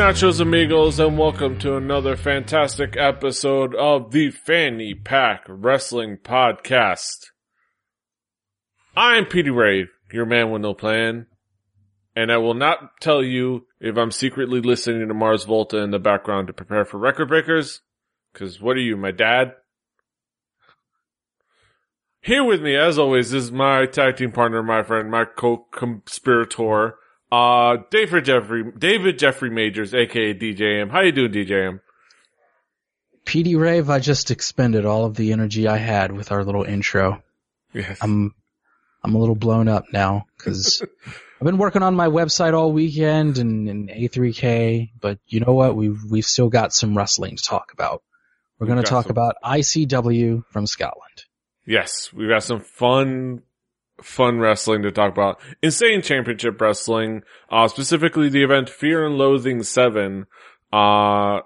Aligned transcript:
Nachos 0.00 0.40
amigos 0.40 0.98
and 0.98 1.18
welcome 1.18 1.58
to 1.58 1.76
another 1.76 2.16
fantastic 2.16 2.96
episode 2.96 3.74
of 3.74 4.12
the 4.12 4.30
Fanny 4.30 4.94
Pack 4.94 5.44
Wrestling 5.46 6.16
Podcast. 6.16 7.26
I'm 8.96 9.26
Petey 9.26 9.50
Ray, 9.50 9.88
your 10.10 10.24
man 10.24 10.50
with 10.50 10.62
no 10.62 10.72
plan, 10.72 11.26
and 12.16 12.32
I 12.32 12.38
will 12.38 12.54
not 12.54 12.98
tell 13.02 13.22
you 13.22 13.66
if 13.78 13.98
I'm 13.98 14.10
secretly 14.10 14.62
listening 14.62 15.06
to 15.06 15.12
Mars 15.12 15.44
Volta 15.44 15.76
in 15.76 15.90
the 15.90 15.98
background 15.98 16.46
to 16.46 16.54
prepare 16.54 16.86
for 16.86 16.96
record 16.96 17.28
breakers, 17.28 17.82
cause 18.32 18.58
what 18.58 18.78
are 18.78 18.80
you, 18.80 18.96
my 18.96 19.10
dad? 19.10 19.52
Here 22.22 22.42
with 22.42 22.62
me, 22.62 22.74
as 22.74 22.98
always, 22.98 23.34
is 23.34 23.52
my 23.52 23.84
tag 23.84 24.16
team 24.16 24.32
partner, 24.32 24.62
my 24.62 24.82
friend, 24.82 25.10
my 25.10 25.26
co-conspirator, 25.26 26.94
uh, 27.32 27.78
David 27.90 28.24
Jeffrey, 28.24 28.64
David 28.76 29.18
Jeffrey 29.18 29.50
Majors, 29.50 29.94
aka 29.94 30.34
DJM. 30.34 30.90
How 30.90 31.00
you 31.00 31.12
doing, 31.12 31.32
DJM? 31.32 31.80
PD 33.24 33.58
Rave, 33.58 33.90
I 33.90 33.98
just 34.00 34.30
expended 34.30 34.84
all 34.86 35.04
of 35.04 35.14
the 35.14 35.32
energy 35.32 35.68
I 35.68 35.76
had 35.76 36.10
with 36.12 36.32
our 36.32 36.44
little 36.44 36.64
intro. 36.64 37.22
Yes. 37.72 37.98
I'm, 38.00 38.34
I'm 39.04 39.14
a 39.14 39.18
little 39.18 39.36
blown 39.36 39.68
up 39.68 39.84
now 39.92 40.24
because 40.36 40.82
I've 41.06 41.44
been 41.44 41.58
working 41.58 41.82
on 41.82 41.94
my 41.94 42.08
website 42.08 42.54
all 42.54 42.72
weekend 42.72 43.38
and, 43.38 43.68
and 43.68 43.88
A3K, 43.88 44.90
but 45.00 45.18
you 45.28 45.40
know 45.40 45.52
what? 45.52 45.76
We've, 45.76 46.00
we've 46.10 46.24
still 46.24 46.48
got 46.48 46.72
some 46.72 46.96
wrestling 46.96 47.36
to 47.36 47.42
talk 47.42 47.72
about. 47.72 48.02
We're 48.58 48.66
going 48.66 48.82
to 48.82 48.88
talk 48.88 49.04
some- 49.04 49.12
about 49.12 49.36
ICW 49.44 50.44
from 50.50 50.66
Scotland. 50.66 51.04
Yes, 51.66 52.12
we've 52.12 52.28
got 52.28 52.42
some 52.42 52.60
fun, 52.60 53.42
fun 54.02 54.38
wrestling 54.38 54.82
to 54.82 54.90
talk 54.90 55.12
about. 55.12 55.40
Insane 55.62 56.02
Championship 56.02 56.60
Wrestling, 56.60 57.22
uh, 57.50 57.68
specifically 57.68 58.28
the 58.28 58.42
event 58.42 58.68
Fear 58.68 59.06
and 59.06 59.18
Loathing 59.18 59.62
7, 59.62 60.26
uh, 60.72 61.40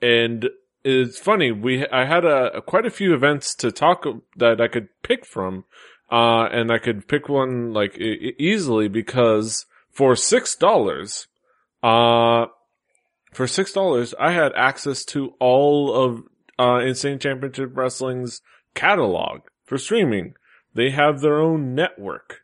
and 0.00 0.48
it's 0.84 1.18
funny, 1.18 1.52
we, 1.52 1.86
I 1.88 2.04
had 2.04 2.24
a, 2.24 2.62
quite 2.62 2.86
a 2.86 2.90
few 2.90 3.14
events 3.14 3.54
to 3.56 3.72
talk 3.72 4.04
that 4.36 4.60
I 4.60 4.68
could 4.68 4.88
pick 5.02 5.26
from, 5.26 5.64
uh, 6.10 6.48
and 6.50 6.72
I 6.72 6.78
could 6.78 7.08
pick 7.08 7.28
one 7.28 7.72
like 7.72 7.98
e- 7.98 8.34
easily 8.38 8.88
because 8.88 9.66
for 9.90 10.14
$6, 10.14 11.26
uh, 11.82 12.46
for 13.32 13.46
$6, 13.46 14.14
I 14.18 14.32
had 14.32 14.52
access 14.54 15.04
to 15.06 15.34
all 15.40 15.92
of, 15.94 16.22
uh, 16.58 16.78
Insane 16.78 17.18
Championship 17.18 17.76
Wrestling's 17.76 18.40
catalog 18.74 19.40
for 19.64 19.78
streaming. 19.78 20.34
They 20.78 20.90
have 20.90 21.20
their 21.20 21.40
own 21.40 21.74
network, 21.74 22.42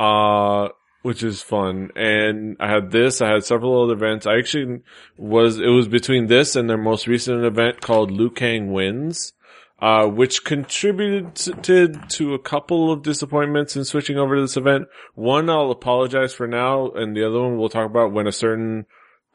uh, 0.00 0.70
which 1.02 1.22
is 1.22 1.42
fun. 1.42 1.90
And 1.94 2.56
I 2.58 2.68
had 2.68 2.90
this, 2.90 3.22
I 3.22 3.30
had 3.30 3.44
several 3.44 3.84
other 3.84 3.92
events. 3.92 4.26
I 4.26 4.36
actually 4.36 4.80
was, 5.16 5.60
it 5.60 5.68
was 5.68 5.86
between 5.86 6.26
this 6.26 6.56
and 6.56 6.68
their 6.68 6.76
most 6.76 7.06
recent 7.06 7.44
event 7.44 7.80
called 7.80 8.10
Liu 8.10 8.30
Kang 8.30 8.72
Wins, 8.72 9.32
uh, 9.78 10.08
which 10.08 10.42
contributed 10.42 11.36
to, 11.36 11.92
to 12.08 12.34
a 12.34 12.40
couple 12.40 12.90
of 12.90 13.04
disappointments 13.04 13.76
in 13.76 13.84
switching 13.84 14.18
over 14.18 14.34
to 14.34 14.42
this 14.42 14.56
event. 14.56 14.88
One 15.14 15.48
I'll 15.48 15.70
apologize 15.70 16.34
for 16.34 16.48
now, 16.48 16.90
and 16.90 17.16
the 17.16 17.24
other 17.24 17.40
one 17.40 17.58
we'll 17.58 17.68
talk 17.68 17.88
about 17.88 18.10
when 18.10 18.26
a 18.26 18.32
certain 18.32 18.86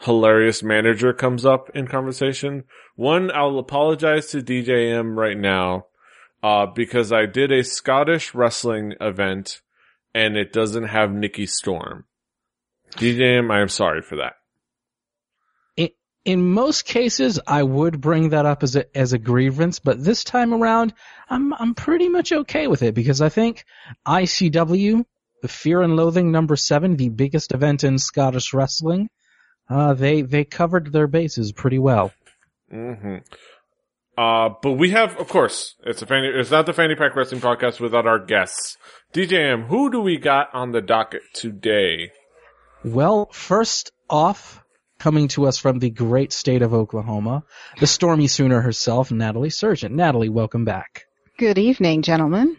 hilarious 0.02 0.62
manager 0.62 1.14
comes 1.14 1.46
up 1.46 1.70
in 1.74 1.88
conversation. 1.88 2.66
One, 2.98 3.32
I'll 3.32 3.58
apologize 3.58 4.32
to 4.32 4.42
DJM 4.42 5.16
right 5.16 5.38
now 5.38 5.86
uh, 6.44 6.66
because 6.68 7.12
I 7.12 7.26
did 7.26 7.52
a 7.52 7.64
Scottish 7.64 8.36
wrestling 8.36 8.94
event 9.00 9.62
and 10.14 10.38
it 10.38 10.52
doesn't 10.54 10.84
have 10.84 11.12
Nikki 11.12 11.48
Storm. 11.48 12.06
DJM, 12.98 13.52
I 13.52 13.62
am 13.62 13.70
sorry 13.70 14.02
for 14.02 14.18
that. 14.18 14.34
In 16.26 16.52
most 16.52 16.86
cases, 16.86 17.38
I 17.46 17.64
would 17.64 18.00
bring 18.00 18.30
that 18.30 18.46
up 18.46 18.64
as 18.64 18.78
a, 18.78 18.98
as 18.98 19.12
a 19.12 19.18
grievance, 19.18 19.80
but 19.80 20.02
this 20.02 20.24
time 20.24 20.54
around, 20.54 20.94
I'm, 21.30 21.54
I'm 21.54 21.74
pretty 21.76 22.08
much 22.08 22.32
okay 22.32 22.68
with 22.68 22.82
it 22.82 22.96
because 22.96 23.20
I 23.20 23.28
think 23.28 23.66
ICW, 24.08 25.04
the 25.42 25.48
Fear 25.50 25.82
and 25.82 25.98
Loathing 25.98 26.32
number 26.32 26.56
seven, 26.56 26.96
the 26.96 27.10
biggest 27.10 27.52
event 27.52 27.84
in 27.84 27.98
Scottish 27.98 28.54
wrestling, 28.54 29.10
uh, 29.70 29.96
they, 29.96 30.22
they 30.22 30.46
covered 30.46 30.94
their 30.94 31.08
bases 31.08 31.52
pretty 31.52 31.80
well. 31.80 32.14
hmm 32.72 33.18
Uh, 34.18 34.50
but 34.62 34.74
we 34.74 34.92
have, 34.92 35.18
of 35.18 35.28
course, 35.28 35.76
it's 35.86 36.02
a 36.02 36.06
fanny, 36.06 36.28
it's 36.28 36.52
not 36.52 36.66
the 36.68 36.74
Fanny 36.74 36.96
Pack 36.96 37.16
Wrestling 37.16 37.42
Podcast 37.42 37.80
without 37.80 38.06
our 38.06 38.20
guests. 38.20 38.78
DJM, 39.14 39.68
who 39.68 39.90
do 39.92 40.02
we 40.02 40.18
got 40.18 40.54
on 40.54 40.72
the 40.72 40.82
docket 40.82 41.24
today? 41.34 42.12
Well, 42.84 43.30
first 43.32 43.92
off, 44.10 44.64
coming 45.00 45.30
to 45.30 45.48
us 45.48 45.58
from 45.58 45.80
the 45.80 45.90
great 45.90 46.32
state 46.32 46.62
of 46.62 46.74
Oklahoma, 46.74 47.44
the 47.80 47.88
Stormy 47.88 48.28
Sooner 48.28 48.62
herself, 48.62 49.12
Natalie 49.12 49.50
Surgeon. 49.50 49.96
Natalie, 49.96 50.30
welcome 50.30 50.66
back. 50.66 51.06
Good 51.38 51.58
evening, 51.58 52.04
gentlemen. 52.04 52.58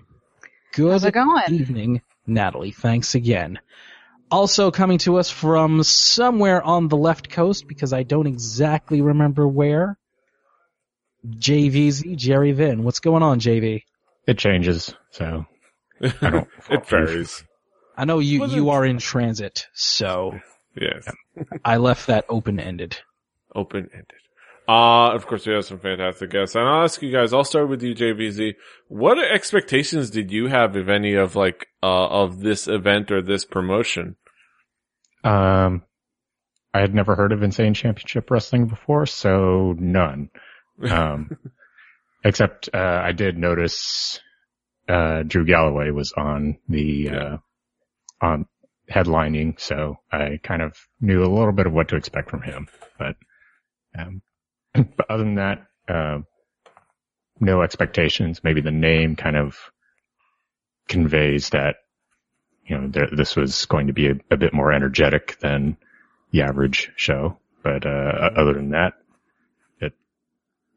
Good 0.72 0.90
How's 0.90 1.04
it 1.04 1.14
going? 1.14 1.54
evening, 1.54 2.02
Natalie. 2.26 2.72
Thanks 2.72 3.14
again. 3.14 3.60
Also 4.30 4.72
coming 4.72 4.98
to 4.98 5.18
us 5.18 5.30
from 5.30 5.84
somewhere 5.84 6.60
on 6.62 6.88
the 6.88 6.96
left 6.96 7.30
coast, 7.30 7.68
because 7.68 7.92
I 7.92 8.02
don't 8.02 8.26
exactly 8.26 9.00
remember 9.00 9.46
where. 9.46 9.96
JVZ, 11.26 12.16
Jerry 12.16 12.52
Vin. 12.52 12.84
What's 12.84 13.00
going 13.00 13.22
on, 13.22 13.40
JV? 13.40 13.82
It 14.26 14.38
changes, 14.38 14.94
so 15.10 15.46
I 16.00 16.30
don't. 16.30 16.48
it 16.70 16.86
varies. 16.86 17.44
I 17.96 18.04
know 18.04 18.18
you, 18.18 18.40
Well, 18.40 18.50
you 18.50 18.70
are 18.70 18.84
in 18.84 18.98
transit, 18.98 19.66
so 19.74 20.38
Yes. 20.76 21.06
I 21.64 21.76
left 21.76 22.08
that 22.08 22.24
open-ended. 22.28 22.98
open 23.54 23.88
ended. 23.92 24.06
Uh, 24.66 25.12
of 25.14 25.26
course, 25.26 25.46
we 25.46 25.52
have 25.52 25.64
some 25.66 25.78
fantastic 25.78 26.30
guests. 26.30 26.54
And 26.56 26.64
I'll 26.66 26.84
ask 26.84 27.02
you 27.02 27.12
guys, 27.12 27.32
I'll 27.34 27.44
start 27.44 27.68
with 27.68 27.82
you, 27.82 27.94
JVZ. 27.94 28.54
What 28.88 29.18
expectations 29.22 30.08
did 30.10 30.32
you 30.32 30.46
have, 30.46 30.74
if 30.76 30.88
any, 30.88 31.14
of 31.14 31.36
like, 31.36 31.68
uh, 31.82 32.06
of 32.08 32.40
this 32.40 32.66
event 32.66 33.10
or 33.12 33.20
this 33.20 33.44
promotion? 33.44 34.16
Um, 35.22 35.82
I 36.72 36.80
had 36.80 36.94
never 36.94 37.14
heard 37.14 37.32
of 37.32 37.42
Insane 37.42 37.74
Championship 37.74 38.30
Wrestling 38.30 38.66
before, 38.66 39.04
so 39.06 39.74
none. 39.78 40.30
Um, 40.82 41.36
except 42.24 42.68
uh, 42.72 43.00
I 43.04 43.12
did 43.12 43.38
notice 43.38 44.20
uh, 44.88 45.22
Drew 45.22 45.44
Galloway 45.44 45.90
was 45.90 46.12
on 46.16 46.58
the 46.68 47.10
uh, 47.10 47.36
on 48.20 48.46
headlining, 48.90 49.60
so 49.60 49.96
I 50.10 50.38
kind 50.42 50.62
of 50.62 50.76
knew 51.00 51.22
a 51.22 51.32
little 51.32 51.52
bit 51.52 51.66
of 51.66 51.72
what 51.72 51.88
to 51.88 51.96
expect 51.96 52.30
from 52.30 52.42
him. 52.42 52.68
But 52.98 53.16
um, 53.96 54.22
but 54.74 55.10
other 55.10 55.24
than 55.24 55.36
that, 55.36 55.66
uh, 55.88 56.18
no 57.40 57.62
expectations. 57.62 58.42
Maybe 58.42 58.60
the 58.60 58.70
name 58.70 59.16
kind 59.16 59.36
of 59.36 59.58
conveys 60.88 61.50
that 61.50 61.76
you 62.66 62.78
know 62.78 62.88
there, 62.88 63.08
this 63.10 63.36
was 63.36 63.66
going 63.66 63.88
to 63.88 63.92
be 63.92 64.08
a, 64.08 64.14
a 64.30 64.36
bit 64.36 64.52
more 64.52 64.72
energetic 64.72 65.38
than 65.40 65.76
the 66.30 66.42
average 66.42 66.92
show. 66.96 67.38
But 67.62 67.86
uh, 67.86 68.30
other 68.36 68.52
than 68.52 68.70
that, 68.70 68.94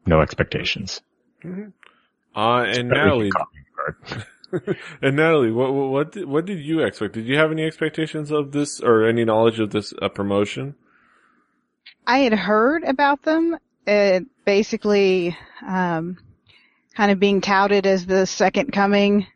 no 0.08 0.20
expectations. 0.20 1.00
Uh, 1.44 2.64
and 2.66 2.88
Natalie, 2.88 3.30
and 5.02 5.16
Natalie, 5.16 5.52
what, 5.52 5.72
what, 5.72 5.90
what 5.90 6.12
did, 6.12 6.24
what 6.26 6.44
did 6.46 6.60
you 6.60 6.80
expect? 6.80 7.14
Did 7.14 7.26
you 7.26 7.36
have 7.36 7.52
any 7.52 7.64
expectations 7.64 8.30
of 8.30 8.52
this 8.52 8.80
or 8.80 9.06
any 9.06 9.24
knowledge 9.24 9.60
of 9.60 9.70
this 9.70 9.92
uh, 10.00 10.08
promotion? 10.08 10.74
I 12.06 12.18
had 12.18 12.32
heard 12.32 12.84
about 12.84 13.22
them, 13.22 13.58
uh, 13.86 14.20
basically, 14.44 15.36
um, 15.66 16.18
kind 16.94 17.12
of 17.12 17.20
being 17.20 17.40
touted 17.40 17.86
as 17.86 18.06
the 18.06 18.26
second 18.26 18.72
coming 18.72 19.26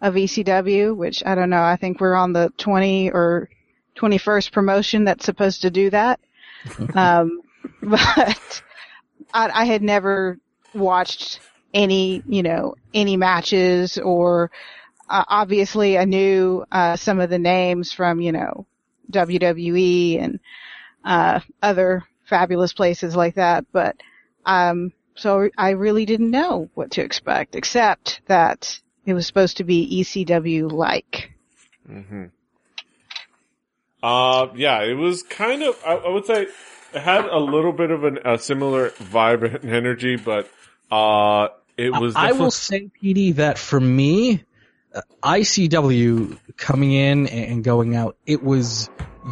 of 0.00 0.14
ECW, 0.14 0.96
which 0.96 1.22
I 1.24 1.34
don't 1.34 1.50
know, 1.50 1.62
I 1.62 1.76
think 1.76 2.00
we're 2.00 2.14
on 2.14 2.32
the 2.32 2.52
20 2.58 3.10
or 3.10 3.48
21st 3.96 4.52
promotion 4.52 5.04
that's 5.04 5.24
supposed 5.24 5.62
to 5.62 5.70
do 5.70 5.90
that. 5.90 6.20
um, 6.94 7.40
but 7.82 8.62
I, 9.32 9.62
I 9.62 9.64
had 9.64 9.82
never 9.82 10.38
watched 10.74 11.40
any, 11.72 12.22
you 12.26 12.42
know, 12.42 12.76
any 12.92 13.16
matches 13.16 13.98
or, 13.98 14.50
uh, 15.08 15.24
obviously 15.28 15.98
I 15.98 16.04
knew, 16.04 16.64
uh, 16.70 16.96
some 16.96 17.20
of 17.20 17.30
the 17.30 17.38
names 17.38 17.92
from, 17.92 18.20
you 18.20 18.32
know, 18.32 18.66
WWE 19.10 20.22
and, 20.22 20.40
uh, 21.04 21.40
other 21.62 22.04
fabulous 22.24 22.72
places 22.72 23.14
like 23.14 23.34
that, 23.34 23.66
but, 23.72 23.96
um, 24.46 24.92
so 25.16 25.48
I 25.56 25.70
really 25.70 26.06
didn't 26.06 26.30
know 26.30 26.70
what 26.74 26.92
to 26.92 27.02
expect, 27.02 27.54
except 27.54 28.20
that 28.26 28.80
it 29.06 29.14
was 29.14 29.26
supposed 29.26 29.58
to 29.58 29.64
be 29.64 30.00
ECW 30.00 30.70
like. 30.72 31.32
Mm-hmm. 31.88 32.24
Uh, 34.02 34.48
yeah, 34.54 34.82
it 34.82 34.94
was 34.94 35.22
kind 35.22 35.62
of, 35.62 35.80
I, 35.86 35.94
I 35.94 36.08
would 36.08 36.26
say, 36.26 36.46
it 36.94 37.00
had 37.00 37.26
a 37.26 37.38
little 37.38 37.72
bit 37.72 37.90
of 37.90 38.04
an, 38.04 38.18
a 38.24 38.38
similar 38.38 38.90
vibe 38.90 39.62
and 39.62 39.70
energy, 39.70 40.16
but, 40.16 40.48
uh, 40.90 41.48
it 41.76 41.90
was 41.90 42.14
I 42.14 42.32
will 42.32 42.50
say, 42.50 42.90
PD, 43.02 43.34
that 43.36 43.58
for 43.58 43.80
me, 43.80 44.44
uh, 44.94 45.00
ICW 45.22 46.38
coming 46.56 46.92
in 46.92 47.26
and 47.26 47.64
going 47.64 47.96
out, 47.96 48.16
it 48.26 48.42
was 48.42 48.88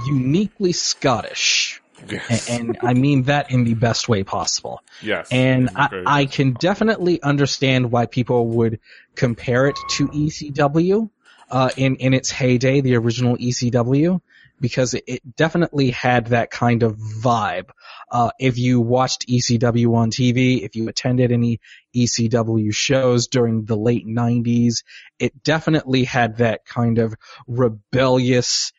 uniquely 0.07 0.73
Scottish. 0.73 1.81
Yes. 2.09 2.51
and, 2.51 2.71
and 2.71 2.79
I 2.83 2.95
mean 2.95 3.25
that 3.25 3.53
in 3.53 3.63
the 3.63 3.75
best 3.75 4.09
way 4.09 4.25
possible. 4.25 4.83
yes. 5.01 5.29
And 5.31 5.71
I. 5.77 6.03
I 6.05 6.27
can 6.27 6.55
definitely 6.55 7.23
understand 7.23 7.93
why 7.93 8.07
people 8.07 8.49
would 8.49 8.81
compare 9.15 9.69
it 9.69 9.77
to 9.91 10.09
ECW 10.09 11.11
uh, 11.51 11.71
in 11.77 11.97
in 11.97 12.15
its 12.15 12.31
heyday, 12.31 12.81
the 12.81 12.97
original 12.97 13.37
ECW, 13.37 14.21
because 14.63 14.95
it, 14.95 15.05
it 15.07 15.37
definitely 15.37 15.91
had 15.91 16.29
that 16.29 16.51
kind 16.51 16.85
of 16.85 16.97
vibe. 16.97 17.69
Uh, 18.11 18.31
if 18.39 18.57
you 18.57 18.81
watched 18.81 19.27
ECW 19.29 19.95
on 19.95 20.11
TV, 20.11 20.63
if 20.63 20.77
you 20.77 20.89
attended 20.89 21.33
any 21.33 21.61
ECW 21.95 22.73
shows 22.73 23.27
during 23.27 23.65
the 23.65 23.77
late 23.77 24.07
'90s, 24.07 24.85
it 25.19 25.43
definitely 25.43 26.05
had 26.05 26.39
that 26.39 26.65
kind 26.65 26.99
of 26.99 27.15
rebellious, 27.47 28.73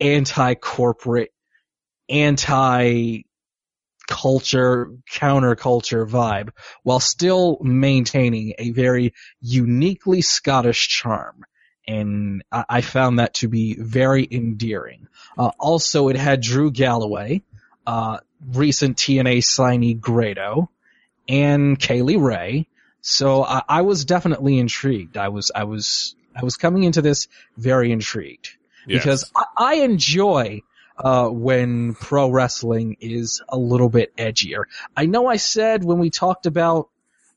anti-corporate, 0.00 1.30
anti 2.08 3.22
culture, 4.08 4.90
counterculture 5.12 6.08
vibe, 6.08 6.50
while 6.82 7.00
still 7.00 7.58
maintaining 7.60 8.54
a 8.58 8.70
very 8.70 9.12
uniquely 9.40 10.22
Scottish 10.22 10.88
charm. 10.88 11.44
And 11.88 12.42
I, 12.50 12.80
found 12.80 13.20
that 13.20 13.34
to 13.34 13.48
be 13.48 13.76
very 13.78 14.26
endearing. 14.28 15.06
Uh, 15.38 15.52
also, 15.58 16.08
it 16.08 16.16
had 16.16 16.40
Drew 16.40 16.72
Galloway, 16.72 17.42
uh, 17.86 18.18
recent 18.44 18.96
TNA 18.96 19.38
signee 19.38 20.00
Grado, 20.00 20.68
and 21.28 21.78
Kay 21.78 22.02
Lee 22.02 22.16
Ray. 22.16 22.66
So 23.02 23.44
I, 23.44 23.62
I 23.68 23.82
was 23.82 24.04
definitely 24.04 24.58
intrigued. 24.58 25.16
I 25.16 25.28
was, 25.28 25.52
I 25.54 25.64
was, 25.64 26.16
I 26.34 26.42
was 26.44 26.56
coming 26.56 26.82
into 26.82 27.02
this 27.02 27.28
very 27.56 27.92
intrigued 27.92 28.56
Yes. 28.86 29.02
because 29.02 29.32
I, 29.36 29.44
I 29.56 29.74
enjoy 29.76 30.62
uh, 30.98 31.28
when 31.28 31.94
pro 31.94 32.30
wrestling 32.30 32.96
is 33.00 33.42
a 33.48 33.58
little 33.58 33.88
bit 33.88 34.16
edgier. 34.16 34.64
I 34.96 35.06
know 35.06 35.26
I 35.26 35.36
said 35.36 35.84
when 35.84 35.98
we 35.98 36.10
talked 36.10 36.46
about 36.46 36.88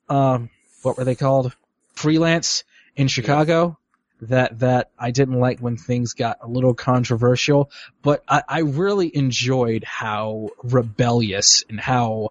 um, 0.08 0.50
what 0.82 0.98
were 0.98 1.04
they 1.04 1.16
called, 1.16 1.56
freelance 1.94 2.64
in 2.96 3.08
Chicago, 3.08 3.78
that 4.22 4.60
that 4.60 4.92
I 4.98 5.12
didn't 5.12 5.40
like 5.40 5.60
when 5.60 5.78
things 5.78 6.14
got 6.14 6.38
a 6.42 6.48
little 6.48 6.74
controversial, 6.74 7.72
but 8.02 8.24
I, 8.28 8.44
I 8.48 8.60
really 8.60 9.16
enjoyed 9.16 9.84
how 9.84 10.50
rebellious 10.64 11.64
and 11.70 11.80
how 11.80 12.30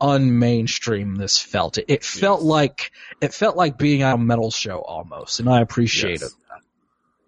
unmainstream 0.00 1.18
this 1.18 1.38
felt. 1.38 1.78
It, 1.78 1.84
it 1.88 2.04
felt 2.04 2.40
Yes. 2.40 2.46
like 2.46 2.92
it 3.20 3.34
felt 3.34 3.56
like 3.56 3.76
being 3.78 4.02
at 4.02 4.14
a 4.14 4.18
metal 4.18 4.50
show 4.50 4.78
almost, 4.78 5.40
and 5.40 5.48
I 5.48 5.60
appreciate 5.60 6.20
Yes. 6.20 6.22
it. 6.22 6.32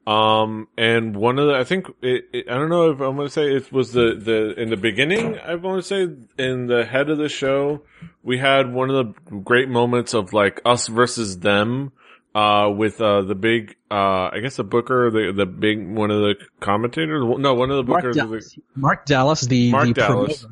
Um, 0.04 0.66
and 0.76 1.14
one 1.14 1.38
of 1.38 1.46
the, 1.46 1.54
I 1.54 1.62
think, 1.62 1.86
it, 2.02 2.24
it, 2.32 2.48
I 2.50 2.54
don't 2.54 2.70
know 2.70 2.90
if 2.90 3.00
I'm 3.00 3.14
going 3.14 3.28
to 3.28 3.32
say 3.32 3.54
it 3.54 3.70
was 3.70 3.92
the, 3.92 4.16
the, 4.18 4.60
in 4.60 4.68
the 4.68 4.76
beginning, 4.76 5.38
I 5.38 5.54
want 5.54 5.80
to 5.80 5.86
say 5.86 6.12
in 6.42 6.66
the 6.66 6.84
head 6.84 7.08
of 7.08 7.18
the 7.18 7.28
show, 7.28 7.82
we 8.20 8.38
had 8.38 8.72
one 8.72 8.90
of 8.90 9.14
the 9.14 9.38
great 9.38 9.68
moments 9.68 10.12
of 10.12 10.32
like 10.32 10.60
us 10.64 10.88
versus 10.88 11.38
them, 11.38 11.92
uh, 12.34 12.70
with, 12.74 13.00
uh, 13.00 13.22
the 13.22 13.34
big, 13.34 13.76
uh, 13.90 14.30
I 14.32 14.40
guess 14.40 14.56
the 14.56 14.64
booker, 14.64 15.10
the, 15.10 15.32
the 15.32 15.46
big, 15.46 15.86
one 15.86 16.10
of 16.10 16.20
the 16.20 16.34
commentators, 16.60 17.22
no, 17.38 17.54
one 17.54 17.70
of 17.70 17.84
the 17.84 17.90
Mark 17.90 18.04
bookers, 18.04 18.28
was 18.28 18.52
Dallas, 18.52 18.58
Mark 18.74 19.06
Dallas, 19.06 19.40
the, 19.42 19.70
Mark 19.70 19.88
the 19.88 19.94
Dallas. 19.94 20.46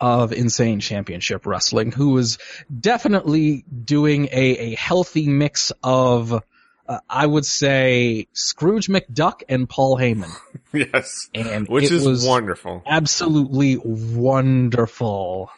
of 0.00 0.32
Insane 0.32 0.80
Championship 0.80 1.46
Wrestling, 1.46 1.92
who 1.92 2.10
was 2.10 2.38
definitely 2.80 3.64
doing 3.84 4.26
a, 4.32 4.72
a 4.72 4.74
healthy 4.74 5.28
mix 5.28 5.72
of, 5.82 6.32
uh, 6.32 6.98
I 7.08 7.24
would 7.24 7.46
say, 7.46 8.26
Scrooge 8.32 8.88
McDuck 8.88 9.42
and 9.48 9.68
Paul 9.68 9.96
Heyman. 9.96 10.32
yes, 10.72 11.28
And 11.34 11.68
which 11.68 11.90
is 11.92 12.26
wonderful. 12.26 12.82
absolutely 12.84 13.76
wonderful. 13.76 15.50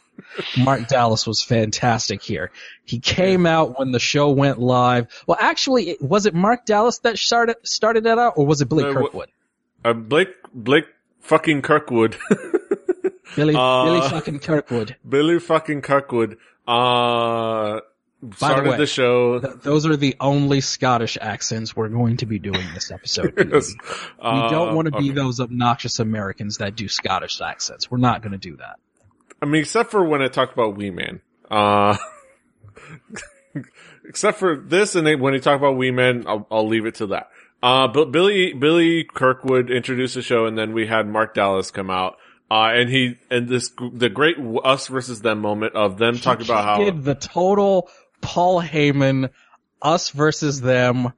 Mark 0.58 0.88
Dallas 0.88 1.26
was 1.26 1.43
fantastic 1.43 2.22
here. 2.22 2.50
He 2.84 2.99
came 3.00 3.46
out 3.46 3.78
when 3.78 3.93
the 3.93 3.99
show 3.99 4.31
went 4.31 4.58
live. 4.58 5.06
Well, 5.26 5.38
actually, 5.40 5.96
was 6.00 6.26
it 6.26 6.34
Mark 6.34 6.64
Dallas 6.66 6.99
that 7.00 7.19
started 7.19 7.56
started 7.64 8.05
that 8.05 8.19
out, 8.19 8.34
or 8.37 8.46
was 8.46 8.61
it 8.61 8.66
Blake 8.69 8.87
wh- 8.87 8.94
Kirkwood? 8.94 9.28
Uh, 9.84 9.93
Blake, 9.93 10.28
Blake 10.52 10.87
fucking 11.20 11.62
Kirkwood. 11.62 12.16
Billy, 13.37 13.55
uh, 13.56 13.84
Billy 13.84 14.00
fucking 14.08 14.38
Kirkwood. 14.40 14.96
Billy 15.08 15.38
fucking 15.40 15.82
Kirkwood, 15.82 16.37
uh, 16.69 17.81
started 18.37 18.70
way, 18.70 18.76
the 18.76 18.87
show. 18.87 19.40
Th- 19.40 19.55
those 19.62 19.87
are 19.87 19.96
the 19.96 20.14
only 20.20 20.61
Scottish 20.61 21.19
accents 21.20 21.75
we're 21.75 21.88
going 21.88 22.19
to 22.19 22.26
be 22.26 22.38
doing 22.38 22.64
this 22.75 22.90
episode. 22.90 23.34
Yes. 23.52 23.72
we 23.75 23.88
Uh, 24.20 24.50
don't 24.50 24.75
want 24.76 24.87
to 24.93 24.99
be 24.99 25.11
those 25.11 25.40
obnoxious 25.40 25.99
Americans 25.99 26.58
that 26.58 26.76
do 26.76 26.87
Scottish 26.88 27.40
accents. 27.40 27.90
We're 27.90 27.99
not 27.99 28.22
going 28.22 28.32
to 28.32 28.38
do 28.38 28.56
that. 28.58 28.76
I 29.44 29.46
mean, 29.46 29.61
except 29.61 29.91
for 29.91 30.02
when 30.02 30.23
I 30.23 30.29
talked 30.29 30.55
about 30.55 30.75
Wee 30.75 30.91
Man. 30.91 31.20
Uh, 31.50 31.99
except 34.08 34.38
for 34.38 34.56
this 34.56 34.94
and 34.94 35.06
then 35.06 35.20
when 35.20 35.35
he 35.35 35.41
talked 35.41 35.61
about 35.61 35.76
Wee 35.76 35.91
Man, 35.91 36.25
I'll, 36.26 36.46
I'll 36.50 36.67
leave 36.67 36.87
it 36.87 36.94
to 36.96 37.08
that. 37.08 37.29
Uh, 37.62 37.88
but 37.88 38.11
Billy, 38.11 38.55
Billy 38.55 39.05
Kirkwood 39.05 39.70
introduced 39.70 40.14
the 40.14 40.23
show 40.23 40.46
and 40.46 40.56
then 40.56 40.73
we 40.73 40.87
had 40.87 41.06
Mark 41.06 41.35
Dallas 41.35 41.70
come 41.70 41.91
out. 41.91 42.17
Uh, 42.50 42.73
and 42.75 42.88
he, 42.88 43.19
and 43.31 43.46
this, 43.46 43.70
the 43.93 44.08
great 44.08 44.37
us 44.64 44.87
versus 44.87 45.20
them 45.20 45.41
moment 45.41 45.75
of 45.75 45.99
them 45.99 46.19
talking 46.19 46.47
about 46.47 46.64
how, 46.64 46.82
did 46.82 47.05
the 47.05 47.14
total 47.14 47.90
Paul 48.23 48.62
Heyman, 48.62 49.29
us 49.82 50.08
versus 50.08 50.62
them. 50.62 51.12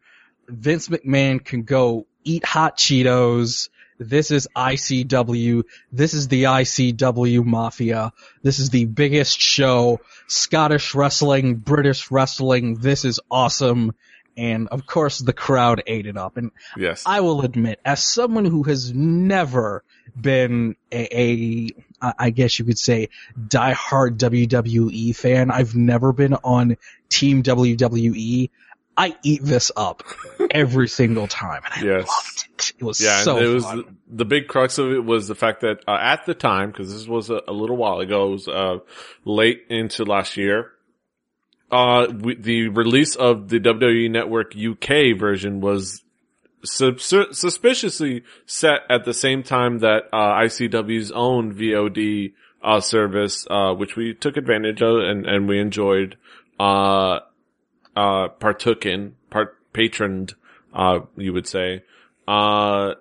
Vince 0.48 0.88
McMahon 0.88 1.44
can 1.44 1.62
go 1.62 2.06
eat 2.24 2.44
hot 2.44 2.76
Cheetos. 2.76 3.68
This 3.98 4.30
is 4.30 4.48
ICW. 4.54 5.64
This 5.92 6.14
is 6.14 6.28
the 6.28 6.44
ICW 6.44 7.44
Mafia. 7.44 8.12
This 8.42 8.58
is 8.58 8.70
the 8.70 8.84
biggest 8.84 9.40
show. 9.40 10.00
Scottish 10.26 10.94
wrestling, 10.94 11.56
British 11.56 12.10
wrestling. 12.10 12.76
This 12.76 13.04
is 13.04 13.20
awesome. 13.30 13.94
And 14.36 14.68
of 14.68 14.86
course 14.86 15.18
the 15.18 15.32
crowd 15.32 15.82
ate 15.86 16.06
it 16.06 16.16
up. 16.16 16.36
And 16.36 16.50
yes. 16.76 17.04
I 17.06 17.20
will 17.20 17.40
admit, 17.40 17.80
as 17.84 18.04
someone 18.04 18.44
who 18.44 18.64
has 18.64 18.92
never 18.92 19.82
been 20.18 20.76
a, 20.92 21.18
a 21.18 21.70
I 22.02 22.12
I 22.18 22.30
guess 22.30 22.58
you 22.58 22.64
could 22.64 22.78
say, 22.78 23.08
diehard 23.38 24.18
WWE 24.18 25.16
fan, 25.16 25.50
I've 25.50 25.74
never 25.74 26.12
been 26.12 26.34
on 26.34 26.76
Team 27.08 27.42
WWE. 27.42 28.50
I 28.96 29.14
eat 29.22 29.42
this 29.44 29.70
up 29.76 30.02
every 30.50 30.88
single 30.88 31.26
time, 31.26 31.62
and 31.64 31.74
I 31.84 31.86
Yes. 31.98 32.08
loved 32.08 32.48
it. 32.54 32.72
It 32.78 32.84
was 32.84 33.00
Yeah, 33.00 33.20
so 33.20 33.36
it 33.38 33.52
was 33.52 33.64
the, 33.64 33.84
the 34.08 34.24
big 34.24 34.48
crux 34.48 34.78
of 34.78 34.90
it 34.92 35.04
was 35.04 35.28
the 35.28 35.34
fact 35.34 35.60
that 35.60 35.80
uh, 35.86 35.98
at 36.00 36.24
the 36.26 36.34
time, 36.34 36.70
because 36.70 36.92
this 36.92 37.06
was 37.06 37.28
a, 37.30 37.40
a 37.46 37.52
little 37.52 37.76
while 37.76 38.00
ago, 38.00 38.28
it 38.28 38.30
was 38.32 38.48
uh, 38.48 38.78
late 39.24 39.64
into 39.68 40.04
last 40.04 40.36
year. 40.36 40.70
Uh, 41.70 42.06
we, 42.20 42.36
the 42.36 42.68
release 42.68 43.16
of 43.16 43.48
the 43.48 43.58
WWE 43.60 44.10
Network 44.10 44.54
UK 44.56 45.18
version 45.18 45.60
was 45.60 46.02
sus- 46.64 47.12
suspiciously 47.32 48.22
set 48.46 48.80
at 48.88 49.04
the 49.04 49.12
same 49.12 49.42
time 49.42 49.80
that 49.80 50.04
uh, 50.12 50.16
ICW's 50.40 51.10
own 51.12 51.52
VOD 51.54 52.32
uh, 52.62 52.80
service, 52.80 53.46
uh, 53.50 53.74
which 53.74 53.96
we 53.96 54.14
took 54.14 54.36
advantage 54.36 54.80
of 54.80 54.98
and, 55.00 55.26
and 55.26 55.48
we 55.48 55.58
enjoyed, 55.60 56.16
uh, 57.96 58.28
partook 58.28 58.86
in, 58.86 59.16
part 59.30 59.56
patroned, 59.72 60.34
uh, 60.74 61.00
you 61.16 61.32
would 61.32 61.46
say, 61.46 61.82
uh, 62.28 62.94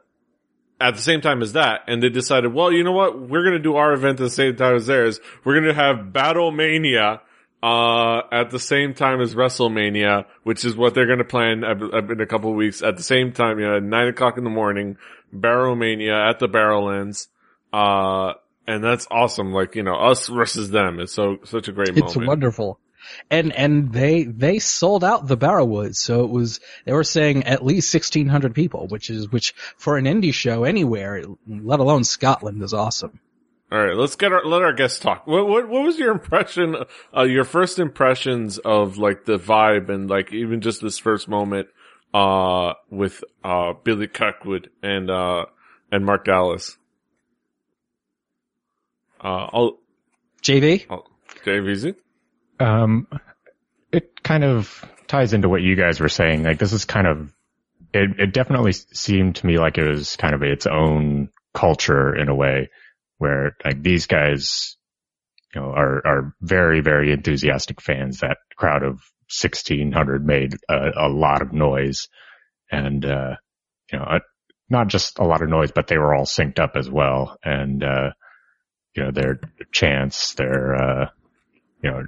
at 0.80 0.96
the 0.96 1.02
same 1.02 1.22
time 1.22 1.42
as 1.42 1.54
that, 1.54 1.82
and 1.88 2.02
they 2.02 2.10
decided, 2.10 2.54
well, 2.54 2.72
you 2.72 2.84
know 2.84 2.92
what? 2.92 3.20
We're 3.20 3.44
gonna 3.44 3.60
do 3.60 3.76
our 3.76 3.94
event 3.94 4.20
at 4.20 4.24
the 4.24 4.30
same 4.30 4.56
time 4.56 4.76
as 4.76 4.88
theirs. 4.88 5.20
We're 5.44 5.60
gonna 5.60 5.74
have 5.74 6.12
Battle 6.12 6.52
Mania, 6.52 7.22
uh, 7.64 8.22
at 8.32 8.52
the 8.52 8.60
same 8.60 8.94
time 8.94 9.22
as 9.22 9.34
WrestleMania, 9.34 10.26
which 10.44 10.66
is 10.66 10.76
what 10.76 10.94
they're 10.94 11.08
gonna 11.08 11.24
plan 11.24 11.64
in 11.64 12.22
a 12.22 12.26
couple 12.26 12.52
of 12.52 12.56
weeks 12.56 12.82
at 12.82 12.98
the 12.98 13.04
same 13.04 13.32
time, 13.32 13.60
you 13.60 13.66
know, 13.66 13.80
nine 13.80 14.08
o'clock 14.08 14.38
in 14.38 14.44
the 14.44 14.50
morning, 14.50 14.98
BarraMania 15.34 16.30
at 16.30 16.40
the 16.40 16.48
Barrowlands, 16.48 17.28
uh, 17.74 18.34
and 18.68 18.84
that's 18.84 19.08
awesome. 19.10 19.52
Like, 19.52 19.76
you 19.76 19.84
know, 19.84 19.96
us 19.96 20.28
versus 20.28 20.70
them. 20.70 21.00
It's 21.00 21.14
so, 21.14 21.38
such 21.44 21.68
a 21.68 21.72
great 21.72 21.90
It's 21.90 22.00
moment. 22.00 22.18
It's 22.18 22.28
wonderful. 22.28 22.80
And 23.30 23.52
and 23.54 23.92
they 23.92 24.24
they 24.24 24.60
sold 24.60 25.04
out 25.04 25.28
the 25.28 25.38
Barrowwoods, 25.38 25.96
so 25.96 26.24
it 26.24 26.30
was 26.30 26.60
they 26.86 26.94
were 26.94 27.04
saying 27.04 27.44
at 27.44 27.66
least 27.66 27.90
sixteen 27.90 28.28
hundred 28.28 28.54
people, 28.54 28.88
which 28.88 29.10
is 29.10 29.32
which 29.32 29.54
for 29.78 29.98
an 29.98 30.06
indie 30.06 30.34
show 30.34 30.64
anywhere, 30.64 31.24
let 31.48 31.80
alone 31.80 32.04
Scotland, 32.04 32.62
is 32.64 32.74
awesome. 32.74 33.20
All 33.72 33.84
right, 33.84 33.96
let's 33.96 34.16
get 34.16 34.32
our 34.32 34.46
let 34.46 34.62
our 34.62 34.74
guests 34.74 35.00
talk. 35.00 35.26
What 35.26 35.48
what 35.48 35.68
what 35.68 35.84
was 35.84 35.98
your 35.98 36.12
impression? 36.12 36.76
Uh, 37.16 37.24
your 37.24 37.44
first 37.44 37.80
impressions 37.80 38.58
of 38.60 38.98
like 38.98 39.26
the 39.26 39.38
vibe 39.40 39.90
and 39.90 40.10
like 40.10 40.32
even 40.34 40.62
just 40.62 40.82
this 40.82 41.00
first 41.00 41.28
moment 41.28 41.68
uh 42.14 42.74
with 42.90 43.24
uh 43.44 43.74
Billy 43.84 44.08
Kirkwood 44.08 44.70
and 44.84 45.10
uh 45.10 45.46
and 45.92 46.06
Mark 46.06 46.26
Dallas. 46.26 46.78
Uh, 49.20 49.48
I'll 49.52 49.80
JV, 50.44 50.86
I'll 50.90 51.10
JVZ. 51.44 51.96
Um, 52.60 53.08
it 53.92 54.24
kind 54.24 54.44
of 54.44 54.84
ties 55.08 55.34
into 55.34 55.50
what 55.50 55.62
you 55.62 55.76
guys 55.76 56.00
were 56.00 56.10
saying. 56.10 56.44
Like 56.44 56.60
this 56.60 56.74
is 56.74 56.86
kind 56.86 57.08
of, 57.08 57.34
it, 57.94 58.20
it 58.20 58.34
definitely 58.34 58.74
seemed 58.74 59.38
to 59.38 59.46
me 59.46 59.58
like 59.58 59.78
it 59.78 59.88
was 59.88 60.16
kind 60.16 60.34
of 60.34 60.44
its 60.44 60.66
own 60.68 61.30
culture 61.54 62.16
in 62.16 62.30
a 62.30 62.36
way. 62.36 62.70
where 63.18 63.56
like 63.64 63.82
these 63.82 64.08
guys, 64.08 64.76
you 65.54 65.62
know, 65.62 65.68
are, 65.68 66.06
are 66.06 66.36
very, 66.42 66.82
very 66.82 67.12
enthusiastic 67.14 67.82
fans. 67.82 68.20
That 68.20 68.38
crowd 68.58 68.84
of 68.84 68.96
1600 69.32 70.26
made 70.26 70.56
a, 70.70 70.92
a 70.98 71.10
lot 71.10 71.42
of 71.42 71.54
noise 71.54 72.08
and, 72.72 73.06
uh, 73.06 73.36
you 73.92 74.00
know, 74.00 74.20
not 74.70 74.88
just 74.88 75.20
a 75.20 75.24
lot 75.24 75.42
of 75.42 75.50
noise, 75.50 75.72
but 75.72 75.88
they 75.88 75.98
were 75.98 76.14
all 76.14 76.26
synced 76.26 76.60
up 76.60 76.72
as 76.76 76.90
well. 76.90 77.38
And, 77.44 77.84
uh, 77.84 78.12
you 78.96 79.04
know, 79.04 79.12
their 79.12 79.40
chants, 79.72 80.34
their, 80.34 80.76
uh, 80.76 81.10
you 81.86 81.92
know, 81.92 82.04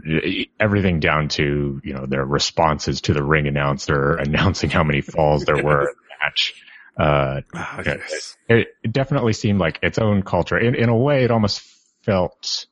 everything 0.59 0.99
down 0.99 1.27
to, 1.27 1.79
you 1.83 1.93
know, 1.93 2.07
their 2.07 2.25
responses 2.25 3.01
to 3.01 3.13
the 3.13 3.23
ring 3.23 3.45
announcer 3.47 4.15
announcing 4.19 4.71
how 4.71 4.83
many 4.83 5.01
falls 5.01 5.45
there 5.45 5.63
were 5.63 5.81
in 5.81 5.95
the 5.95 6.25
match. 6.25 6.55
Uh, 6.97 7.41
Ah, 7.53 7.83
yes. 7.85 8.37
it, 8.49 8.69
it 8.83 8.91
definitely 8.91 9.33
seemed 9.33 9.59
like 9.59 9.77
its 9.83 9.99
own 9.99 10.23
culture. 10.23 10.57
In, 10.57 10.73
in 10.73 10.89
a 10.89 10.97
way, 10.97 11.23
it 11.25 11.29
almost 11.29 11.61
felt, 12.01 12.65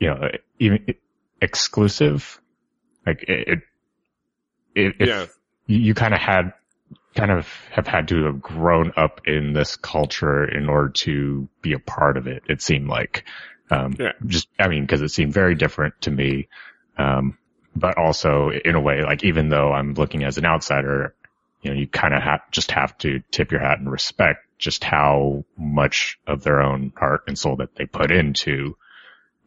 you 0.00 0.08
know, 0.08 0.30
even 0.58 0.84
exclusive. 1.40 2.40
Like 3.06 3.22
it, 3.28 3.60
it, 4.74 4.94
it 4.98 5.08
yeah. 5.08 5.26
you, 5.68 5.78
you 5.78 5.94
kind 5.94 6.12
of 6.12 6.18
had, 6.18 6.54
kind 7.14 7.30
of 7.30 7.46
have 7.70 7.86
had 7.86 8.08
to 8.08 8.24
have 8.24 8.42
grown 8.42 8.92
up 8.96 9.20
in 9.28 9.52
this 9.52 9.76
culture 9.76 10.44
in 10.44 10.68
order 10.68 10.88
to 10.88 11.48
be 11.60 11.72
a 11.72 11.78
part 11.78 12.16
of 12.16 12.26
it. 12.26 12.42
It 12.48 12.62
seemed 12.62 12.88
like, 12.88 13.22
um, 13.72 13.96
Yeah. 13.98 14.12
just, 14.26 14.48
I 14.58 14.68
mean, 14.68 14.86
cause 14.86 15.00
it 15.02 15.10
seemed 15.10 15.32
very 15.32 15.54
different 15.54 16.00
to 16.02 16.10
me. 16.10 16.48
Um, 16.98 17.38
but 17.74 17.96
also 17.96 18.50
in 18.50 18.74
a 18.74 18.80
way, 18.80 19.02
like 19.02 19.24
even 19.24 19.48
though 19.48 19.72
I'm 19.72 19.94
looking 19.94 20.24
as 20.24 20.38
an 20.38 20.44
outsider, 20.44 21.14
you 21.62 21.70
know, 21.72 21.78
you 21.78 21.86
kind 21.86 22.12
of 22.14 22.22
have, 22.22 22.40
just 22.50 22.72
have 22.72 22.96
to 22.98 23.22
tip 23.30 23.50
your 23.50 23.60
hat 23.60 23.78
and 23.78 23.90
respect 23.90 24.46
just 24.58 24.84
how 24.84 25.44
much 25.56 26.18
of 26.26 26.42
their 26.42 26.60
own 26.60 26.92
heart 26.96 27.22
and 27.28 27.38
soul 27.38 27.56
that 27.56 27.74
they 27.74 27.86
put 27.86 28.10
into, 28.10 28.76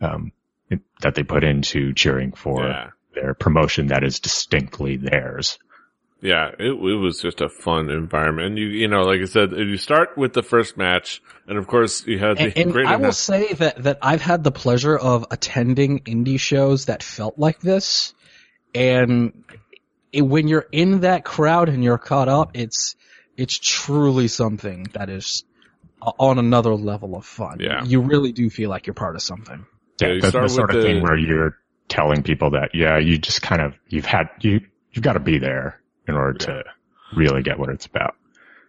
um, 0.01 0.31
that 1.01 1.15
they 1.15 1.23
put 1.23 1.43
into 1.43 1.93
cheering 1.93 2.31
for 2.31 2.63
Yeah. 2.67 2.89
their 3.13 3.33
promotion 3.33 3.87
that 3.87 4.03
is 4.03 4.19
distinctly 4.19 4.97
theirs. 4.97 5.59
Yeah, 6.21 6.49
it, 6.57 6.71
it 6.71 6.95
was 6.95 7.21
just 7.21 7.41
a 7.41 7.49
fun 7.49 7.89
environment. 7.89 8.47
And 8.47 8.57
you, 8.57 8.67
you 8.67 8.87
know, 8.87 9.01
like 9.01 9.21
I 9.21 9.25
said, 9.25 9.51
you 9.51 9.77
start 9.77 10.17
with 10.17 10.33
the 10.33 10.41
first 10.41 10.75
match, 10.77 11.21
and 11.47 11.57
of 11.57 11.67
course 11.67 12.05
you 12.07 12.17
had 12.17 12.37
the 12.37 12.43
And, 12.45 12.57
and 12.57 12.71
great. 12.71 12.87
I 12.87 12.95
will 12.95 13.01
announce- 13.05 13.17
say 13.19 13.53
that, 13.53 13.83
that 13.83 13.99
I've 14.01 14.21
had 14.21 14.43
the 14.43 14.51
pleasure 14.51 14.97
of 14.97 15.25
attending 15.29 15.99
indie 15.99 16.39
shows 16.39 16.85
that 16.85 17.03
felt 17.03 17.37
like 17.37 17.59
this. 17.59 18.13
And 18.73 19.43
it, 20.11 20.21
when 20.21 20.47
you're 20.47 20.65
in 20.71 21.01
that 21.01 21.25
crowd 21.25 21.69
and 21.69 21.83
you're 21.83 21.97
caught 21.97 22.27
up, 22.29 22.51
it's, 22.55 22.95
it's 23.37 23.57
truly 23.59 24.27
something 24.27 24.87
that 24.93 25.09
is 25.09 25.43
on 26.01 26.39
another 26.39 26.73
level 26.75 27.15
of 27.15 27.25
fun. 27.25 27.59
Yeah. 27.59 27.83
You 27.83 28.01
really 28.01 28.31
do 28.31 28.49
feel 28.49 28.69
like 28.69 28.87
you're 28.87 28.93
part 28.93 29.15
of 29.15 29.21
something. 29.21 29.65
Yeah, 30.01 30.07
Yeah, 30.07 30.13
you 30.15 30.21
that's 30.21 30.29
start 30.31 30.47
the 30.47 30.53
sort 30.53 30.69
with 30.69 30.77
of 30.77 30.81
the- 30.83 30.87
thing 30.87 31.03
where 31.03 31.17
you're 31.17 31.57
telling 31.87 32.23
people 32.23 32.51
that, 32.51 32.71
yeah, 32.73 32.97
you 32.97 33.17
just 33.17 33.41
kind 33.41 33.61
of, 33.61 33.73
you've 33.89 34.05
had, 34.05 34.29
you, 34.41 34.61
you've 34.91 35.03
got 35.03 35.13
to 35.13 35.19
be 35.19 35.37
there 35.37 35.81
in 36.07 36.15
order 36.15 36.37
to 36.39 36.63
really 37.15 37.43
get 37.43 37.59
what 37.59 37.69
it's 37.69 37.85
about. 37.85 38.15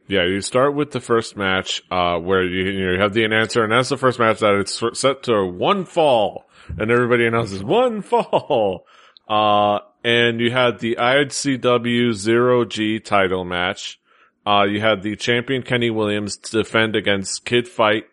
Yeah, 0.08 0.24
you 0.24 0.40
start 0.40 0.74
with 0.74 0.92
the 0.92 1.00
first 1.00 1.36
match, 1.36 1.82
uh, 1.90 2.18
where 2.18 2.44
you, 2.44 2.92
you, 2.92 3.00
have 3.00 3.12
the 3.12 3.24
announcer, 3.24 3.64
and 3.64 3.72
that's 3.72 3.88
the 3.88 3.96
first 3.96 4.20
match 4.20 4.38
that 4.38 4.54
it's 4.54 4.80
set 4.98 5.24
to 5.24 5.44
one 5.44 5.84
fall, 5.84 6.44
and 6.78 6.90
everybody 6.90 7.26
announces 7.26 7.62
one 7.62 8.02
fall. 8.02 8.86
Uh, 9.28 9.80
and 10.04 10.40
you 10.40 10.52
had 10.52 10.78
the 10.78 10.96
ICW 11.00 12.12
Zero 12.12 12.64
G 12.64 13.00
title 13.00 13.44
match. 13.44 13.98
Uh, 14.46 14.62
you 14.62 14.80
had 14.80 15.02
the 15.02 15.16
champion 15.16 15.62
Kenny 15.62 15.90
Williams 15.90 16.36
defend 16.36 16.94
against 16.94 17.44
Kid 17.44 17.66
Fite, 17.66 18.06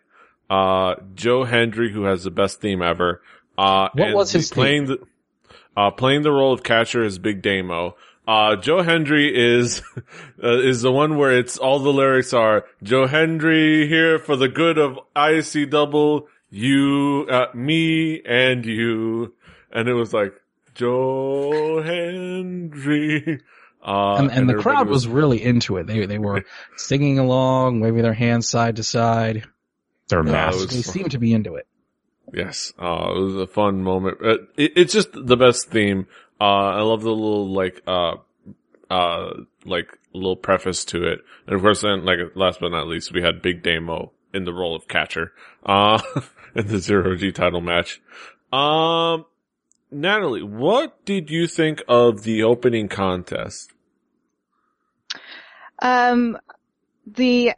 uh, 0.50 0.96
Joe 1.14 1.44
Hendry, 1.44 1.92
who 1.92 2.02
has 2.04 2.24
the 2.24 2.32
best 2.32 2.60
theme 2.60 2.82
ever. 2.82 3.22
Uh, 3.56 3.88
What 3.94 4.06
and 4.08 4.14
was 4.16 4.32
his 4.32 4.48
the- 4.48 4.54
playing 4.54 4.86
the, 4.86 4.98
uh, 5.76 5.92
playing 5.92 6.22
the 6.22 6.32
role 6.32 6.52
of 6.52 6.64
catcher 6.64 7.04
is 7.04 7.20
Big 7.20 7.40
Damo. 7.42 7.94
Uh, 8.26 8.56
Joe 8.56 8.82
Hendry 8.82 9.30
is, 9.34 9.82
uh, 10.42 10.58
is 10.60 10.80
the 10.82 10.90
one 10.92 11.18
where 11.18 11.38
it's 11.38 11.58
all 11.58 11.78
the 11.78 11.92
lyrics 11.92 12.32
are 12.32 12.64
Joe 12.82 13.06
Hendry 13.06 13.86
here 13.86 14.18
for 14.18 14.34
the 14.36 14.48
good 14.48 14.78
of 14.78 14.98
IC 15.16 15.68
double, 15.70 16.28
you, 16.50 17.26
uh, 17.30 17.46
me 17.54 18.22
and 18.24 18.64
you. 18.64 19.34
And 19.70 19.88
it 19.88 19.94
was 19.94 20.12
like, 20.14 20.32
Joe 20.74 21.82
Hendry. 21.82 23.40
Uh, 23.86 24.14
and, 24.16 24.30
and 24.30 24.48
the 24.48 24.54
crowd 24.54 24.88
was 24.88 25.06
really 25.06 25.42
into 25.42 25.76
it. 25.76 25.86
They, 25.86 26.06
they 26.06 26.18
were 26.18 26.44
singing 26.76 27.18
along, 27.18 27.80
waving 27.80 28.02
their 28.02 28.14
hands 28.14 28.48
side 28.48 28.76
to 28.76 28.82
side. 28.82 29.44
Their 30.08 30.24
Yeah, 30.24 30.32
masks. 30.32 30.60
was- 30.62 30.70
They 30.70 30.82
seemed 30.82 31.10
to 31.12 31.18
be 31.18 31.32
into 31.34 31.56
it. 31.56 31.66
Yes, 32.32 32.72
uh, 32.80 33.12
it 33.14 33.20
was 33.20 33.36
a 33.36 33.46
fun 33.46 33.82
moment. 33.82 34.18
Uh, 34.24 34.38
it, 34.56 34.72
it's 34.76 34.92
just 34.94 35.10
the 35.12 35.36
best 35.36 35.68
theme. 35.68 36.06
Uh, 36.44 36.76
I 36.76 36.82
love 36.82 37.00
the 37.00 37.10
little 37.10 37.50
like, 37.50 37.80
uh, 37.86 38.16
uh, 38.90 39.30
like 39.64 39.98
little 40.12 40.36
preface 40.36 40.84
to 40.86 41.04
it. 41.04 41.20
And 41.46 41.56
of 41.56 41.62
course, 41.62 41.80
then 41.80 42.04
like 42.04 42.18
last 42.34 42.60
but 42.60 42.70
not 42.70 42.86
least, 42.86 43.14
we 43.14 43.22
had 43.22 43.40
Big 43.40 43.62
Damo 43.62 44.12
in 44.34 44.44
the 44.44 44.52
role 44.52 44.76
of 44.76 44.86
catcher, 44.86 45.32
uh, 45.64 46.02
in 46.54 46.66
the 46.66 46.80
zero 46.80 47.16
G 47.16 47.32
title 47.32 47.62
match. 47.62 48.02
Um, 48.52 49.24
Natalie, 49.90 50.42
what 50.42 51.02
did 51.06 51.30
you 51.30 51.46
think 51.46 51.82
of 51.88 52.24
the 52.24 52.42
opening 52.42 52.88
contest? 52.88 53.72
Um, 55.78 56.36
the 57.06 57.54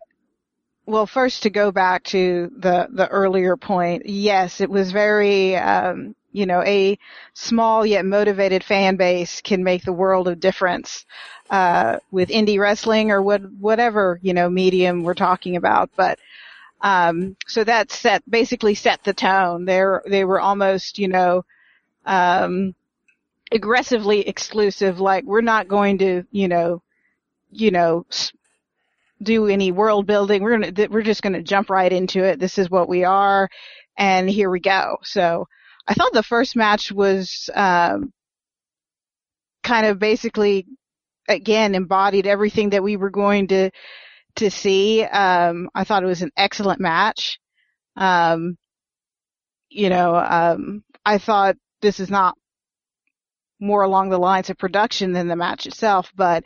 well, 0.87 1.07
first 1.07 1.43
to 1.43 1.50
go 1.50 1.73
back 1.73 2.05
to 2.05 2.52
the 2.57 2.87
the 2.88 3.09
earlier 3.09 3.57
point, 3.57 4.07
yes, 4.07 4.61
it 4.61 4.71
was 4.71 4.93
very 4.93 5.57
um, 5.57 6.14
you 6.37 6.47
know 6.47 6.62
a 6.62 6.99
small 7.35 7.87
yet 7.87 8.05
motivated 8.05 8.62
fan 8.62 8.97
base 8.97 9.40
can 9.40 9.64
make 9.64 9.85
the 9.85 9.93
world 9.93 10.28
of 10.28 10.40
difference 10.40 11.07
uh, 11.50 11.99
with 12.11 12.28
indie 12.28 12.59
wrestling 12.59 13.11
or 13.11 13.23
what 13.23 13.43
whatever 13.61 14.19
you 14.23 14.35
know 14.35 14.49
medium 14.50 15.02
we're 15.02 15.14
talking 15.14 15.57
about, 15.57 15.90
but. 15.97 16.19
Um, 16.83 17.37
so 17.47 17.64
that 17.64 17.90
set 17.90 18.23
basically 18.31 18.75
set 18.75 19.02
the 19.02 19.14
tone. 19.14 19.64
They're, 19.64 20.02
they 20.07 20.25
were 20.26 20.40
almost, 20.40 20.99
you 20.99 21.09
know, 21.09 21.43
um, 22.05 22.75
aggressively 23.50 24.28
exclusive. 24.28 25.00
Like 25.00 25.25
we're 25.25 25.40
not 25.40 25.69
going 25.69 25.99
to, 25.99 26.25
you 26.31 26.49
know, 26.49 26.83
you 27.50 27.71
know, 27.71 28.05
do 29.23 29.47
any 29.47 29.73
world 29.73 30.07
building. 30.07 30.43
We're 30.43 30.59
gonna, 30.59 30.88
we're 30.90 31.02
just 31.02 31.23
gonna 31.23 31.43
jump 31.43 31.71
right 31.71 31.93
into 31.93 32.23
it. 32.23 32.38
This 32.38 32.59
is 32.59 32.71
what 32.71 32.88
we 32.88 33.05
are, 33.05 33.49
and 33.97 34.28
here 34.28 34.50
we 34.50 34.61
go. 34.61 34.99
So 35.02 35.49
I 35.87 35.95
thought 35.95 36.12
the 36.12 36.23
first 36.23 36.57
match 36.57 36.93
was, 36.93 37.49
um, 37.55 38.12
kind 39.62 39.87
of 39.87 39.99
basically, 39.99 40.66
again, 41.28 41.75
embodied 41.75 42.26
everything 42.26 42.71
that 42.71 42.83
we 42.83 42.97
were 42.97 43.11
going 43.11 43.49
to, 43.49 43.71
to 44.37 44.50
see. 44.50 45.02
Um, 45.02 45.69
I 45.75 45.85
thought 45.85 46.02
it 46.02 46.07
was 46.07 46.23
an 46.23 46.31
excellent 46.37 46.81
match. 46.81 47.38
Um, 47.97 48.57
you 49.69 49.90
know, 49.90 50.16
um, 50.16 50.85
I 51.05 51.19
thought 51.19 51.57
this 51.83 52.00
is 52.00 52.11
not 52.11 52.37
more 53.61 53.83
along 53.83 54.11
the 54.11 54.19
lines 54.19 54.50
of 54.50 54.59
production 54.59 55.12
than 55.12 55.28
the 55.28 55.37
match 55.37 55.66
itself, 55.66 56.12
but 56.14 56.45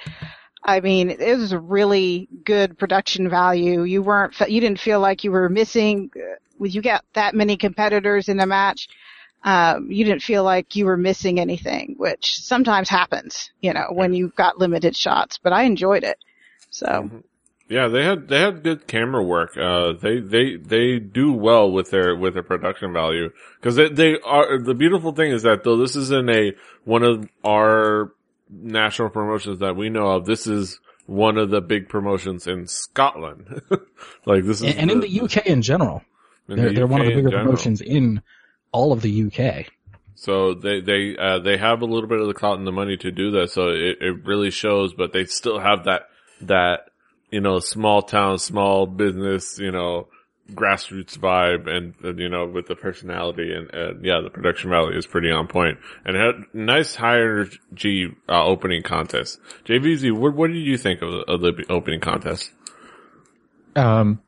I 0.63 0.81
mean, 0.81 1.11
it 1.11 1.37
was 1.39 1.53
a 1.53 1.59
really 1.59 2.29
good 2.45 2.79
production 2.79 3.29
value. 3.29 3.83
You 3.83 4.03
weren't, 4.03 4.39
you 4.41 4.61
didn't 4.61 4.81
feel 4.81 5.01
like 5.01 5.25
you 5.25 5.31
were 5.31 5.49
missing, 5.49 6.11
uh, 6.17 6.65
you 6.65 6.83
got 6.83 7.05
that 7.15 7.35
many 7.35 7.57
competitors 7.57 8.29
in 8.29 8.39
a 8.41 8.47
match, 8.47 8.87
um, 9.43 9.91
you 9.91 10.05
didn't 10.05 10.23
feel 10.23 10.45
like 10.45 10.77
you 10.77 10.87
were 10.87 10.97
missing 10.97 11.41
anything, 11.41 11.95
which 11.97 12.39
sometimes 12.41 12.89
happens, 12.89 13.51
you 13.61 13.73
know, 13.73 13.87
when 13.91 14.13
you've 14.13 14.35
got 14.35 14.59
limited 14.59 14.95
shots, 14.95 15.39
but 15.39 15.53
I 15.53 15.63
enjoyed 15.63 16.05
it. 16.05 16.19
So, 16.71 17.11
Yeah, 17.69 17.89
they 17.89 18.05
had 18.05 18.29
they 18.29 18.41
had 18.41 18.63
good 18.63 18.87
camera 18.87 19.23
work. 19.23 19.57
Uh, 19.57 19.93
they 19.93 20.19
they 20.19 20.57
they 20.57 20.99
do 20.99 21.33
well 21.33 21.71
with 21.71 21.91
their 21.91 22.17
with 22.17 22.35
their 22.35 22.43
production 22.43 22.93
value 22.93 23.31
because 23.61 23.77
they 23.77 23.89
they 23.89 24.19
are 24.25 24.59
the 24.59 24.75
beautiful 24.75 25.13
thing 25.13 25.31
is 25.31 25.45
that 25.45 25.65
though 25.65 25.77
this 25.77 25.97
isn't 25.97 26.29
a 26.29 26.53
one 26.85 27.03
of 27.03 27.29
our 27.45 28.13
national 28.51 29.11
promotions 29.11 29.61
that 29.61 29.77
we 29.77 29.89
know 29.89 30.09
of, 30.09 30.27
this 30.27 30.47
is 30.47 30.81
one 31.07 31.39
of 31.39 31.51
the 31.51 31.61
big 31.61 31.89
promotions 31.89 32.47
in 32.47 32.67
Scotland. 32.67 33.63
like 34.27 34.45
this 34.45 34.61
is 34.61 34.63
And, 34.63 34.79
and 34.79 34.91
in 34.91 35.01
the 35.01 35.21
UK 35.21 35.47
in 35.47 35.63
general, 35.63 36.03
in 36.49 36.57
they're, 36.57 36.69
the 36.69 36.75
they're 36.75 36.87
one 36.87 37.01
of 37.01 37.07
the 37.07 37.15
bigger 37.15 37.31
promotions 37.31 37.81
in 37.81 38.21
all 38.73 38.93
of 38.93 39.03
the 39.03 39.25
UK. 39.25 39.67
So 40.15 40.55
they 40.55 40.81
they 40.81 41.17
uh, 41.17 41.39
they 41.39 41.57
have 41.57 41.81
a 41.81 41.87
little 41.87 42.09
bit 42.09 42.21
of 42.21 42.27
the 42.27 42.35
clout 42.35 42.59
and 42.59 42.67
the 42.67 42.73
money 42.73 42.97
to 42.99 43.11
do 43.11 43.31
that. 43.33 43.51
So 43.51 43.69
it, 43.69 43.99
it 44.01 44.25
really 44.25 44.51
shows, 44.51 44.93
but 44.93 45.13
they 45.13 45.25
still 45.25 45.59
have 45.59 45.85
that 45.85 46.03
that 46.43 46.91
you 47.31 47.41
know 47.41 47.59
small 47.59 48.03
town, 48.03 48.39
small 48.39 48.87
business, 48.87 49.59
you 49.59 49.73
know 49.73 50.09
grassroots 50.55 51.17
vibe, 51.17 51.69
and, 51.69 51.95
and 52.03 52.19
you 52.19 52.29
know 52.29 52.47
with 52.47 52.67
the 52.67 52.77
personality 52.77 53.53
and, 53.53 53.73
and 53.73 54.05
yeah, 54.05 54.21
the 54.23 54.31
production 54.31 54.71
value 54.71 54.97
is 54.97 55.07
pretty 55.07 55.31
on 55.31 55.47
point, 55.47 55.79
and 56.05 56.17
had 56.17 56.35
nice 56.53 56.95
high 56.95 57.21
energy 57.21 58.15
uh, 58.29 58.45
opening 58.45 58.83
contest. 58.83 59.39
JVZ, 59.65 60.13
what 60.13 60.35
what 60.35 60.49
did 60.49 60.65
you 60.65 60.77
think 60.77 61.03
of 61.03 61.11
the, 61.11 61.19
of 61.21 61.41
the 61.41 61.65
opening 61.69 62.01
contest? 62.01 62.51
Um, 63.77 64.21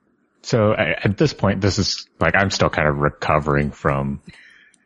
so 0.43 0.75
at 0.75 1.17
this 1.17 1.33
point, 1.33 1.61
this 1.61 1.79
is 1.79 2.09
like 2.21 2.35
I'm 2.35 2.51
still 2.51 2.71
kind 2.71 2.89
of 2.89 2.99
recovering 2.99 3.71
from 3.71 4.21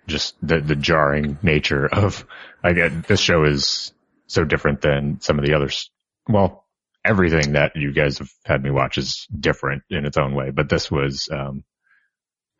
just 0.06 0.36
the 0.42 0.60
the 0.60 0.76
jarring 0.76 1.38
nature 1.42 1.86
of 1.86 2.24
like 2.62 3.06
this 3.06 3.20
show 3.20 3.44
is 3.44 3.92
so 4.26 4.44
different 4.44 4.80
than 4.80 5.20
some 5.20 5.38
of 5.38 5.44
the 5.44 5.54
others. 5.54 5.90
Well, 6.28 6.66
everything 7.04 7.52
that 7.52 7.72
you 7.76 7.92
guys 7.92 8.18
have 8.18 8.30
had 8.44 8.62
me 8.62 8.70
watch 8.70 8.98
is 8.98 9.26
different 9.38 9.82
in 9.88 10.04
its 10.04 10.16
own 10.16 10.34
way, 10.34 10.50
but 10.50 10.68
this 10.68 10.90
was, 10.90 11.28
um, 11.30 11.64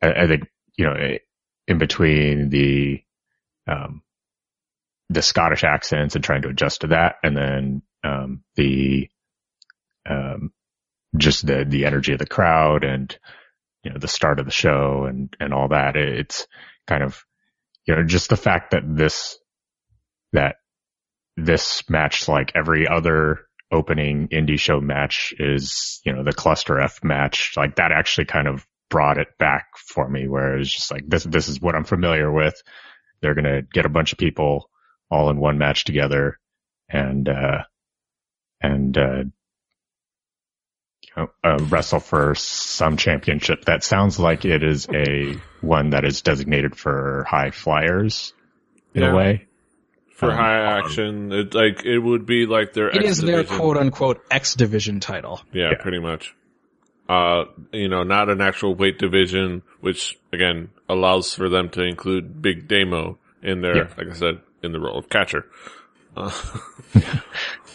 I, 0.01 0.13
I 0.13 0.27
think 0.27 0.45
you 0.77 0.87
know, 0.87 1.19
in 1.67 1.79
between 1.79 2.49
the 2.51 3.03
um, 3.67 4.03
the 5.09 5.23
Scottish 5.23 5.65
accents 5.65 6.15
and 6.15 6.25
trying 6.25 6.43
to 6.43 6.49
adjust 6.49 6.83
to 6.83 6.89
that, 6.89 7.17
and 7.23 7.37
then 7.37 7.83
um, 8.05 8.43
the 8.55 9.09
um, 10.09 10.53
just 11.17 11.47
the 11.47 11.65
the 11.67 11.87
energy 11.87 12.13
of 12.13 12.19
the 12.19 12.27
crowd 12.27 12.85
and 12.85 13.17
you 13.83 13.91
know 13.91 13.99
the 13.99 14.09
start 14.09 14.39
of 14.41 14.47
the 14.47 14.53
show 14.53 15.05
and 15.09 15.35
and 15.41 15.55
all 15.55 15.69
that. 15.69 15.97
It's 15.97 16.47
kind 16.87 17.03
of 17.03 17.25
you 17.87 17.95
know 17.95 18.05
just 18.05 18.29
the 18.31 18.37
fact 18.37 18.73
that 18.73 18.83
this 18.87 19.39
that 20.33 20.57
this 21.37 21.89
match 21.89 22.29
like 22.29 22.53
every 22.55 22.89
other 22.89 23.41
opening 23.73 24.29
indie 24.29 24.59
show 24.59 24.81
match 24.81 25.35
is 25.39 26.01
you 26.05 26.13
know 26.13 26.23
the 26.23 26.33
cluster 26.33 26.81
F 26.81 27.03
match 27.03 27.53
like 27.57 27.77
that 27.77 27.93
actually 27.93 28.27
kind 28.27 28.49
of 28.49 28.67
brought 28.89 29.19
it 29.19 29.29
back 29.39 29.67
for 29.77 30.09
me 30.09 30.29
where 30.29 30.55
it 30.55 30.59
was 30.59 30.73
just 30.73 30.91
like 30.91 31.03
this 31.09 31.25
this 31.25 31.49
is 31.49 31.61
what 31.61 31.75
I'm 31.75 31.85
familiar 31.85 32.31
with. 32.31 32.61
They're 33.21 33.35
gonna 33.35 33.63
get 33.63 33.87
a 33.87 33.91
bunch 33.91 34.13
of 34.13 34.19
people 34.19 34.71
all 35.11 35.31
in 35.31 35.39
one 35.39 35.59
match 35.59 35.85
together 35.85 36.39
and 36.89 37.29
uh 37.29 37.63
and 38.61 38.97
uh 38.97 39.25
uh, 41.17 41.27
wrestle 41.69 42.01
for 42.01 42.35
some 42.35 42.97
championship 42.97 43.65
that 43.65 43.83
sounds 43.83 44.19
like 44.19 44.45
it 44.45 44.63
is 44.63 44.87
a 44.93 45.37
one 45.61 45.91
that 45.91 46.05
is 46.05 46.21
designated 46.23 46.77
for 46.77 47.25
high 47.29 47.51
flyers 47.51 48.35
in 48.95 49.03
Yeah. 49.03 49.13
a 49.13 49.15
way. 49.17 49.47
For 50.15 50.31
Um, 50.31 50.37
high 50.37 50.79
action, 50.79 51.33
it 51.33 51.55
like 51.55 51.85
it 51.85 51.99
would 51.99 52.25
be 52.27 52.47
like 52.47 52.73
their 52.73 52.89
It 52.89 52.97
X 52.99 53.05
is 53.07 53.21
their 53.23 53.45
quote 53.45 53.77
unquote 53.77 54.23
X 54.31 54.55
division 54.55 55.01
title. 55.01 55.41
Yeah, 55.53 55.71
Yeah. 55.71 55.83
pretty 55.83 55.99
much. 55.99 56.35
Uh, 57.09 57.45
you 57.73 57.89
know, 57.89 58.03
not 58.03 58.29
an 58.31 58.41
actual 58.41 58.75
weight 58.75 58.99
division, 58.99 59.63
which 59.81 60.19
again 60.33 60.71
allows 60.89 61.35
for 61.35 61.49
them 61.49 61.69
to 61.71 61.83
include 61.83 62.41
Big 62.43 62.67
Damo 62.67 63.19
in 63.43 63.61
there, 63.61 63.77
Yeah. 63.77 63.89
like 63.97 64.09
I 64.09 64.13
said, 64.15 64.41
in 64.63 64.73
the 64.73 64.81
role 64.81 64.99
of 64.99 65.09
catcher. 65.09 65.47
Uh, 66.17 66.31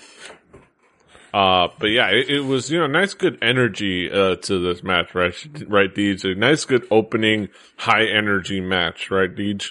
uh, 1.34 1.70
but 1.80 1.88
yeah, 1.88 2.08
it, 2.10 2.30
it 2.30 2.42
was, 2.42 2.70
you 2.70 2.80
know, 2.80 2.88
nice 2.88 3.14
good 3.14 3.38
energy, 3.42 4.12
uh, 4.12 4.36
to 4.36 4.60
this 4.60 4.84
match, 4.84 5.14
right? 5.16 5.34
Right, 5.68 5.94
Deej? 5.94 6.24
A 6.26 6.36
nice 6.36 6.66
good 6.66 6.88
opening, 6.92 7.50
high 7.78 8.06
energy 8.06 8.62
match, 8.62 9.10
right, 9.12 9.34
Deej? 9.34 9.68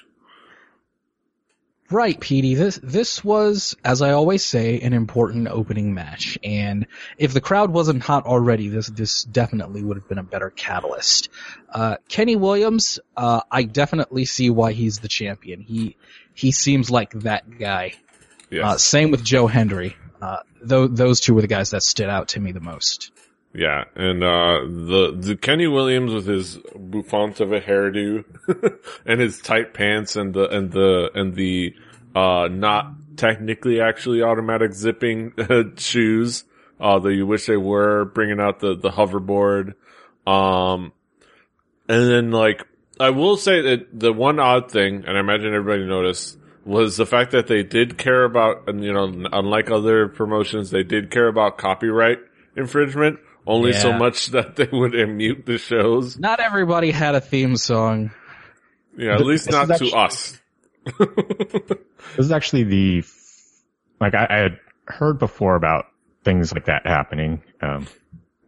Right, 1.91 2.21
Petey. 2.21 2.55
This 2.55 2.79
this 2.81 3.25
was, 3.25 3.77
as 3.85 4.01
I 4.01 4.13
always 4.13 4.45
say, 4.45 4.79
an 4.79 4.93
important 4.93 5.49
opening 5.49 5.93
match. 5.93 6.39
And 6.45 6.87
if 7.19 7.33
the 7.33 7.41
crowd 7.41 7.73
wasn't 7.73 8.01
hot 8.01 8.27
already, 8.27 8.69
this 8.69 8.87
this 8.87 9.25
definitely 9.25 9.83
would 9.83 9.97
have 9.97 10.09
been 10.09 10.19
a 10.19 10.23
better 10.23 10.51
catalyst. 10.51 11.31
Uh, 11.69 11.97
Kenny 12.09 12.37
Williams, 12.37 13.01
uh, 13.17 13.41
I 13.51 13.65
definitely 13.65 14.25
see 14.25 14.51
why 14.51 14.71
he's 14.71 15.01
the 15.01 15.09
champion. 15.09 15.63
He 15.63 15.97
he 16.33 16.53
seems 16.53 16.93
like 16.93 17.11
that 17.11 17.59
guy. 17.59 17.95
Yes. 18.51 18.65
Uh, 18.65 18.79
same 18.79 19.11
with 19.11 19.25
Joe 19.25 19.49
Hendry. 19.49 19.97
Uh, 20.21 20.39
tho- 20.63 20.89
those 20.89 21.21
two 21.21 21.35
were 21.35 21.41
the 21.41 21.47
guys 21.47 21.71
that 21.71 21.83
stood 21.83 22.09
out 22.09 22.29
to 22.29 22.41
me 22.41 22.53
the 22.53 22.61
most. 22.61 23.11
Yeah, 23.53 23.85
and 23.97 24.23
uh 24.23 24.61
the 24.65 25.17
the 25.19 25.37
Kenny 25.37 25.67
Williams 25.67 26.13
with 26.13 26.27
his 26.27 26.59
bouffant 26.77 27.41
of 27.41 27.53
a 27.53 27.61
hairdo 27.61 28.25
and 29.07 29.21
his 29.21 29.41
tight 29.41 29.75
pants 29.75 30.15
and 30.15 30.33
the 30.33 30.49
and 30.49 30.71
the 30.71 31.11
and 31.15 31.35
the 31.35 31.75
uh 32.15 32.49
not 32.51 32.93
technically 33.17 33.81
actually 33.81 34.23
automatic 34.23 34.73
zipping 34.73 35.33
shoes 35.77 36.45
uh 36.81 37.01
you 37.05 37.27
wish 37.27 37.47
they 37.47 37.57
were 37.57 38.05
bringing 38.05 38.39
out 38.39 38.61
the 38.61 38.77
the 38.77 38.91
hoverboard 38.91 39.75
um 40.29 40.93
and 41.89 42.09
then 42.09 42.31
like 42.31 42.65
I 43.01 43.11
will 43.11 43.37
say 43.37 43.63
that 43.63 43.99
the 43.99 44.13
one 44.13 44.39
odd 44.39 44.71
thing 44.71 45.05
and 45.07 45.17
I 45.17 45.21
imagine 45.21 45.53
everybody 45.55 45.87
noticed 45.87 46.39
was 46.65 46.97
the 46.97 47.07
fact 47.07 47.33
that 47.33 47.47
they 47.47 47.63
did 47.63 47.97
care 47.99 48.25
about 48.25 48.69
and 48.69 48.85
you 48.85 48.93
know 48.93 49.05
unlike 49.33 49.71
other 49.71 50.09
promotions 50.09 50.71
they 50.71 50.83
did 50.83 51.11
care 51.11 51.27
about 51.29 51.57
copyright 51.59 52.19
infringement 52.57 53.19
only 53.47 53.73
so 53.73 53.93
much 53.93 54.27
that 54.33 54.57
they 54.57 54.69
would 54.71 54.93
mute 55.09 55.47
the 55.47 55.59
shows. 55.59 56.19
Not 56.19 56.41
everybody 56.41 56.91
had 56.91 57.15
a 57.15 57.21
theme 57.21 57.57
song. 57.57 58.11
Yeah, 58.97 59.15
at 59.15 59.21
least 59.25 59.51
not 59.51 59.71
is 59.71 59.79
to 59.79 59.85
actually- 59.87 59.93
us. 59.95 60.41
This 62.17 62.27
is 62.27 62.33
actually 62.33 62.65
the, 62.65 63.05
like 64.01 64.15
I, 64.15 64.27
I 64.29 64.37
had 64.39 64.59
heard 64.87 65.19
before 65.19 65.55
about 65.55 65.87
things 66.25 66.53
like 66.53 66.65
that 66.67 66.87
happening, 66.87 67.43
um, 67.61 67.87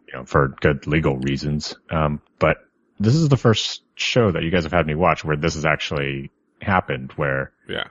you 0.08 0.14
know, 0.14 0.24
for 0.24 0.48
good 0.60 0.86
legal 0.86 1.16
reasons. 1.18 1.76
Um, 1.90 2.20
but 2.38 2.56
this 2.98 3.14
is 3.14 3.28
the 3.28 3.36
first 3.36 3.82
show 3.94 4.32
that 4.32 4.42
you 4.42 4.50
guys 4.50 4.64
have 4.64 4.72
had 4.72 4.86
me 4.86 4.94
watch 4.94 5.24
where 5.24 5.36
this 5.36 5.54
has 5.54 5.64
actually 5.64 6.30
happened 6.60 7.12
where 7.16 7.52
Yeah. 7.68 7.84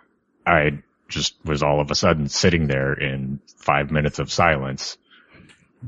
I 0.45 0.81
just 1.07 1.35
was 1.43 1.61
all 1.61 1.79
of 1.79 1.91
a 1.91 1.95
sudden 1.95 2.27
sitting 2.29 2.67
there 2.67 2.93
in 2.93 3.39
five 3.57 3.91
minutes 3.91 4.19
of 4.19 4.31
silence. 4.31 4.97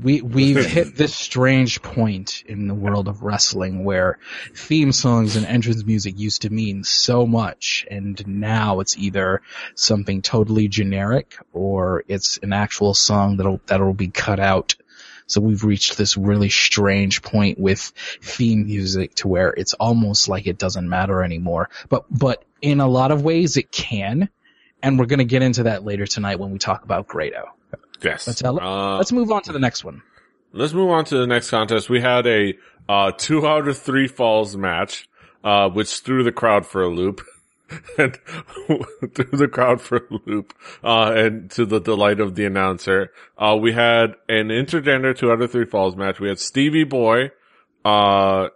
We 0.00 0.20
we've 0.20 0.64
hit 0.70 0.96
this 0.96 1.14
strange 1.14 1.82
point 1.82 2.42
in 2.46 2.68
the 2.68 2.74
world 2.74 3.08
of 3.08 3.22
wrestling 3.22 3.84
where 3.84 4.18
theme 4.54 4.92
songs 4.92 5.36
and 5.36 5.46
entrance 5.46 5.84
music 5.84 6.18
used 6.18 6.42
to 6.42 6.50
mean 6.50 6.84
so 6.84 7.26
much, 7.26 7.86
and 7.90 8.24
now 8.26 8.80
it's 8.80 8.96
either 8.98 9.42
something 9.74 10.22
totally 10.22 10.68
generic 10.68 11.36
or 11.52 12.04
it's 12.08 12.38
an 12.38 12.52
actual 12.52 12.94
song 12.94 13.36
that'll 13.36 13.60
that'll 13.66 13.94
be 13.94 14.08
cut 14.08 14.40
out. 14.40 14.74
So 15.26 15.40
we've 15.40 15.64
reached 15.64 15.96
this 15.96 16.18
really 16.18 16.50
strange 16.50 17.22
point 17.22 17.58
with 17.58 17.80
theme 18.20 18.66
music 18.66 19.14
to 19.16 19.28
where 19.28 19.54
it's 19.56 19.72
almost 19.72 20.28
like 20.28 20.46
it 20.46 20.58
doesn't 20.58 20.88
matter 20.88 21.22
anymore. 21.22 21.70
But 21.88 22.04
but 22.10 22.44
in 22.60 22.80
a 22.80 22.88
lot 22.88 23.10
of 23.10 23.22
ways 23.22 23.56
it 23.56 23.70
can, 23.70 24.28
and 24.84 24.98
we're 24.98 25.06
gonna 25.06 25.24
get 25.24 25.42
into 25.42 25.64
that 25.64 25.84
later 25.84 26.06
tonight 26.06 26.38
when 26.38 26.50
we 26.52 26.58
talk 26.58 26.84
about 26.84 27.08
Grado. 27.08 27.48
Yes. 28.02 28.26
Let's, 28.26 28.44
uh, 28.44 28.54
Uh, 28.54 28.98
let's 28.98 29.12
move 29.12 29.32
on 29.32 29.42
to 29.42 29.52
the 29.52 29.58
next 29.58 29.82
one. 29.82 30.02
Let's 30.52 30.74
move 30.74 30.90
on 30.90 31.04
to 31.06 31.18
the 31.18 31.26
next 31.26 31.50
contest. 31.50 31.88
We 31.88 32.00
had 32.00 32.26
a 32.26 32.54
uh, 32.88 33.12
two 33.16 33.46
out 33.46 33.66
of 33.66 33.78
three 33.78 34.06
falls 34.06 34.56
match, 34.56 35.08
uh, 35.42 35.70
which 35.70 36.00
threw 36.00 36.22
the 36.22 36.32
crowd 36.32 36.66
for 36.66 36.82
a 36.82 36.88
loop. 36.88 37.22
and 37.98 38.14
threw 38.66 39.24
the 39.32 39.48
crowd 39.50 39.80
for 39.80 39.96
a 39.96 40.20
loop, 40.26 40.52
uh, 40.84 41.12
and 41.16 41.50
to 41.52 41.64
the 41.64 41.80
delight 41.80 42.20
of 42.20 42.34
the 42.34 42.44
announcer. 42.44 43.10
Uh, 43.38 43.56
we 43.58 43.72
had 43.72 44.14
an 44.28 44.48
intergender 44.48 45.16
two 45.16 45.32
out 45.32 45.40
of 45.40 45.50
three 45.50 45.64
falls 45.64 45.96
match. 45.96 46.20
We 46.20 46.28
had 46.28 46.38
Stevie 46.38 46.84
Boy, 46.84 47.30
uh, 47.84 48.48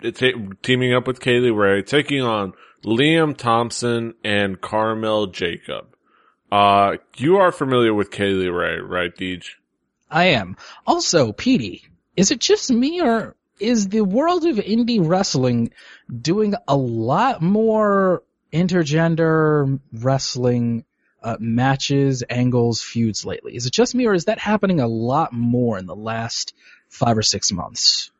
ta- 0.00 0.48
teaming 0.62 0.94
up 0.94 1.08
with 1.08 1.20
Kay 1.20 1.40
Lee 1.40 1.50
Ray, 1.50 1.82
taking 1.82 2.22
on 2.22 2.54
Liam 2.84 3.36
Thompson 3.36 4.14
and 4.24 4.60
Carmel 4.60 5.28
Jacob. 5.28 5.96
Uh, 6.50 6.96
you 7.16 7.36
are 7.38 7.52
familiar 7.52 7.94
with 7.94 8.10
Kay 8.10 8.30
Lee 8.30 8.48
Ray, 8.48 8.78
right, 8.78 9.14
Deej? 9.14 9.44
I 10.10 10.26
am. 10.26 10.56
Also, 10.86 11.32
Petey, 11.32 11.84
is 12.16 12.30
it 12.30 12.40
just 12.40 12.70
me 12.70 13.00
or 13.00 13.34
is 13.58 13.88
the 13.88 14.02
world 14.02 14.44
of 14.44 14.56
indie 14.56 15.00
wrestling 15.02 15.72
doing 16.20 16.54
a 16.68 16.76
lot 16.76 17.40
more 17.40 18.22
intergender 18.52 19.80
wrestling 19.92 20.84
uh, 21.22 21.36
matches, 21.40 22.22
angles, 22.28 22.82
feuds 22.82 23.24
lately? 23.24 23.56
Is 23.56 23.66
it 23.66 23.72
just 23.72 23.94
me 23.94 24.06
or 24.06 24.14
is 24.14 24.26
that 24.26 24.38
happening 24.38 24.80
a 24.80 24.88
lot 24.88 25.32
more 25.32 25.78
in 25.78 25.86
the 25.86 25.96
last 25.96 26.52
five 26.88 27.16
or 27.16 27.22
six 27.22 27.50
months? 27.52 28.11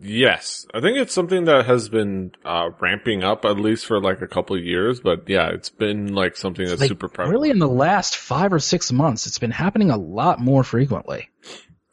Yes, 0.00 0.66
I 0.72 0.80
think 0.80 0.96
it's 0.98 1.12
something 1.12 1.44
that 1.44 1.66
has 1.66 1.88
been 1.88 2.32
uh, 2.44 2.70
ramping 2.80 3.22
up 3.22 3.44
at 3.44 3.58
least 3.58 3.86
for 3.86 4.00
like 4.00 4.22
a 4.22 4.26
couple 4.26 4.56
of 4.56 4.62
years. 4.64 5.00
But 5.00 5.28
yeah, 5.28 5.48
it's 5.48 5.68
been 5.68 6.14
like 6.14 6.36
something 6.36 6.66
that's 6.66 6.80
Like, 6.80 6.88
super 6.88 7.08
prevalent. 7.08 7.38
Really 7.38 7.50
in 7.50 7.58
the 7.58 7.68
last 7.68 8.16
five 8.16 8.52
or 8.52 8.58
six 8.58 8.90
months, 8.90 9.26
it's 9.26 9.38
been 9.38 9.50
happening 9.50 9.90
a 9.90 9.96
lot 9.98 10.40
more 10.40 10.64
frequently. 10.64 11.28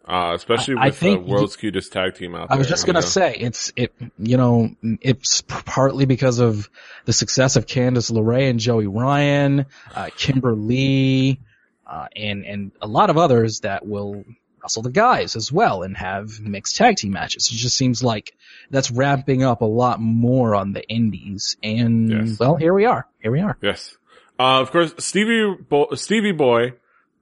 uh, 0.08 0.32
especially 0.36 0.76
I- 0.76 0.82
I 0.82 0.86
with 0.88 0.96
the 0.96 1.06
think 1.06 1.28
world's 1.28 1.56
cutest 1.56 1.92
tag 1.94 2.16
team 2.16 2.36
out 2.36 2.50
there. 2.50 2.56
I 2.56 2.58
was 2.58 2.68
just 2.68 2.84
you 2.88 2.94
gonna 2.94 3.04
know? 3.04 3.10
say 3.10 3.36
it's 3.36 3.72
it 3.76 3.94
you 4.18 4.38
know 4.38 4.70
it's 5.02 5.42
partly 5.42 6.06
because 6.06 6.40
of 6.40 6.70
the 7.06 7.14
success 7.14 7.56
of 7.56 7.66
Candice 7.66 8.12
LeRae 8.12 8.50
and 8.50 8.60
Joey 8.60 8.88
Ryan, 8.88 9.66
uh, 9.96 10.10
Kimber 10.18 10.56
Lee, 10.56 11.40
uh, 11.88 12.08
and 12.16 12.46
and 12.46 12.72
a 12.82 12.88
lot 12.88 13.10
of 13.10 13.18
others 13.18 13.62
that 13.62 13.86
will 13.86 14.24
wrestle 14.64 14.82
the 14.82 14.90
guys 14.90 15.36
as 15.36 15.52
well 15.52 15.84
and 15.84 15.96
have 15.98 16.40
mixed 16.40 16.78
tag 16.78 16.96
team 16.96 17.12
matches. 17.12 17.50
It 17.52 17.56
just 17.58 17.76
seems 17.78 18.02
like 18.04 18.36
that's 18.72 18.90
ramping 18.90 19.44
up 19.44 19.62
a 19.62 19.66
lot 19.66 20.00
more 20.00 20.56
on 20.56 20.72
the 20.74 20.88
indies. 20.88 21.58
And 21.62 22.10
Yes. 22.10 22.40
well, 22.40 22.56
here 22.56 22.74
we 22.74 22.86
are. 22.86 23.06
Here 23.22 23.32
we 23.32 23.42
are. 23.42 23.58
Yes. 23.62 23.98
Uh, 24.40 24.62
of 24.62 24.72
course, 24.72 24.94
Stevie 24.98 25.56
Bo- 25.70 25.94
Stevie 25.96 26.32
Boy, 26.32 26.74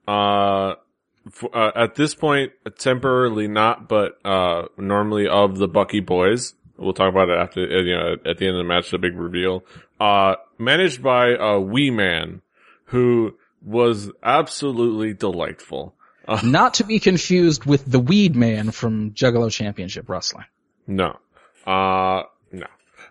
uh, 0.07 0.75
f- 1.27 1.43
uh, 1.53 1.71
at 1.75 1.95
this 1.95 2.15
point, 2.15 2.53
temporarily 2.77 3.47
not, 3.47 3.89
but 3.89 4.17
uh, 4.23 4.67
normally 4.77 5.27
of 5.27 5.57
the 5.57 5.67
Bucky 5.67 5.99
boys. 5.99 6.53
We'll 6.77 6.93
talk 6.93 7.09
about 7.09 7.29
it 7.29 7.37
after, 7.37 7.61
uh, 7.63 7.81
you 7.81 7.95
know, 7.95 8.15
at 8.25 8.37
the 8.37 8.47
end 8.47 8.55
of 8.55 8.59
the 8.59 8.63
match, 8.67 8.91
the 8.91 8.97
big 8.97 9.15
reveal. 9.17 9.63
Uh, 9.99 10.35
managed 10.57 11.03
by 11.03 11.35
a 11.39 11.59
wee 11.59 11.91
man 11.91 12.41
who 12.85 13.35
was 13.63 14.09
absolutely 14.23 15.13
delightful. 15.13 15.93
Not 16.43 16.75
to 16.75 16.83
be 16.83 16.99
confused 16.99 17.65
with 17.65 17.89
the 17.89 17.99
Weed 17.99 18.35
Man 18.35 18.71
from 18.71 19.11
Juggalo 19.11 19.51
Championship 19.51 20.07
Wrestling. 20.09 20.45
No. 20.87 21.19
Uh, 21.65 22.23
no. 22.51 22.67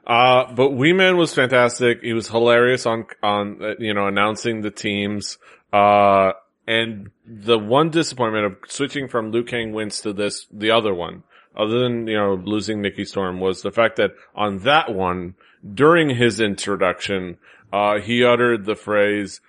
Uh, 0.07 0.53
but 0.53 0.71
Wee 0.71 0.93
Man 0.93 1.17
was 1.17 1.35
fantastic. 1.35 2.03
He 2.03 2.13
was 2.13 2.29
hilarious 2.29 2.87
on, 2.87 3.07
on, 3.23 3.63
uh, 3.63 3.75
you 3.79 3.95
know, 3.95 4.07
announcing 4.07 4.63
the 4.63 4.71
teams. 4.71 5.39
Uh, 5.73 6.33
and 6.67 7.11
the 7.27 7.59
one 7.59 7.91
disappointment 7.91 8.47
of 8.47 8.57
switching 8.69 9.09
from 9.09 9.33
Liu 9.33 9.45
Kang 9.45 9.73
wins 9.73 10.03
to 10.03 10.13
this, 10.13 10.47
the 10.53 10.71
other 10.71 10.95
one, 10.95 11.25
other 11.57 11.81
than, 11.81 12.07
you 12.07 12.17
know, 12.17 12.35
losing 12.35 12.81
Nikki 12.81 13.05
Storm 13.05 13.41
was 13.41 13.63
the 13.63 13.73
fact 13.73 13.97
that 13.97 14.13
on 14.35 14.59
that 14.61 14.95
one, 14.95 15.35
during 15.75 16.11
his 16.11 16.41
introduction, 16.41 17.39
uh, 17.73 17.99
he 17.99 18.25
uttered 18.25 18.65
the 18.65 18.77
phrase, 18.77 19.41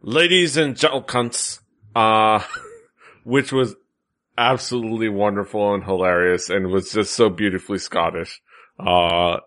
ladies 0.00 0.56
and 0.56 0.76
gentlemen, 0.76 1.30
uh, 1.94 2.42
which 3.24 3.52
was 3.52 3.74
absolutely 4.36 5.08
wonderful 5.08 5.74
and 5.74 5.84
hilarious 5.84 6.50
and 6.50 6.68
was 6.68 6.92
just 6.92 7.14
so 7.14 7.28
beautifully 7.28 7.78
Scottish. 7.78 8.40
Uh, 8.78 9.38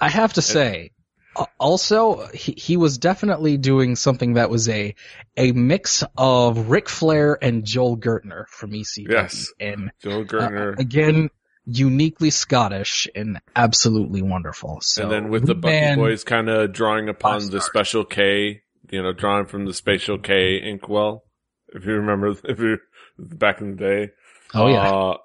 I 0.00 0.08
have 0.08 0.32
to 0.34 0.42
say, 0.42 0.90
uh, 1.36 1.46
also, 1.58 2.26
he, 2.28 2.52
he 2.52 2.76
was 2.76 2.98
definitely 2.98 3.56
doing 3.56 3.96
something 3.96 4.34
that 4.34 4.50
was 4.50 4.68
a, 4.68 4.94
a 5.36 5.52
mix 5.52 6.02
of 6.16 6.68
Ric 6.68 6.88
Flair 6.88 7.38
and 7.40 7.64
Joel 7.64 7.96
Gertner 7.96 8.46
from 8.48 8.72
ECW. 8.72 9.10
Yes. 9.10 9.52
And 9.60 9.92
Joel 10.02 10.22
uh, 10.22 10.24
Gertner. 10.24 10.78
again, 10.78 11.30
uniquely 11.64 12.30
Scottish 12.30 13.08
and 13.14 13.40
absolutely 13.54 14.22
wonderful. 14.22 14.78
So, 14.80 15.04
and 15.04 15.12
then 15.12 15.28
with 15.28 15.46
the 15.46 15.54
Bucky 15.54 15.80
Man- 15.80 15.98
Boys 15.98 16.24
kind 16.24 16.48
of 16.48 16.72
drawing 16.72 17.08
upon 17.08 17.50
the 17.50 17.60
special 17.60 18.04
K, 18.04 18.62
you 18.90 19.02
know, 19.02 19.12
drawing 19.12 19.46
from 19.46 19.66
the 19.66 19.74
Special 19.74 20.18
K 20.18 20.60
inkwell. 20.62 21.24
If 21.74 21.84
you 21.84 21.92
remember, 21.94 22.34
if 22.44 22.58
you, 22.58 22.78
back 23.18 23.60
in 23.60 23.72
the 23.72 23.76
day. 23.76 24.10
Oh 24.54 24.68
yeah. 24.68 24.90
Uh, 24.90 25.16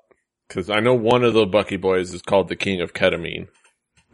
cause 0.50 0.70
I 0.70 0.80
know 0.80 0.94
one 0.96 1.24
of 1.24 1.34
the 1.34 1.46
Bucky 1.46 1.78
Boys 1.78 2.14
is 2.14 2.22
called 2.22 2.50
the 2.50 2.56
King 2.56 2.82
of 2.82 2.94
Ketamine. 2.94 3.48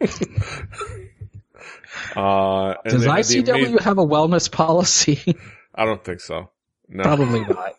uh, 2.16 2.74
Does 2.84 3.02
they 3.02 3.08
had 3.08 3.24
the 3.24 3.42
ICW 3.42 3.48
amazing- 3.50 3.78
have 3.78 3.98
a 3.98 4.06
wellness 4.06 4.50
policy? 4.50 5.36
I 5.74 5.84
don't 5.84 6.04
think 6.04 6.20
so. 6.20 6.50
No. 6.88 7.02
Probably 7.04 7.40
not. 7.40 7.74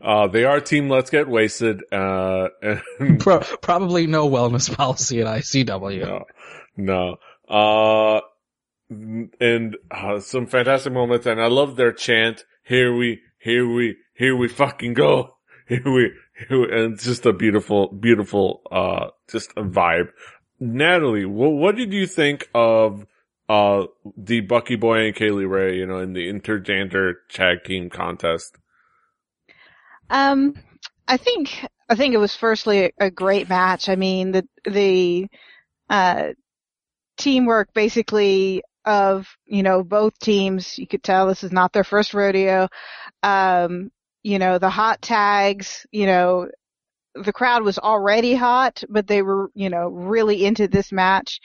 Uh, 0.00 0.26
they 0.26 0.44
are 0.44 0.60
team 0.60 0.88
Let's 0.90 1.10
Get 1.10 1.28
Wasted, 1.28 1.82
uh, 1.92 2.48
and 2.60 3.20
Pro- 3.20 3.38
probably 3.62 4.06
no 4.06 4.28
wellness 4.28 4.74
policy 4.74 5.20
at 5.20 5.26
ICW. 5.26 6.00
no, 6.00 6.24
no. 6.76 7.16
Uh, 7.48 8.20
and 8.90 9.76
uh, 9.90 10.18
some 10.18 10.46
fantastic 10.46 10.92
moments, 10.92 11.26
and 11.26 11.40
I 11.40 11.46
love 11.46 11.76
their 11.76 11.92
chant. 11.92 12.44
Here 12.64 12.94
we, 12.94 13.20
here 13.40 13.68
we, 13.68 13.96
here 14.14 14.36
we 14.36 14.48
fucking 14.48 14.94
go. 14.94 15.36
Here 15.70 15.84
we, 15.84 16.10
here 16.48 16.60
we 16.60 16.64
and 16.64 16.94
it's 16.94 17.04
just 17.04 17.26
a 17.26 17.32
beautiful, 17.32 17.92
beautiful, 17.92 18.62
uh, 18.72 19.10
just 19.30 19.52
a 19.56 19.62
vibe. 19.62 20.08
Natalie, 20.58 21.26
what, 21.26 21.52
what 21.52 21.76
did 21.76 21.92
you 21.92 22.08
think 22.08 22.48
of, 22.52 23.06
uh, 23.48 23.86
the 24.16 24.40
Bucky 24.40 24.74
Boy 24.74 25.06
and 25.06 25.14
Kay 25.14 25.30
Lee 25.30 25.44
Ray, 25.44 25.76
you 25.76 25.86
know, 25.86 25.98
in 25.98 26.12
the 26.12 26.28
intergender 26.28 27.14
tag 27.30 27.62
team 27.64 27.88
contest? 27.88 28.56
Um, 30.10 30.54
I 31.06 31.16
think 31.16 31.66
I 31.88 31.96
think 31.96 32.14
it 32.14 32.18
was 32.18 32.34
firstly 32.34 32.84
a, 32.84 32.90
a 32.98 33.10
great 33.10 33.48
match. 33.48 33.88
I 33.88 33.96
mean, 33.96 34.32
the 34.32 34.48
the 34.64 35.26
uh, 35.88 36.28
teamwork 37.16 37.72
basically 37.74 38.62
of 38.84 39.26
you 39.46 39.62
know 39.62 39.82
both 39.82 40.18
teams. 40.18 40.78
You 40.78 40.86
could 40.86 41.02
tell 41.02 41.26
this 41.26 41.44
is 41.44 41.52
not 41.52 41.72
their 41.72 41.84
first 41.84 42.14
rodeo. 42.14 42.68
Um, 43.22 43.90
you 44.22 44.38
know 44.38 44.58
the 44.58 44.70
hot 44.70 45.00
tags. 45.02 45.86
You 45.92 46.06
know 46.06 46.48
the 47.14 47.32
crowd 47.32 47.62
was 47.62 47.78
already 47.78 48.34
hot, 48.34 48.82
but 48.88 49.06
they 49.06 49.22
were 49.22 49.50
you 49.54 49.70
know 49.70 49.88
really 49.88 50.44
into 50.44 50.68
this 50.68 50.92
match. 50.92 51.40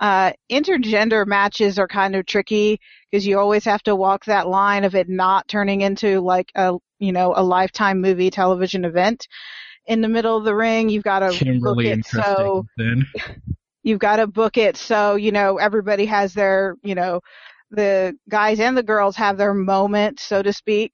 Uh, 0.00 0.32
intergender 0.50 1.26
matches 1.26 1.78
are 1.78 1.88
kind 1.88 2.14
of 2.14 2.24
tricky 2.24 2.78
because 3.10 3.26
you 3.26 3.38
always 3.38 3.64
have 3.64 3.82
to 3.82 3.96
walk 3.96 4.24
that 4.24 4.46
line 4.46 4.84
of 4.84 4.94
it 4.94 5.08
not 5.08 5.48
turning 5.48 5.80
into 5.80 6.20
like 6.20 6.52
a 6.54 6.74
you 7.00 7.10
know 7.10 7.34
a 7.36 7.42
lifetime 7.42 8.00
movie 8.00 8.30
television 8.30 8.84
event 8.84 9.26
in 9.86 10.00
the 10.00 10.08
middle 10.08 10.36
of 10.36 10.44
the 10.44 10.54
ring 10.54 10.88
you've 10.88 11.02
got 11.02 11.20
to 11.20 11.60
book 11.60 11.82
it 11.82 12.04
so 12.06 12.64
then. 12.76 13.06
you've 13.82 13.98
got 13.98 14.16
to 14.16 14.26
book 14.26 14.56
it 14.56 14.76
so 14.76 15.16
you 15.16 15.32
know 15.32 15.56
everybody 15.56 16.06
has 16.06 16.32
their 16.32 16.76
you 16.82 16.94
know 16.94 17.20
the 17.70 18.16
guys 18.28 18.60
and 18.60 18.76
the 18.76 18.82
girls 18.82 19.16
have 19.16 19.36
their 19.36 19.54
moment 19.54 20.20
so 20.20 20.42
to 20.42 20.52
speak 20.52 20.92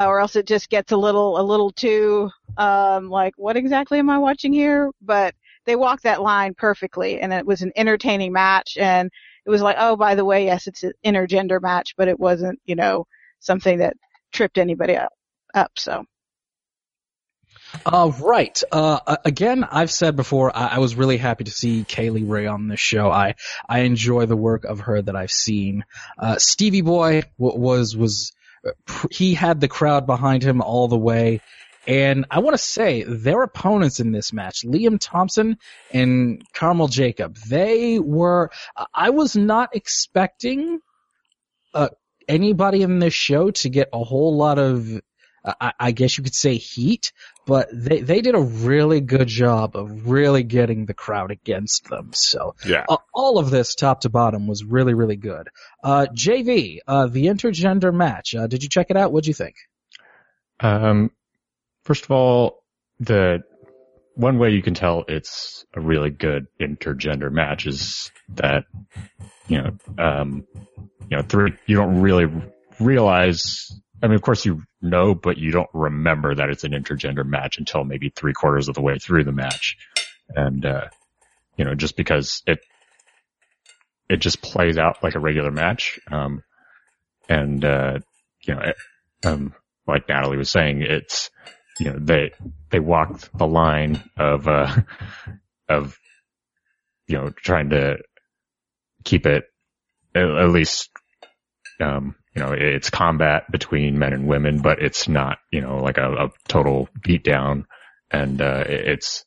uh, 0.00 0.06
or 0.06 0.20
else 0.20 0.36
it 0.36 0.46
just 0.46 0.68
gets 0.70 0.92
a 0.92 0.96
little 0.96 1.40
a 1.40 1.42
little 1.42 1.70
too 1.70 2.30
um 2.56 3.08
like 3.08 3.34
what 3.36 3.56
exactly 3.56 3.98
am 3.98 4.10
i 4.10 4.18
watching 4.18 4.52
here? 4.52 4.90
But 5.02 5.34
they 5.66 5.76
walked 5.76 6.02
that 6.04 6.22
line 6.22 6.54
perfectly 6.54 7.20
and 7.20 7.32
it 7.32 7.46
was 7.46 7.62
an 7.62 7.72
entertaining 7.76 8.32
match 8.32 8.76
and 8.78 9.10
it 9.46 9.50
was 9.50 9.62
like 9.62 9.76
oh 9.78 9.96
by 9.96 10.14
the 10.14 10.24
way 10.24 10.46
yes 10.46 10.66
it's 10.66 10.82
an 10.82 10.92
intergender 11.04 11.60
match 11.60 11.94
but 11.96 12.08
it 12.08 12.18
wasn't 12.18 12.58
you 12.64 12.74
know 12.74 13.06
something 13.40 13.78
that 13.78 13.94
tripped 14.32 14.58
anybody 14.58 14.96
up 14.96 15.12
up 15.54 15.72
so 15.76 16.04
Uh, 17.84 18.12
right. 18.20 18.62
Uh, 18.70 19.16
again, 19.24 19.64
I've 19.64 19.90
said 19.90 20.16
before, 20.16 20.54
I, 20.56 20.76
I 20.76 20.78
was 20.78 20.94
really 20.94 21.16
happy 21.16 21.44
to 21.44 21.50
see 21.50 21.84
Kay 21.84 22.10
Lee 22.10 22.24
Ray 22.24 22.46
on 22.46 22.68
this 22.68 22.80
show. 22.80 23.10
I, 23.10 23.34
I 23.68 23.80
enjoy 23.80 24.26
the 24.26 24.36
work 24.36 24.64
of 24.64 24.80
her 24.80 25.00
that 25.00 25.16
I've 25.16 25.30
seen. 25.30 25.84
Uh, 26.18 26.36
Stevie 26.38 26.82
Boy 26.82 27.22
w- 27.38 27.58
was, 27.58 27.96
was, 27.96 28.32
uh, 28.66 28.72
he 29.10 29.34
had 29.34 29.60
the 29.60 29.68
crowd 29.68 30.06
behind 30.06 30.42
him 30.42 30.60
all 30.60 30.88
the 30.88 30.98
way. 30.98 31.40
And 31.86 32.26
I 32.30 32.40
want 32.40 32.54
to 32.54 32.62
say 32.62 33.02
their 33.02 33.42
opponents 33.42 33.98
in 34.00 34.12
this 34.12 34.32
match, 34.32 34.62
Liam 34.64 34.98
Thompson 35.00 35.56
and 35.90 36.42
Carmel 36.52 36.88
Jacob, 36.88 37.36
they 37.48 37.98
were, 37.98 38.50
I- 38.94 39.10
was 39.10 39.36
not 39.36 39.74
expecting, 39.74 40.80
uh, 41.72 41.88
anybody 42.28 42.82
in 42.82 42.98
this 42.98 43.14
show 43.14 43.50
to 43.52 43.70
get 43.70 43.88
a 43.92 44.04
whole 44.04 44.36
lot 44.36 44.58
of, 44.58 45.00
uh, 45.44 45.70
I 45.80 45.92
guess 45.92 46.18
you 46.18 46.24
could 46.24 46.34
say 46.34 46.56
heat, 46.56 47.12
but 47.48 47.70
they, 47.72 48.02
they 48.02 48.20
did 48.20 48.34
a 48.34 48.40
really 48.40 49.00
good 49.00 49.26
job 49.26 49.74
of 49.74 50.06
really 50.06 50.42
getting 50.42 50.84
the 50.84 50.92
crowd 50.92 51.30
against 51.30 51.88
them. 51.88 52.10
So 52.12 52.54
Yeah. 52.66 52.84
uh, 52.90 52.98
all 53.14 53.38
of 53.38 53.48
this 53.50 53.74
top 53.74 54.02
to 54.02 54.10
bottom 54.10 54.46
was 54.46 54.62
really, 54.62 54.92
really 54.92 55.16
good. 55.16 55.48
Uh, 55.82 56.08
JV, 56.14 56.80
uh, 56.86 57.06
the 57.06 57.24
intergender 57.24 57.92
match, 57.92 58.34
uh, 58.34 58.48
did 58.48 58.62
you 58.62 58.68
check 58.68 58.88
it 58.90 58.98
out? 58.98 59.12
What'd 59.12 59.26
you 59.26 59.32
think? 59.32 59.54
Um, 60.60 61.10
first 61.84 62.04
of 62.04 62.10
all, 62.10 62.62
the 63.00 63.42
one 64.14 64.38
way 64.38 64.50
you 64.50 64.60
can 64.60 64.74
tell 64.74 65.04
it's 65.08 65.64
a 65.72 65.80
really 65.80 66.10
good 66.10 66.48
intergender 66.60 67.32
match 67.32 67.66
is 67.66 68.12
that, 68.34 68.64
you 69.46 69.62
know, 69.62 69.78
um, 69.96 70.46
you 71.10 71.16
know, 71.16 71.22
three, 71.22 71.54
you 71.64 71.76
don't 71.76 72.02
really 72.02 72.26
realize, 72.78 73.72
I 74.02 74.06
mean, 74.06 74.14
of 74.14 74.22
course 74.22 74.44
you 74.44 74.62
know, 74.80 75.14
but 75.14 75.38
you 75.38 75.50
don't 75.50 75.68
remember 75.72 76.34
that 76.34 76.50
it's 76.50 76.64
an 76.64 76.72
intergender 76.72 77.24
match 77.24 77.58
until 77.58 77.84
maybe 77.84 78.10
three 78.10 78.32
quarters 78.32 78.68
of 78.68 78.74
the 78.74 78.80
way 78.80 78.98
through 78.98 79.24
the 79.24 79.32
match. 79.32 79.76
And, 80.34 80.64
uh, 80.64 80.86
you 81.56 81.64
know, 81.64 81.74
just 81.74 81.96
because 81.96 82.42
it, 82.46 82.60
it 84.08 84.18
just 84.18 84.40
plays 84.40 84.78
out 84.78 85.02
like 85.02 85.14
a 85.14 85.20
regular 85.20 85.50
match. 85.50 85.98
Um, 86.10 86.42
and, 87.28 87.64
uh, 87.64 87.98
you 88.46 88.54
know, 88.54 88.60
it, 88.60 88.76
um, 89.24 89.54
like 89.86 90.08
Natalie 90.08 90.36
was 90.36 90.50
saying, 90.50 90.82
it's, 90.82 91.30
you 91.80 91.86
know, 91.86 91.98
they, 91.98 92.32
they 92.70 92.80
walked 92.80 93.36
the 93.36 93.46
line 93.46 94.02
of, 94.16 94.46
uh, 94.46 94.74
of, 95.68 95.98
you 97.06 97.16
know, 97.16 97.30
trying 97.30 97.70
to 97.70 97.98
keep 99.04 99.26
it 99.26 99.44
at, 100.14 100.24
at 100.24 100.50
least, 100.50 100.90
um, 101.80 102.14
you 102.38 102.44
know, 102.44 102.52
it's 102.52 102.88
combat 102.88 103.50
between 103.50 103.98
men 103.98 104.12
and 104.12 104.28
women, 104.28 104.62
but 104.62 104.80
it's 104.80 105.08
not, 105.08 105.38
you 105.50 105.60
know, 105.60 105.82
like 105.82 105.98
a, 105.98 106.12
a 106.12 106.30
total 106.46 106.88
beatdown. 107.00 107.64
And, 108.12 108.40
uh, 108.40 108.62
it's, 108.64 109.24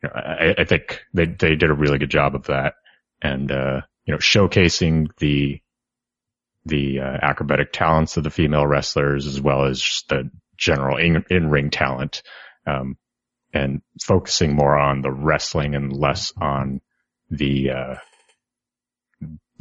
you 0.00 0.08
know, 0.08 0.14
I, 0.14 0.54
I 0.58 0.64
think 0.64 1.02
they, 1.12 1.24
they 1.24 1.56
did 1.56 1.70
a 1.70 1.74
really 1.74 1.98
good 1.98 2.12
job 2.12 2.36
of 2.36 2.44
that 2.44 2.74
and, 3.20 3.50
uh, 3.50 3.80
you 4.04 4.14
know, 4.14 4.18
showcasing 4.18 5.08
the, 5.18 5.60
the 6.64 7.00
uh, 7.00 7.18
acrobatic 7.22 7.72
talents 7.72 8.16
of 8.16 8.22
the 8.22 8.30
female 8.30 8.68
wrestlers 8.68 9.26
as 9.26 9.40
well 9.40 9.64
as 9.64 9.80
just 9.80 10.08
the 10.08 10.30
general 10.56 10.98
in, 10.98 11.24
in-ring 11.28 11.70
talent, 11.70 12.22
um, 12.68 12.96
and 13.52 13.82
focusing 14.00 14.54
more 14.54 14.78
on 14.78 15.02
the 15.02 15.10
wrestling 15.10 15.74
and 15.74 15.92
less 15.92 16.32
on 16.40 16.82
the, 17.30 17.70
uh, 17.70 17.94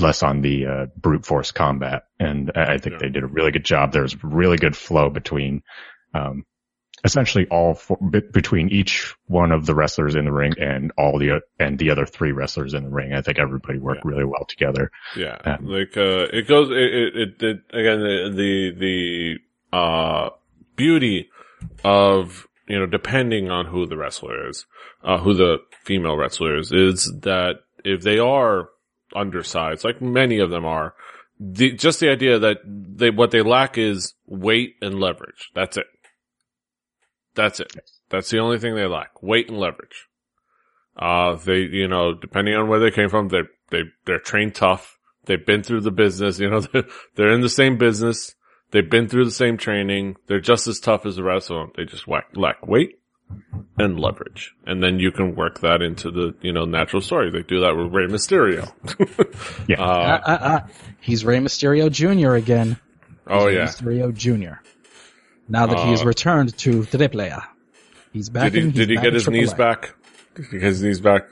less 0.02 0.24
on 0.24 0.42
the, 0.42 0.66
uh, 0.66 0.86
brute 0.98 1.26
force 1.26 1.52
combat. 1.52 2.04
And 2.20 2.52
I 2.56 2.78
think 2.78 2.94
Yeah. 2.94 3.00
they 3.00 3.10
did 3.10 3.24
a 3.24 3.28
really 3.28 3.52
good 3.52 3.66
job. 3.66 3.92
There 3.92 4.02
was 4.04 4.22
really 4.24 4.58
good 4.58 4.76
flow 4.76 5.10
between, 5.10 5.64
um, 6.14 6.46
essentially 7.04 7.48
all 7.50 7.74
four, 7.74 7.98
be- 8.12 8.20
between 8.20 8.70
each 8.70 9.16
one 9.26 9.52
of 9.52 9.66
the 9.66 9.74
wrestlers 9.74 10.14
in 10.16 10.26
the 10.26 10.32
ring 10.32 10.54
and 10.60 10.92
all 10.98 11.18
the 11.18 11.42
and 11.58 11.80
the 11.80 11.90
other 11.90 12.06
three 12.06 12.32
wrestlers 12.32 12.74
in 12.76 12.84
the 12.84 12.90
ring. 12.90 13.12
I 13.14 13.22
think 13.22 13.40
everybody 13.40 13.80
worked 13.80 14.06
really 14.06 14.24
well 14.26 14.46
together. 14.46 14.92
Yeah, 15.16 15.38
Um, 15.44 15.66
like 15.66 15.98
uh, 15.98 16.28
it 16.32 16.48
goes. 16.48 16.70
It, 16.70 16.78
it, 16.78 17.16
it, 17.16 17.44
it 17.44 17.58
again 17.74 18.02
the 18.02 18.32
the 18.36 19.40
the 19.72 19.76
uh 19.78 20.30
beauty 20.76 21.30
of 21.84 22.48
you 22.68 22.78
know 22.78 22.86
depending 22.86 23.50
on 23.50 23.66
who 23.66 23.88
the 23.88 23.98
wrestler 23.98 24.48
is, 24.50 24.66
uh, 25.04 25.18
who 25.18 25.34
the 25.34 25.58
female 25.84 26.18
wrestler 26.18 26.56
is, 26.58 26.72
is 26.72 27.12
that 27.22 27.62
if 27.84 28.02
they 28.04 28.20
are 28.20 28.70
undersized, 29.16 29.84
like 29.84 30.02
many 30.02 30.40
of 30.40 30.50
them 30.50 30.66
are, 30.66 30.94
the, 31.40 31.72
just 31.72 32.00
the 32.00 32.10
idea 32.10 32.38
that 32.40 32.58
they 32.66 33.10
what 33.10 33.32
they 33.32 33.42
lack 33.42 33.78
is 33.78 34.14
weight 34.28 34.76
and 34.82 35.00
leverage. 35.00 35.50
That's 35.56 35.78
it. 35.78 35.88
That's 37.34 37.60
it. 37.60 37.74
That's 38.10 38.30
the 38.30 38.40
only 38.40 38.60
thing 38.60 38.76
they 38.76 38.86
lack: 38.86 39.24
weight 39.24 39.50
and 39.50 39.58
leverage. 39.58 40.08
Uh, 40.96 41.36
they, 41.36 41.60
you 41.62 41.88
know, 41.88 42.14
depending 42.14 42.54
on 42.54 42.68
where 42.68 42.80
they 42.80 42.92
came 42.92 43.10
from, 43.10 43.30
they 43.30 43.42
they 43.72 43.84
they're 44.06 44.20
trained 44.20 44.54
tough. 44.54 45.00
They've 45.26 45.44
been 45.44 45.64
through 45.64 45.82
the 45.82 45.92
business. 45.92 46.40
You 46.40 46.50
know, 46.50 46.60
they're, 46.74 46.84
they're 47.16 47.34
in 47.34 47.42
the 47.42 47.50
same 47.50 47.78
business. 47.78 48.36
They've 48.70 48.90
been 48.90 49.10
through 49.10 49.26
the 49.26 49.32
same 49.32 49.58
training. 49.58 50.16
They're 50.28 50.40
just 50.40 50.68
as 50.68 50.80
tough 50.80 51.06
as 51.06 51.16
the 51.16 51.24
rest 51.24 51.50
of 51.50 51.58
them. 51.58 51.72
They 51.76 51.84
just 51.84 52.08
lack, 52.08 52.28
lack 52.36 52.66
weight 52.66 53.01
and 53.78 54.00
leverage. 54.00 54.54
And 54.66 54.82
then 54.84 55.00
you 55.00 55.12
can 55.12 55.36
work 55.36 55.62
that 55.62 55.82
into 55.82 56.12
the, 56.12 56.34
you 56.42 56.52
know, 56.54 56.66
natural 56.66 57.02
story. 57.02 57.32
They 57.32 57.42
do 57.44 57.62
that 57.62 57.76
with 57.76 57.94
Rey 57.94 58.08
Mysterio. 58.08 58.72
Yeah. 59.68 59.82
Uh, 59.82 59.86
Uh, 59.86 60.22
uh, 60.26 60.32
uh, 60.32 60.60
he's 61.02 61.24
Rey 61.26 61.38
Mysterio 61.40 61.92
Jr. 61.92 62.34
again. 62.36 62.78
oh 63.28 63.46
Rey 63.48 63.56
yeah. 63.56 63.66
Mysterio 63.66 64.14
Jr. 64.14 64.60
Now 65.48 65.68
that 65.68 65.80
he 65.80 65.92
has 65.92 66.02
Uh, 66.02 66.06
returned 66.06 66.58
to 66.60 66.82
AAA. 66.84 67.42
He's 68.14 68.30
back 68.30 68.52
Did 68.52 68.54
he, 68.54 68.68
in, 68.70 68.72
did 68.72 68.90
he 68.90 68.96
get 68.96 69.08
in 69.08 69.14
his 69.14 69.28
knees 69.30 69.54
back? 69.54 69.96
Did 70.36 70.46
he 70.46 70.52
get 70.60 70.64
his 70.64 70.82
knees 70.84 71.00
back? 71.00 71.28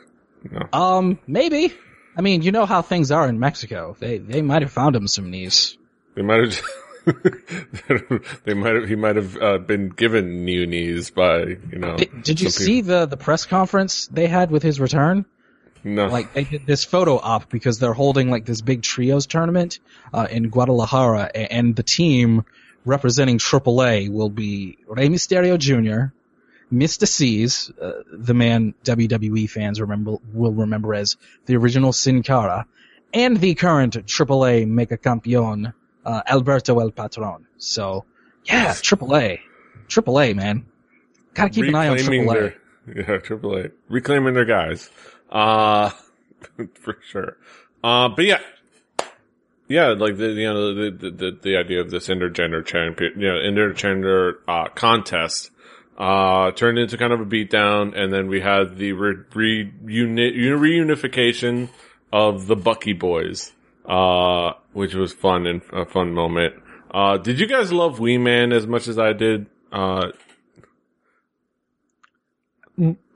No. 0.50 0.68
Um, 0.72 1.20
maybe. 1.28 1.74
I 2.18 2.22
mean, 2.22 2.42
you 2.42 2.52
know 2.52 2.66
how 2.66 2.82
things 2.82 3.12
are 3.12 3.28
in 3.28 3.40
Mexico. 3.40 3.96
They 4.00 4.18
they 4.18 4.42
might 4.42 4.62
have 4.62 4.72
found 4.72 4.96
him 4.96 5.08
some 5.08 5.30
knees. 5.32 5.78
They 6.16 6.22
might 6.22 6.40
have, 6.44 6.62
they 8.44 8.54
might 8.54 8.76
have, 8.76 8.88
he 8.88 8.96
might 8.96 9.16
have 9.16 9.38
uh, 9.38 9.58
been 9.58 9.90
given 9.90 10.46
new 10.46 10.66
knees 10.66 11.10
by, 11.12 11.40
you 11.40 11.80
know. 11.80 11.98
Did, 11.98 12.24
did 12.24 12.42
you 12.42 12.50
see 12.50 12.82
the 12.82 13.06
the 13.06 13.18
press 13.18 13.46
conference 13.46 14.08
they 14.08 14.28
had 14.28 14.52
with 14.52 14.64
his 14.64 14.80
return? 14.80 15.26
No. 15.84 16.08
Like 16.08 16.34
they 16.34 16.44
did 16.44 16.66
this 16.66 16.84
photo 16.84 17.18
op 17.18 17.50
because 17.50 17.80
they're 17.80 17.94
holding 17.94 18.30
like 18.30 18.46
this 18.46 18.62
big 18.62 18.82
trios 18.82 19.26
tournament 19.26 19.80
uh, 20.14 20.28
in 20.30 20.50
Guadalajara, 20.50 21.32
and 21.34 21.76
the 21.76 21.84
team 21.84 22.46
representing 22.86 23.38
AAA 23.38 24.10
will 24.10 24.30
be 24.30 24.78
Rey 24.88 25.08
Mysterio 25.08 25.58
Jr., 25.58 26.14
Myzteziz, 26.72 27.72
uh, 27.82 28.04
the 28.12 28.34
man 28.34 28.76
WWE 28.84 29.50
fans 29.50 29.82
remember 29.82 30.18
will 30.34 30.54
remember 30.54 30.94
as 30.94 31.18
the 31.46 31.56
original 31.56 31.92
Sin 31.92 32.22
Cara, 32.22 32.68
and 33.12 33.38
the 33.38 33.56
current 33.56 34.06
AAA 34.06 34.68
Mega 34.68 34.98
Campeon 34.98 35.74
uh, 36.06 36.22
Alberto 36.28 36.80
El 36.80 36.92
Patron. 36.92 37.46
So 37.58 38.06
yeah, 38.46 38.74
AAA, 38.74 39.40
AAA 39.88 40.36
man, 40.36 40.66
gotta 41.34 41.50
keep 41.50 41.66
an 41.66 41.76
eye 41.76 41.88
on 41.90 41.98
AAA. 41.98 42.34
Their, 42.34 42.56
yeah, 42.96 43.18
Triple 43.18 43.58
A. 43.58 43.70
Reclaiming 43.90 44.34
their 44.34 44.46
guys. 44.46 44.90
Uh, 45.30 45.92
for 46.74 46.98
sure. 47.08 47.38
Uh, 47.84 48.10
but 48.10 48.26
yeah. 48.26 48.40
Yeah, 49.68 49.90
like 49.90 50.18
the, 50.18 50.30
you 50.30 50.52
know, 50.52 50.74
the, 50.74 50.90
the, 50.90 51.12
the, 51.12 51.40
the 51.44 51.58
idea 51.58 51.80
of 51.82 51.92
this 51.92 52.08
intergender 52.08 52.66
champion, 52.66 53.14
you 53.22 53.28
know, 53.28 53.36
intergender, 53.36 54.38
uh, 54.48 54.68
contest, 54.70 55.52
uh, 55.96 56.50
turned 56.52 56.80
into 56.80 56.98
kind 56.98 57.14
of 57.14 57.20
a 57.20 57.26
beatdown. 57.26 57.96
And 57.96 58.12
then 58.12 58.30
we 58.30 58.42
had 58.42 58.78
the 58.78 58.94
re, 58.94 59.16
reuni- 59.36 60.36
reunification 60.36 61.70
of 62.12 62.48
the 62.48 62.56
Bucky 62.56 62.94
boys, 62.94 63.52
uh, 63.86 64.54
which 64.74 64.94
was 64.94 65.14
fun 65.14 65.48
and 65.48 65.62
a 65.74 65.86
fun 65.86 66.14
moment. 66.14 66.56
Uh, 66.92 67.18
did 67.18 67.40
you 67.40 67.48
guys 67.48 67.72
love 67.72 68.00
Wee 68.00 68.18
Man 68.18 68.52
as 68.52 68.66
much 68.66 68.88
as 68.88 68.98
I 68.98 69.14
did? 69.14 69.48
Uh, 69.72 70.08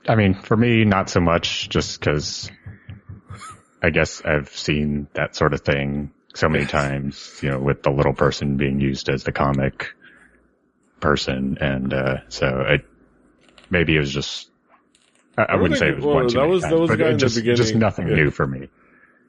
I 0.08 0.14
mean, 0.14 0.34
for 0.34 0.56
me, 0.56 0.84
not 0.84 1.08
so 1.08 1.20
much, 1.20 1.68
just 1.70 1.98
because 1.98 2.50
I 3.82 3.90
guess 3.90 4.22
I've 4.24 4.48
seen 4.54 5.08
that 5.14 5.34
sort 5.34 5.54
of 5.54 5.62
thing 5.62 6.12
so 6.34 6.48
many 6.48 6.66
times, 6.80 7.38
you 7.42 7.50
know, 7.50 7.58
with 7.58 7.82
the 7.82 7.90
little 7.90 8.12
person 8.12 8.56
being 8.56 8.80
used 8.80 9.08
as 9.08 9.24
the 9.24 9.32
comic 9.32 9.94
person, 11.00 11.58
and 11.60 11.92
uh, 11.94 12.16
so 12.28 12.46
I 12.46 12.78
maybe 13.70 13.96
it 13.96 14.00
was 14.00 14.12
just. 14.12 14.50
I, 15.36 15.42
I 15.44 15.56
wouldn't 15.56 15.80
say 15.80 15.88
it 15.88 15.96
was 15.96 16.04
well, 16.04 16.14
one 16.16 16.28
too 16.28 16.34
that 16.34 16.40
many 16.42 16.52
was- 16.52 16.62
that 16.62 16.68
times, 16.70 16.80
was 16.80 16.90
the 16.90 16.96
but 16.96 17.02
guy 17.02 17.08
it 17.08 17.12
in 17.12 17.16
the 17.16 17.26
just, 17.26 17.44
just 17.44 17.74
nothing 17.74 18.08
Yeah. 18.08 18.14
new 18.16 18.30
for 18.30 18.46
me. 18.46 18.68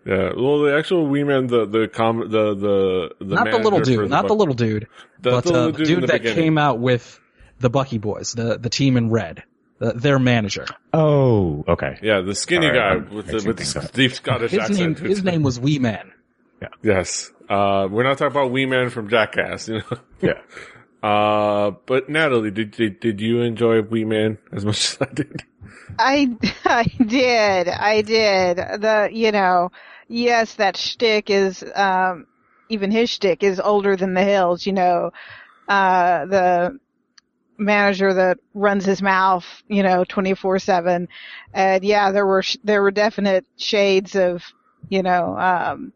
Yeah, 0.05 0.33
well, 0.37 0.59
the 0.61 0.75
actual 0.77 1.07
Wee 1.07 1.23
Man, 1.23 1.47
the 1.47 1.65
the 1.65 1.87
com, 1.87 2.19
the 2.19 2.53
the 2.55 3.09
the 3.25 3.35
not 3.35 3.45
the 3.49 3.57
little 3.57 3.71
manager 3.71 3.95
for 3.95 4.01
dude, 4.03 4.09
not 4.11 4.27
the 4.27 4.35
little 4.35 4.53
dude, 4.53 4.87
the- 5.21 5.31
but 5.31 5.43
the 5.45 5.53
uh, 5.53 5.65
the 5.67 5.71
dude 5.71 5.79
in 5.79 5.85
dude 5.95 6.03
the 6.03 6.07
that 6.07 6.21
beginning. 6.21 6.43
came 6.43 6.57
out 6.59 6.79
with 6.79 7.19
the 7.59 7.69
Bucky 7.69 7.97
Boys, 7.97 8.33
the 8.33 8.57
the 8.59 8.69
team 8.69 8.97
in 8.97 9.09
red, 9.09 9.43
the, 9.79 9.93
their 9.93 10.19
manager. 10.19 10.67
Oh, 10.93 11.63
okay. 11.67 11.97
Yeah, 12.03 12.21
the 12.21 12.35
skinny 12.35 12.67
Sorry, 12.67 12.77
guy 12.77 12.89
I'm 12.89 13.09
with 13.15 13.25
the 13.27 13.43
with 13.47 13.57
the 13.57 13.89
deep 13.93 14.11
Scottish 14.13 14.51
His 14.51 14.59
accent. 14.59 14.99
name 15.01 15.09
his 15.09 15.23
name 15.23 15.41
was 15.41 15.59
Wee 15.59 15.79
Man. 15.79 16.11
Yeah. 16.61 16.67
Yes. 16.83 17.31
Uh, 17.49 17.87
we're 17.89 18.03
not 18.03 18.17
talking 18.19 18.31
about 18.31 18.51
Wee 18.51 18.65
Man 18.67 18.89
from 18.91 19.09
Jackass, 19.09 19.67
you 19.69 19.75
know. 19.79 19.97
Yeah. 20.21 20.33
Uh, 21.03 21.71
but 21.85 22.09
Natalie, 22.09 22.49
did 22.49 22.71
did 22.71 22.99
did 22.99 23.21
you 23.21 23.41
enjoy 23.41 23.79
Wee 23.83 24.05
Man 24.05 24.39
as 24.51 24.65
much 24.65 24.77
as 24.77 24.97
I 25.07 25.13
did? 25.13 25.43
I, 25.99 26.35
I 26.65 26.83
did. 27.05 27.67
I 27.67 28.01
did. 28.01 28.57
The, 28.57 29.09
you 29.11 29.31
know, 29.31 29.71
yes, 30.07 30.55
that 30.55 30.77
shtick 30.77 31.29
is, 31.29 31.63
um, 31.75 32.27
even 32.69 32.91
his 32.91 33.09
shtick 33.09 33.43
is 33.43 33.59
older 33.59 33.95
than 33.95 34.13
the 34.13 34.23
hills, 34.23 34.65
you 34.65 34.73
know, 34.73 35.11
uh, 35.67 36.25
the 36.25 36.79
manager 37.57 38.13
that 38.13 38.37
runs 38.53 38.85
his 38.85 39.01
mouth, 39.01 39.45
you 39.67 39.83
know, 39.83 40.03
24-7. 40.05 41.07
And 41.53 41.83
yeah, 41.83 42.11
there 42.11 42.25
were, 42.25 42.43
sh- 42.43 42.57
there 42.63 42.81
were 42.81 42.91
definite 42.91 43.45
shades 43.57 44.15
of, 44.15 44.43
you 44.89 45.03
know, 45.03 45.37
um, 45.37 45.93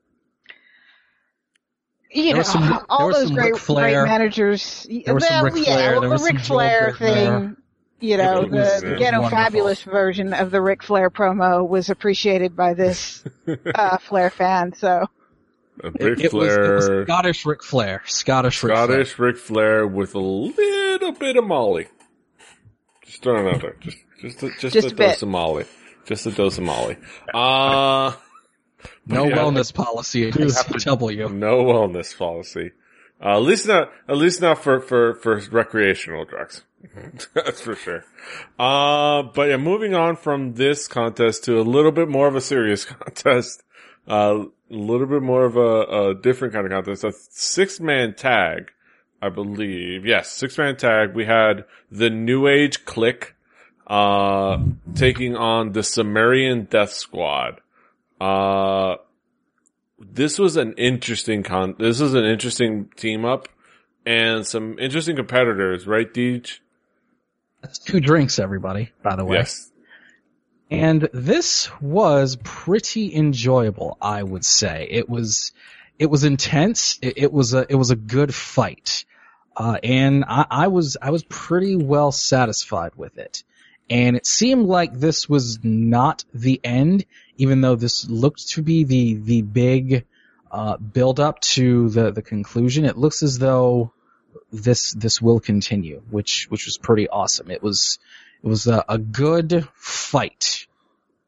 you 2.12 2.34
There 2.34 2.38
know, 2.38 2.44
some- 2.44 2.86
all 2.90 3.10
those 3.10 3.32
great, 3.32 3.54
great 3.76 4.00
managers. 4.00 4.88
There 5.06 5.14
was 5.14 5.26
some 5.26 5.42
Ric 5.42 5.56
yeah, 5.56 5.66
Flair, 5.76 5.94
well, 5.94 6.02
the 6.02 6.10
was 6.10 6.24
some 6.26 6.38
Ric 6.38 6.40
Flair 6.40 6.92
thing. 6.92 7.56
Thing, 8.00 8.10
you 8.10 8.18
know, 8.18 8.42
was, 8.42 8.82
the 8.82 8.96
uh, 8.96 8.98
Ghetto 9.00 9.22
wonderful. 9.22 9.30
Fabulous 9.38 9.82
version 9.84 10.34
of 10.34 10.52
the 10.52 10.62
Ric 10.62 10.84
Flair 10.84 11.10
promo 11.10 11.68
was 11.68 11.90
appreciated 11.90 12.56
by 12.56 12.74
this 12.74 13.24
uh, 13.76 13.98
Flair 14.00 14.30
fan. 14.30 14.74
So 14.74 15.08
A 15.84 15.88
It, 15.88 16.02
Ric 16.02 16.20
it 16.26 16.34
was, 16.34 16.54
it 16.54 16.60
was 16.60 16.86
Flair, 16.88 17.06
Scottish 17.06 17.46
Ric 17.46 17.64
Flair, 17.64 18.02
Scottish 18.06 18.64
Ric 18.64 18.74
Flair. 18.74 18.88
Scottish 18.88 19.20
Ric 19.20 19.38
Flair 19.38 19.88
with 19.88 20.16
a 20.16 20.20
little 20.20 21.12
bit 21.14 21.38
of 21.38 21.46
Molly. 21.46 21.88
Just 23.06 23.24
throwing 23.24 23.48
it 23.48 23.56
out 23.56 23.62
there. 23.62 23.76
Just 23.82 23.98
just 24.22 24.44
a, 24.44 24.50
just, 24.60 24.74
Just 24.74 24.88
a, 24.90 24.92
a 24.92 24.96
bit. 24.96 25.08
dose 25.12 25.22
of 25.22 25.30
Molly. 25.30 25.66
Just 26.06 26.26
a 26.26 26.32
dose 26.32 26.58
of 26.58 26.64
Molly. 26.66 26.98
Uh 27.34 28.12
No 29.08 29.24
Yeah. 29.30 29.38
wellness 29.38 29.74
policy 29.74 30.28
at 30.28 30.34
ECW. 30.36 31.34
No 31.34 31.64
wellness 31.64 32.18
policy. 32.18 32.72
Uh, 33.22 33.36
at 33.36 33.42
least 33.42 33.68
not, 33.68 33.92
at 34.08 34.18
least 34.18 34.42
not 34.42 34.64
for, 34.64 34.80
for, 34.80 35.16
for 35.16 35.42
recreational 35.52 36.24
drugs. 36.26 36.64
That's 37.34 37.62
for 37.62 37.76
sure. 37.76 38.06
Uh, 38.58 39.24
but 39.24 39.50
yeah, 39.50 39.58
moving 39.58 39.94
on 39.94 40.16
from 40.16 40.54
this 40.54 40.88
contest 40.88 41.44
to 41.46 41.60
a 41.60 41.64
little 41.64 41.92
bit 41.92 42.08
more 42.08 42.28
of 42.28 42.36
a 42.36 42.42
serious 42.42 42.86
contest. 42.86 43.64
Uh, 44.08 44.46
a 44.72 44.74
little 44.74 45.06
bit 45.06 45.22
more 45.22 45.46
of 45.46 45.58
a, 45.58 46.10
a 46.10 46.16
different 46.16 46.54
kind 46.54 46.66
of 46.66 46.72
contest. 46.72 47.04
A 47.04 47.12
six 47.12 47.80
man 47.80 48.14
tag, 48.14 48.72
I 49.22 49.30
believe. 49.30 50.06
Yes, 50.06 50.32
six 50.32 50.58
man 50.58 50.78
tag. 50.78 51.14
We 51.14 51.26
had 51.26 51.66
the 51.92 52.10
New 52.10 52.48
Age 52.48 52.86
Kliq, 52.86 53.32
uh, 53.88 54.64
taking 54.96 55.36
on 55.36 55.74
the 55.74 55.84
Sumerian 55.84 56.66
Death 56.66 56.94
Squad. 56.94 57.60
Uh, 58.22 58.98
this 60.00 60.40
was 60.40 60.56
an 60.58 60.74
interesting 60.74 61.44
con. 61.44 61.76
This 61.78 62.00
was 62.00 62.14
an 62.14 62.26
interesting 62.26 62.90
team 62.96 63.26
up, 63.26 63.50
and 64.06 64.46
some 64.46 64.80
interesting 64.80 65.16
competitors, 65.16 65.86
right, 65.86 66.12
Deej? 66.12 66.60
That's 67.62 67.80
two 67.80 68.00
drinks, 68.00 68.40
everybody, 68.40 68.92
by 69.04 69.16
the 69.16 69.26
way. 69.26 69.38
Yes. 69.38 69.72
And 70.72 71.10
this 71.14 71.70
was 71.82 72.38
pretty 72.44 73.14
enjoyable, 73.14 73.98
I 74.02 74.22
would 74.22 74.46
say. 74.46 74.88
It 74.90 75.10
was, 75.10 75.52
it 75.98 76.06
was 76.06 76.24
intense. 76.24 77.00
It, 77.02 77.18
it 77.18 77.34
was 77.34 77.54
a, 77.54 77.66
it 77.68 77.76
was 77.76 77.92
a 77.92 77.96
good 77.96 78.34
fight. 78.34 79.04
Uh, 79.58 79.78
and 79.84 80.24
I, 80.28 80.46
I 80.50 80.68
was, 80.68 80.96
I 81.02 81.10
was 81.10 81.24
pretty 81.24 81.76
well 81.76 82.12
satisfied 82.12 82.92
with 82.96 83.18
it. 83.18 83.44
And 83.90 84.16
it 84.16 84.28
seemed 84.28 84.68
like 84.68 84.94
this 84.94 85.28
was 85.28 85.60
not 85.64 86.24
the 86.34 86.62
end, 86.64 87.06
even 87.40 87.62
though 87.62 87.76
this 87.76 88.08
looked 88.08 88.50
to 88.50 88.62
be 88.62 88.84
the, 88.84 89.16
the 89.16 89.42
big, 89.42 90.06
uh, 90.52 90.78
build 90.78 91.20
up 91.20 91.40
to 91.40 91.90
the, 91.90 92.12
the 92.12 92.22
conclusion. 92.22 92.86
It 92.86 92.98
looks 92.98 93.24
as 93.24 93.40
though 93.40 93.92
this 94.52 94.94
this 94.94 95.22
will 95.22 95.40
continue, 95.40 96.02
which 96.10 96.48
which 96.50 96.66
was 96.66 96.78
pretty 96.78 97.08
awesome. 97.08 97.50
It 97.50 97.64
was 97.64 98.00
it 98.44 98.48
was 98.48 98.68
a, 98.68 98.84
a 98.90 98.98
good 98.98 99.68
fight. 99.74 100.68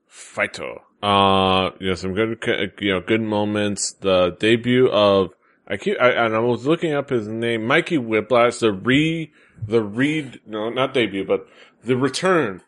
Fighto. 0.09 0.81
Uh, 1.01 1.71
you 1.79 1.89
know, 1.89 1.95
some 1.95 2.13
good, 2.13 2.73
you 2.79 2.93
know, 2.93 3.01
good 3.01 3.21
moments. 3.21 3.93
The 3.93 4.35
debut 4.39 4.87
of, 4.87 5.33
I 5.67 5.77
keep, 5.77 5.99
I, 5.99 6.11
and 6.11 6.35
I 6.35 6.39
was 6.39 6.67
looking 6.67 6.93
up 6.93 7.09
his 7.09 7.27
name, 7.27 7.65
Mikey 7.65 7.97
Whiplash, 7.97 8.57
the 8.57 8.71
re, 8.71 9.31
the 9.65 9.81
read, 9.81 10.41
no, 10.45 10.69
not 10.69 10.93
debut, 10.93 11.25
but 11.25 11.47
the 11.83 11.97
return 11.97 12.61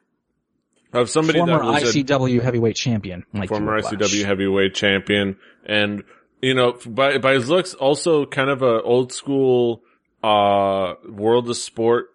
of 0.93 1.09
somebody 1.09 1.39
former 1.39 1.59
that 1.59 1.65
was 1.65 1.95
a 1.95 2.03
ICW 2.03 2.41
heavyweight 2.41 2.75
champion, 2.75 3.25
Mikey 3.33 3.47
former. 3.47 3.81
ICW 3.81 4.25
heavyweight 4.25 4.75
champion, 4.75 5.37
and 5.65 6.03
you 6.41 6.53
know, 6.53 6.77
by 6.85 7.17
by 7.17 7.33
his 7.33 7.49
looks, 7.49 7.73
also 7.73 8.25
kind 8.25 8.49
of 8.49 8.61
a 8.61 8.81
old 8.81 9.11
school 9.11 9.81
uh 10.23 10.93
world 11.09 11.49
of 11.49 11.57
sport 11.57 12.07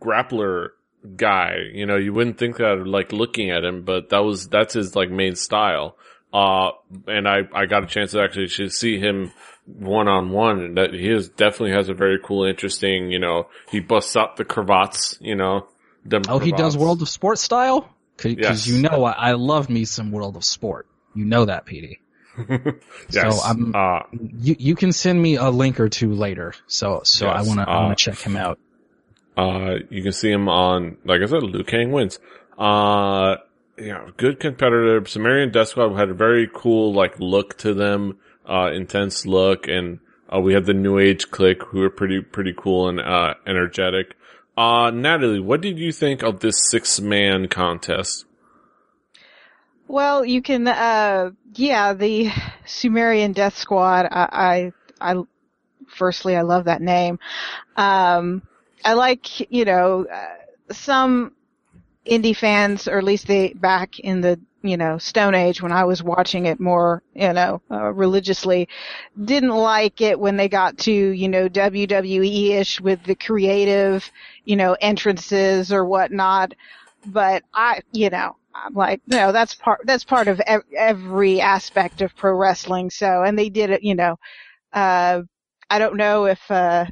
grappler 0.00 0.70
guy. 1.16 1.56
You 1.72 1.86
know, 1.86 1.96
you 1.96 2.12
wouldn't 2.12 2.38
think 2.38 2.56
that 2.56 2.86
like 2.86 3.12
looking 3.12 3.50
at 3.50 3.64
him, 3.64 3.82
but 3.82 4.10
that 4.10 4.20
was 4.20 4.48
that's 4.48 4.74
his 4.74 4.96
like 4.96 5.10
main 5.10 5.34
style. 5.36 5.96
Uh, 6.32 6.72
and 7.06 7.26
I 7.26 7.40
I 7.54 7.66
got 7.66 7.84
a 7.84 7.86
chance 7.86 8.12
to 8.12 8.22
actually 8.22 8.48
to 8.48 8.68
see 8.70 8.98
him 8.98 9.32
one 9.66 10.08
on 10.08 10.30
one, 10.30 10.60
and 10.60 10.76
that 10.76 10.92
he 10.92 11.10
is 11.10 11.28
definitely 11.28 11.72
has 11.72 11.88
a 11.88 11.94
very 11.94 12.18
cool, 12.22 12.44
interesting. 12.44 13.10
You 13.10 13.18
know, 13.18 13.48
he 13.70 13.80
busts 13.80 14.16
out 14.16 14.36
the 14.36 14.44
cravats. 14.44 15.16
You 15.20 15.36
know, 15.36 15.68
Oh, 16.28 16.38
he 16.38 16.52
does. 16.52 16.76
World 16.76 17.02
of 17.02 17.08
Sport 17.08 17.38
style? 17.38 17.88
Cause, 18.18 18.34
'cause 18.34 18.66
Yes. 18.66 18.66
you 18.66 18.82
know 18.82 19.04
I, 19.04 19.12
I 19.12 19.32
love 19.32 19.70
me 19.70 19.84
some 19.86 20.10
World 20.12 20.36
of 20.36 20.44
Sport. 20.44 20.86
You 21.14 21.24
know 21.24 21.44
that, 21.46 21.64
Petey. 21.64 22.00
yes. 22.48 22.62
So 23.10 23.42
I'm- 23.44 23.72
uh, 23.74 24.00
You 24.38 24.54
you 24.58 24.74
can 24.74 24.92
send 24.92 25.20
me 25.22 25.36
a 25.36 25.48
link 25.50 25.80
or 25.80 25.88
two 25.88 26.12
later. 26.14 26.52
So 26.66 27.00
so 27.04 27.26
I 27.28 27.42
wanna 27.42 27.62
I 27.62 27.76
uh, 27.76 27.82
wanna 27.84 27.96
check 27.96 28.18
him 28.18 28.36
out. 28.36 28.58
Uh, 29.36 29.76
you 29.88 30.02
can 30.02 30.12
see 30.12 30.30
him 30.30 30.48
on, 30.48 30.96
like 31.04 31.20
I 31.22 31.26
said, 31.26 31.42
Liu 31.44 31.62
Kang 31.64 31.92
wins. 31.92 32.18
Uh, 32.58 33.36
you 33.76 33.88
know, 33.92 34.10
good 34.16 34.40
competitor. 34.40 35.04
Sumerian 35.06 35.52
Death 35.52 35.68
Squad 35.68 35.94
had 35.96 36.08
a 36.10 36.14
very 36.14 36.50
cool, 36.52 36.92
like, 36.92 37.20
look 37.20 37.56
to 37.58 37.72
them, 37.72 38.18
uh, 38.48 38.72
intense 38.74 39.24
look. 39.26 39.68
And, 39.68 40.00
uh, 40.34 40.40
we 40.40 40.54
had 40.54 40.66
the 40.66 40.74
New 40.74 40.98
Age 40.98 41.28
Kliq 41.30 41.62
who 41.68 41.78
were 41.78 41.90
pretty, 41.90 42.20
pretty 42.20 42.52
cool 42.56 42.88
and, 42.88 42.98
uh, 42.98 43.34
energetic. 43.46 44.16
Uh, 44.58 44.90
Natalie, 44.90 45.38
what 45.38 45.60
did 45.60 45.78
you 45.78 45.92
think 45.92 46.24
of 46.24 46.40
this 46.40 46.56
six 46.68 47.00
man 47.00 47.46
contest? 47.46 48.24
Well, 49.86 50.24
you 50.24 50.42
can, 50.42 50.66
uh, 50.66 51.30
yeah, 51.54 51.92
the 51.92 52.32
Sumerian 52.66 53.32
Death 53.32 53.56
Squad, 53.56 54.08
I, 54.10 54.72
I, 55.00 55.12
I 55.12 55.22
firstly, 55.86 56.34
I 56.34 56.42
love 56.42 56.64
that 56.64 56.82
name. 56.82 57.20
Um, 57.76 58.42
I 58.84 58.94
like, 58.94 59.48
you 59.48 59.64
know, 59.64 60.06
uh, 60.12 60.72
some 60.72 61.34
indie 62.04 62.36
fans, 62.36 62.88
or 62.88 62.98
at 62.98 63.04
least 63.04 63.28
they, 63.28 63.52
back 63.52 64.00
in 64.00 64.22
the, 64.22 64.40
you 64.62 64.76
know, 64.76 64.98
Stone 64.98 65.36
Age 65.36 65.62
when 65.62 65.70
I 65.70 65.84
was 65.84 66.02
watching 66.02 66.46
it 66.46 66.58
more, 66.58 67.02
you 67.14 67.32
know, 67.32 67.62
uh, 67.70 67.92
religiously, 67.92 68.68
didn't 69.22 69.54
like 69.54 70.00
it 70.00 70.18
when 70.18 70.36
they 70.36 70.48
got 70.48 70.78
to, 70.78 70.92
you 70.92 71.28
know, 71.28 71.48
WWE-ish 71.48 72.80
with 72.80 73.04
the 73.04 73.14
creative, 73.14 74.10
you 74.48 74.56
know, 74.56 74.74
entrances 74.80 75.72
or 75.72 75.84
whatnot. 75.84 76.54
But 77.04 77.44
I, 77.52 77.82
you 77.92 78.08
know, 78.08 78.34
I'm 78.54 78.72
like, 78.72 79.02
no, 79.06 79.30
that's 79.30 79.54
part, 79.54 79.82
that's 79.84 80.04
part 80.04 80.26
of 80.26 80.40
ev- 80.40 80.62
every 80.74 81.42
aspect 81.42 82.00
of 82.00 82.16
pro 82.16 82.32
wrestling. 82.32 82.88
So, 82.88 83.22
and 83.22 83.38
they 83.38 83.50
did 83.50 83.68
it, 83.68 83.82
you 83.82 83.94
know, 83.94 84.16
uh, 84.72 85.20
I 85.68 85.78
don't 85.78 85.98
know 85.98 86.24
if, 86.24 86.40
uh, 86.50 86.86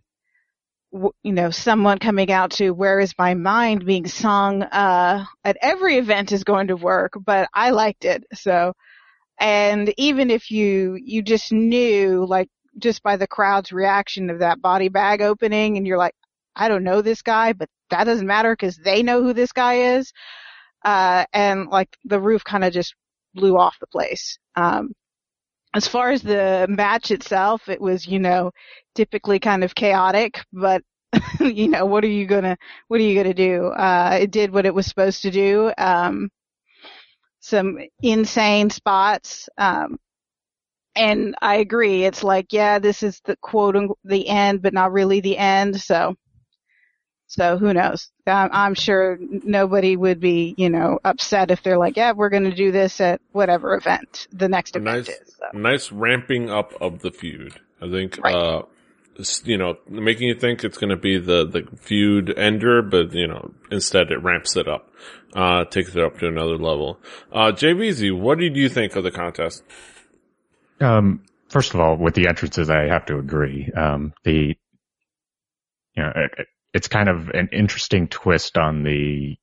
you 0.92 1.32
know, 1.32 1.50
someone 1.50 1.98
coming 1.98 2.30
out 2.30 2.50
to 2.52 2.72
Where 2.72 3.00
is 3.00 3.14
My 3.18 3.32
Mind 3.32 3.86
being 3.86 4.06
sung, 4.06 4.62
uh, 4.62 5.24
at 5.42 5.56
every 5.62 5.96
event 5.96 6.32
is 6.32 6.44
going 6.44 6.68
to 6.68 6.76
work, 6.76 7.14
but 7.24 7.48
I 7.54 7.70
liked 7.70 8.04
it. 8.04 8.24
So, 8.34 8.74
and 9.40 9.92
even 9.96 10.30
if 10.30 10.50
you, 10.50 10.98
you 11.02 11.22
just 11.22 11.52
knew, 11.52 12.26
like, 12.26 12.48
just 12.78 13.02
by 13.02 13.16
the 13.16 13.26
crowd's 13.26 13.72
reaction 13.72 14.28
of 14.28 14.40
that 14.40 14.60
body 14.60 14.88
bag 14.88 15.22
opening 15.22 15.78
and 15.78 15.86
you're 15.86 15.98
like, 15.98 16.14
I 16.56 16.68
don't 16.68 16.84
know 16.84 17.02
this 17.02 17.22
guy, 17.22 17.52
but 17.52 17.68
that 17.90 18.04
doesn't 18.04 18.26
matter 18.26 18.52
because 18.52 18.76
they 18.76 19.02
know 19.02 19.22
who 19.22 19.32
this 19.32 19.52
guy 19.52 19.96
is. 19.96 20.12
Uh, 20.84 21.24
and 21.32 21.68
like 21.68 21.96
the 22.04 22.20
roof 22.20 22.44
kind 22.44 22.64
of 22.64 22.72
just 22.72 22.94
blew 23.34 23.56
off 23.58 23.76
the 23.80 23.86
place. 23.86 24.38
Um, 24.56 24.92
as 25.74 25.86
far 25.86 26.10
as 26.10 26.22
the 26.22 26.66
match 26.68 27.10
itself, 27.10 27.68
it 27.68 27.80
was, 27.80 28.06
you 28.06 28.18
know, 28.18 28.50
typically 28.94 29.38
kind 29.38 29.62
of 29.62 29.74
chaotic, 29.74 30.42
but 30.52 30.82
you 31.40 31.68
know, 31.68 31.86
what 31.86 32.04
are 32.04 32.08
you 32.08 32.26
gonna, 32.26 32.56
what 32.88 33.00
are 33.00 33.04
you 33.04 33.14
gonna 33.14 33.34
do? 33.34 33.66
Uh, 33.66 34.18
it 34.22 34.30
did 34.30 34.52
what 34.52 34.66
it 34.66 34.74
was 34.74 34.86
supposed 34.86 35.22
to 35.22 35.30
do. 35.30 35.72
Um, 35.76 36.30
some 37.40 37.78
insane 38.02 38.70
spots. 38.70 39.48
Um, 39.58 39.98
and 40.96 41.34
I 41.42 41.56
agree. 41.56 42.04
It's 42.04 42.24
like, 42.24 42.52
yeah, 42.52 42.78
this 42.78 43.02
is 43.02 43.20
the 43.24 43.36
quote, 43.36 43.76
the 44.04 44.28
end, 44.28 44.62
but 44.62 44.72
not 44.72 44.92
really 44.92 45.20
the 45.20 45.36
end. 45.36 45.80
So, 45.80 46.14
so 47.26 47.58
who 47.58 47.72
knows? 47.74 48.10
I'm, 48.26 48.50
I'm 48.52 48.74
sure 48.74 49.18
nobody 49.20 49.96
would 49.96 50.20
be, 50.20 50.54
you 50.56 50.70
know, 50.70 50.98
upset 51.04 51.50
if 51.50 51.62
they're 51.62 51.78
like, 51.78 51.96
yeah, 51.96 52.12
we're 52.12 52.28
going 52.30 52.44
to 52.44 52.54
do 52.54 52.70
this 52.72 53.00
at 53.00 53.20
whatever 53.32 53.74
event 53.74 54.28
the 54.32 54.48
next 54.48 54.76
event 54.76 54.84
nice- 54.84 55.08
is. 55.08 55.34
So. 55.38 55.58
Nice 55.58 55.92
ramping 55.92 56.50
up 56.50 56.72
of 56.80 57.00
the 57.00 57.10
feud. 57.10 57.58
I 57.82 57.90
think, 57.90 58.18
Right. 58.22 58.34
uh, 58.34 58.62
you 59.44 59.56
know, 59.58 59.76
making 59.88 60.28
you 60.28 60.34
think 60.34 60.62
it's 60.64 60.78
going 60.78 60.90
to 60.90 60.96
be 60.96 61.18
the, 61.18 61.46
the 61.46 61.66
feud 61.78 62.32
ender, 62.38 62.82
but, 62.82 63.12
you 63.12 63.26
know, 63.26 63.52
instead 63.70 64.10
it 64.10 64.22
ramps 64.22 64.56
it 64.56 64.68
up, 64.68 64.90
uh, 65.34 65.64
takes 65.64 65.94
it 65.96 66.02
up 66.02 66.18
to 66.18 66.26
another 66.28 66.56
level. 66.58 66.98
Uh, 67.32 67.52
JVZ, 67.52 68.18
what 68.18 68.38
did 68.38 68.56
you 68.56 68.68
think 68.68 68.94
of 68.96 69.04
the 69.04 69.10
contest? 69.10 69.62
Um, 70.80 71.22
first 71.48 71.74
of 71.74 71.80
all, 71.80 71.96
with 71.96 72.14
the 72.14 72.28
entrances, 72.28 72.68
I 72.70 72.84
have 72.88 73.06
to 73.06 73.18
agree. 73.18 73.70
Um, 73.76 74.12
the, 74.24 74.54
you 75.96 76.02
know, 76.02 76.12
it, 76.14 76.46
it's 76.76 76.88
kind 76.88 77.08
of 77.08 77.30
an 77.30 77.48
interesting 77.52 78.08
twist 78.08 78.58
on 78.58 78.82
the, 78.82 79.36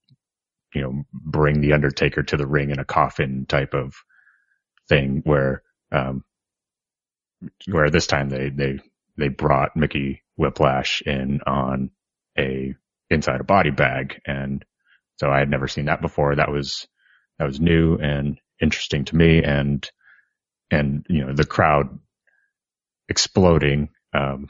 you 0.73 0.81
know, 0.81 1.03
bring 1.13 1.61
the 1.61 1.73
Undertaker 1.73 2.23
to 2.23 2.37
the 2.37 2.47
ring 2.47 2.69
in 2.71 2.79
a 2.79 2.85
coffin 2.85 3.45
type 3.47 3.73
of 3.73 3.95
thing 4.87 5.21
where, 5.25 5.63
um, 5.91 6.23
where 7.69 7.89
this 7.89 8.07
time 8.07 8.29
they, 8.29 8.49
they, 8.49 8.79
they 9.17 9.27
brought 9.27 9.75
Mikey 9.75 10.21
Whiplash 10.37 11.01
in 11.05 11.41
on 11.45 11.91
a, 12.37 12.75
inside 13.09 13.41
a 13.41 13.45
body 13.45 13.71
bag. 13.71 14.21
And 14.25 14.63
so 15.19 15.29
I 15.29 15.39
had 15.39 15.49
never 15.49 15.67
seen 15.67 15.85
that 15.85 16.01
before. 16.01 16.35
That 16.35 16.51
was, 16.51 16.87
that 17.39 17.45
was 17.45 17.59
new 17.59 17.97
and 17.97 18.39
interesting 18.61 19.05
to 19.05 19.15
me. 19.15 19.43
And, 19.43 19.89
and 20.71 21.05
you 21.09 21.25
know 21.25 21.33
the 21.33 21.45
crowd 21.45 21.99
exploding 23.09 23.89
um 24.13 24.47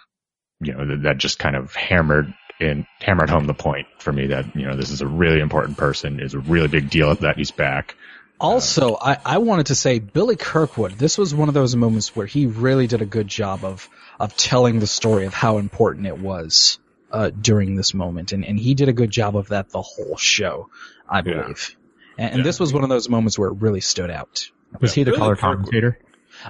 you 0.61 0.73
know 0.73 0.87
that, 0.87 1.03
that 1.03 1.17
just 1.17 1.39
kind 1.39 1.55
of 1.55 1.75
hammered 1.75 2.33
in 2.59 2.85
hammered 3.01 3.29
home 3.29 3.45
the 3.45 3.53
point 3.53 3.87
for 3.99 4.13
me 4.13 4.27
that 4.27 4.55
you 4.55 4.65
know 4.65 4.75
this 4.75 4.89
is 4.89 5.01
a 5.01 5.07
really 5.07 5.39
important 5.39 5.77
person 5.77 6.19
is 6.19 6.33
a 6.33 6.39
really 6.39 6.67
big 6.67 6.89
deal 6.89 7.13
that 7.15 7.37
he's 7.37 7.51
back 7.51 7.95
Also, 8.39 8.95
I, 8.99 9.17
I 9.23 9.37
wanted 9.37 9.67
to 9.67 9.75
say 9.75 9.99
Billy 9.99 10.35
Kirkwood, 10.35 10.93
this 10.97 11.17
was 11.17 11.33
one 11.33 11.47
of 11.47 11.53
those 11.53 11.75
moments 11.75 12.15
where 12.15 12.25
he 12.25 12.45
really 12.47 12.87
did 12.87 13.01
a 13.01 13.05
good 13.05 13.27
job 13.27 13.63
of, 13.63 13.89
of 14.19 14.35
telling 14.35 14.79
the 14.79 14.87
story 14.87 15.25
of 15.25 15.33
how 15.33 15.59
important 15.59 16.07
it 16.07 16.17
was, 16.17 16.77
uh, 17.11 17.29
during 17.29 17.75
this 17.75 17.93
moment. 17.93 18.33
And, 18.33 18.43
and 18.43 18.59
he 18.59 18.73
did 18.73 18.89
a 18.89 18.93
good 18.93 19.11
job 19.11 19.37
of 19.37 19.49
that 19.49 19.69
the 19.69 19.81
whole 19.81 20.17
show, 20.17 20.69
I 21.07 21.21
Yeah. 21.21 21.43
believe. 21.43 21.77
And, 22.17 22.29
and 22.31 22.37
Yeah. 22.39 22.43
this 22.43 22.59
was 22.59 22.73
one 22.73 22.83
of 22.83 22.89
those 22.89 23.07
moments 23.07 23.39
where 23.39 23.49
it 23.49 23.61
really 23.61 23.81
stood 23.81 24.11
out. 24.11 24.49
was 24.81 24.91
Yeah, 24.91 24.95
he 24.95 25.03
the 25.03 25.11
Billy 25.11 25.21
color 25.21 25.35
Kirkwood. 25.35 25.59
commentator 25.59 25.99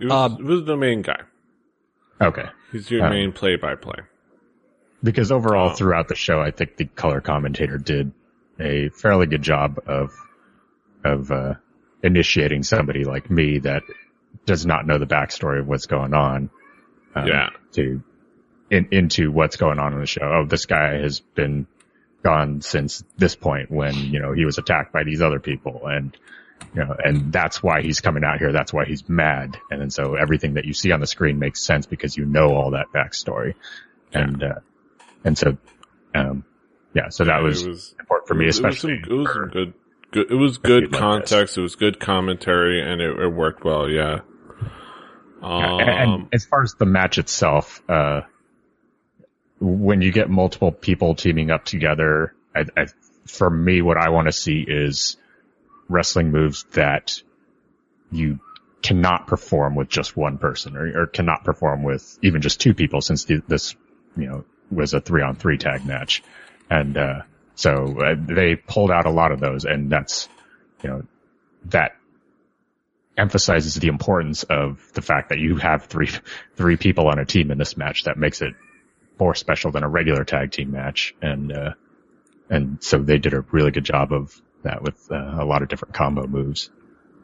It 0.02 0.06
was, 0.06 0.14
Um, 0.14 0.32
it 0.40 0.44
was 0.46 0.66
the 0.66 0.78
main 0.78 1.02
guy. 1.04 1.22
okay 2.22 2.46
He's 2.72 2.90
your 2.90 3.04
um, 3.04 3.12
main 3.12 3.34
play 3.34 3.56
by 3.58 3.76
play. 3.76 4.00
Because 5.04 5.32
overall 5.32 5.72
Oh. 5.72 5.74
throughout 5.76 6.08
the 6.08 6.16
show 6.16 6.40
i 6.42 6.52
think 6.52 6.78
the 6.78 6.86
color 6.86 7.22
commentator 7.22 7.78
did 7.78 8.12
a 8.60 8.90
fairly 8.90 9.26
good 9.28 9.42
job 9.42 9.80
of 9.88 10.12
of 11.04 11.32
uh 11.32 11.56
initiating 12.04 12.64
somebody 12.64 13.04
like 13.04 13.30
me 13.30 13.60
that 13.60 13.84
does 14.46 14.66
not 14.66 14.86
know 14.88 14.98
the 14.98 15.06
backstory 15.06 15.60
of 15.60 15.68
what's 15.68 15.86
going 15.86 16.14
on 16.14 16.50
um, 17.16 17.28
Yeah. 17.28 17.50
to 17.74 18.02
in, 18.70 18.88
into 18.92 19.32
what's 19.32 19.56
going 19.58 19.78
on 19.78 19.94
in 19.94 20.00
the 20.00 20.08
show. 20.08 20.24
Oh, 20.24 20.46
this 20.48 20.66
guy 20.66 20.94
has 21.00 21.20
been 21.20 21.68
gone 22.24 22.62
since 22.62 23.04
this 23.18 23.36
point 23.36 23.70
when, 23.70 23.94
you 23.96 24.20
know, 24.20 24.34
he 24.34 24.46
was 24.46 24.58
attacked 24.58 24.92
by 24.92 25.04
these 25.04 25.22
other 25.22 25.40
people 25.40 25.86
and, 25.86 26.18
you 26.74 26.84
know, 26.84 26.96
and 27.04 27.32
that's 27.32 27.62
why 27.62 27.82
he's 27.84 28.02
coming 28.02 28.24
out 28.24 28.40
here. 28.40 28.52
That's 28.52 28.74
why 28.74 28.86
he's 28.86 29.08
mad. 29.08 29.58
And 29.70 29.80
then 29.80 29.90
so 29.92 30.16
everything 30.16 30.56
that 30.56 30.66
you 30.66 30.74
see 30.74 30.92
on 30.92 31.00
the 31.02 31.06
screen 31.08 31.38
makes 31.38 31.64
sense 31.64 31.86
because 31.86 32.18
you 32.18 32.26
know 32.26 32.56
all 32.56 32.72
that 32.72 32.88
backstory. 32.94 33.54
And, 34.12 34.42
uh, 34.44 34.56
and 35.24 35.38
so, 35.38 35.58
um, 36.16 36.44
yeah, 36.94 37.10
so 37.10 37.26
that 37.26 37.42
was, 37.42 37.66
was 37.68 37.96
important 38.00 38.28
for 38.28 38.34
me, 38.36 38.46
it 38.46 38.48
was 38.48 38.58
some- 38.58 38.66
especially. 38.66 38.94
It 38.94 39.10
was, 39.10 39.28
for- 39.32 39.48
good, 39.48 39.74
good. 40.12 40.32
It 40.32 40.36
was 40.36 40.58
good 40.58 40.92
like 40.92 41.00
context. 41.00 41.58
It 41.58 41.62
was 41.62 41.76
good 41.76 42.00
commentary, 42.00 42.82
and 42.82 43.02
it, 43.02 43.18
it 43.20 43.30
worked 43.30 43.64
well. 43.64 43.90
Yeah. 43.90 44.20
Yeah, 45.42 45.48
Um, 45.74 45.80
and, 45.80 45.90
and 45.90 46.28
as 46.34 46.46
far 46.46 46.64
as 46.64 46.74
the 46.76 46.86
match 46.86 47.18
itself, 47.18 47.82
uh, 47.90 48.22
when 49.60 50.02
you 50.02 50.12
get 50.12 50.30
multiple 50.30 50.72
people 50.72 51.16
teaming 51.16 51.52
up 51.52 51.66
together, 51.66 52.34
I, 52.56 52.66
I, 52.78 52.86
for 53.28 53.50
me, 53.50 53.82
what 53.82 53.98
I 53.98 54.10
want 54.10 54.28
to 54.28 54.32
see 54.32 54.64
is 54.66 55.18
wrestling 55.90 56.32
moves 56.32 56.64
that 56.74 57.22
you 58.12 58.40
cannot 58.82 59.28
perform 59.28 59.76
with 59.76 59.90
just 59.90 60.16
one 60.18 60.38
person 60.38 60.76
or, 60.78 61.04
or 61.04 61.08
cannot 61.08 61.44
perform 61.44 61.84
with 61.84 62.18
even 62.22 62.42
just 62.42 62.60
two 62.62 62.74
people 62.74 63.02
since 63.02 63.24
the, 63.26 63.42
this, 63.48 63.76
you 64.18 64.28
know, 64.28 64.46
was 64.72 64.94
a 64.94 65.02
three 65.02 65.22
on 65.22 65.36
three 65.36 65.58
tag 65.58 65.86
match. 65.86 66.24
And, 66.70 66.98
uh, 66.98 67.22
so 67.56 68.00
uh, 68.00 68.16
they 68.18 68.56
pulled 68.56 68.92
out 68.92 69.06
a 69.06 69.12
lot 69.12 69.32
of 69.32 69.40
those 69.40 69.66
and 69.66 69.92
that's, 69.92 70.28
you 70.82 70.90
know, 70.90 71.04
that 71.66 71.96
emphasizes 73.16 73.76
the 73.76 73.88
importance 73.88 74.44
of 74.44 74.92
the 74.94 75.02
fact 75.02 75.30
that 75.30 75.38
you 75.38 75.58
have 75.58 75.86
three, 75.86 76.10
three 76.56 76.78
people 76.78 77.08
on 77.08 77.20
a 77.20 77.26
team 77.26 77.52
in 77.52 77.58
this 77.58 77.78
match 77.78 78.06
that 78.06 78.18
makes 78.18 78.42
it 78.42 78.54
more 79.20 79.36
special 79.36 79.72
than 79.72 79.84
a 79.84 79.90
regular 79.90 80.24
tag 80.24 80.52
team 80.52 80.72
match. 80.72 81.14
And, 81.22 81.52
uh, 81.52 81.74
and 82.50 82.84
so 82.84 82.98
they 82.98 83.20
did 83.20 83.34
a 83.34 83.42
really 83.52 83.72
good 83.72 83.86
job 83.86 84.12
of 84.12 84.42
that 84.64 84.82
with 84.82 85.12
uh, 85.12 85.16
a 85.16 85.46
lot 85.46 85.62
of 85.62 85.70
different 85.70 85.94
combo 85.94 86.26
moves. 86.26 86.72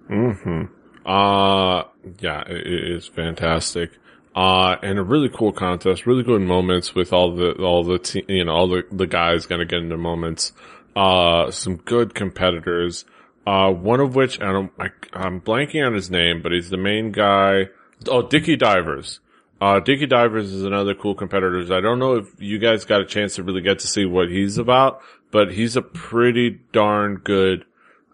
hmm 0.08 0.66
Uh, 1.06 1.84
yeah, 2.20 2.42
it, 2.48 2.68
it 2.68 2.92
is 2.92 3.08
fantastic. 3.08 3.92
Uh, 4.40 4.78
and 4.82 4.98
a 4.98 5.04
really 5.04 5.28
cool 5.28 5.52
contest, 5.52 6.06
really 6.06 6.24
good 6.24 6.42
moments 6.42 6.96
with 6.96 7.12
all 7.12 7.36
the, 7.36 7.52
all 7.56 7.84
the, 7.84 8.00
te- 8.00 8.24
you 8.30 8.46
know, 8.46 8.54
all 8.54 8.70
the, 8.70 8.86
the 8.90 9.06
guys 9.06 9.46
gonna 9.46 9.66
get 9.66 9.82
into 9.82 9.98
moments. 9.98 10.54
Uh, 10.96 11.52
some 11.52 11.76
good 11.76 12.16
competitors. 12.16 13.04
Uh, 13.46 13.70
one 13.70 14.00
of 14.00 14.16
which, 14.16 14.40
and 14.40 14.50
I'm, 14.50 14.70
I, 14.80 14.92
I'm 15.12 15.42
blanking 15.42 15.86
on 15.86 15.94
his 15.94 16.10
name, 16.10 16.42
but 16.42 16.54
he's 16.54 16.70
the 16.70 16.78
main 16.78 17.12
guy. 17.12 17.68
Oh, 18.08 18.22
Dickie 18.22 18.56
Divers. 18.56 19.20
Uh, 19.60 19.82
Dickie 19.82 20.06
Divers 20.06 20.54
is 20.54 20.64
another 20.64 20.96
cool 20.96 21.16
competitor. 21.16 21.62
I 21.76 21.82
don't 21.82 22.00
know 22.00 22.16
if 22.16 22.42
you 22.42 22.60
guys 22.60 22.86
got 22.86 23.02
a 23.02 23.06
chance 23.06 23.36
to 23.36 23.44
really 23.44 23.62
get 23.62 23.80
to 23.80 23.88
see 23.88 24.06
what 24.06 24.30
he's 24.30 24.58
about, 24.58 25.02
but 25.32 25.52
he's 25.52 25.76
a 25.76 25.82
pretty 25.82 26.62
darn 26.72 27.16
good, 27.16 27.66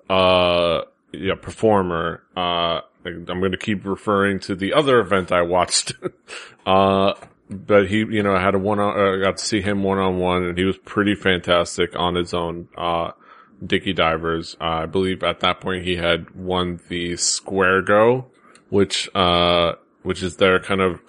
uh, 0.10 0.82
yeah, 1.12 1.36
performer. 1.40 2.24
Uh, 2.36 2.82
I'm 3.06 3.26
going 3.40 3.52
to 3.52 3.58
keep 3.58 3.86
referring 3.86 4.40
to 4.42 4.56
the 4.56 4.74
other 4.74 5.00
event 5.00 5.32
I 5.32 5.42
watched. 5.44 5.94
uh, 6.66 7.14
but 7.50 7.88
he, 7.88 7.98
you 8.00 8.24
know, 8.24 8.36
I 8.36 8.42
had 8.42 8.56
a 8.56 8.60
one 8.60 8.80
on, 8.80 8.98
uh, 9.00 9.24
got 9.24 9.38
to 9.38 9.46
see 9.46 9.62
him 9.62 9.84
one 9.84 9.98
on 10.00 10.18
one 10.18 10.44
and 10.44 10.58
he 10.58 10.64
was 10.64 10.78
pretty 10.80 11.14
fantastic 11.16 11.96
on 11.96 12.16
his 12.16 12.34
own. 12.34 12.68
Uh, 12.78 13.12
Dickie 13.66 13.94
Divers, 13.94 14.58
uh, 14.60 14.64
I 14.64 14.86
believe 14.88 15.24
at 15.24 15.40
that 15.42 15.62
point 15.62 15.86
he 15.86 15.96
had 15.96 16.32
won 16.36 16.80
the 16.90 17.16
Square 17.18 17.84
Go, 17.84 18.26
which, 18.70 19.10
uh, 19.16 19.74
which 20.04 20.22
is 20.24 20.38
their 20.38 20.60
kind 20.60 20.82
of 20.82 21.00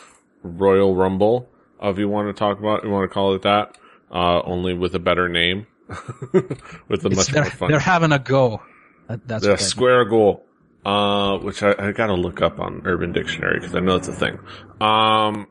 Royal 0.42 0.94
Rumble, 0.94 1.48
uh, 1.82 1.88
if 1.88 1.98
you 1.98 2.08
want 2.08 2.28
to 2.28 2.38
talk 2.38 2.58
about, 2.58 2.84
you 2.84 2.90
want 2.90 3.10
to 3.10 3.12
call 3.12 3.34
it 3.34 3.42
that, 3.42 3.76
uh, 4.12 4.40
only 4.42 4.74
with 4.74 4.94
a 4.94 4.98
better 5.00 5.28
name. 5.28 5.66
with 6.32 7.04
a 7.04 7.08
It's- 7.08 7.16
much 7.16 7.26
they're, 7.28 7.42
more 7.42 7.50
fun. 7.50 7.70
they're 7.70 7.80
having 7.80 8.12
a 8.12 8.18
go. 8.18 8.62
That, 9.08 9.26
that's 9.26 9.44
The 9.44 9.52
I- 9.54 9.56
Square 9.56 10.04
Go, 10.06 10.42
uh, 10.86 11.38
which 11.38 11.62
I, 11.62 11.74
I 11.78 11.92
gotta 11.92 12.14
look 12.14 12.40
up 12.40 12.60
on 12.60 12.82
Urban 12.84 13.12
Dictionary 13.12 13.58
because 13.58 13.74
I 13.74 13.80
know 13.80 13.96
it's 13.96 14.06
a 14.08 14.12
thing. 14.12 14.38
Um, 14.80 15.48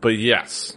but 0.00 0.08
yes, 0.18 0.76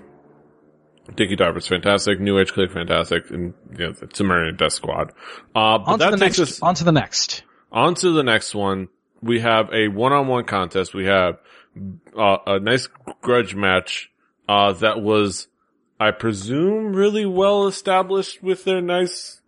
Dickie 1.16 1.36
Darver's 1.36 1.68
fantastic, 1.68 2.20
New 2.20 2.38
Age 2.40 2.52
Kliq 2.54 2.72
fantastic, 2.72 3.30
and 3.32 3.54
you 3.72 3.88
know, 3.88 3.92
the 3.94 4.08
Sumerian 4.14 4.56
Death 4.56 4.74
Squad. 4.74 5.12
Uh, 5.56 5.80
but 5.80 5.88
On 5.88 6.00
to 6.00 6.06
that 6.06 6.12
the 6.12 6.18
takes 6.18 6.38
next. 6.40 6.52
us 6.52 6.62
On 6.62 6.76
to 6.76 6.84
the 6.84 6.92
next. 6.92 7.44
on 7.72 7.96
to 7.96 8.12
the 8.12 8.24
next 8.24 8.54
one. 8.54 8.90
We 9.22 9.40
have 9.40 9.70
a 9.74 9.88
one-on-one 9.88 10.46
contest. 10.46 10.94
We 10.94 11.06
have 11.06 11.40
uh, 12.18 12.38
a 12.46 12.60
nice 12.60 12.88
grudge 13.22 13.56
match 13.56 14.12
uh, 14.50 14.74
that 14.74 15.02
was, 15.02 15.48
I 16.00 16.12
presume, 16.12 16.94
really 16.94 17.26
well 17.26 17.66
established 17.68 18.44
with 18.44 18.66
their 18.66 18.82
nice 18.82 19.42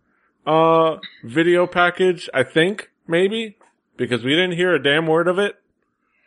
uh, 0.46 0.96
video 1.22 1.66
package. 1.66 2.28
I 2.32 2.42
think 2.42 2.90
maybe 3.06 3.58
because 3.96 4.24
we 4.24 4.30
didn't 4.30 4.56
hear 4.56 4.74
a 4.74 4.82
damn 4.82 5.06
word 5.06 5.28
of 5.28 5.38
it, 5.38 5.56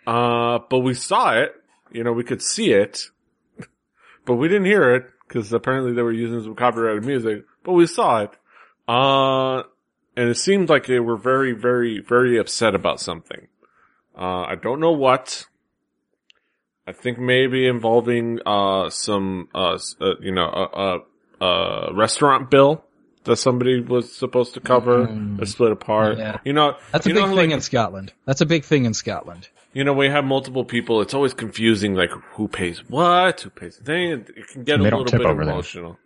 uh, 0.07 0.59
but 0.69 0.79
we 0.79 0.93
saw 0.93 1.33
it. 1.33 1.53
You 1.91 2.03
know, 2.03 2.11
we 2.11 2.23
could 2.23 2.41
see 2.41 2.71
it, 2.71 3.09
but 4.25 4.35
we 4.35 4.47
didn't 4.47 4.65
hear 4.65 4.95
it 4.95 5.05
because 5.27 5.51
apparently 5.53 5.93
they 5.93 6.01
were 6.01 6.11
using 6.11 6.41
some 6.41 6.55
copyrighted 6.55 7.05
music. 7.05 7.45
But 7.63 7.73
we 7.73 7.85
saw 7.85 8.23
it. 8.23 8.31
Uh, 8.87 9.63
and 10.17 10.29
it 10.29 10.37
seemed 10.37 10.69
like 10.69 10.87
they 10.87 10.99
were 10.99 11.17
very, 11.17 11.53
very, 11.53 11.99
very 11.99 12.37
upset 12.37 12.75
about 12.75 12.99
something. 12.99 13.47
Uh, 14.17 14.41
I 14.41 14.55
don't 14.55 14.79
know 14.79 14.91
what. 14.91 15.45
I 16.87 16.91
think 16.91 17.19
maybe 17.19 17.67
involving, 17.67 18.39
uh, 18.45 18.89
some, 18.89 19.49
uh, 19.53 19.77
uh 20.01 20.15
you 20.19 20.31
know, 20.31 20.45
a, 20.45 21.45
a, 21.45 21.45
a 21.45 21.93
restaurant 21.93 22.49
bill 22.49 22.83
that 23.25 23.35
somebody 23.35 23.81
was 23.81 24.11
supposed 24.11 24.53
to 24.53 24.59
cover, 24.59 25.07
Mm. 25.07 25.41
or 25.41 25.45
split 25.45 25.71
apart. 25.71 26.17
Yeah. 26.17 26.37
You 26.45 26.53
know, 26.53 26.75
That's 26.91 27.05
a 27.05 27.09
big 27.09 27.15
know, 27.15 27.27
thing 27.27 27.35
like, 27.35 27.51
in 27.51 27.61
Scotland. 27.61 28.13
That's 28.25 28.41
a 28.41 28.45
big 28.45 28.63
thing 28.63 28.85
in 28.85 28.93
Scotland. 28.93 29.49
you 29.73 29.83
know, 29.83 29.93
we 29.93 30.07
have 30.09 30.25
multiple 30.25 30.65
people. 30.65 31.01
It's 31.01 31.13
always 31.13 31.33
confusing, 31.33 31.93
like 31.95 32.11
who 32.33 32.47
pays 32.47 32.79
what, 32.89 33.41
who 33.41 33.49
pays 33.49 33.77
the 33.77 33.83
thing. 33.83 34.11
It 34.35 34.47
can 34.47 34.63
get 34.63 34.75
And 34.75 34.87
a 34.87 34.97
little 34.97 35.19
bit 35.19 35.21
emotional. 35.29 35.97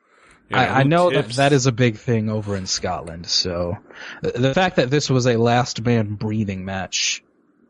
I, 0.52 0.82
I 0.82 0.84
know 0.84 1.10
that 1.10 1.30
that 1.30 1.54
is 1.54 1.66
a 1.66 1.72
big 1.72 1.98
thing 1.98 2.30
over 2.30 2.56
in 2.56 2.68
Scotland. 2.68 3.26
So 3.28 3.78
the, 4.22 4.32
the 4.32 4.54
fact 4.54 4.76
that 4.76 4.90
this 4.92 5.10
was 5.10 5.26
a 5.26 5.38
last 5.38 5.82
man 5.84 6.16
breathing 6.16 6.66
match, 6.66 7.24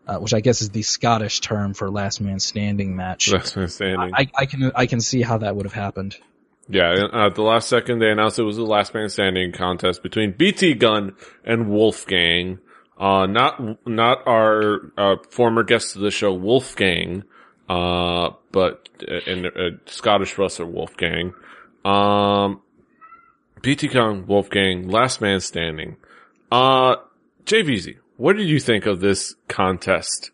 uh, 0.07 0.17
which 0.17 0.33
I 0.33 0.41
guess 0.41 0.61
is 0.61 0.69
the 0.71 0.81
Scottish 0.81 1.39
term 1.39 1.73
for 1.75 1.89
last 1.89 2.19
man 2.19 2.39
standing 2.39 2.95
match, 2.95 3.27
That's 3.31 3.55
my 3.55 3.61
understanding. 3.61 4.11
I, 4.13 4.27
I 4.35 4.45
can 4.47 4.71
I 4.75 4.85
can 4.87 4.99
see 4.99 5.21
how 5.21 5.37
that 5.37 5.55
would 5.55 5.65
have 5.65 5.73
happened. 5.73 6.17
Yeah, 6.69 6.91
and, 6.91 7.13
uh, 7.13 7.27
at 7.27 7.35
the 7.35 7.41
last 7.43 7.67
second 7.67 7.99
they 7.99 8.09
announced 8.09 8.39
it 8.39 8.43
was 8.43 8.57
the 8.57 8.63
last 8.63 8.93
man 8.93 9.09
standing 9.09 9.51
contest 9.51 10.01
between 10.01 10.31
BT 10.31 10.75
Gunn 10.75 11.15
and 11.43 11.69
Wolfgang. 11.69 12.59
Uh, 12.97 13.25
not, 13.25 13.87
not 13.87 14.25
our, 14.27 14.91
uh, 14.97 15.15
former 15.29 15.63
guest 15.63 15.95
of 15.95 16.01
the 16.01 16.11
show, 16.11 16.33
Wolfgang, 16.33 17.23
uh, 17.67 18.29
but, 18.51 18.87
uh, 19.07 19.19
in, 19.25 19.45
uh, 19.45 19.77
Scottish 19.87 20.37
wrestler 20.37 20.65
Wolfgang. 20.65 21.33
Um, 21.83 22.61
BT 23.61 23.87
Gunn, 23.87 24.25
Wolfgang, 24.27 24.87
last 24.87 25.21
man 25.21 25.39
standing. 25.39 25.97
Uh, 26.51 26.97
JVZ, 27.45 27.97
what 28.17 28.37
did 28.37 28.47
you 28.47 28.59
think 28.59 28.85
of 28.85 28.99
this 28.99 29.35
contest? 29.47 30.31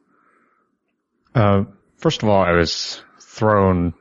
Uh, 1.34 1.64
first 1.98 2.22
of 2.22 2.30
all, 2.30 2.42
I 2.42 2.52
was 2.52 3.02
thrown 3.20 3.94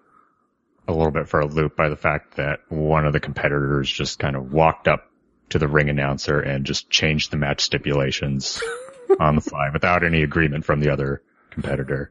a 0.89 0.93
little 0.93 1.13
bit 1.13 1.29
for 1.29 1.41
a 1.41 1.47
loop 1.47 1.77
by 1.77 1.91
the 1.91 1.97
fact 1.97 2.37
that 2.37 2.61
one 2.71 3.07
of 3.07 3.13
the 3.13 3.21
competitors 3.21 3.91
just 3.91 4.19
kind 4.19 4.35
of 4.35 4.53
walked 4.53 4.89
up 4.89 5.11
to 5.51 5.59
the 5.59 5.69
ring 5.69 5.91
announcer 5.91 6.41
and 6.41 6.65
just 6.65 6.91
changed 6.91 7.31
the 7.31 7.37
match 7.37 7.61
stipulations 7.61 8.63
on 9.21 9.35
the 9.35 9.41
fly 9.41 9.69
without 9.73 10.03
any 10.03 10.23
agreement 10.23 10.65
from 10.65 10.81
the 10.81 10.91
other 10.91 11.23
competitor. 11.51 12.11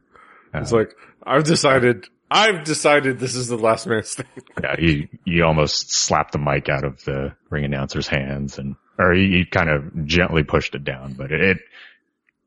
Uh, 0.54 0.60
It's 0.60 0.72
like, 0.72 0.96
I've 1.24 1.44
decided, 1.44 2.06
I've 2.30 2.64
decided 2.64 3.20
this 3.20 3.36
is 3.36 3.48
the 3.48 3.58
last 3.58 3.88
man 3.88 4.04
standing. 4.04 4.44
yeah, 4.64 4.76
he, 4.78 5.10
he 5.26 5.42
almost 5.42 5.92
slapped 5.92 6.32
the 6.34 6.40
mic 6.40 6.70
out 6.70 6.84
of 6.84 7.04
the 7.04 7.36
ring 7.50 7.66
announcer's 7.66 8.08
hands 8.08 8.60
and, 8.60 8.76
or 9.00 9.14
he, 9.14 9.40
he 9.40 9.46
kind 9.46 9.70
of 9.70 10.06
gently 10.06 10.44
pushed 10.44 10.76
it 10.76 10.84
down, 10.84 11.14
but 11.14 11.32
it, 11.32 11.42
it 11.42 11.58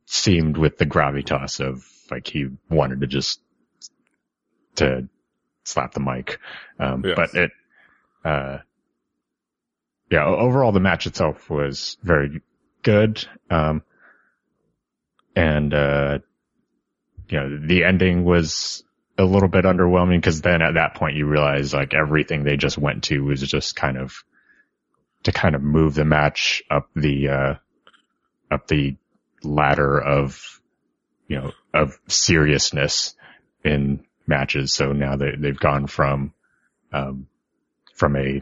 seemed 0.07 0.57
with 0.57 0.79
the 0.79 0.87
gravitas 0.87 1.61
of 1.61 1.85
like 2.11 2.27
he 2.27 2.49
wanted 2.69 3.01
to 3.01 3.07
just, 3.07 3.41
to 4.77 5.09
slap 5.71 5.93
the 5.93 6.01
mic. 6.01 6.39
Um, 6.79 7.03
Yes. 7.05 7.17
but 7.17 7.35
it, 7.35 7.51
uh, 8.25 8.59
yeah, 10.11 10.25
overall 10.27 10.73
the 10.73 10.81
match 10.81 11.07
itself 11.07 11.49
was 11.49 11.97
very 12.03 12.43
good. 12.83 13.25
Um, 13.51 13.83
and, 15.37 15.73
uh, 15.73 16.19
you 17.29 17.39
know, 17.39 17.61
the 17.67 17.85
ending 17.85 18.25
was 18.25 18.83
a 19.17 19.25
little 19.25 19.49
bit 19.49 19.65
underwhelming 19.65 20.19
because 20.19 20.41
then 20.41 20.63
at 20.63 20.75
that 20.75 20.95
point 20.95 21.17
you 21.17 21.27
realize 21.27 21.73
like 21.73 21.95
everything 21.95 22.43
they 22.43 22.57
just 22.57 22.79
went 22.79 23.05
to 23.05 23.21
was 23.21 23.41
just 23.41 23.77
kind 23.77 23.97
of 23.99 24.25
to 25.23 25.33
kind 25.33 25.55
of 25.55 25.63
move 25.63 25.95
the 25.95 26.05
match 26.05 26.63
up 26.71 26.89
the, 26.97 27.29
uh, 27.29 27.55
up 28.51 28.67
the 28.67 28.97
ladder 29.43 30.01
of, 30.01 30.61
you 31.29 31.37
know, 31.37 31.53
of 31.73 31.99
seriousness 32.09 33.15
in 33.63 34.05
matches. 34.31 34.73
So 34.73 34.93
now 34.93 35.17
they, 35.17 35.33
they've 35.37 35.59
gone 35.59 35.87
from, 35.87 36.33
um, 36.93 37.27
from 37.95 38.17
a, 38.17 38.41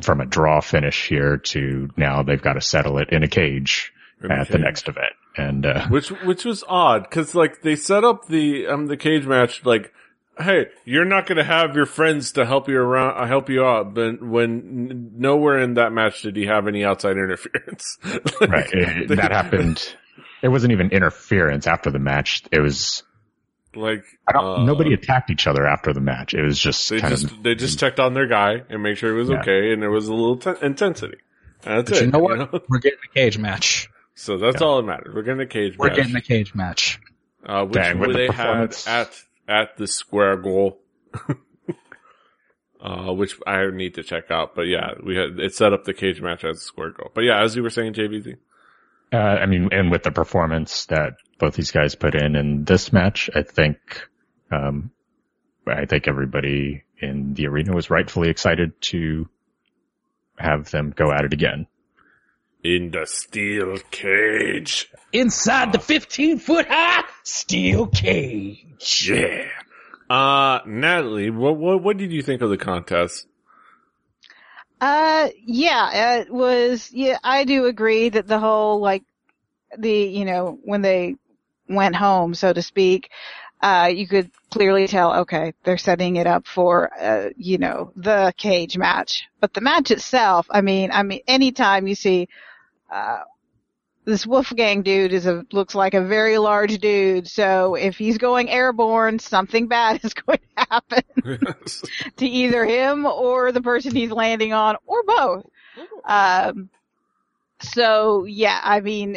from 0.00 0.20
a 0.22 0.26
draw 0.26 0.60
finish 0.60 1.06
here 1.08 1.36
to 1.38 1.90
now 1.96 2.22
they've 2.22 2.40
got 2.42 2.54
to 2.54 2.60
settle 2.62 2.98
it 2.98 3.10
in 3.10 3.22
a 3.22 3.28
cage 3.28 3.92
at 4.28 4.48
the 4.48 4.58
next 4.58 4.88
event. 4.88 5.12
And, 5.38 5.66
uh, 5.66 5.86
which 5.88 6.08
which 6.08 6.44
was 6.46 6.64
odd 6.66 7.02
because 7.02 7.34
like 7.34 7.60
they 7.60 7.76
set 7.76 8.04
up 8.04 8.26
the 8.26 8.66
um 8.68 8.86
the 8.86 8.96
cage 8.96 9.26
match 9.26 9.64
like 9.66 9.92
hey 10.38 10.66
you're 10.86 11.04
not 11.04 11.26
gonna 11.26 11.44
have 11.44 11.76
your 11.76 11.84
friends 11.84 12.32
to 12.32 12.46
help 12.46 12.68
you 12.70 12.78
around 12.78 13.22
uh, 13.22 13.26
help 13.26 13.50
you 13.50 13.62
out 13.62 13.92
but 13.92 14.22
when 14.22 15.10
nowhere 15.18 15.58
in 15.58 15.74
that 15.74 15.92
match 15.92 16.22
did 16.22 16.36
he 16.36 16.46
have 16.46 16.66
any 16.68 16.84
outside 16.86 17.12
interference 17.18 17.98
Like, 18.40 18.50
right. 18.50 18.70
It- 18.72 19.08
they- 19.08 19.14
that 19.16 19.30
happened. 19.32 19.94
It 20.42 20.48
wasn't 20.48 20.72
even 20.72 20.90
interference 20.90 21.66
after 21.66 21.90
the 21.90 21.98
match. 21.98 22.42
It 22.52 22.60
was 22.60 23.02
Like 23.76 24.04
I 24.26 24.32
don't, 24.32 24.44
uh, 24.60 24.64
nobody 24.64 24.94
attacked 24.94 25.30
each 25.30 25.46
other 25.46 25.66
after 25.66 25.92
the 25.92 26.00
match. 26.00 26.34
It 26.34 26.42
was 26.42 26.58
just 26.58 26.88
They 26.88 27.00
kind 27.00 27.10
just 27.12 27.24
of 27.30 27.42
they 27.42 27.54
just 27.54 27.78
checked 27.78 28.00
on 28.00 28.14
their 28.14 28.26
guy 28.26 28.62
and 28.70 28.82
make 28.82 28.96
sure 28.96 29.12
he 29.12 29.18
was 29.18 29.28
Yeah. 29.28 29.40
okay, 29.40 29.72
and 29.72 29.82
there 29.82 29.90
was 29.90 30.08
a 30.08 30.14
little 30.14 30.36
t- 30.38 30.54
intensity. 30.62 31.18
And 31.64 31.78
that's 31.78 31.90
But 31.90 31.98
it. 32.02 32.04
you 32.06 32.10
know 32.10 32.18
what? 32.20 32.68
We're 32.68 32.78
getting 32.78 32.98
a 33.10 33.14
cage 33.14 33.38
match. 33.38 33.88
So 34.18 34.38
that's 34.38 34.62
Yeah. 34.62 34.66
all 34.66 34.76
that 34.78 34.86
matters. 34.86 35.14
We're 35.14 35.20
getting 35.22 35.42
a 35.42 35.46
cage 35.46 35.76
We're 35.76 35.88
match, 35.88 35.96
getting 35.98 36.16
a 36.16 36.22
cage 36.22 36.54
match. 36.54 36.98
uh, 37.44 37.64
which 37.66 37.74
Dang, 37.74 37.98
with 37.98 38.12
the 38.12 38.16
they 38.16 38.26
had 38.28 38.74
at 38.86 39.22
at 39.46 39.76
the 39.76 39.86
Square 39.86 40.38
Go. 40.38 40.78
Uh, 42.80 43.12
which 43.12 43.36
I 43.46 43.66
need 43.70 43.94
to 43.94 44.02
check 44.02 44.30
out, 44.30 44.54
but 44.54 44.62
yeah, 44.68 44.92
we 45.02 45.16
had 45.16 45.40
it 45.40 45.54
set 45.54 45.72
up 45.72 45.84
the 45.84 45.94
cage 45.94 46.20
match 46.20 46.44
as 46.44 46.58
a 46.58 46.60
Square 46.60 46.90
Go. 46.92 47.10
But 47.14 47.24
yeah, 47.24 47.42
as 47.42 47.56
you 47.56 47.62
were 47.62 47.70
saying, 47.70 47.94
JVZ, 47.94 48.36
Uh, 49.12 49.16
I 49.16 49.46
mean, 49.46 49.68
and 49.72 49.90
with 49.90 50.02
the 50.02 50.10
performance 50.10 50.86
that 50.86 51.14
both 51.38 51.54
these 51.54 51.70
guys 51.70 51.94
put 51.94 52.14
in 52.14 52.34
in 52.34 52.64
this 52.64 52.92
match, 52.92 53.30
I 53.34 53.42
think, 53.42 53.78
um, 54.50 54.90
I 55.66 55.84
think 55.86 56.08
everybody 56.08 56.84
in 56.98 57.34
the 57.34 57.46
arena 57.46 57.74
was 57.74 57.90
rightfully 57.90 58.30
excited 58.30 58.80
to 58.82 59.28
have 60.38 60.70
them 60.70 60.92
go 60.96 61.12
at 61.12 61.24
it 61.24 61.32
again. 61.32 61.66
in 62.64 62.90
the 62.90 63.06
steel 63.06 63.76
cage, 63.90 64.90
Inside 65.12 65.72
the 65.72 65.78
15 65.78 66.38
foot 66.38 66.66
high 66.68 67.04
steel 67.22 67.86
cage. 67.86 69.08
yeah. 69.10 69.48
Uh, 70.10 70.60
Natalie, 70.66 71.30
what 71.30 71.56
what 71.56 71.82
what 71.82 71.96
did 71.96 72.12
you 72.12 72.22
think 72.22 72.42
of 72.42 72.50
the 72.50 72.56
contest? 72.56 73.26
Uh, 74.80 75.28
yeah, 75.44 76.18
it 76.20 76.30
was, 76.30 76.90
yeah, 76.92 77.18
I 77.24 77.44
do 77.44 77.64
agree 77.66 78.10
that 78.10 78.26
the 78.26 78.38
whole, 78.38 78.80
like, 78.80 79.04
the, 79.78 79.90
you 79.92 80.24
know, 80.24 80.58
when 80.64 80.82
they 80.82 81.16
went 81.68 81.96
home, 81.96 82.34
so 82.34 82.52
to 82.52 82.62
speak, 82.62 83.10
uh, 83.62 83.90
you 83.92 84.06
could 84.06 84.30
clearly 84.50 84.86
tell, 84.86 85.20
okay, 85.20 85.54
they're 85.64 85.78
setting 85.78 86.16
it 86.16 86.26
up 86.26 86.46
for, 86.46 86.90
uh, 87.00 87.30
you 87.36 87.58
know, 87.58 87.92
the 87.96 88.32
cage 88.36 88.76
match. 88.76 89.24
But 89.40 89.54
the 89.54 89.62
match 89.62 89.90
itself, 89.90 90.46
I 90.50 90.60
mean, 90.60 90.90
I 90.92 91.02
mean, 91.02 91.20
anytime 91.26 91.86
you 91.86 91.94
see, 91.94 92.28
uh, 92.90 93.20
this 94.06 94.24
Wolfgang 94.24 94.82
dude 94.82 95.12
is 95.12 95.26
a, 95.26 95.44
looks 95.50 95.74
like 95.74 95.92
a 95.92 96.00
very 96.00 96.38
large 96.38 96.78
dude, 96.78 97.26
so 97.26 97.74
if 97.74 97.98
he's 97.98 98.18
going 98.18 98.48
airborne, 98.48 99.18
something 99.18 99.66
bad 99.66 100.00
is 100.04 100.14
going 100.14 100.38
to 100.38 100.66
happen 100.70 101.02
to 102.16 102.26
either 102.26 102.64
him 102.64 103.04
or 103.04 103.50
the 103.52 103.60
person 103.60 103.94
he's 103.94 104.12
landing 104.12 104.52
on 104.52 104.76
or 104.86 105.02
both. 105.02 105.44
Um, 106.04 106.70
so 107.60 108.24
yeah, 108.24 108.60
I 108.62 108.80
mean, 108.80 109.16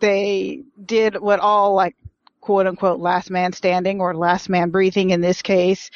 they 0.00 0.62
did 0.82 1.20
what 1.20 1.40
all 1.40 1.74
like 1.74 1.94
quote 2.40 2.66
unquote 2.66 3.00
last 3.00 3.30
man 3.30 3.52
standing 3.52 4.00
or 4.00 4.16
last 4.16 4.48
man 4.48 4.70
breathing 4.70 5.10
in 5.10 5.20
this 5.20 5.42
case, 5.42 5.90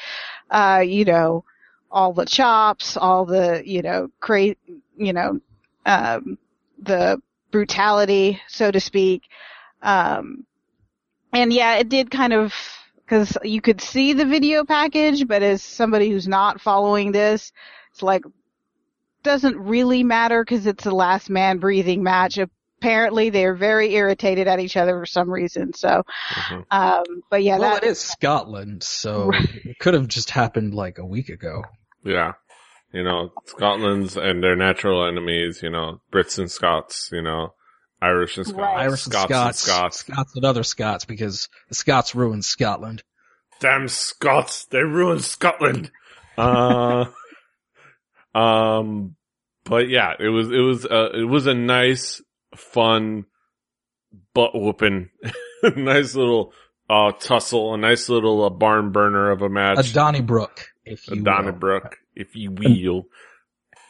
uh, 0.51 0.83
you 0.87 1.07
know, 1.07 1.45
all 1.91 2.12
the 2.12 2.27
chops, 2.27 2.99
all 2.99 3.25
the, 3.25 3.62
you 3.64 3.81
know, 3.81 4.11
cra- 4.21 4.57
you 4.97 5.12
know, 5.14 5.41
um, 5.87 6.37
the 6.83 7.21
brutality, 7.51 8.40
so 8.48 8.70
to 8.70 8.80
speak. 8.80 9.22
Um, 9.82 10.46
and 11.32 11.53
yeah, 11.53 11.76
it 11.76 11.88
did 11.88 12.11
kind 12.11 12.32
of, 12.32 12.55
cause 13.07 13.36
you 13.42 13.61
could 13.61 13.80
see 13.80 14.12
the 14.12 14.24
video 14.24 14.64
package, 14.64 15.26
but 15.26 15.42
as 15.42 15.62
somebody 15.62 16.11
who's 16.11 16.28
not 16.28 16.61
following 16.61 17.12
this, 17.12 17.53
it's 17.92 18.03
like, 18.03 18.22
doesn't 19.22 19.57
really 19.59 20.03
matter 20.03 20.44
cause 20.44 20.66
it's 20.66 20.86
a 20.86 20.90
last 20.90 21.28
man 21.28 21.59
breathing 21.59 22.03
match. 22.03 22.38
Apparently 22.78 23.28
they're 23.30 23.55
very 23.55 23.94
irritated 23.94 24.48
at 24.48 24.61
each 24.61 24.76
other 24.76 24.98
for 24.98 25.07
some 25.07 25.30
reason. 25.30 25.74
So, 25.74 26.03
Mhm. 26.30 26.64
um, 26.70 27.05
but 27.30 27.42
yeah, 27.42 27.59
well, 27.59 27.74
that 27.74 27.84
it 27.84 27.90
is 27.90 27.98
Scotland, 28.01 28.82
so 28.82 29.30
it 29.64 29.78
could 29.78 29.94
have 29.94 30.09
just 30.09 30.30
happened 30.30 30.74
like 30.74 30.98
a 30.98 31.05
week 31.05 31.28
ago. 31.28 31.62
Yeah. 32.03 32.32
You 32.93 33.05
know, 33.05 33.30
Scotland's 33.47 34.16
and 34.16 34.43
their 34.43 34.57
natural 34.57 35.07
enemies, 35.07 35.61
you 35.62 35.70
know, 35.70 36.01
Brits 36.12 36.38
and 36.38 36.51
Scots, 36.51 37.09
you 37.12 37.22
know, 37.22 37.55
Irish 38.03 38.36
and 38.36 38.47
Scots, 38.47 38.61
Right. 38.61 38.78
Irish 38.78 39.07
and 39.07 39.12
Scots 39.12 39.28
Scots, 39.28 39.47
and 39.68 39.72
Scots. 39.74 39.99
Scots 39.99 40.36
and 40.36 40.45
other 40.45 40.62
Scots 40.64 41.05
because 41.05 41.49
the 41.68 41.74
Scots 41.74 42.14
ruined 42.14 42.45
Scotland. 42.45 43.03
Damn 43.61 43.88
Scots, 43.88 44.64
they 44.66 44.82
ruined 44.82 45.22
Scotland. 45.22 45.91
Uh, 46.36 47.05
um, 48.34 49.16
but 49.64 49.88
yeah, 49.88 50.14
it 50.18 50.28
was, 50.28 50.51
it 50.51 50.59
was, 50.61 50.86
uh, 50.86 51.11
it 51.14 51.28
was 51.28 51.47
a 51.47 51.55
nice, 51.55 52.22
fun, 52.57 53.26
butt 54.34 54.53
whooping, 54.55 55.11
nice 55.76 56.14
little, 56.14 56.53
uh, 56.88 57.12
tussle, 57.12 57.74
a 57.74 57.76
nice 57.76 58.09
little 58.09 58.45
uh, 58.45 58.51
barn 58.51 58.91
burner 58.93 59.30
of 59.30 59.43
a 59.43 59.49
match. 59.49 59.76
A 59.76 59.82
match. 59.82 59.93
Donnybrook, 59.93 60.66
if 60.84 61.07
A 61.09 61.14
you 61.14 61.16
will. 61.18 61.24
Donnybrook, 61.24 61.99
if 62.21 62.37
you 62.37 62.51
will. 62.51 63.05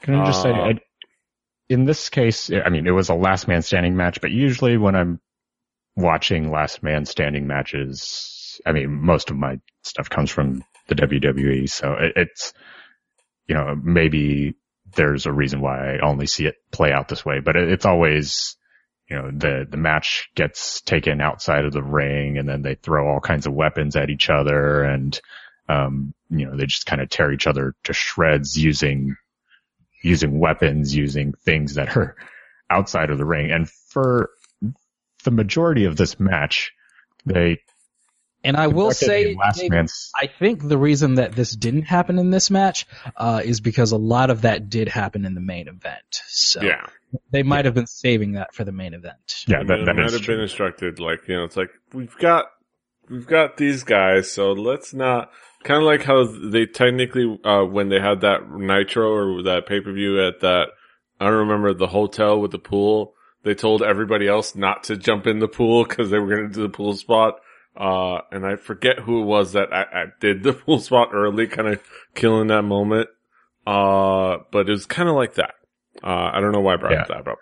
Can 0.03 0.15
I 0.15 0.27
just 0.27 0.43
say, 0.43 0.51
Uh, 0.51 0.55
I, 0.55 0.81
in 1.69 1.85
this 1.85 2.09
case, 2.09 2.51
I 2.51 2.69
mean, 2.71 2.87
it 2.87 2.93
was 2.93 3.09
a 3.11 3.15
last 3.15 3.49
man 3.49 3.63
standing 3.63 3.97
match, 3.97 4.21
but 4.21 4.31
usually 4.31 4.77
when 4.77 4.97
I'm 4.97 5.21
watching 5.97 6.51
last 6.51 6.83
man 6.83 7.05
standing 7.05 7.47
matches, 7.47 8.61
I 8.65 8.73
mean, 8.73 8.91
most 8.91 9.31
of 9.31 9.37
my 9.37 9.61
stuff 9.83 10.09
comes 10.09 10.31
from 10.31 10.65
the 10.89 10.95
WWE, 10.95 11.69
so 11.69 11.95
it, 11.95 12.13
it's, 12.17 12.53
you 13.47 13.55
know, 13.55 13.75
maybe 13.81 14.55
there's 14.95 15.27
a 15.27 15.33
reason 15.33 15.61
why 15.61 15.95
I 15.95 15.99
only 16.01 16.27
see 16.27 16.47
it 16.47 16.57
play 16.73 16.93
out 16.93 17.09
this 17.09 17.25
way, 17.25 17.41
but 17.41 17.57
it, 17.57 17.71
it's 17.71 17.87
always, 17.87 18.57
you 19.09 19.17
know, 19.17 19.31
the, 19.31 19.67
the 19.69 19.77
match 19.77 20.31
gets 20.35 20.81
taken 20.81 21.21
outside 21.21 21.65
of 21.65 21.73
the 21.73 21.83
ring 21.83 22.39
and 22.39 22.49
then 22.49 22.63
they 22.63 22.75
throw 22.75 23.09
all 23.09 23.21
kinds 23.21 23.47
of 23.47 23.53
weapons 23.53 23.97
at 23.97 24.11
each 24.11 24.31
other 24.31 24.83
and, 24.83 25.21
um, 25.71 26.15
you 26.31 26.47
know, 26.47 26.57
they 26.57 26.67
just 26.67 26.87
kind 26.87 27.01
of 27.03 27.09
tear 27.09 27.33
each 27.33 27.47
other 27.47 27.75
to 27.85 27.93
shreds 27.93 28.57
using 28.57 29.17
using 30.03 30.39
weapons, 30.39 30.95
using 30.97 31.35
things 31.45 31.75
that 31.75 31.97
are 31.97 32.17
outside 32.71 33.11
of 33.11 33.19
the 33.19 33.25
ring. 33.25 33.51
And 33.51 33.69
for 33.91 34.31
the 35.25 35.31
majority 35.31 35.85
of 35.85 35.97
this 35.97 36.19
match, 36.19 36.73
they 37.27 37.59
And 38.43 38.57
I 38.57 38.69
will 38.69 38.93
say, 38.93 39.35
last 39.35 39.61
David, 39.61 39.91
I 40.17 40.27
think 40.27 40.67
the 40.67 40.79
reason 40.79 41.17
that 41.17 41.33
this 41.33 41.55
didn't 41.55 41.83
happen 41.83 42.19
in 42.19 42.31
this 42.31 42.51
match 42.51 42.87
uh, 43.17 43.43
is 43.45 43.61
because 43.61 43.93
a 43.93 43.99
lot 43.99 44.31
of 44.31 44.43
that 44.43 44.71
did 44.71 44.89
happen 44.89 45.27
in 45.27 45.35
the 45.35 45.41
main 45.43 45.69
event. 45.69 46.23
So 46.29 46.63
Yeah. 46.63 46.87
they 47.31 47.43
might 47.43 47.67
have 47.67 47.75
been 47.75 47.87
saving 47.87 48.33
that 48.33 48.55
for 48.55 48.65
the 48.65 48.73
main 48.73 48.95
event. 48.95 49.45
yeah, 49.47 49.63
that, 49.63 49.85
that 49.85 49.95
might 49.95 50.07
is 50.07 50.13
have 50.15 50.23
true. 50.23 50.35
been 50.37 50.43
instructed 50.43 50.99
like 51.01 51.29
you 51.29 51.37
know 51.37 51.45
it's 51.45 51.57
like 51.57 51.71
we've 51.93 52.17
got 52.19 52.47
we've 53.11 53.27
got 53.27 53.57
these 53.59 53.83
guys 53.83 54.31
so 54.31 54.53
let's 54.53 54.95
not 54.95 55.31
kind 55.65 55.79
of 55.83 55.85
like 55.87 56.03
how 56.03 56.25
they 56.25 56.67
technically 56.67 57.39
uh 57.45 57.63
when 57.65 57.89
they 57.89 58.01
had 58.01 58.23
that 58.23 58.51
nitro 58.51 59.11
or 59.13 59.43
that 59.43 59.67
pay-per-view 59.67 60.27
at 60.27 60.41
that 60.41 60.69
i 61.21 61.27
don't 61.27 61.35
remember 61.49 61.75
the 61.75 61.87
hotel 61.89 62.41
with 62.41 62.51
the 62.51 62.59
pool 62.59 63.15
they 63.43 63.55
told 63.55 63.83
everybody 63.83 64.27
else 64.29 64.55
not 64.55 64.85
to 64.85 64.97
jump 64.97 65.27
in 65.27 65.39
the 65.39 65.49
pool 65.49 65.85
because 65.85 66.11
they 66.11 66.19
were 66.19 66.29
going 66.35 66.49
to 66.49 66.55
do 66.55 66.63
the 66.63 66.69
pool 66.69 66.95
spot. 66.95 67.37
Uh 67.77 68.19
and 68.33 68.45
i 68.45 68.57
forget 68.57 68.99
who 68.99 69.23
it 69.23 69.25
was 69.25 69.53
that 69.53 69.73
I, 69.73 69.83
I 69.83 70.05
did 70.21 70.43
the 70.43 70.53
pool 70.65 70.79
spot 70.81 71.11
early 71.13 71.47
kind 71.47 71.69
of 71.69 71.81
killing 72.15 72.49
that 72.49 72.63
moment. 72.63 73.09
Uh 73.67 74.39
but 74.53 74.69
it 74.69 74.73
was 74.73 74.87
kind 74.87 75.09
of 75.09 75.15
like 75.15 75.35
that. 75.35 75.55
Uh 76.03 76.31
i 76.35 76.41
don't 76.41 76.53
know 76.53 76.61
why 76.61 76.75
i 76.75 76.77
brought 76.77 76.93
Yeah. 76.93 77.03
up 77.03 77.09
that 77.09 77.25
but 77.25 77.37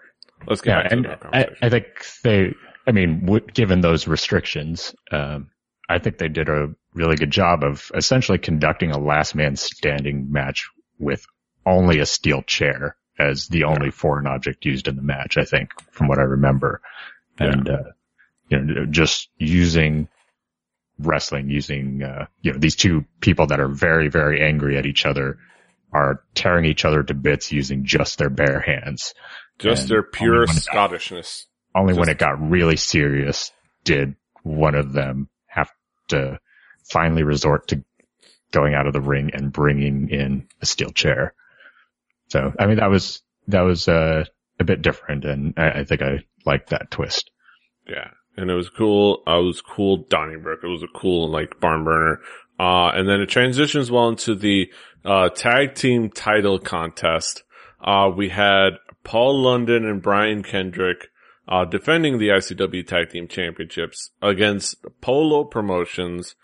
let's 0.46 0.60
get 0.60 0.70
Yeah, 0.70 0.82
back 0.82 0.90
to 0.90 0.96
the 1.02 1.08
I, 1.08 1.16
conversation. 1.16 1.56
I 1.62 1.68
think 1.70 1.86
they, 2.22 2.54
I 2.86 2.92
mean, 2.92 3.20
w- 3.26 3.46
given 3.52 3.80
those 3.80 4.06
restrictions, 4.06 4.94
um, 5.10 5.50
I 5.89 5.99
think 5.99 6.18
they 6.18 6.28
did 6.28 6.49
a 6.49 6.74
really 6.95 7.16
good 7.16 7.30
job 7.30 7.64
of 7.64 7.91
essentially 7.95 8.39
conducting 8.39 8.91
a 8.91 8.99
last 8.99 9.34
man 9.34 9.57
standing 9.57 10.30
match 10.30 10.68
with 10.99 11.26
only 11.64 12.01
a 12.01 12.07
steel 12.07 12.43
chair 12.43 12.97
as 13.18 13.49
the 13.49 13.64
only 13.64 13.91
foreign 13.91 14.26
object 14.26 14.64
used 14.64 14.86
in 14.86 14.97
the 14.97 15.03
match, 15.03 15.36
I 15.36 15.45
think, 15.45 15.70
from 15.91 16.09
what 16.09 16.18
I 16.18 16.22
remember. 16.22 16.80
And, 17.39 17.68
uh, 17.68 17.82
you 18.49 18.61
know, 18.61 18.86
just 18.86 19.28
using 19.39 20.09
wrestling, 20.99 21.49
using, 21.51 22.03
uh, 22.03 22.26
you 22.43 22.53
know, 22.53 22.59
these 22.59 22.76
two 22.76 23.05
people 23.20 23.47
that 23.47 23.61
are 23.61 23.68
very, 23.68 24.09
very 24.09 24.43
angry 24.43 24.76
at 24.76 24.86
each 24.86 25.07
other 25.07 25.39
are 25.93 26.22
tearing 26.34 26.64
each 26.64 26.84
other 26.84 27.03
to 27.03 27.14
bits 27.14 27.51
using 27.51 27.84
just 27.84 28.18
their 28.18 28.30
bare 28.30 28.61
hands. 28.61 29.14
Just 29.59 29.89
their 29.89 30.03
pure 30.03 30.47
Scottishness. 30.47 31.47
Only 31.74 31.95
when 31.95 32.09
it 32.09 32.18
got 32.18 32.51
really 32.51 32.76
serious 32.76 33.53
did 33.84 34.16
one 34.43 34.74
of 34.74 34.93
them 34.93 35.28
to 36.09 36.40
finally 36.84 37.22
resort 37.22 37.68
to 37.68 37.84
going 38.50 38.74
out 38.74 38.86
of 38.86 38.92
the 38.92 39.00
ring 39.00 39.30
and 39.34 39.52
bringing 39.52 40.09
in 40.09 40.48
a 40.62 40.66
steel 40.66 40.90
chair. 40.90 41.34
So, 42.28 42.52
I 42.59 42.66
mean, 42.66 42.76
that 42.76 42.90
was, 42.90 43.22
that 43.48 43.61
was, 43.62 43.88
uh, 43.88 44.24
a 44.61 44.64
bit 44.64 44.82
different 44.82 45.24
and 45.24 45.54
I, 45.56 45.80
I 45.80 45.84
think 45.84 46.02
I 46.02 46.24
liked 46.44 46.70
that 46.70 46.90
twist. 46.90 47.30
Yeah. 47.86 48.11
And 48.36 48.50
it 48.50 48.54
was 48.54 48.70
cool. 48.70 49.22
Uh, 49.26 49.40
it 49.40 49.44
was 49.44 49.61
cool 49.61 49.98
Donnybrook. 50.09 50.61
It 50.62 50.68
was 50.68 50.82
a 50.82 50.98
cool, 50.98 51.28
like, 51.28 51.61
barn 51.61 51.84
burner. 51.84 52.20
Uh, 52.59 52.88
and 52.88 53.09
then 53.09 53.20
it 53.20 53.28
transitions 53.28 53.90
well 53.90 54.09
into 54.09 54.34
the, 54.34 54.70
uh, 55.04 55.28
tag 55.28 55.74
team 55.74 56.11
title 56.11 56.59
contest. 56.59 57.44
Uh, 57.80 58.11
we 58.14 58.28
had 58.28 58.70
Paul 59.04 59.40
London 59.42 59.84
and 59.84 60.02
Brian 60.02 60.42
Kendrick, 60.42 61.09
uh, 61.49 61.64
defending 61.64 62.18
the 62.18 62.28
ICW 62.28 62.86
tag 62.86 63.11
team 63.11 63.26
championships 63.26 64.11
against 64.20 64.76
Polo 65.01 65.44
Promotions, 65.44 66.36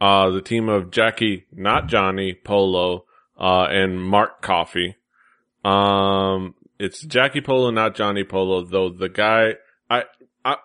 uh, 0.00 0.30
the 0.30 0.40
team 0.40 0.68
of 0.68 0.92
Jackie, 0.92 1.46
not 1.52 1.88
Johnny, 1.88 2.32
Polo, 2.32 3.04
uh, 3.38 3.64
and 3.64 4.00
Mark 4.00 4.40
Coffey. 4.40 4.96
Um, 5.64 6.54
it's 6.78 7.02
Jackie 7.02 7.40
Polo, 7.40 7.70
not 7.70 7.96
Johnny 7.96 8.22
Polo, 8.22 8.64
though 8.64 8.88
the 8.88 9.08
guy, 9.08 9.54
I, 9.90 10.04
I, 10.44 10.56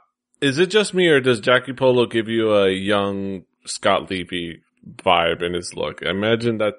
is 0.41 0.59
it 0.59 0.67
just 0.67 0.93
me 0.93 1.07
or 1.07 1.19
does 1.19 1.39
Jackie 1.39 1.73
Polo 1.73 2.05
give 2.05 2.27
you 2.27 2.53
a 2.53 2.69
young 2.69 3.43
Scott 3.65 4.11
Levy 4.11 4.61
vibe 4.95 5.41
in 5.41 5.53
his 5.53 5.73
look? 5.73 6.05
I 6.05 6.11
imagine 6.11 6.59
that 6.59 6.75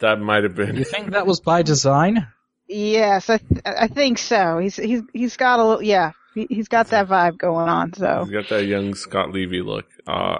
that 0.00 0.20
might 0.20 0.44
have 0.44 0.54
been. 0.54 0.76
You 0.76 0.84
think 0.84 1.12
that 1.12 1.26
was 1.26 1.40
by 1.40 1.62
design? 1.62 2.28
Yes, 2.68 3.30
I 3.30 3.38
th- 3.38 3.62
I 3.64 3.86
think 3.86 4.18
so. 4.18 4.58
He's 4.58 4.76
he's 4.76 5.02
he's 5.12 5.36
got 5.36 5.58
a 5.58 5.64
little 5.64 5.82
yeah. 5.82 6.12
He, 6.34 6.46
he's 6.48 6.68
got 6.68 6.88
that 6.88 7.08
vibe 7.08 7.38
going 7.38 7.68
on. 7.68 7.92
So 7.94 8.24
He's 8.24 8.32
got 8.32 8.48
that 8.48 8.64
young 8.64 8.94
Scott 8.94 9.32
Levy 9.32 9.62
look. 9.62 9.86
Uh, 10.06 10.38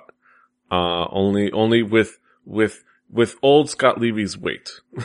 uh, 0.71 1.07
only, 1.11 1.53
only 1.53 1.83
with, 1.83 2.19
with, 2.45 2.83
with 3.11 3.37
old 3.43 3.69
Scott 3.71 4.01
Levy's 4.01 4.39
weight. 4.39 4.71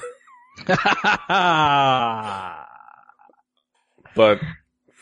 But, 4.17 4.41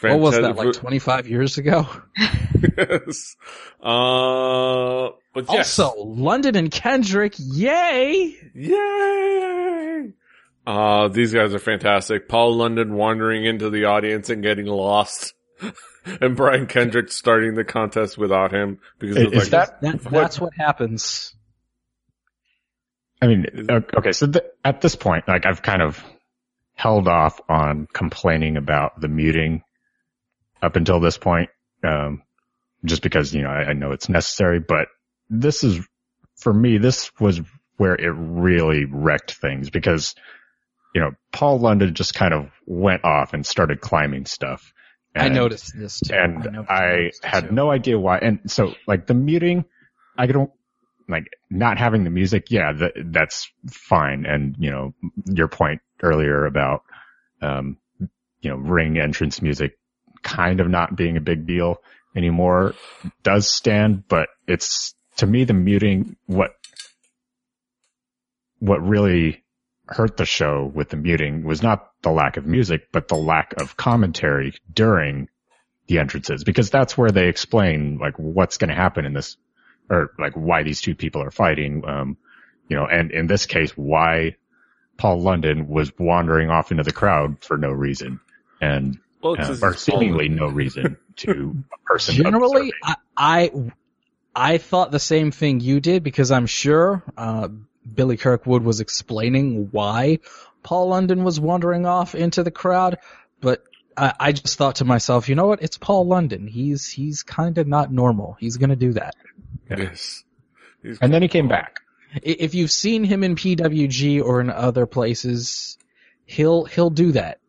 what 0.01 0.19
was 0.19 0.35
that, 0.35 0.57
like 0.57 0.73
25 0.73 1.27
years 1.29 1.57
ago? 1.57 1.87
yes. 2.17 3.37
Uh, 3.81 5.09
but 5.33 5.45
yes. 5.49 5.79
Also, 5.79 6.03
London 6.03 6.57
and 6.57 6.69
Kendrick, 6.69 7.33
yay! 7.37 8.35
Yay! 8.53 10.11
Uh, 10.67 11.07
these 11.07 11.33
guys 11.33 11.53
are 11.53 11.59
fantastic. 11.59 12.27
Paul 12.27 12.57
London 12.57 12.95
wandering 12.95 13.45
into 13.45 13.69
the 13.69 13.85
audience 13.85 14.29
and 14.29 14.43
getting 14.43 14.65
lost. 14.65 15.33
and 16.21 16.35
Brian 16.35 16.67
Kendrick 16.67 17.11
starting 17.11 17.55
the 17.55 17.63
contest 17.63 18.17
without 18.17 18.51
him 18.51 18.79
because 18.99 19.17
it 19.17 19.31
was 19.31 19.47
Is 19.47 19.53
like, 19.53 19.79
that 19.79 19.81
That, 19.81 20.11
that's 20.11 20.39
what 20.39 20.53
happens. 20.55 21.33
I 23.21 23.27
mean, 23.27 23.45
okay, 23.69 24.11
so 24.11 24.27
th- 24.27 24.45
at 24.63 24.81
this 24.81 24.95
point, 24.95 25.27
like 25.27 25.45
I've 25.45 25.61
kind 25.61 25.81
of 25.81 26.03
held 26.75 27.07
off 27.07 27.39
on 27.49 27.87
complaining 27.91 28.57
about 28.57 28.99
the 28.99 29.07
muting 29.07 29.63
up 30.61 30.75
until 30.75 30.99
this 30.99 31.17
point, 31.17 31.49
um, 31.83 32.21
just 32.83 33.01
because, 33.01 33.33
you 33.33 33.41
know, 33.41 33.49
I, 33.49 33.69
I 33.69 33.73
know 33.73 33.91
it's 33.91 34.09
necessary, 34.09 34.59
but 34.59 34.89
this 35.29 35.63
is, 35.63 35.79
for 36.35 36.53
me, 36.53 36.77
this 36.77 37.09
was 37.19 37.41
where 37.77 37.95
it 37.95 38.13
really 38.15 38.85
wrecked 38.85 39.33
things 39.33 39.69
because, 39.69 40.15
you 40.93 41.01
know, 41.01 41.11
Paul 41.31 41.59
London 41.59 41.93
just 41.93 42.13
kind 42.13 42.33
of 42.33 42.51
went 42.65 43.03
off 43.03 43.33
and 43.33 43.45
started 43.45 43.81
climbing 43.81 44.25
stuff. 44.25 44.73
I 45.15 45.29
noticed 45.29 45.73
this 45.77 45.99
too. 45.99 46.13
and 46.13 46.43
noticed- 46.43 46.69
I 46.69 47.11
had 47.23 47.49
too. 47.49 47.55
no 47.55 47.71
idea 47.71 47.97
why. 47.99 48.17
And 48.19 48.39
so, 48.51 48.73
like 48.87 49.07
the 49.07 49.13
muting, 49.13 49.65
I 50.17 50.25
don't 50.27 50.51
like 51.07 51.27
not 51.49 51.77
having 51.77 52.03
the 52.03 52.09
music. 52.09 52.51
Yeah, 52.51 52.73
that, 52.73 52.93
that's 53.05 53.49
fine. 53.69 54.25
And 54.25 54.55
you 54.59 54.71
know, 54.71 54.93
your 55.25 55.47
point 55.47 55.81
earlier 56.01 56.45
about, 56.45 56.81
um, 57.41 57.77
you 58.41 58.49
know, 58.49 58.57
ring 58.57 58.97
entrance 58.99 59.41
music 59.41 59.77
kind 60.23 60.59
of 60.59 60.67
not 60.67 60.95
being 60.95 61.17
a 61.17 61.21
big 61.21 61.45
deal 61.45 61.77
anymore 62.15 62.73
does 63.23 63.49
stand, 63.49 64.03
but 64.07 64.29
it's 64.47 64.95
to 65.17 65.27
me 65.27 65.43
the 65.43 65.53
muting 65.53 66.15
what 66.25 66.51
what 68.59 68.81
really 68.81 69.43
hurt 69.87 70.17
the 70.17 70.25
show 70.25 70.69
with 70.73 70.89
the 70.89 70.97
muting 70.97 71.43
was 71.43 71.61
not 71.61 71.89
the 72.05 72.11
lack 72.11 72.37
of 72.37 72.45
music, 72.45 72.89
but 72.91 73.07
the 73.07 73.15
lack 73.15 73.59
of 73.59 73.75
commentary 73.75 74.53
during 74.71 75.27
the 75.87 75.99
entrances, 75.99 76.43
because 76.43 76.69
that's 76.69 76.95
where 76.97 77.11
they 77.11 77.27
explain 77.27 77.97
like 77.97 78.17
what's 78.17 78.57
going 78.57 78.69
to 78.69 78.75
happen 78.75 79.05
in 79.05 79.13
this, 79.13 79.37
or 79.89 80.11
like 80.19 80.33
why 80.33 80.61
these 80.63 80.81
two 80.81 80.95
people 80.95 81.21
are 81.23 81.31
fighting. 81.31 81.83
Um, 81.85 82.17
you 82.69 82.77
know, 82.77 82.85
and 82.85 83.11
in 83.11 83.25
this 83.25 83.47
case, 83.47 83.71
why 83.71 84.35
Paul 84.97 85.21
London 85.21 85.67
was 85.67 85.91
wandering 85.97 86.51
off 86.51 86.71
into 86.71 86.83
the 86.83 86.91
crowd 86.91 87.43
for 87.43 87.57
no 87.57 87.71
reason, 87.71 88.19
and 88.61 88.99
well, 89.21 89.35
uh, 89.39 89.57
or 89.63 89.73
seemingly 89.73 90.29
no 90.29 90.47
reason 90.47 90.97
to 91.17 91.63
a 91.73 91.87
person. 91.87 92.15
Generally. 92.23 92.71
I, 92.83 92.95
I 93.17 93.51
I 94.35 94.57
thought 94.59 94.91
the 94.91 94.99
same 94.99 95.31
thing 95.31 95.59
you 95.59 95.79
did 95.79 96.03
because 96.03 96.29
I'm 96.29 96.45
sure 96.45 97.03
uh, 97.17 97.47
Billy 97.91 98.17
Kirkwood 98.17 98.63
was 98.63 98.79
explaining 98.79 99.69
why 99.71 100.19
Paul 100.65 100.89
London 100.89 101.23
was 101.23 101.39
wandering 101.39 101.85
off 101.85 102.15
into 102.15 102.41
the 102.43 102.49
crowd, 102.51 102.97
but 103.39 103.63
I, 103.95 104.13
I 104.19 104.31
just 104.33 104.57
thought 104.57 104.77
to 104.77 104.85
myself, 104.85 105.29
you 105.29 105.35
know 105.35 105.45
what? 105.45 105.61
It's 105.61 105.77
Paul 105.77 106.07
London. 106.07 106.47
He's 106.47 106.89
he's 106.89 107.21
kind 107.23 107.57
of 107.59 107.67
not 107.67 107.91
normal. 107.93 108.35
He's 108.39 108.57
gonna 108.57 108.75
do 108.75 108.93
that. 108.93 109.15
yes. 109.69 110.23
He's- 110.81 110.97
and 111.01 111.13
then 111.13 111.21
he 111.21 111.27
came 111.27 111.47
back. 111.47 111.79
If 112.23 112.55
you've 112.55 112.71
seen 112.71 113.03
him 113.03 113.23
in 113.23 113.35
PWG 113.35 114.23
or 114.23 114.41
in 114.41 114.49
other 114.49 114.85
places, 114.85 115.77
he'll 116.25 116.65
he'll 116.65 116.89
do 116.89 117.11
that. 117.11 117.39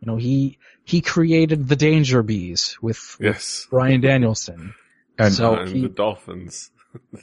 You 0.00 0.06
know, 0.06 0.16
he 0.16 0.58
he 0.84 1.00
created 1.00 1.68
the 1.68 1.76
Danger 1.76 2.22
Bees 2.22 2.78
with, 2.80 3.16
with 3.18 3.26
Yes. 3.26 3.66
Bryan 3.70 4.00
Danielson. 4.00 4.74
And 5.18 5.34
So 5.34 5.54
and 5.56 5.68
he- 5.70 5.82
the 5.82 5.88
Dolphins. 5.88 6.70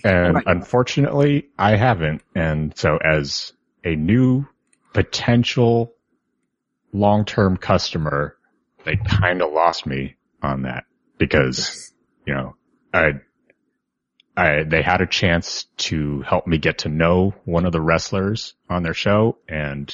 And 0.03 0.43
unfortunately, 0.45 1.47
I 1.57 1.77
haven't. 1.77 2.21
And 2.35 2.77
so 2.77 2.97
as 2.97 3.53
a 3.85 3.95
new 3.95 4.45
potential 4.93 5.93
long-term 6.93 7.57
customer, 7.57 8.37
they 8.83 8.95
kind 8.97 9.41
of 9.41 9.51
lost 9.53 9.85
me 9.85 10.15
on 10.41 10.63
that 10.63 10.85
because, 11.17 11.93
you 12.25 12.33
know, 12.33 12.55
I, 12.93 13.13
I, 14.35 14.63
they 14.63 14.81
had 14.81 15.01
a 15.01 15.07
chance 15.07 15.65
to 15.77 16.21
help 16.21 16.47
me 16.47 16.57
get 16.57 16.79
to 16.79 16.89
know 16.89 17.33
one 17.45 17.65
of 17.65 17.71
the 17.71 17.81
wrestlers 17.81 18.55
on 18.69 18.83
their 18.83 18.93
show 18.93 19.37
and 19.47 19.93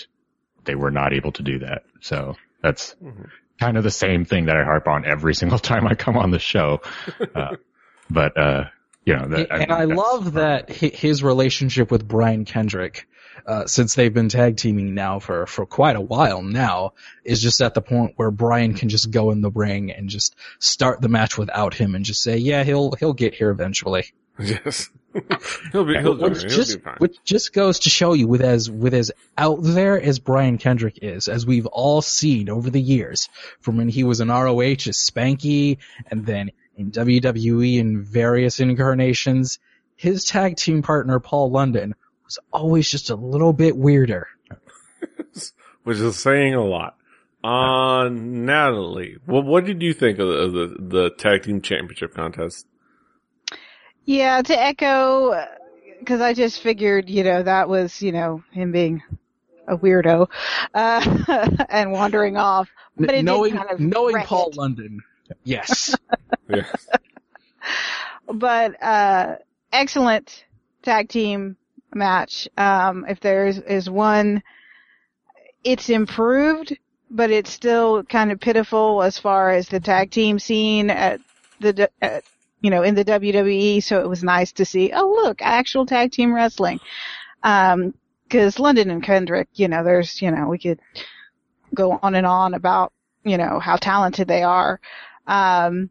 they 0.66 0.76
were 0.76 0.92
not 0.92 1.14
able 1.14 1.32
to 1.34 1.44
do 1.44 1.60
that. 1.60 1.84
So 2.02 2.36
that's 2.62 2.96
Mhm. 3.04 3.30
kind 3.60 3.78
of 3.78 3.84
the 3.84 3.92
same 3.92 4.26
thing 4.26 4.46
that 4.46 4.58
I 4.58 4.64
harp 4.64 4.88
on 4.88 5.06
every 5.06 5.34
single 5.34 5.60
time 5.72 5.88
I 5.88 5.96
come 5.96 6.18
on 6.18 6.32
the 6.32 6.40
show. 6.40 6.82
Uh, 7.36 7.56
but, 8.10 8.38
uh, 8.38 8.64
you 9.08 9.16
know, 9.16 9.28
that, 9.30 9.52
and 9.52 9.72
I 9.72 9.86
that's- 9.86 9.98
love 9.98 10.34
that 10.34 10.70
his 10.70 11.24
relationship 11.24 11.92
with 11.92 12.08
Brian 12.08 12.46
Kendrick, 12.46 13.08
uh, 13.46 13.66
since 13.66 13.96
they've 13.96 14.14
been 14.14 14.28
tag 14.28 14.58
teaming 14.58 14.94
now 14.94 15.20
for, 15.20 15.46
for 15.48 15.66
quite 15.66 15.96
a 15.96 16.02
while 16.02 16.42
now, 16.42 16.94
is 17.24 17.42
just 17.42 17.62
at 17.62 17.74
the 17.74 17.82
point 17.82 18.14
where 18.18 18.32
Brian 18.32 18.74
can 18.74 18.90
just 18.90 19.10
go 19.10 19.32
in 19.32 19.40
the 19.42 19.52
ring 19.52 19.92
and 19.92 20.10
just 20.10 20.36
start 20.60 21.00
the 21.02 21.08
match 21.08 21.38
without 21.38 21.74
him 21.74 21.96
and 21.96 22.04
just 22.04 22.22
say, 22.22 22.38
yeah, 22.38 22.64
he'll, 22.66 22.92
he'll 22.94 23.14
get 23.14 23.34
here 23.34 23.50
eventually. 23.50 24.06
Yes. 24.40 24.92
he'll 25.72 25.84
be, 25.84 25.98
he'll 25.98 26.16
Which. 26.16 26.42
He'll 26.42 26.50
just, 26.50 26.78
be 26.78 26.84
fine. 26.84 26.98
which 27.00 27.18
just 27.24 27.54
goes 27.54 27.80
to 27.80 27.90
show 27.90 28.14
you 28.14 28.28
with 28.28 28.42
as, 28.42 28.70
with 28.70 28.94
as 28.94 29.12
out 29.36 29.58
there 29.64 30.00
as 30.00 30.20
Brian 30.20 30.60
Kendrick 30.60 31.00
is, 31.02 31.28
as 31.28 31.44
we've 31.44 31.66
all 31.66 32.04
seen 32.04 32.48
over 32.48 32.70
the 32.70 32.80
years, 32.80 33.30
from 33.62 33.78
when 33.78 33.90
he 33.90 34.04
was 34.04 34.20
in 34.20 34.28
ROH 34.28 34.62
as 34.62 35.10
Spanky 35.10 35.80
and 36.12 36.24
then 36.24 36.52
in 36.78 36.92
WWE 36.92 37.78
in 37.78 38.04
various 38.04 38.60
incarnations, 38.60 39.60
his 39.96 40.24
tag 40.24 40.56
team 40.58 40.82
partner 40.82 41.20
Paul 41.20 41.52
London 41.52 41.96
was 42.24 42.40
always 42.52 42.90
just 42.90 43.10
a 43.10 43.16
little 43.16 43.54
bit 43.54 43.76
weirder. 43.76 44.28
which 45.84 45.98
is 45.98 46.18
saying 46.18 46.54
a 46.54 46.64
lot. 46.64 46.96
Uh, 47.44 48.10
Natalie, 48.10 49.18
well, 49.26 49.44
what 49.44 49.66
did 49.66 49.82
you 49.82 49.94
think 49.94 50.20
of 50.20 50.28
the, 50.28 50.34
of 50.34 50.54
the, 50.54 50.76
the 50.80 51.10
tag 51.12 51.44
team 51.44 51.62
championship 51.62 52.14
contest? 52.14 52.68
yeah, 54.08 54.42
to 54.42 54.58
echo, 54.60 55.46
because 56.00 56.22
I 56.22 56.34
just 56.34 56.62
figured, 56.62 57.10
you 57.10 57.24
know, 57.24 57.44
that 57.44 57.68
was, 57.70 58.02
you 58.02 58.14
know, 58.14 58.42
him 58.52 58.72
being 58.72 59.04
a 59.68 59.78
weirdo 59.78 60.30
uh, 60.74 61.66
and 61.70 61.92
wandering 61.92 62.38
off. 62.38 62.70
But 62.96 63.10
it 63.10 63.16
did 63.18 63.26
knowing 63.26 63.56
kind 63.56 63.70
of 63.70 63.80
knowing 63.82 64.18
Paul 64.24 64.50
it. 64.50 64.58
London, 64.58 65.02
yes, 65.44 65.94
Yes. 66.50 66.88
but 68.34 68.82
uh 68.82 69.36
excellent 69.72 70.46
tag 70.82 71.10
team 71.10 71.58
match. 71.94 72.48
Um 72.58 73.06
if 73.08 73.20
there 73.20 73.48
is, 73.48 73.60
is 73.60 73.90
one 73.90 74.44
it's 75.64 75.90
improved, 75.90 76.78
but 77.10 77.30
it's 77.30 77.52
still 77.52 78.04
kind 78.04 78.32
of 78.32 78.40
pitiful 78.40 79.02
as 79.04 79.18
far 79.20 79.52
as 79.52 79.68
the 79.68 79.80
tag 79.80 80.12
team 80.12 80.40
scene 80.40 80.90
at 80.90 81.20
the 81.60 81.90
at, 82.02 82.24
you 82.62 82.70
know 82.70 82.84
in 82.84 82.96
the 82.96 83.06
WWE, 83.06 83.84
so 83.84 84.00
it 84.00 84.10
was 84.10 84.24
nice 84.24 84.52
to 84.54 84.66
see 84.66 84.92
oh 84.94 85.08
look, 85.24 85.42
actual 85.42 85.86
tag 85.86 86.12
team 86.12 86.34
wrestling. 86.34 86.80
Um 87.44 87.94
cuz 88.30 88.60
London 88.60 88.92
and 88.92 89.04
Kendrick, 89.04 89.48
you 89.54 89.68
know, 89.68 89.84
there's, 89.84 90.22
you 90.22 90.32
know, 90.32 90.48
we 90.48 90.58
could 90.58 90.80
go 91.74 92.00
on 92.02 92.16
and 92.16 92.26
on 92.26 92.54
about, 92.54 92.94
you 93.24 93.38
know, 93.38 93.60
how 93.60 93.76
talented 93.76 94.28
they 94.28 94.44
are. 94.44 94.80
Um 95.28 95.90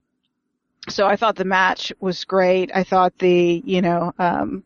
so 0.89 1.07
I 1.07 1.16
thought 1.16 1.37
the 1.37 1.45
match 1.45 1.93
was 2.01 2.24
great. 2.24 2.70
I 2.74 2.84
thought 2.84 3.18
the, 3.18 3.62
you 3.64 3.82
know, 3.82 4.12
um, 4.18 4.64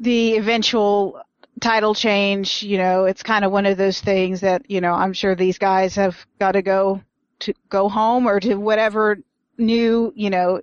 the 0.00 0.36
eventual 0.36 1.20
title 1.60 1.94
change, 1.94 2.62
you 2.62 2.78
know, 2.78 3.04
it's 3.04 3.22
kind 3.22 3.44
of 3.44 3.52
one 3.52 3.66
of 3.66 3.76
those 3.78 4.00
things 4.00 4.40
that, 4.40 4.68
you 4.70 4.80
know, 4.80 4.92
I'm 4.92 5.12
sure 5.12 5.34
these 5.34 5.58
guys 5.58 5.94
have 5.96 6.26
got 6.38 6.52
to 6.52 6.62
go 6.62 7.02
to 7.40 7.54
go 7.68 7.88
home 7.88 8.26
or 8.26 8.40
to 8.40 8.56
whatever 8.56 9.18
new, 9.58 10.12
you 10.16 10.30
know, 10.30 10.60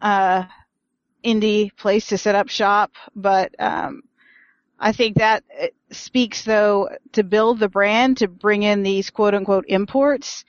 uh, 0.00 0.44
indie 1.24 1.74
place 1.76 2.08
to 2.08 2.18
set 2.18 2.34
up 2.34 2.48
shop, 2.48 2.92
but 3.16 3.54
um, 3.58 4.02
I 4.78 4.92
think 4.92 5.16
that 5.16 5.44
uh, 5.60 5.68
speaks 5.90 6.44
though 6.44 6.90
to 7.12 7.22
build 7.24 7.58
the 7.58 7.68
brand 7.68 8.18
to 8.18 8.28
bring 8.28 8.62
in 8.62 8.82
these 8.82 9.10
quote 9.10 9.34
unquote 9.34 9.64
imports 9.68 10.44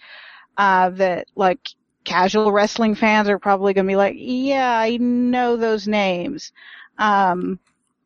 uh, 0.57 0.89
that 0.91 1.27
like 1.35 1.69
casual 2.05 2.51
wrestling 2.51 2.95
fans 2.95 3.27
are 3.27 3.39
probably 3.39 3.73
going 3.73 3.85
to 3.85 3.91
be 3.91 3.95
like, 3.95 4.15
yeah, 4.17 4.79
I 4.79 4.97
know 4.97 5.57
those 5.57 5.87
names. 5.87 6.51
Um, 6.97 7.59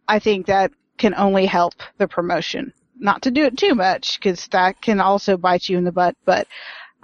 I 0.07 0.19
think 0.19 0.47
that 0.47 0.71
can 0.97 1.13
only 1.13 1.45
help 1.45 1.75
the 1.97 2.07
promotion. 2.07 2.73
Not 2.97 3.23
to 3.23 3.31
do 3.31 3.45
it 3.45 3.57
too 3.57 3.75
much 3.75 4.19
because 4.19 4.47
that 4.47 4.81
can 4.81 4.99
also 4.99 5.37
bite 5.37 5.69
you 5.69 5.77
in 5.77 5.83
the 5.83 5.91
butt, 5.91 6.15
but 6.25 6.47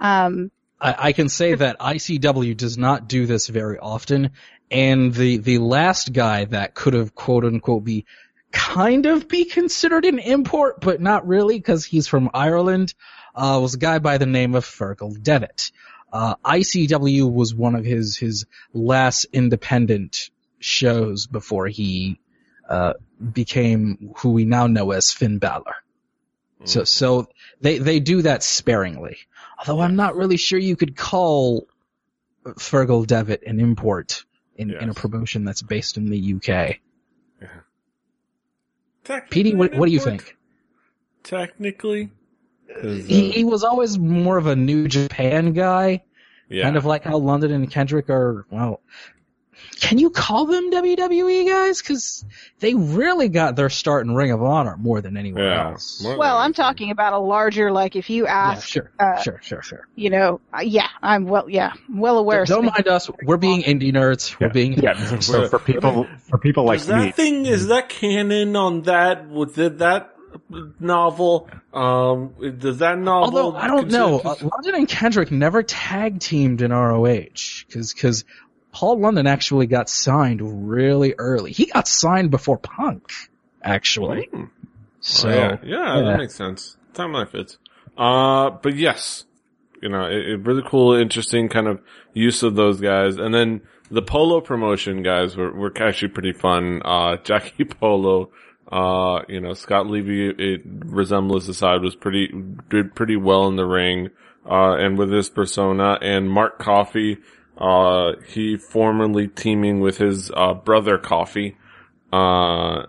um, 0.00 0.50
I, 0.80 0.94
I 0.98 1.12
can 1.12 1.28
say 1.28 1.54
that 1.54 1.78
ICW 1.78 2.56
does 2.56 2.76
not 2.76 3.08
do 3.08 3.26
this 3.26 3.46
very 3.46 3.78
often, 3.78 4.32
and 4.70 5.14
the 5.14 5.38
the 5.38 5.58
last 5.58 6.12
guy 6.12 6.44
that 6.46 6.74
could 6.74 6.92
have 6.92 7.14
quote 7.14 7.44
unquote 7.44 7.84
be 7.84 8.04
kind 8.52 9.06
of 9.06 9.28
be 9.28 9.46
considered 9.46 10.04
an 10.04 10.18
import, 10.18 10.80
but 10.80 11.00
not 11.00 11.26
really 11.26 11.56
because 11.56 11.84
he's 11.84 12.08
from 12.08 12.30
Ireland, 12.34 12.94
uh, 13.34 13.58
was 13.60 13.74
a 13.74 13.78
guy 13.78 13.98
by 13.98 14.18
the 14.18 14.26
name 14.26 14.54
of 14.54 14.64
Fergal 14.64 15.22
Devitt. 15.22 15.70
Uh, 16.12 16.36
ICW 16.44 17.32
was 17.32 17.54
one 17.54 17.74
of 17.74 17.84
his 17.84 18.16
his 18.16 18.46
last 18.72 19.26
independent 19.32 20.30
shows 20.58 21.26
before 21.26 21.66
he 21.66 22.20
uh, 22.68 22.94
became 23.32 24.14
who 24.18 24.32
we 24.32 24.44
now 24.44 24.66
know 24.66 24.92
as 24.92 25.12
Finn 25.12 25.38
Balor. 25.38 25.74
So, 26.64 26.84
so 26.84 27.28
they, 27.60 27.78
they 27.78 28.00
do 28.00 28.22
that 28.22 28.42
sparingly. 28.42 29.18
Although 29.58 29.80
I'm 29.80 29.94
not 29.96 30.16
really 30.16 30.36
sure 30.36 30.58
you 30.58 30.74
could 30.74 30.96
call 30.96 31.68
Fergal 32.44 33.06
Devitt 33.06 33.44
an 33.46 33.60
import 33.60 34.24
in, 34.56 34.70
in 34.70 34.88
a 34.88 34.94
promotion 34.94 35.44
that's 35.44 35.62
based 35.62 35.96
in 35.96 36.10
the 36.10 36.34
UK. 36.34 36.78
Technically 39.04 39.30
Petey, 39.30 39.54
what, 39.54 39.74
what 39.74 39.86
do 39.86 39.92
you 39.92 40.00
think? 40.00 40.36
Technically, 41.22 42.10
'Cause, 42.74 43.06
He, 43.06 43.30
uh, 43.30 43.32
he 43.32 43.44
was 43.44 43.64
always 43.64 43.98
more 43.98 44.36
of 44.36 44.46
a 44.46 44.56
New 44.56 44.88
Japan 44.88 45.52
guy, 45.52 46.02
yeah. 46.48 46.64
kind 46.64 46.76
of 46.76 46.84
like 46.84 47.04
how 47.04 47.16
London 47.18 47.52
and 47.52 47.70
Kendrick 47.70 48.10
are, 48.10 48.44
well, 48.50 48.80
can 49.80 49.96
you 49.98 50.10
call 50.10 50.44
them 50.46 50.70
WWE 50.70 51.46
guys? 51.48 51.80
Cause 51.80 52.24
they 52.60 52.74
really 52.74 53.28
got 53.28 53.56
their 53.56 53.70
start 53.70 54.04
in 54.06 54.14
Ring 54.14 54.30
of 54.30 54.42
Honor 54.42 54.76
more 54.78 55.00
than 55.00 55.16
anywhere 55.16 55.44
Yeah. 55.50 55.70
else. 55.70 56.02
More- 56.02 56.18
well, 56.18 56.36
I'm 56.36 56.52
talking 56.52 56.90
about 56.90 57.14
a 57.14 57.18
larger, 57.18 57.72
like 57.72 57.96
if 57.96 58.10
you 58.10 58.24
Yeah, 58.24 58.36
ask, 58.52 58.68
sure, 58.68 58.90
uh, 59.00 59.20
sure, 59.22 59.40
sure, 59.42 59.62
sure. 59.62 59.88
you 59.94 60.10
know, 60.10 60.40
uh, 60.52 60.60
yeah, 60.62 60.88
I'm 61.02 61.24
well, 61.26 61.48
yeah, 61.48 61.72
well 61.90 62.18
aware. 62.18 62.44
Don't 62.44 62.62
Smith- 62.64 62.74
mind 62.74 62.88
us. 62.88 63.10
We're 63.24 63.36
being 63.38 63.62
indie 63.62 63.92
nerds. 63.92 64.38
We're 64.38 64.50
being 64.50 64.74
yeah. 64.74 64.94
So 65.20 65.48
for 65.48 65.58
people 65.58 66.06
for 66.28 66.36
people 66.38 66.64
like 66.64 66.80
is 66.80 66.86
that 66.88 67.04
me, 67.06 67.10
thing 67.12 67.46
is 67.46 67.68
that 67.68 67.88
canon 67.88 68.56
on 68.56 68.82
that 68.82 69.28
with 69.28 69.54
that 69.56 70.15
novel? 70.80 71.48
Um, 71.72 72.34
does 72.58 72.78
that 72.78 72.98
novel? 72.98 73.38
Although 73.38 73.56
I 73.58 73.66
don't 73.66 73.90
know, 73.90 74.18
uh, 74.20 74.34
London 74.40 74.74
and 74.74 74.88
Kendrick 74.88 75.30
never 75.30 75.62
tag 75.62 76.20
teamed 76.20 76.62
in 76.62 76.72
ROH 76.72 77.64
because 77.66 77.92
because 77.92 78.24
Paul 78.72 78.98
London 79.00 79.26
actually 79.26 79.66
got 79.66 79.88
signed 79.88 80.68
really 80.70 81.14
early. 81.18 81.52
He 81.52 81.66
got 81.66 81.88
signed 81.88 82.30
before 82.30 82.58
Punk, 82.58 83.10
actually. 83.62 84.28
Hmm. 84.32 84.44
So 85.00 85.28
Oh, 85.28 85.32
yeah. 85.32 85.56
yeah, 85.62 85.96
yeah. 85.98 86.02
that 86.02 86.18
makes 86.18 86.34
sense. 86.34 86.76
Timeline 86.92 87.28
fits. 87.30 87.58
Uh, 87.96 88.50
but 88.50 88.74
yes, 88.74 89.24
you 89.80 89.88
know, 89.88 90.04
it, 90.06 90.28
it 90.28 90.40
really 90.40 90.62
cool, 90.66 90.94
interesting 90.94 91.48
kind 91.48 91.68
of 91.68 91.80
use 92.12 92.42
of 92.42 92.54
those 92.54 92.80
guys. 92.80 93.16
And 93.16 93.32
then 93.34 93.62
the 93.90 94.02
Polo 94.02 94.40
promotion 94.40 95.02
guys 95.02 95.36
were, 95.36 95.52
were 95.52 95.72
actually 95.76 96.08
pretty 96.08 96.32
fun. 96.32 96.82
Uh, 96.84 97.16
Jackie 97.24 97.64
Polo, 97.64 98.30
uh, 98.70 99.22
you 99.28 99.40
know, 99.40 99.54
Scott 99.54 99.86
Levy, 99.86 100.28
it, 100.28 100.62
resemblance 100.64 101.48
aside, 101.48 101.82
was 101.82 101.94
pretty, 101.94 102.28
did 102.68 102.94
pretty 102.94 103.16
well 103.16 103.48
in 103.48 103.56
the 103.56 103.66
ring, 103.66 104.10
uh, 104.48 104.74
and 104.74 104.98
with 104.98 105.10
his 105.12 105.28
persona. 105.28 105.98
And 106.02 106.30
Mark 106.30 106.58
Coffey, 106.58 107.18
uh, 107.58 108.12
he 108.26 108.56
formerly 108.56 109.28
teaming 109.28 109.80
with 109.80 109.98
his, 109.98 110.30
uh, 110.34 110.54
brother 110.54 110.98
Coffey, 110.98 111.56
uh, 112.12 112.86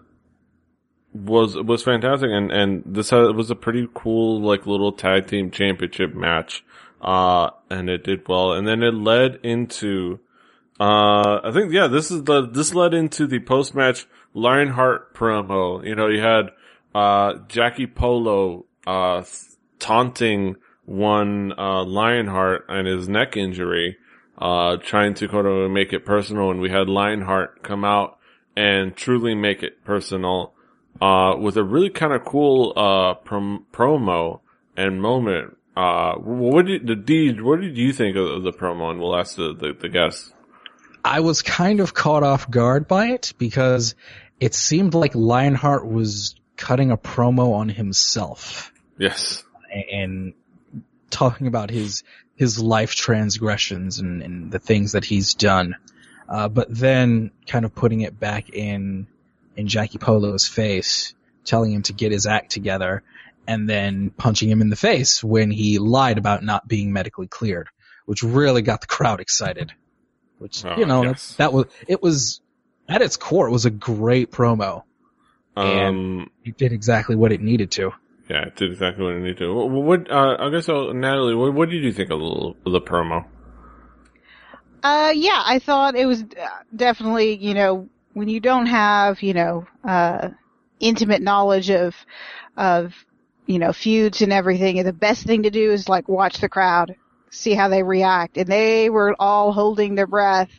was 1.25 1.55
was 1.55 1.83
fantastic 1.83 2.29
and 2.29 2.51
and 2.51 2.83
this 2.85 3.09
had, 3.09 3.35
was 3.35 3.49
a 3.49 3.55
pretty 3.55 3.87
cool 3.93 4.41
like 4.41 4.67
little 4.67 4.91
tag 4.91 5.27
team 5.27 5.51
championship 5.51 6.13
match 6.13 6.63
uh 7.01 7.49
and 7.69 7.89
it 7.89 8.03
did 8.03 8.27
well 8.27 8.53
and 8.53 8.67
then 8.67 8.83
it 8.83 8.93
led 8.93 9.39
into 9.43 10.19
uh 10.79 11.39
I 11.43 11.51
think 11.53 11.73
yeah 11.73 11.87
this 11.87 12.11
is 12.11 12.23
the 12.23 12.47
this 12.47 12.73
led 12.73 12.93
into 12.93 13.25
the 13.27 13.39
post 13.39 13.73
match 13.73 14.07
Lionheart 14.37 15.13
promo 15.13 15.85
you 15.85 15.95
know 15.95 16.07
you 16.07 16.21
had 16.21 16.51
uh 16.93 17.33
Jackie 17.47 17.87
Polo 17.87 18.65
uh 18.85 19.23
taunting 19.79 20.55
one 20.85 21.53
uh 21.57 21.83
Lionheart 21.83 22.65
and 22.69 22.87
his 22.87 23.09
neck 23.09 23.35
injury 23.35 23.97
uh 24.37 24.77
trying 24.77 25.13
to 25.15 25.27
kind 25.27 25.47
of 25.47 25.71
make 25.71 25.93
it 25.93 26.05
personal 26.05 26.51
and 26.51 26.59
we 26.59 26.69
had 26.69 26.87
Lionheart 26.87 27.63
come 27.63 27.83
out 27.83 28.17
and 28.55 28.95
truly 28.95 29.35
make 29.35 29.61
it 29.61 29.83
personal 29.83 30.53
uh, 31.01 31.35
with 31.37 31.57
a 31.57 31.63
really 31.63 31.89
kind 31.89 32.13
of 32.13 32.25
cool, 32.25 32.73
uh, 32.75 33.13
prom- 33.13 33.65
promo 33.71 34.39
and 34.75 35.01
moment. 35.01 35.55
Uh, 35.75 36.15
what 36.15 36.65
did, 36.65 36.87
the 36.87 36.95
D, 36.95 37.39
what 37.39 37.61
did 37.61 37.77
you 37.77 37.93
think 37.93 38.17
of, 38.17 38.41
the 38.41 38.51
promo? 38.51 38.89
And 38.89 38.99
we'll 38.99 39.15
ask 39.15 39.35
the, 39.35 39.53
the, 39.53 39.77
the 39.79 39.89
guests. 39.89 40.33
I 41.05 41.19
was 41.19 41.43
kind 41.43 41.79
of 41.79 41.93
caught 41.93 42.23
off 42.23 42.49
guard 42.49 42.87
by 42.87 43.09
it 43.09 43.33
because 43.37 43.93
it 44.39 44.53
seemed 44.53 44.93
like 44.93 45.15
Lionheart 45.15 45.85
was 45.87 46.35
cutting 46.55 46.91
a 46.91 46.97
promo 46.97 47.53
on 47.53 47.69
himself 47.69 48.71
Yes. 48.97 49.43
and 49.91 50.33
talking 51.09 51.47
about 51.47 51.69
his 51.69 52.03
his 52.35 52.59
life 52.59 52.93
transgressions 52.93 53.99
and, 53.99 54.21
and 54.21 54.51
the 54.51 54.59
things 54.59 54.91
that 54.91 55.03
he's 55.03 55.33
done. 55.33 55.75
Uh, 56.29 56.47
but 56.49 56.67
then 56.69 57.31
kind 57.47 57.65
of 57.65 57.73
putting 57.73 58.01
it 58.01 58.19
back 58.19 58.49
in 58.49 59.07
in 59.55 59.67
Jackie 59.67 59.97
Polo's 59.97 60.47
face, 60.47 61.15
telling 61.45 61.71
him 61.71 61.81
to 61.83 61.93
get 61.93 62.11
his 62.11 62.27
act 62.27 62.51
together, 62.51 63.01
and 63.47 63.67
then 63.67 64.11
punching 64.11 64.49
him 64.49 64.61
in 64.61 64.69
the 64.69 64.75
face 64.75 65.23
when 65.23 65.49
he 65.49 65.79
lied 65.79 66.17
about 66.19 66.43
not 66.43 66.67
being 66.67 66.93
medically 66.93 67.27
cleared, 67.27 67.69
which 68.05 68.21
really 68.21 68.61
got 68.61 68.81
the 68.81 68.87
crowd 68.87 69.19
excited. 69.19 69.71
Which 70.37 70.63
Oh, 70.63 70.75
you 70.77 70.85
know 70.85 71.03
yes. 71.03 71.33
that 71.37 71.53
was 71.53 71.65
it 71.87 72.03
was 72.03 72.41
at 72.87 73.01
its 73.01 73.17
core 73.17 73.47
it 73.47 73.51
was 73.51 73.65
a 73.65 73.69
great 73.71 74.31
promo. 74.31 74.83
Um, 75.55 76.29
It 76.45 76.57
did 76.57 76.71
exactly 76.71 77.15
what 77.15 77.31
it 77.31 77.41
needed 77.41 77.71
to. 77.71 77.91
yeah, 78.29 78.45
it 78.45 78.55
did 78.55 78.71
exactly 78.71 79.03
what 79.03 79.13
it 79.15 79.19
needed 79.19 79.37
to. 79.39 79.53
What, 79.53 79.69
what 79.69 80.11
uh, 80.11 80.37
I 80.39 80.49
guess, 80.49 80.69
uh, 80.69 80.91
Natalie, 80.93 81.35
what, 81.35 81.53
what 81.53 81.69
did 81.69 81.83
you 81.83 81.91
think 81.91 82.11
of 82.11 82.19
the, 82.19 82.53
the 82.65 82.81
promo? 82.81 83.25
Uh, 84.83 85.11
yeah, 85.15 85.41
I 85.43 85.59
thought 85.59 85.95
it 85.95 86.05
was 86.05 86.21
uh, 86.21 86.47
definitely, 86.75 87.35
you 87.35 87.53
know, 87.53 87.89
when 88.13 88.29
you 88.29 88.39
don't 88.39 88.67
have, 88.67 89.21
you 89.23 89.33
know, 89.33 89.67
uh, 89.83 90.29
intimate 90.79 91.21
knowledge 91.21 91.69
of, 91.71 91.95
of, 92.55 92.93
you 93.47 93.59
know, 93.59 93.73
feuds 93.73 94.21
and 94.21 94.31
everything, 94.31 94.81
the 94.83 94.93
best 94.93 95.25
thing 95.25 95.43
to 95.43 95.49
do 95.49 95.71
is 95.71 95.89
like 95.89 96.07
watch 96.07 96.37
the 96.39 96.49
crowd, 96.49 96.95
see 97.31 97.53
how 97.53 97.69
they 97.69 97.81
react. 97.83 98.37
And 98.37 98.47
they 98.47 98.89
were 98.89 99.15
all 99.19 99.51
holding 99.51 99.95
their 99.95 100.07
breath, 100.07 100.51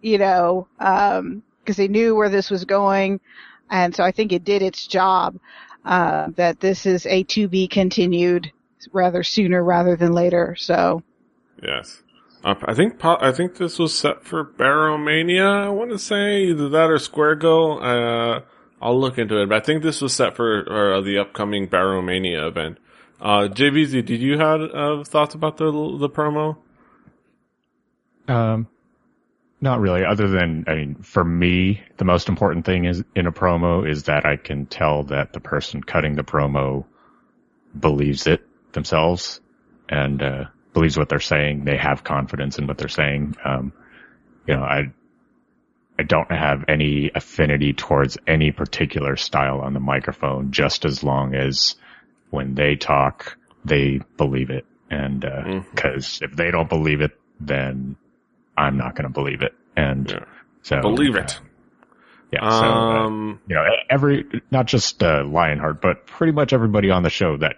you 0.00 0.18
know, 0.18 0.68
um, 0.78 1.42
cause 1.68 1.76
they 1.76 1.88
knew 1.88 2.14
where 2.14 2.28
this 2.28 2.50
was 2.50 2.64
going. 2.64 3.20
And 3.70 3.94
so 3.94 4.02
I 4.02 4.12
think 4.12 4.32
it 4.32 4.44
did 4.44 4.62
its 4.62 4.86
job, 4.86 5.38
uh, 5.84 6.28
that 6.36 6.58
this 6.58 6.86
is 6.86 7.06
a 7.06 7.22
to 7.24 7.48
be 7.48 7.68
continued 7.68 8.50
rather 8.92 9.22
sooner 9.22 9.62
rather 9.62 9.94
than 9.96 10.12
later. 10.12 10.56
So, 10.58 11.02
Yes. 11.62 12.02
Uh, 12.44 12.54
I 12.64 12.74
think 12.74 12.98
po- 12.98 13.18
I 13.20 13.32
think 13.32 13.56
this 13.56 13.78
was 13.78 13.98
set 13.98 14.24
for 14.24 14.44
BarraMania. 14.44 15.64
I 15.64 15.68
want 15.70 15.90
to 15.90 15.98
say 15.98 16.44
either 16.44 16.68
that 16.68 16.90
or 16.90 16.98
Square 16.98 17.36
Go. 17.36 17.78
Uh, 17.78 18.42
I'll 18.80 18.98
look 18.98 19.18
into 19.18 19.42
it, 19.42 19.48
but 19.48 19.56
I 19.56 19.60
think 19.60 19.82
this 19.82 20.00
was 20.00 20.14
set 20.14 20.36
for 20.36 20.94
uh, 20.94 21.00
the 21.00 21.18
upcoming 21.18 21.66
BarraMania 21.66 22.46
event. 22.46 22.78
Uh, 23.20 23.48
JVZ, 23.48 24.04
did 24.06 24.20
you 24.20 24.38
have 24.38 24.60
uh, 24.60 25.02
thoughts 25.02 25.34
about 25.34 25.56
the 25.56 25.70
the 25.98 26.08
promo? 26.08 26.58
Um, 28.28 28.68
not 29.60 29.80
really. 29.80 30.04
Other 30.04 30.28
than, 30.28 30.64
I 30.68 30.74
mean, 30.74 30.94
for 30.96 31.24
me, 31.24 31.82
the 31.96 32.04
most 32.04 32.28
important 32.28 32.64
thing 32.64 32.84
is 32.84 33.02
in 33.14 33.26
a 33.26 33.32
promo 33.32 33.88
is 33.88 34.04
that 34.04 34.24
I 34.24 34.36
can 34.36 34.66
tell 34.66 35.04
that 35.04 35.32
the 35.32 35.40
person 35.40 35.82
cutting 35.82 36.14
the 36.14 36.22
promo 36.22 36.84
believes 37.78 38.26
it 38.26 38.46
themselves 38.72 39.40
and 39.88 40.22
uh, 40.22 40.44
believes 40.72 40.96
what 40.96 41.08
they're 41.08 41.20
saying. 41.20 41.64
They 41.64 41.76
have 41.76 42.04
confidence 42.04 42.58
in 42.58 42.66
what 42.66 42.78
they're 42.78 42.88
saying. 42.88 43.36
Um, 43.44 43.72
you 44.46 44.54
know, 44.54 44.62
I 44.62 44.92
I 45.98 46.04
don't 46.04 46.30
have 46.30 46.64
any 46.68 47.10
affinity 47.12 47.72
towards 47.72 48.18
any 48.26 48.52
particular 48.52 49.16
style 49.16 49.60
on 49.60 49.74
the 49.74 49.80
microphone, 49.80 50.52
just 50.52 50.84
as 50.84 51.02
long 51.02 51.34
as 51.34 51.74
when 52.30 52.54
they 52.54 52.76
talk, 52.76 53.36
they 53.64 54.00
believe 54.16 54.50
it. 54.50 54.64
And 54.90 55.20
because 55.74 56.20
if 56.22 56.36
they 56.36 56.52
don't 56.52 56.68
believe 56.68 57.00
it, 57.00 57.18
then 57.40 57.96
I'm 58.58 58.76
not 58.76 58.94
going 58.94 59.04
to 59.04 59.12
believe 59.12 59.42
it. 59.42 59.52
And 59.76 60.10
Yeah. 60.10 60.24
so 60.62 60.80
Believe 60.80 61.14
it. 61.16 61.40
Yeah. 62.32 62.48
So, 62.50 62.64
uh, 62.66 63.06
Um, 63.06 63.40
you 63.48 63.54
know, 63.54 63.64
every, 63.88 64.26
not 64.50 64.66
just, 64.66 65.02
uh, 65.02 65.24
Lionheart, 65.24 65.80
but 65.80 66.06
pretty 66.06 66.32
much 66.32 66.52
everybody 66.52 66.90
on 66.90 67.02
the 67.02 67.10
show 67.10 67.36
that 67.38 67.56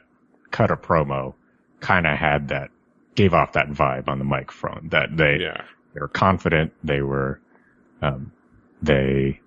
cut 0.50 0.70
a 0.70 0.76
promo 0.76 1.34
kind 1.80 2.06
of 2.06 2.16
had 2.16 2.48
that, 2.48 2.70
gave 3.14 3.34
off 3.34 3.52
that 3.52 3.68
vibe 3.68 4.08
on 4.08 4.18
the 4.18 4.24
microphone 4.24 4.88
that 4.90 5.08
they, 5.16 5.38
yeah. 5.40 5.62
they 5.94 6.00
were 6.00 6.08
confident, 6.08 6.72
they 6.84 7.00
were, 7.00 7.40
um, 8.02 8.32
they 8.82 9.40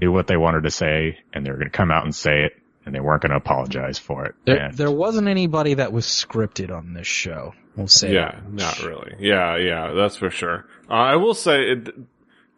knew 0.00 0.12
what 0.12 0.26
they 0.26 0.36
wanted 0.36 0.62
to 0.62 0.70
say 0.70 1.18
and 1.32 1.44
they 1.44 1.50
were 1.50 1.56
going 1.56 1.70
to 1.70 1.76
come 1.76 1.90
out 1.90 2.04
and 2.04 2.14
say 2.14 2.44
it 2.44 2.52
and 2.84 2.94
they 2.94 3.00
weren't 3.00 3.22
going 3.22 3.30
to 3.30 3.36
apologize 3.36 3.98
for 3.98 4.26
it. 4.26 4.34
There, 4.44 4.56
and, 4.56 4.76
there 4.76 4.90
wasn't 4.90 5.28
anybody 5.28 5.74
that 5.74 5.92
was 5.92 6.06
scripted 6.06 6.70
on 6.70 6.92
this 6.92 7.06
show. 7.06 7.54
We'll 7.76 7.88
say. 7.88 8.12
Yeah, 8.12 8.32
that. 8.32 8.52
not 8.52 8.82
really. 8.82 9.14
Yeah, 9.18 9.56
yeah, 9.56 9.92
that's 9.92 10.16
for 10.16 10.30
sure. 10.30 10.66
Uh, 10.88 10.94
I 10.94 11.16
will 11.16 11.34
say 11.34 11.62
it, 11.62 11.88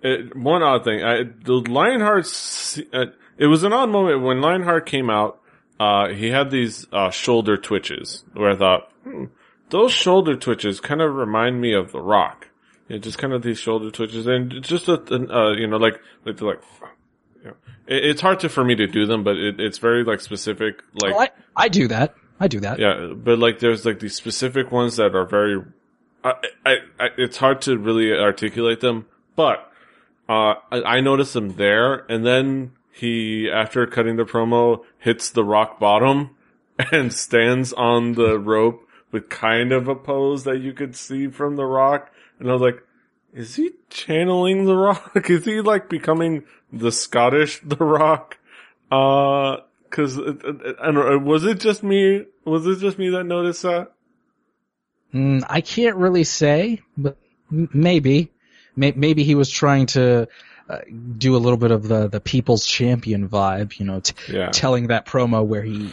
it, 0.02 0.36
one 0.36 0.62
odd 0.62 0.84
thing. 0.84 1.02
I, 1.02 1.22
the 1.22 1.52
Lionheart, 1.52 2.26
uh, 2.92 3.06
it 3.38 3.46
was 3.46 3.62
an 3.64 3.72
odd 3.72 3.90
moment 3.90 4.22
when 4.22 4.40
Lionheart 4.40 4.86
came 4.86 5.10
out. 5.10 5.40
Uh, 5.78 6.08
he 6.08 6.30
had 6.30 6.50
these 6.50 6.86
uh, 6.92 7.10
shoulder 7.10 7.56
twitches 7.56 8.24
where 8.32 8.52
I 8.52 8.56
thought 8.56 8.92
hmm, 9.04 9.24
those 9.68 9.92
shoulder 9.92 10.34
twitches 10.34 10.80
kind 10.80 11.02
of 11.02 11.14
remind 11.14 11.60
me 11.60 11.74
of 11.74 11.92
The 11.92 12.00
Rock. 12.00 12.48
Yeah, 12.88 12.98
just 12.98 13.18
kind 13.18 13.32
of 13.32 13.42
these 13.42 13.58
shoulder 13.58 13.90
twitches 13.90 14.26
and 14.26 14.62
just 14.62 14.88
a, 14.88 15.02
an, 15.12 15.30
uh, 15.30 15.50
you 15.52 15.66
know, 15.66 15.76
like 15.76 16.00
like 16.24 16.36
they're 16.36 16.48
like. 16.48 16.62
You 17.42 17.50
know, 17.50 17.50
it, 17.50 17.56
it's 17.86 18.20
hard 18.20 18.40
to 18.40 18.48
for 18.48 18.64
me 18.64 18.74
to 18.76 18.86
do 18.86 19.06
them, 19.06 19.24
but 19.24 19.36
it, 19.36 19.60
it's 19.60 19.78
very 19.78 20.04
like 20.04 20.20
specific. 20.20 20.82
Like 21.00 21.14
Oh, 21.14 21.18
I, 21.20 21.30
I 21.56 21.68
do 21.68 21.88
that. 21.88 22.14
I 22.38 22.48
do 22.48 22.60
that. 22.60 22.78
yeah, 22.78 23.12
but 23.14 23.38
like 23.38 23.60
there's 23.60 23.86
like 23.86 24.00
these 24.00 24.14
specific 24.14 24.70
ones 24.70 24.96
that 24.96 25.14
are 25.14 25.24
very, 25.24 25.62
I, 26.22 26.34
I, 26.64 26.74
I 27.00 27.08
it's 27.16 27.38
hard 27.38 27.62
to 27.62 27.78
really 27.78 28.12
articulate 28.12 28.80
them, 28.80 29.06
but, 29.36 29.72
uh, 30.28 30.54
I, 30.70 30.82
I 30.82 31.00
noticed 31.00 31.32
them 31.32 31.56
there 31.56 32.04
and 32.10 32.26
then 32.26 32.72
he, 32.92 33.50
after 33.50 33.86
cutting 33.86 34.16
the 34.16 34.24
promo, 34.24 34.82
hits 34.98 35.30
the 35.30 35.44
rock 35.44 35.78
bottom 35.78 36.36
and 36.92 37.12
stands 37.12 37.72
on 37.72 38.12
the 38.14 38.38
rope 38.38 38.86
with 39.12 39.28
kind 39.28 39.72
of 39.72 39.88
a 39.88 39.94
pose 39.94 40.44
that 40.44 40.60
you 40.60 40.72
could 40.72 40.96
see 40.96 41.28
from 41.28 41.56
the 41.56 41.64
rock. 41.64 42.10
And 42.38 42.50
I 42.50 42.52
was 42.52 42.62
like, 42.62 42.82
is 43.32 43.56
he 43.56 43.70
channeling 43.90 44.64
the 44.64 44.76
rock? 44.76 45.14
Is 45.30 45.44
he 45.44 45.60
like 45.60 45.90
becoming 45.90 46.44
the 46.72 46.92
Scottish 46.92 47.60
the 47.64 47.76
rock? 47.76 48.38
Uh, 48.90 49.58
Cause 49.90 50.18
it, 50.18 50.44
it, 50.44 50.76
I 50.80 50.86
don't 50.86 50.94
know, 50.94 51.18
was 51.18 51.44
it 51.44 51.60
just 51.60 51.82
me? 51.82 52.24
Was 52.44 52.66
it 52.66 52.80
just 52.80 52.98
me 52.98 53.08
that 53.10 53.24
noticed 53.24 53.62
that? 53.62 53.92
Mm, 55.14 55.44
I 55.48 55.60
can't 55.60 55.96
really 55.96 56.24
say, 56.24 56.82
but 56.98 57.16
maybe, 57.50 58.30
maybe 58.74 59.22
he 59.22 59.34
was 59.34 59.48
trying 59.48 59.86
to 59.86 60.28
uh, 60.68 60.78
do 61.16 61.36
a 61.36 61.38
little 61.38 61.56
bit 61.56 61.70
of 61.70 61.86
the 61.86 62.08
the 62.08 62.20
people's 62.20 62.66
champion 62.66 63.28
vibe, 63.28 63.78
you 63.78 63.86
know, 63.86 64.00
t- 64.00 64.14
Yeah. 64.32 64.50
telling 64.50 64.88
that 64.88 65.06
promo 65.06 65.46
where 65.46 65.62
he 65.62 65.92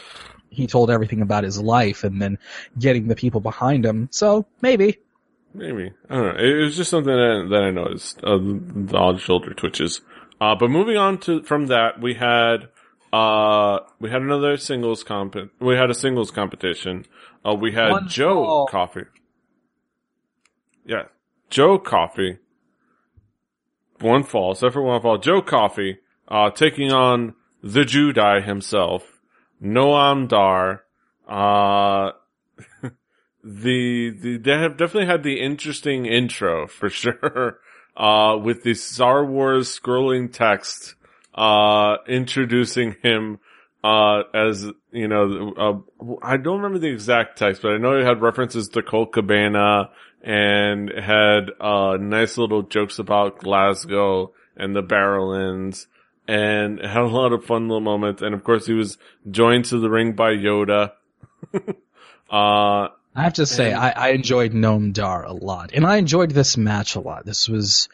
he 0.49 0.67
told 0.67 0.89
everything 0.89 1.21
about 1.21 1.43
his 1.43 1.59
life 1.61 2.03
and 2.03 2.21
then 2.21 2.39
getting 2.77 3.07
the 3.07 3.15
people 3.15 3.39
behind 3.41 3.85
him. 3.85 4.09
So 4.11 4.45
maybe. 4.61 4.97
Maybe. 5.53 5.91
I 6.09 6.15
don't 6.15 6.35
know. 6.35 6.43
It 6.43 6.63
was 6.63 6.75
just 6.75 6.89
something 6.89 7.13
that, 7.13 7.47
that 7.51 7.61
I 7.61 7.69
noticed, 7.71 8.23
uh, 8.23 8.37
the 8.39 8.97
odd 8.97 9.19
shoulder 9.21 9.53
twitches. 9.53 10.01
Uh, 10.43 10.55
but 10.55 10.69
moving 10.69 10.97
on 10.97 11.17
to, 11.17 11.41
from 11.43 11.67
that, 11.67 12.01
we 12.01 12.15
had, 12.15 12.67
uh, 13.13 13.79
we 14.01 14.09
had 14.09 14.21
another 14.21 14.57
singles 14.57 15.01
comp, 15.01 15.37
we 15.61 15.75
had 15.77 15.89
a 15.89 15.93
singles 15.93 16.31
competition. 16.31 17.05
Uh, 17.45 17.53
we 17.53 17.71
had 17.71 17.91
One 17.91 18.09
Joe. 18.09 18.67
Coffey. 18.69 19.03
Yeah. 20.85 21.03
Joe 21.49 21.79
Coffey. 21.79 22.39
One 24.01 24.23
fall, 24.23 24.51
except 24.51 24.73
for 24.73 24.81
one 24.81 25.01
fall. 25.01 25.17
Joe 25.17 25.41
Coffey, 25.41 25.99
uh, 26.27 26.49
taking 26.49 26.91
on 26.91 27.35
the 27.61 27.83
Judai 27.83 28.43
himself, 28.43 29.21
Noam 29.63 30.27
Dar, 30.27 30.83
uh, 31.25 32.11
the, 33.45 34.09
the 34.09 34.37
they 34.43 34.57
have 34.57 34.75
definitely 34.75 35.05
had 35.05 35.23
the 35.23 35.39
interesting 35.39 36.05
intro 36.05 36.67
for 36.79 36.89
sure. 36.89 37.59
Uh, 37.95 38.37
with 38.37 38.63
the 38.63 38.73
Star 38.73 39.23
Wars 39.23 39.79
scrolling 39.79 40.31
text, 40.31 40.95
uh, 41.35 41.97
introducing 42.07 42.95
him, 43.03 43.39
uh, 43.83 44.23
as, 44.33 44.65
you 44.91 45.07
know, 45.07 45.53
uh, 45.57 46.15
I 46.23 46.37
don't 46.37 46.57
remember 46.57 46.79
the 46.79 46.91
exact 46.91 47.37
text, 47.37 47.61
but 47.61 47.73
I 47.73 47.77
know 47.77 47.99
it 47.99 48.05
had 48.05 48.21
references 48.21 48.69
to 48.69 48.81
Colt 48.81 49.13
Cabana 49.13 49.89
and 50.23 50.89
had, 50.89 51.51
uh, 51.59 51.97
nice 51.99 52.37
little 52.37 52.63
jokes 52.63 52.97
about 52.97 53.39
Glasgow 53.39 54.33
and 54.55 54.75
the 54.75 54.83
Barrowlands 54.83 55.87
and 56.27 56.79
had 56.83 57.01
a 57.03 57.07
lot 57.07 57.33
of 57.33 57.45
fun 57.45 57.67
little 57.67 57.81
moments. 57.81 58.21
And 58.21 58.33
of 58.33 58.43
course 58.43 58.65
he 58.65 58.73
was 58.73 58.97
joined 59.29 59.65
to 59.65 59.79
the 59.79 59.89
ring 59.89 60.13
by 60.13 60.31
Yoda. 60.31 60.91
uh, 62.29 62.87
I 63.15 63.23
have 63.23 63.33
to 63.33 63.45
say, 63.45 63.71
And- 63.71 63.79
I, 63.79 63.89
I 63.95 64.09
enjoyed 64.09 64.53
Noam 64.53 64.91
Dar 64.91 65.23
a 65.23 65.33
lot, 65.33 65.71
and 65.73 65.85
I 65.85 65.97
enjoyed 65.97 66.31
this 66.31 66.57
match 66.57 66.95
a 66.95 66.99
lot. 66.99 67.25
This 67.25 67.47
was, 67.47 67.89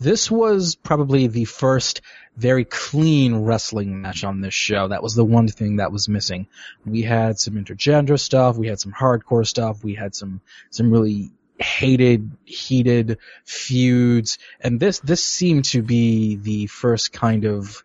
this 0.00 0.30
was 0.30 0.74
probably 0.74 1.28
the 1.28 1.44
first 1.44 2.00
very 2.36 2.64
clean 2.64 3.36
wrestling 3.44 4.02
match 4.02 4.24
on 4.24 4.40
this 4.40 4.54
show. 4.54 4.88
That 4.88 5.02
was 5.02 5.14
the 5.14 5.24
one 5.24 5.46
thing 5.46 5.76
that 5.76 5.92
was 5.92 6.08
missing. 6.08 6.48
We 6.84 7.02
had 7.02 7.38
some 7.38 7.54
intergender 7.54 8.18
stuff, 8.18 8.56
we 8.56 8.66
had 8.66 8.80
some 8.80 8.92
hardcore 8.92 9.46
stuff, 9.46 9.84
we 9.84 9.94
had 9.94 10.16
some, 10.16 10.40
some 10.70 10.90
really 10.90 11.30
hated, 11.58 12.32
heated 12.44 13.18
feuds, 13.44 14.38
and 14.60 14.80
this, 14.80 14.98
this 14.98 15.22
seemed 15.22 15.66
to 15.66 15.82
be 15.82 16.34
the 16.34 16.66
first 16.66 17.12
kind 17.12 17.44
of 17.44 17.84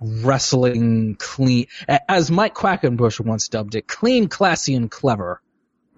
wrestling 0.00 1.16
clean, 1.16 1.66
as 2.08 2.30
Mike 2.30 2.54
Quackenbush 2.54 3.18
once 3.18 3.48
dubbed 3.48 3.74
it, 3.74 3.88
clean, 3.88 4.28
classy, 4.28 4.76
and 4.76 4.88
clever 4.88 5.40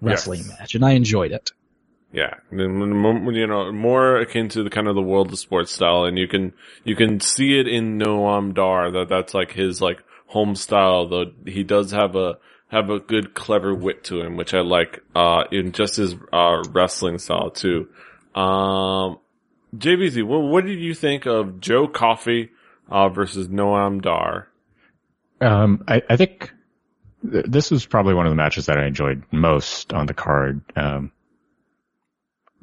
wrestling 0.01 0.39
Yes. 0.41 0.59
match, 0.59 0.75
and 0.75 0.83
I 0.85 0.91
enjoyed 0.91 1.31
it. 1.31 1.51
Yeah, 2.13 2.33
and 2.49 2.59
then 2.59 2.79
when- 3.01 3.25
when- 3.25 3.35
you 3.35 3.47
know, 3.47 3.71
more 3.71 4.17
akin 4.17 4.49
to 4.49 4.63
the 4.63 4.69
kind 4.69 4.87
of 4.89 4.95
the 4.95 5.01
world 5.01 5.31
of 5.31 5.39
sports 5.39 5.71
style, 5.71 6.03
and 6.03 6.17
you 6.17 6.27
can 6.27 6.53
you 6.83 6.95
can 6.95 7.19
see 7.21 7.57
it 7.59 7.67
in 7.67 7.97
Noam 7.97 8.53
Dar 8.53 8.91
that 8.91 9.07
that's 9.07 9.33
like 9.33 9.53
his 9.53 9.81
like 9.81 10.03
home 10.27 10.55
style. 10.55 11.07
Though 11.07 11.31
he 11.45 11.63
does 11.63 11.91
have 11.91 12.15
a 12.17 12.37
have 12.67 12.89
a 12.89 12.99
good 12.99 13.33
clever 13.33 13.73
wit 13.73 14.03
to 14.05 14.19
him, 14.21 14.35
which 14.37 14.53
I 14.53 14.59
like. 14.61 15.01
Uh, 15.15 15.43
in 15.51 15.71
just 15.71 15.95
his 15.97 16.15
uh 16.33 16.63
wrestling 16.71 17.17
style 17.17 17.49
too. 17.49 17.87
Um, 18.35 19.19
JVZ, 19.77 20.23
what 20.23 20.39
what 20.41 20.65
did 20.65 20.79
you 20.79 20.93
think 20.93 21.25
of 21.25 21.61
Joe 21.61 21.87
Coffey 21.87 22.49
uh 22.89 23.07
versus 23.07 23.47
Noam 23.47 24.01
Dar? 24.01 24.49
Um, 25.39 25.83
I, 25.87 26.01
I 26.09 26.17
think 26.17 26.39
th- 26.39 26.51
this 27.23 27.71
was 27.71 27.85
probably 27.85 28.13
one 28.13 28.25
of 28.25 28.31
the 28.31 28.35
matches 28.35 28.65
that 28.65 28.77
I 28.77 28.85
enjoyed 28.85 29.23
most 29.31 29.93
on 29.93 30.05
the 30.05 30.13
card. 30.13 30.61
Um, 30.75 31.11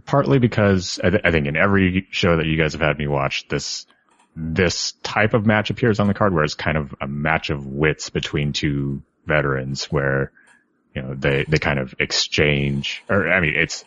partly 0.04 0.38
because 0.38 0.98
I, 1.02 1.10
th- 1.10 1.22
I 1.24 1.30
think 1.30 1.46
in 1.46 1.56
every 1.56 2.08
show 2.10 2.36
that 2.36 2.46
you 2.46 2.56
guys 2.56 2.72
have 2.72 2.82
had 2.82 2.98
me 2.98 3.06
watch, 3.06 3.46
this 3.48 3.86
this 4.34 4.92
type 5.02 5.34
of 5.34 5.46
match 5.46 5.70
appears 5.70 5.98
on 6.00 6.06
the 6.06 6.14
card, 6.14 6.32
where 6.32 6.44
it's 6.44 6.54
kind 6.54 6.78
of 6.78 6.94
a 7.00 7.08
match 7.08 7.50
of 7.50 7.66
wits 7.66 8.10
between 8.10 8.52
two 8.52 9.02
veterans, 9.26 9.84
where 9.86 10.32
you 10.94 11.02
know 11.02 11.14
they 11.14 11.44
they 11.46 11.58
kind 11.58 11.78
of 11.78 11.94
exchange, 11.98 13.02
or 13.08 13.30
I 13.30 13.40
mean, 13.40 13.54
it's 13.54 13.84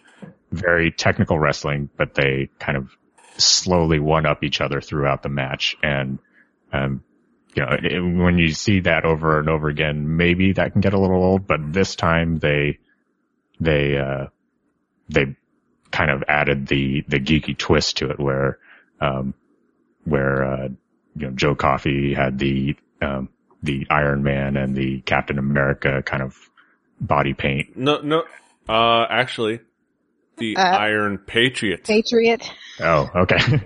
very 0.52 0.92
technical 0.92 1.40
wrestling, 1.40 1.90
but 1.98 2.14
they 2.14 2.50
kind 2.60 2.78
of 2.78 2.96
slowly 3.38 4.00
one 4.00 4.26
up 4.26 4.44
each 4.44 4.62
other 4.62 4.82
throughout 4.82 5.24
the 5.24 5.30
match, 5.30 5.76
and 5.82 6.20
um, 6.72 7.04
you 7.56 7.64
know, 7.64 7.70
it, 7.82 8.00
when 8.00 8.38
you 8.38 8.50
see 8.52 8.82
that 8.82 9.06
over 9.06 9.40
and 9.40 9.50
over 9.50 9.68
again, 9.68 10.16
maybe 10.18 10.54
that 10.54 10.72
can 10.72 10.82
get 10.82 10.94
a 10.94 11.00
little 11.00 11.24
old, 11.24 11.48
but 11.48 11.74
this 11.74 11.96
time 11.96 12.40
they, 12.40 12.80
they, 13.60 13.98
uh, 13.98 14.28
they 15.10 15.36
kind 15.92 16.12
of 16.12 16.24
added 16.28 16.68
the, 16.68 17.04
the 17.08 17.20
geeky 17.20 17.58
twist 17.58 17.98
to 17.98 18.10
it 18.10 18.20
where, 18.20 18.60
um, 19.02 19.34
where, 20.06 20.44
uh, 20.46 20.68
you 21.16 21.28
know, 21.28 21.32
Joe 21.32 21.56
Coffey 21.56 22.14
had 22.14 22.40
the, 22.40 22.76
um, 23.02 23.30
the 23.62 23.86
Iron 23.90 24.24
Man 24.24 24.56
and 24.58 24.76
the 24.76 25.02
Captain 25.02 25.38
America 25.38 26.02
kind 26.04 26.24
of 26.24 26.38
body 27.00 27.34
paint. 27.34 27.76
No, 27.78 28.00
no, 28.02 28.24
uh, 28.70 29.06
actually, 29.10 29.60
the 30.38 30.56
Uh, 30.56 30.78
Iron 30.78 31.18
Patriot. 31.18 31.84
Patriot. 31.84 32.50
Oh, 32.80 33.10
okay. 33.16 33.38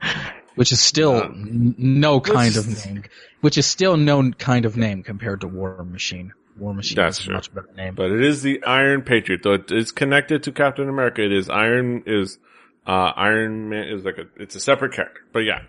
Which 0.60 0.72
is 0.72 0.80
still 0.82 1.22
n- 1.22 1.74
no 1.78 2.20
kind 2.20 2.54
of 2.54 2.68
name. 2.68 3.04
Which 3.40 3.56
is 3.56 3.64
still 3.64 3.96
no 3.96 4.30
kind 4.32 4.66
of 4.66 4.76
name 4.76 5.02
compared 5.02 5.40
to 5.40 5.48
War 5.48 5.82
Machine. 5.84 6.34
War 6.58 6.74
Machine 6.74 6.96
That's 6.96 7.18
is 7.20 7.22
a 7.22 7.26
true. 7.28 7.34
much 7.36 7.54
better 7.54 7.72
name. 7.74 7.94
But 7.94 8.10
it 8.10 8.20
is 8.22 8.42
the 8.42 8.62
Iron 8.64 9.00
Patriot, 9.00 9.42
though 9.42 9.54
it 9.54 9.72
is 9.72 9.90
connected 9.90 10.42
to 10.42 10.52
Captain 10.52 10.86
America. 10.86 11.24
It 11.24 11.32
is 11.32 11.48
Iron 11.48 12.02
is 12.04 12.36
uh 12.86 12.90
Iron 13.16 13.70
Man 13.70 13.88
is 13.88 14.04
like 14.04 14.18
a 14.18 14.26
it's 14.36 14.54
a 14.54 14.60
separate 14.60 14.92
character. 14.92 15.22
But 15.32 15.44
yeah. 15.44 15.62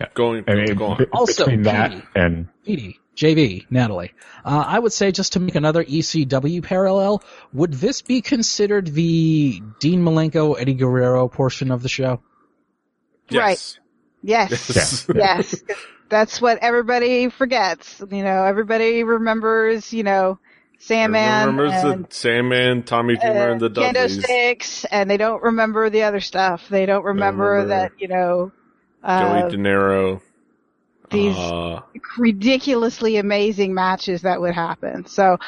Yeah. 0.00 0.06
Going 0.14 0.44
I 0.46 0.54
mean, 0.54 0.76
go 0.76 0.86
on. 0.86 1.04
Also, 1.12 1.44
between 1.46 1.62
that 1.62 1.90
Petey. 1.90 2.04
and 2.14 2.48
Petey, 2.64 3.00
JV, 3.16 3.66
Natalie. 3.68 4.12
Uh, 4.44 4.62
I 4.64 4.78
would 4.78 4.92
say 4.92 5.10
just 5.10 5.32
to 5.32 5.40
make 5.40 5.56
another 5.56 5.82
ECW 5.82 6.62
parallel, 6.62 7.24
would 7.52 7.72
this 7.72 8.00
be 8.00 8.20
considered 8.20 8.86
the 8.94 9.60
Dean 9.80 10.04
Malenko, 10.04 10.54
Eddie 10.56 10.74
Guerrero 10.74 11.26
portion 11.26 11.72
of 11.72 11.82
the 11.82 11.88
show? 11.88 12.20
Yes. 13.28 13.80
Yes. 14.26 15.08
yes. 15.14 15.62
That's 16.08 16.40
what 16.40 16.58
everybody 16.58 17.30
forgets. 17.30 18.00
You 18.10 18.22
know, 18.22 18.44
everybody 18.44 19.02
remembers, 19.04 19.92
you 19.92 20.02
know, 20.02 20.38
Sandman. 20.78 21.46
Remembers 21.46 21.72
and, 21.84 22.04
the 22.06 22.14
Sandman, 22.14 22.82
Tommy 22.82 23.16
Dreamer, 23.16 23.48
uh, 23.48 23.52
and 23.52 23.60
the 23.60 23.70
Kendo 23.70 23.92
Dudleys. 23.94 24.24
Sticks, 24.24 24.84
and 24.86 25.08
they 25.10 25.16
don't 25.16 25.42
remember 25.42 25.90
the 25.90 26.02
other 26.02 26.20
stuff. 26.20 26.68
They 26.68 26.86
don't 26.86 27.04
remember, 27.04 27.50
remember 27.50 27.68
that, 27.68 27.92
you 27.98 28.08
know, 28.08 28.52
uh, 29.02 29.42
Joey 29.42 29.50
De 29.50 29.56
Niro. 29.56 30.20
these 31.10 31.36
Uh, 31.36 31.80
ridiculously 32.18 33.16
amazing 33.16 33.74
matches 33.74 34.22
that 34.22 34.40
would 34.40 34.54
happen. 34.54 35.06
So, 35.06 35.38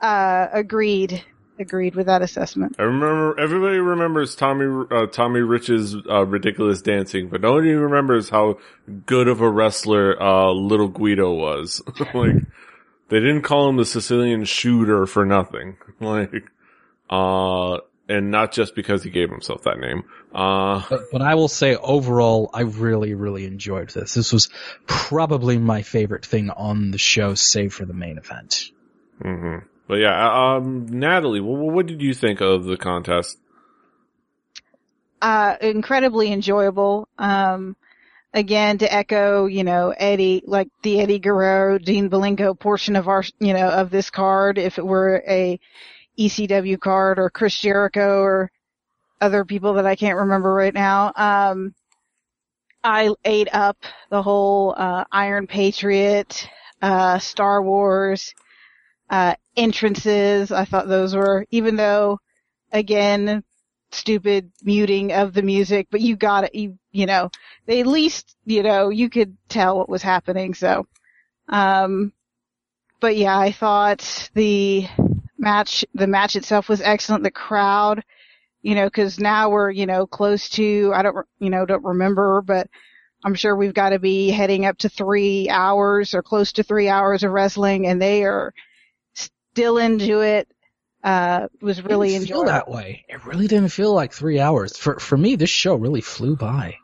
uh, 0.00 0.48
agreed. 0.52 1.24
Agreed 1.58 1.94
with 1.94 2.06
that 2.06 2.20
assessment. 2.20 2.76
I 2.80 2.82
remember 2.82 3.38
everybody 3.38 3.78
remembers 3.78 4.34
Tommy 4.34 4.86
uh, 4.90 5.06
Tommy 5.06 5.40
Rich's 5.40 5.94
uh, 5.94 6.26
ridiculous 6.26 6.82
dancing, 6.82 7.28
but 7.28 7.42
nobody 7.42 7.72
remembers 7.72 8.28
how 8.28 8.58
good 9.06 9.28
of 9.28 9.40
a 9.40 9.48
wrestler 9.48 10.20
uh, 10.20 10.50
Little 10.50 10.88
Guido 10.88 11.32
was. 11.32 11.80
like 12.14 12.36
they 13.08 13.20
didn't 13.20 13.42
call 13.42 13.68
him 13.68 13.76
the 13.76 13.84
Sicilian 13.84 14.44
shooter 14.44 15.06
for 15.06 15.24
nothing. 15.24 15.76
Like 16.00 16.50
uh 17.08 17.78
and 18.08 18.30
not 18.30 18.52
just 18.52 18.74
because 18.74 19.02
he 19.04 19.10
gave 19.10 19.30
himself 19.30 19.62
that 19.62 19.78
name. 19.78 20.02
Uh 20.34 20.82
But, 20.90 21.00
but 21.12 21.22
I 21.22 21.36
will 21.36 21.48
say 21.48 21.76
overall, 21.76 22.50
I 22.52 22.62
really, 22.62 23.14
really 23.14 23.46
enjoyed 23.46 23.90
this. 23.90 24.14
This 24.14 24.32
was 24.32 24.48
probably 24.86 25.56
my 25.58 25.82
favorite 25.82 26.26
thing 26.26 26.50
on 26.50 26.90
the 26.90 26.98
show, 26.98 27.34
save 27.34 27.72
for 27.72 27.84
the 27.84 27.94
main 27.94 28.18
event. 28.18 28.70
hmm 29.22 29.58
But 29.86 29.96
yeah, 29.96 30.54
um 30.56 30.86
Natalie, 30.86 31.40
what, 31.40 31.86
did 31.86 32.00
you 32.00 32.14
think 32.14 32.40
of 32.40 32.64
the 32.64 32.76
contest? 32.76 33.38
uh, 35.24 35.56
incredibly 35.62 36.30
enjoyable. 36.32 37.08
Um, 37.18 37.76
again, 38.34 38.76
to 38.78 38.92
echo, 38.92 39.46
you 39.46 39.64
know, 39.64 39.94
Eddie, 39.96 40.42
like 40.46 40.68
the 40.82 41.00
Eddie 41.00 41.18
Guerrero, 41.18 41.78
Dean 41.78 42.10
Malenko 42.10 42.58
portion 42.58 42.94
of 42.94 43.08
our, 43.08 43.24
you 43.40 43.54
know, 43.54 43.68
of 43.68 43.88
this 43.88 44.10
card, 44.10 44.58
if 44.58 44.76
it 44.76 44.86
were 44.86 45.24
a 45.26 45.58
ECW 46.18 46.78
card 46.78 47.18
or 47.18 47.30
Chris 47.30 47.58
Jericho 47.58 48.20
or 48.20 48.50
other 49.18 49.46
people 49.46 49.74
that 49.74 49.86
I 49.86 49.96
can't 49.96 50.18
remember 50.18 50.52
right 50.52 50.74
now. 50.74 51.10
Um, 51.16 51.74
I 52.82 53.08
ate 53.24 53.48
up 53.50 53.78
the 54.10 54.22
whole, 54.22 54.74
uh, 54.76 55.04
Iron 55.10 55.46
Patriot, 55.46 56.46
uh, 56.82 57.18
Star 57.18 57.62
Wars, 57.62 58.34
uh, 59.14 59.36
entrances. 59.56 60.50
I 60.50 60.64
thought 60.64 60.88
those 60.88 61.14
were, 61.14 61.46
even 61.50 61.76
though, 61.76 62.18
again, 62.72 63.44
stupid 63.92 64.50
muting 64.60 65.12
of 65.12 65.32
the 65.32 65.42
music, 65.42 65.86
but 65.88 66.00
you 66.00 66.16
got 66.16 66.42
it. 66.42 66.54
You, 66.56 66.76
you 66.90 67.06
know, 67.06 67.30
they 67.66 67.78
at 67.78 67.86
least, 67.86 68.36
you 68.44 68.64
know, 68.64 68.88
you 68.88 69.08
could 69.08 69.36
tell 69.48 69.78
what 69.78 69.88
was 69.88 70.02
happening. 70.02 70.52
So, 70.52 70.88
um, 71.48 72.12
but 72.98 73.16
yeah, 73.16 73.38
I 73.38 73.52
thought 73.52 74.30
the 74.34 74.88
match, 75.38 75.84
the 75.94 76.08
match 76.08 76.34
itself 76.34 76.68
was 76.68 76.80
excellent. 76.80 77.22
The 77.22 77.30
crowd, 77.30 78.02
you 78.62 78.74
know, 78.74 78.90
cause 78.90 79.20
now 79.20 79.48
we're, 79.48 79.70
you 79.70 79.86
know, 79.86 80.08
close 80.08 80.48
to, 80.50 80.90
I 80.92 81.02
don't, 81.02 81.24
you 81.38 81.50
know, 81.50 81.66
don't 81.66 81.84
remember, 81.84 82.42
but 82.42 82.66
I'm 83.24 83.36
sure 83.36 83.54
we've 83.54 83.74
got 83.74 83.90
to 83.90 84.00
be 84.00 84.30
heading 84.30 84.66
up 84.66 84.78
to 84.78 84.88
three 84.88 85.48
hours 85.48 86.14
or 86.14 86.22
close 86.24 86.50
to 86.54 86.64
three 86.64 86.88
hours 86.88 87.22
of 87.22 87.30
wrestling 87.30 87.86
and 87.86 88.02
they 88.02 88.24
are 88.24 88.52
still 89.54 89.78
into 89.78 90.20
it. 90.20 90.48
Uh, 91.04 91.48
it 91.60 91.64
was 91.64 91.82
really 91.82 92.08
didn't 92.08 92.26
feel 92.26 92.40
enjoyable. 92.40 92.52
that 92.52 92.68
way. 92.68 93.04
It 93.08 93.24
really 93.24 93.46
didn't 93.46 93.68
feel 93.68 93.94
like 93.94 94.12
three 94.12 94.40
hours. 94.40 94.76
For 94.76 94.98
for 94.98 95.16
me, 95.16 95.36
this 95.36 95.50
show 95.50 95.76
really 95.76 96.00
flew 96.00 96.34
by. 96.34 96.76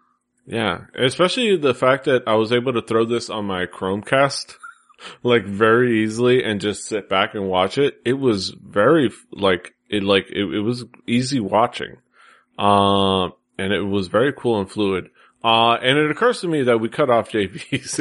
Yeah, 0.47 0.83
especially 0.95 1.57
the 1.57 1.75
fact 1.75 2.05
that 2.05 2.25
I 2.27 2.35
was 2.35 2.53
able 2.53 2.75
to 2.75 2.83
throw 2.83 3.05
this 3.05 3.29
on 3.29 3.47
my 3.47 3.67
Chromecast 3.67 4.57
like 5.23 5.45
very 5.45 6.05
easily 6.05 6.45
and 6.45 6.61
just 6.61 6.85
sit 6.85 7.09
back 7.09 7.35
and 7.35 7.49
watch 7.49 7.77
it. 7.79 8.01
It 8.05 8.13
was 8.13 8.51
very 8.51 9.11
like 9.33 9.75
it 9.89 10.05
like 10.05 10.27
it, 10.31 10.45
it 10.45 10.61
was 10.61 10.85
easy 11.07 11.41
watching. 11.41 11.97
Um 12.59 13.33
and 13.59 13.73
it 13.73 13.83
was 13.83 14.09
very 14.09 14.33
cool 14.33 14.61
and 14.61 14.71
fluid. 14.71 15.11
Uh, 15.43 15.73
and 15.81 15.99
it 15.99 16.11
occurs 16.11 16.43
to 16.43 16.49
me 16.49 16.65
that 16.65 16.79
we 16.79 16.89
cut 16.89 17.09
off 17.09 17.31
JVZ 17.33 18.01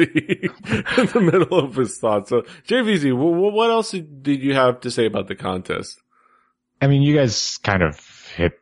in 0.98 1.06
the 1.06 1.20
middle 1.20 1.58
of 1.58 1.74
his 1.74 1.96
thoughts. 1.98 2.28
So 2.28 2.42
JVZ, 2.68 3.10
w- 3.10 3.50
what 3.52 3.70
else 3.70 3.92
did 3.92 4.42
you 4.42 4.54
have 4.54 4.80
to 4.80 4.90
say 4.90 5.06
about 5.06 5.26
the 5.26 5.34
contest? 5.34 6.00
I 6.82 6.86
mean, 6.86 7.02
you 7.02 7.14
guys 7.16 7.58
kind 7.58 7.82
of 7.82 7.98
hit 8.34 8.52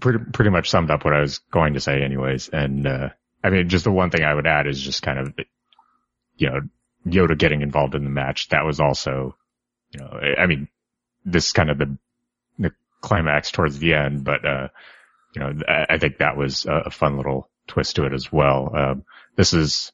pretty, 0.00 0.18
pretty 0.32 0.50
much 0.50 0.70
summed 0.70 0.90
up 0.90 1.04
what 1.04 1.14
I 1.14 1.20
was 1.20 1.38
going 1.38 1.74
to 1.74 1.80
say 1.80 2.02
anyways. 2.02 2.48
And, 2.48 2.86
uh, 2.86 3.08
I 3.42 3.50
mean, 3.50 3.68
just 3.68 3.84
the 3.84 3.90
one 3.90 4.10
thing 4.10 4.24
I 4.24 4.34
would 4.34 4.46
add 4.46 4.66
is 4.66 4.80
just 4.80 5.02
kind 5.02 5.18
of, 5.18 5.34
you 6.36 6.48
know, 6.48 6.60
Yoda 7.06 7.36
getting 7.36 7.60
involved 7.60 7.94
in 7.94 8.04
the 8.04 8.10
match. 8.10 8.48
That 8.48 8.64
was 8.64 8.80
also, 8.80 9.36
you 9.90 10.00
know, 10.00 10.18
I- 10.38 10.46
mean, 10.46 10.68
this 11.26 11.46
is 11.46 11.52
kind 11.52 11.70
of 11.70 11.78
the, 11.78 11.98
the 12.58 12.72
climax 13.02 13.50
towards 13.50 13.78
the 13.78 13.94
end, 13.94 14.24
but, 14.24 14.44
uh, 14.46 14.68
you 15.34 15.40
know, 15.40 15.52
I, 15.68 15.98
think 15.98 16.18
that 16.18 16.36
was 16.36 16.64
a 16.66 16.90
fun 16.90 17.16
little 17.16 17.50
twist 17.66 17.96
to 17.96 18.04
it 18.04 18.12
as 18.12 18.32
well. 18.32 18.70
Um, 18.74 19.04
this 19.36 19.52
is, 19.52 19.92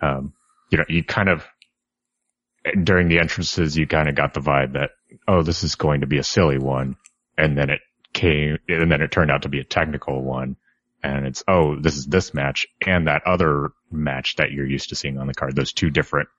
um, 0.00 0.32
you 0.70 0.78
know, 0.78 0.84
you 0.88 1.04
kind 1.04 1.28
of, 1.28 1.44
during 2.82 3.08
the 3.08 3.18
entrances, 3.18 3.76
you 3.76 3.86
kind 3.86 4.08
of 4.08 4.14
got 4.14 4.34
the 4.34 4.40
vibe 4.40 4.72
that, 4.72 4.90
oh, 5.28 5.42
this 5.42 5.64
is 5.64 5.74
going 5.74 6.00
to 6.00 6.06
be 6.06 6.18
a 6.18 6.24
silly 6.24 6.58
one. 6.58 6.96
And 7.36 7.58
then 7.58 7.70
it 7.70 7.80
came, 8.12 8.58
and 8.68 8.90
then 8.90 9.02
it 9.02 9.10
turned 9.10 9.30
out 9.30 9.42
to 9.42 9.48
be 9.48 9.60
a 9.60 9.64
technical 9.64 10.22
one. 10.22 10.56
And 11.02 11.26
it's, 11.26 11.44
oh, 11.46 11.78
this 11.78 11.98
is 11.98 12.06
this 12.06 12.32
match 12.32 12.66
and 12.86 13.08
that 13.08 13.26
other 13.26 13.72
match 13.90 14.36
that 14.36 14.52
you're 14.52 14.66
used 14.66 14.88
to 14.88 14.94
seeing 14.94 15.18
on 15.18 15.26
the 15.26 15.34
card. 15.34 15.54
Those 15.54 15.74
two 15.74 15.90
different, 15.90 16.30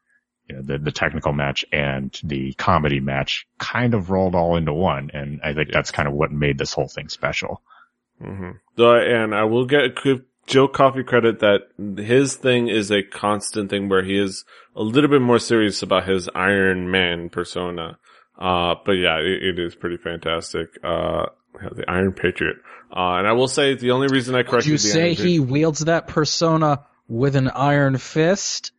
you 0.49 0.55
know, 0.55 0.61
the, 0.63 0.79
the 0.79 0.91
technical 0.91 1.33
match 1.33 1.63
and 1.71 2.17
the 2.23 2.53
comedy 2.53 2.99
match 2.99 3.45
kind 3.59 3.93
of 3.93 4.09
rolled 4.09 4.33
all 4.33 4.57
into 4.57 4.73
one. 4.73 5.11
And 5.13 5.41
I 5.43 5.53
think 5.53 5.69
that's 5.71 5.91
kind 5.91 6.07
of 6.07 6.15
what 6.15 6.31
made 6.31 6.57
this 6.57 6.73
whole 6.73 6.87
thing 6.87 7.09
special. 7.09 7.61
Mm-hmm. 8.19 8.51
So, 8.77 8.95
and 8.95 9.35
I 9.35 9.43
will 9.43 9.65
get 9.65 9.95
Joe 10.47 10.67
Coffey 10.67 11.03
credit 11.03 11.39
that 11.39 11.61
his 12.03 12.35
thing 12.35 12.67
is 12.67 12.91
a 12.91 13.01
constant 13.03 13.69
thing 13.69 13.89
where 13.89 14.03
he 14.03 14.17
is 14.17 14.45
a 14.75 14.83
little 14.83 15.09
bit 15.09 15.21
more 15.21 15.39
serious 15.39 15.81
about 15.81 16.07
his 16.07 16.29
Iron 16.35 16.91
Man 16.91 17.29
persona. 17.29 17.97
Uh, 18.37 18.75
but 18.85 18.91
yeah, 18.93 19.17
it, 19.19 19.43
it 19.43 19.59
is 19.59 19.73
pretty 19.75 19.97
fantastic. 19.97 20.67
Uh, 20.83 21.25
the 21.53 21.83
Iron 21.87 22.11
Patriot. 22.13 22.57
Uh, 22.95 23.15
and 23.17 23.27
I 23.27 23.31
will 23.33 23.47
say 23.47 23.73
the 23.75 23.91
only 23.91 24.07
reason 24.07 24.35
I 24.35 24.43
Would 24.49 24.65
you 24.65 24.73
the 24.73 24.77
say 24.79 25.05
Iron 25.09 25.15
he 25.15 25.39
wields 25.39 25.79
that 25.85 26.07
persona 26.07 26.85
with 27.07 27.35
an 27.35 27.49
iron 27.49 27.97
fist? 27.97 28.71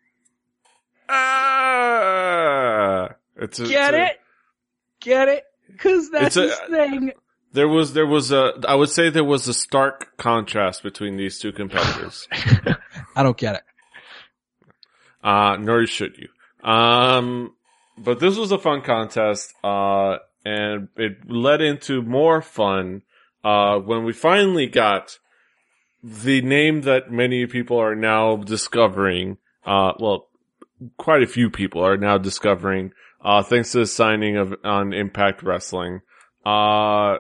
Ah! 1.87 3.09
It's 3.37 3.59
a, 3.61 3.67
Get 3.67 3.95
it's 3.95 3.99
a- 4.03 4.07
it? 4.07 4.21
Get 5.01 5.29
it? 5.29 5.45
Cause 5.79 6.11
that's 6.11 6.37
It's 6.37 6.59
a- 6.61 6.61
his 6.65 6.71
thing. 6.71 7.13
There 7.57 7.69
was, 7.69 7.95
there 7.95 8.07
was 8.07 8.33
a, 8.33 8.53
I 8.69 8.75
would 8.75 8.91
say 8.91 9.09
there 9.09 9.25
was 9.25 9.49
a 9.49 9.55
stark 9.55 10.19
contrast 10.19 10.83
between 10.83 11.17
these 11.17 11.39
two 11.39 11.53
competitors. 11.53 12.29
I 13.17 13.23
don't 13.23 13.39
get 13.39 13.55
it. 13.55 13.63
Uh, 15.25 15.57
nor 15.59 15.87
should 15.87 16.19
you. 16.19 16.29
Um, 16.69 17.55
but 17.97 18.21
this 18.21 18.37
was 18.37 18.53
a 18.53 18.59
fun 18.59 18.83
contest, 18.83 19.55
uh, 19.65 20.19
and 20.45 20.89
it 20.97 21.31
led 21.31 21.63
into 21.63 22.03
more 22.03 22.43
fun, 22.43 23.01
uh, 23.43 23.79
when 23.79 24.05
we 24.05 24.13
finally 24.13 24.67
got 24.67 25.19
the 26.03 26.43
name 26.43 26.83
that 26.83 27.11
many 27.11 27.47
people 27.47 27.79
are 27.79 27.97
now 27.97 28.37
discovering, 28.37 29.39
uh, 29.65 29.95
well, 29.99 30.29
quite 30.99 31.23
a 31.23 31.27
few 31.27 31.49
people 31.49 31.83
are 31.83 31.97
now 31.97 32.19
discovering, 32.19 32.93
uh, 33.25 33.43
thanks 33.43 33.73
to 33.73 33.79
the 33.79 33.87
signing 33.87 34.37
of, 34.37 34.55
on 34.63 34.93
Impact 34.93 35.43
Wrestling. 35.43 36.03
Uh, 36.45 37.17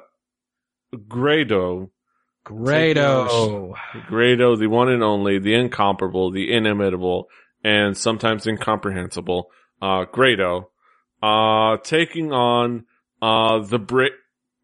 Grado, 0.96 1.90
Grado. 2.44 3.74
Grado, 4.08 4.56
the 4.56 4.66
one 4.68 4.88
and 4.88 5.02
only, 5.02 5.38
the 5.38 5.54
incomparable, 5.54 6.30
the 6.30 6.52
inimitable, 6.52 7.28
and 7.64 7.96
sometimes 7.96 8.46
incomprehensible, 8.46 9.50
uh, 9.82 10.04
Grado, 10.04 10.70
uh, 11.22 11.76
taking 11.78 12.32
on, 12.32 12.84
uh, 13.20 13.58
the 13.60 13.78
Brit, 13.78 14.12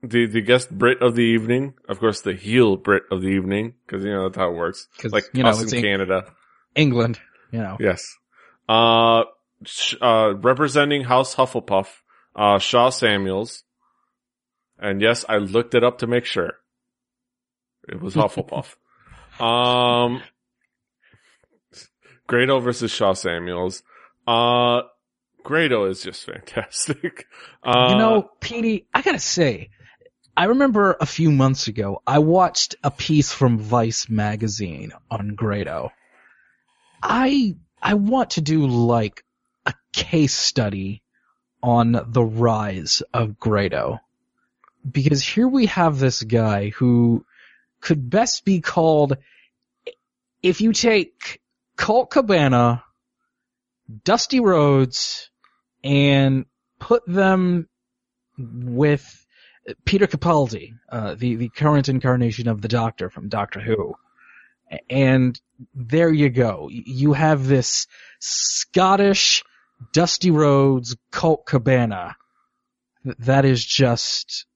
the, 0.02 0.26
the 0.26 0.40
guest 0.40 0.70
Brit 0.70 1.00
of 1.02 1.14
the 1.14 1.22
evening, 1.22 1.74
of 1.88 1.98
course 1.98 2.20
the 2.20 2.34
heel 2.34 2.76
Brit 2.76 3.04
of 3.10 3.20
the 3.22 3.28
evening, 3.28 3.74
cause 3.86 4.04
you 4.04 4.10
know 4.12 4.28
that's 4.28 4.36
how 4.38 4.50
it 4.50 4.54
works. 4.56 4.88
'Cause, 4.98 5.12
Like 5.12 5.24
you 5.32 5.42
know, 5.42 5.50
us 5.50 5.72
in 5.72 5.82
Canada. 5.82 6.24
England, 6.74 7.20
you 7.50 7.58
know. 7.60 7.76
Yes. 7.80 8.16
Uh, 8.68 9.24
sh- 9.64 9.94
uh, 10.00 10.34
representing 10.36 11.04
House 11.04 11.34
Hufflepuff, 11.34 11.86
uh, 12.36 12.58
Shaw 12.58 12.90
Samuels. 12.90 13.64
And 14.82 15.00
yes, 15.00 15.24
I 15.28 15.36
looked 15.36 15.74
it 15.74 15.84
up 15.84 15.98
to 15.98 16.06
make 16.08 16.24
sure. 16.24 16.54
It 17.88 18.00
was 18.00 18.14
Hufflepuff. 18.14 18.74
um, 19.40 20.22
Grado 22.26 22.58
versus 22.58 22.90
Shaw 22.90 23.12
Samuels. 23.14 23.82
Uh, 24.26 24.82
Grado 25.44 25.84
is 25.84 26.02
just 26.02 26.24
fantastic. 26.26 27.26
Uh, 27.62 27.88
You 27.90 27.96
know, 27.96 28.30
Petey, 28.40 28.86
I 28.92 29.02
gotta 29.02 29.20
say, 29.20 29.70
I 30.36 30.44
remember 30.46 30.96
a 31.00 31.06
few 31.06 31.30
months 31.30 31.68
ago, 31.68 32.02
I 32.06 32.18
watched 32.18 32.74
a 32.82 32.90
piece 32.90 33.32
from 33.32 33.58
Vice 33.58 34.08
magazine 34.08 34.92
on 35.10 35.36
Grado. 35.36 35.90
I 37.02 37.56
I 37.80 37.94
want 37.94 38.30
to 38.30 38.40
do 38.40 38.66
like 38.66 39.24
a 39.66 39.74
case 39.92 40.34
study 40.34 41.02
on 41.62 41.92
the 42.08 42.24
rise 42.24 43.02
of 43.12 43.38
Grado. 43.38 44.00
Because 44.88 45.22
here 45.22 45.48
we 45.48 45.66
have 45.66 45.98
this 45.98 46.22
guy 46.22 46.70
who 46.70 47.24
could 47.80 48.10
best 48.10 48.44
be 48.44 48.60
called 48.60 49.16
if 50.42 50.60
you 50.60 50.72
take 50.72 51.40
Colt 51.76 52.10
Cabana, 52.10 52.84
Dusty 54.04 54.40
Rhodes, 54.40 55.30
and 55.84 56.46
put 56.78 57.06
them 57.06 57.68
with 58.36 59.26
Peter 59.84 60.06
Capaldi, 60.06 60.74
uh, 60.90 61.14
the 61.14 61.36
the 61.36 61.48
current 61.48 61.88
incarnation 61.88 62.48
of 62.48 62.60
the 62.60 62.68
Doctor 62.68 63.08
from 63.08 63.28
Doctor 63.28 63.60
Who, 63.60 63.94
and 64.90 65.40
there 65.74 66.12
you 66.12 66.28
go. 66.28 66.68
You 66.70 67.12
have 67.12 67.46
this 67.46 67.86
Scottish 68.18 69.44
Dusty 69.92 70.30
Rhodes 70.30 70.96
Colt 71.10 71.46
Cabana. 71.46 72.16
That 73.20 73.44
is 73.44 73.64
just 73.64 74.46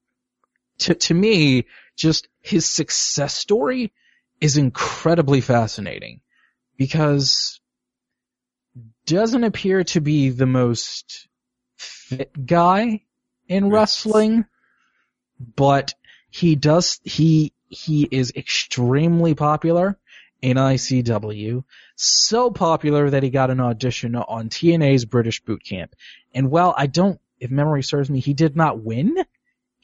to 0.79 0.95
to 0.95 1.13
me 1.13 1.65
just 1.95 2.27
his 2.41 2.65
success 2.65 3.33
story 3.33 3.91
is 4.39 4.57
incredibly 4.57 5.41
fascinating 5.41 6.21
because 6.77 7.59
doesn't 9.05 9.43
appear 9.43 9.83
to 9.85 10.01
be 10.01 10.29
the 10.29 10.45
most 10.45 11.27
fit 11.77 12.45
guy 12.45 13.01
in 13.47 13.65
Yes. 13.65 13.73
wrestling, 13.73 14.45
but 15.55 15.93
he 16.29 16.55
does, 16.55 16.99
he, 17.03 17.53
he 17.69 18.07
is 18.11 18.33
extremely 18.35 19.33
popular 19.33 19.97
in 20.41 20.57
ICW. 20.57 21.63
So 21.95 22.51
popular 22.51 23.09
that 23.09 23.23
he 23.23 23.29
got 23.29 23.49
an 23.49 23.59
audition 23.59 24.15
on 24.15 24.49
TNA's 24.49 25.05
British 25.05 25.41
Boot 25.41 25.63
Camp. 25.63 25.95
And 26.33 26.51
while 26.51 26.73
I 26.77 26.87
don't, 26.87 27.19
if 27.39 27.49
memory 27.49 27.83
serves 27.83 28.09
me, 28.09 28.19
he 28.19 28.33
did 28.33 28.55
not 28.55 28.79
win, 28.79 29.15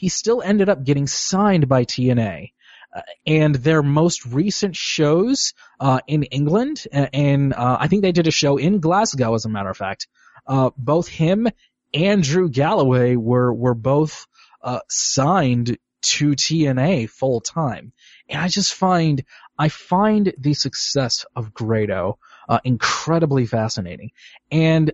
he 0.03 0.09
still 0.09 0.41
ended 0.41 0.67
up 0.67 0.83
getting 0.83 1.07
signed 1.07 1.69
by 1.69 1.85
TNA. 1.85 2.51
Uh, 2.93 3.01
and 3.25 3.55
their 3.55 3.81
most 3.81 4.25
recent 4.25 4.75
shows 4.75 5.53
uh, 5.79 6.01
in 6.07 6.23
England, 6.23 6.85
and 6.91 7.53
uh, 7.53 7.77
I 7.79 7.87
think 7.87 8.01
they 8.01 8.11
did 8.11 8.27
a 8.27 8.31
show 8.31 8.57
in 8.57 8.81
Glasgow, 8.81 9.33
as 9.33 9.45
a 9.45 9.49
matter 9.49 9.69
of 9.69 9.77
fact. 9.77 10.07
Uh, 10.45 10.71
both 10.77 11.07
him 11.07 11.47
and 11.93 12.21
Drew 12.21 12.49
Galloway 12.49 13.15
were 13.15 13.53
were 13.53 13.73
both 13.73 14.27
uh, 14.61 14.81
signed 14.89 15.77
to 16.01 16.31
TNA 16.31 17.09
full 17.09 17.39
time, 17.39 17.93
and 18.27 18.41
I 18.41 18.49
just 18.49 18.73
find 18.73 19.23
I 19.57 19.69
find 19.69 20.33
the 20.37 20.53
success 20.53 21.25
of 21.33 21.53
Grado 21.53 22.19
uh, 22.49 22.59
incredibly 22.65 23.45
fascinating, 23.45 24.11
and 24.51 24.91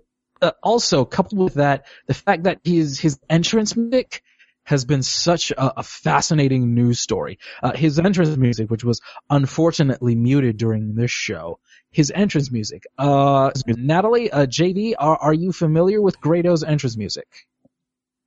also 0.62 1.04
coupled 1.04 1.42
with 1.42 1.56
that, 1.56 1.88
the 2.06 2.14
fact 2.14 2.44
that 2.44 2.60
his 2.64 3.00
his 3.00 3.20
entrance 3.28 3.76
music 3.76 4.22
has 4.70 4.86
been 4.86 5.02
such 5.02 5.50
a, 5.50 5.80
a 5.80 5.84
fascinating 5.84 6.76
news 6.76 7.00
story. 7.00 7.40
Uh, 7.64 7.76
his 7.76 7.98
entrance 7.98 8.38
music, 8.38 8.70
which 8.70 8.84
was 8.84 9.02
unfortunately 9.28 10.14
muted 10.14 10.58
during 10.58 10.94
this 10.94 11.10
show, 11.10 11.58
his 11.90 12.12
entrance 12.14 12.52
music. 12.52 12.84
Uh, 12.96 13.50
Natalie, 13.66 14.30
uh, 14.30 14.46
JD, 14.46 14.94
are, 15.00 15.18
are 15.18 15.34
you 15.34 15.52
familiar 15.52 16.00
with 16.00 16.22
Grado's 16.22 16.64
entrance 16.64 16.96
music? 16.98 17.26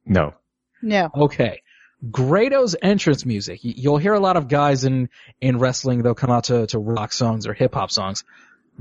No. 0.04 0.34
No. 0.82 1.10
Okay. 1.14 1.62
Grado's 2.10 2.74
entrance 2.82 3.24
music. 3.24 3.60
You'll 3.62 3.98
hear 3.98 4.14
a 4.14 4.18
lot 4.18 4.36
of 4.36 4.48
guys 4.48 4.82
in, 4.82 5.10
in 5.40 5.60
wrestling, 5.60 6.02
they'll 6.02 6.16
come 6.16 6.32
out 6.32 6.44
to, 6.44 6.66
to 6.66 6.78
rock 6.80 7.12
songs 7.12 7.46
or 7.46 7.54
hip 7.54 7.74
hop 7.74 7.92
songs. 7.92 8.24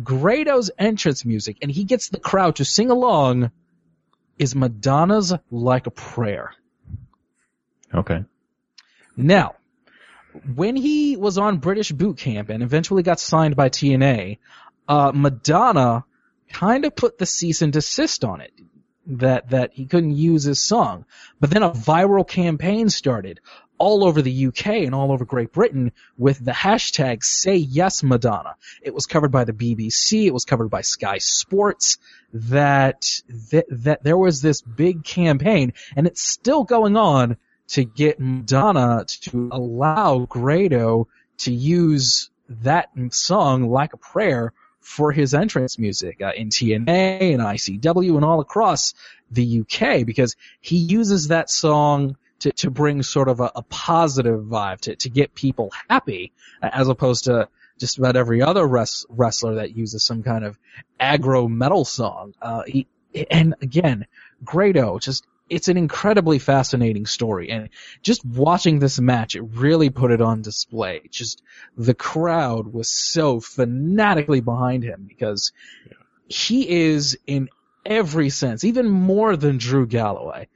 Grado's 0.02 0.72
entrance 0.80 1.26
music, 1.26 1.58
and 1.62 1.70
he 1.70 1.84
gets 1.84 2.10
the 2.10 2.20
crowd 2.20 2.56
to 2.56 2.66
sing 2.66 2.90
along, 2.90 3.52
is 4.40 4.56
Madonna's 4.56 5.32
Like 5.52 5.86
a 5.86 5.92
Prayer. 5.92 6.56
Okay. 7.94 8.24
Now, 9.18 9.56
when 10.56 10.76
he 10.76 11.18
was 11.18 11.38
on 11.38 11.58
British 11.58 11.92
boot 11.92 12.18
camp 12.18 12.50
and 12.50 12.64
eventually 12.64 13.04
got 13.04 13.20
signed 13.20 13.56
by 13.56 13.70
TNA, 13.70 14.40
uh, 14.88 15.12
Madonna 15.14 16.06
kind 16.52 16.86
of 16.86 16.96
put 16.96 17.18
the 17.18 17.26
cease 17.26 17.62
and 17.62 17.74
desist 17.74 18.24
on 18.24 18.42
it. 18.42 18.52
That, 19.08 19.50
that 19.50 19.72
he 19.74 19.88
couldn't 19.88 20.16
use 20.16 20.44
his 20.44 20.62
song. 20.62 21.06
But 21.40 21.50
then 21.50 21.64
a 21.64 21.72
viral 21.72 22.26
campaign 22.26 22.88
started 22.88 23.40
all 23.80 24.04
over 24.04 24.22
the 24.22 24.46
UK 24.46 24.68
and 24.68 24.94
all 24.94 25.12
over 25.12 25.26
Great 25.26 25.52
Britain 25.52 25.92
with 26.16 26.38
the 26.38 26.52
hashtag 26.52 27.24
say 27.24 27.56
yes 27.56 28.04
Madonna. 28.04 28.56
It 28.84 28.94
was 28.94 29.08
covered 29.08 29.32
by 29.32 29.44
the 29.44 29.54
BBC. 29.54 30.28
It 30.28 30.34
was 30.34 30.46
covered 30.46 30.70
by 30.70 30.82
Sky 30.82 31.18
Sports 31.18 31.98
that, 32.32 33.04
that, 33.50 33.66
that 33.72 34.04
there 34.04 34.20
was 34.20 34.40
this 34.40 34.62
big 34.62 35.04
campaign 35.04 35.74
and 35.96 36.06
it's 36.06 36.22
still 36.22 36.64
going 36.64 36.96
on 36.96 37.38
to 37.72 37.86
get 37.86 38.20
Madonna 38.20 39.06
to 39.08 39.50
allow 39.52 40.20
Grado 40.20 41.08
to 41.40 41.54
use 41.54 42.30
that 42.50 42.90
song 43.12 43.70
like 43.70 43.94
a 43.94 43.98
prayer 43.98 44.54
for 44.82 45.12
his 45.12 45.34
entrance 45.34 45.80
music 45.80 46.22
uh, 46.22 46.32
in 46.36 46.50
TNA 46.50 47.34
and 47.34 47.42
ICW 47.42 48.16
and 48.16 48.26
all 48.26 48.42
across 48.42 48.94
the 49.30 49.62
UK 49.62 50.06
because 50.06 50.36
he 50.60 50.78
uses 50.78 51.30
that 51.30 51.50
song 51.50 52.18
to, 52.40 52.52
to 52.52 52.72
bring 52.72 53.04
sort 53.04 53.30
of 53.30 53.40
a, 53.40 53.52
a 53.56 53.62
positive 53.64 54.42
vibe 54.42 54.82
to, 54.82 54.96
to 54.96 55.10
get 55.10 55.34
people 55.34 55.72
happy 55.88 56.34
as 56.62 56.90
opposed 56.90 57.26
to 57.26 57.48
just 57.80 58.00
about 58.00 58.16
every 58.18 58.42
other 58.42 58.68
res- 58.68 59.06
wrestler 59.08 59.56
that 59.56 59.76
uses 59.76 60.04
some 60.04 60.24
kind 60.24 60.44
of 60.44 60.58
aggro 61.00 61.50
metal 61.50 61.86
song. 61.86 62.34
Uh, 62.42 62.64
he, 62.68 62.88
and 63.30 63.56
again, 63.62 64.08
Grado 64.44 65.00
just 65.00 65.26
it's 65.52 65.68
an 65.68 65.76
incredibly 65.76 66.40
fascinating 66.40 67.06
story. 67.06 67.52
And 67.52 67.70
just 68.02 68.24
watching 68.26 68.80
this 68.80 69.00
match 69.00 69.36
it 69.36 69.42
really 69.42 69.90
put 69.90 70.12
it 70.12 70.22
on 70.22 70.42
display. 70.42 71.02
Just 71.12 71.44
the 71.78 71.94
crowd 71.94 72.68
was 72.74 72.90
so 72.90 73.42
fanatically 73.42 74.40
behind 74.40 74.84
him 74.84 75.06
because 75.08 75.52
he 76.28 76.68
is 76.70 77.18
in 77.28 77.50
every 77.86 78.30
sense 78.30 78.64
even 78.64 78.90
more 78.90 79.36
than 79.36 79.58
Drew 79.58 79.86
Galloway 79.86 80.48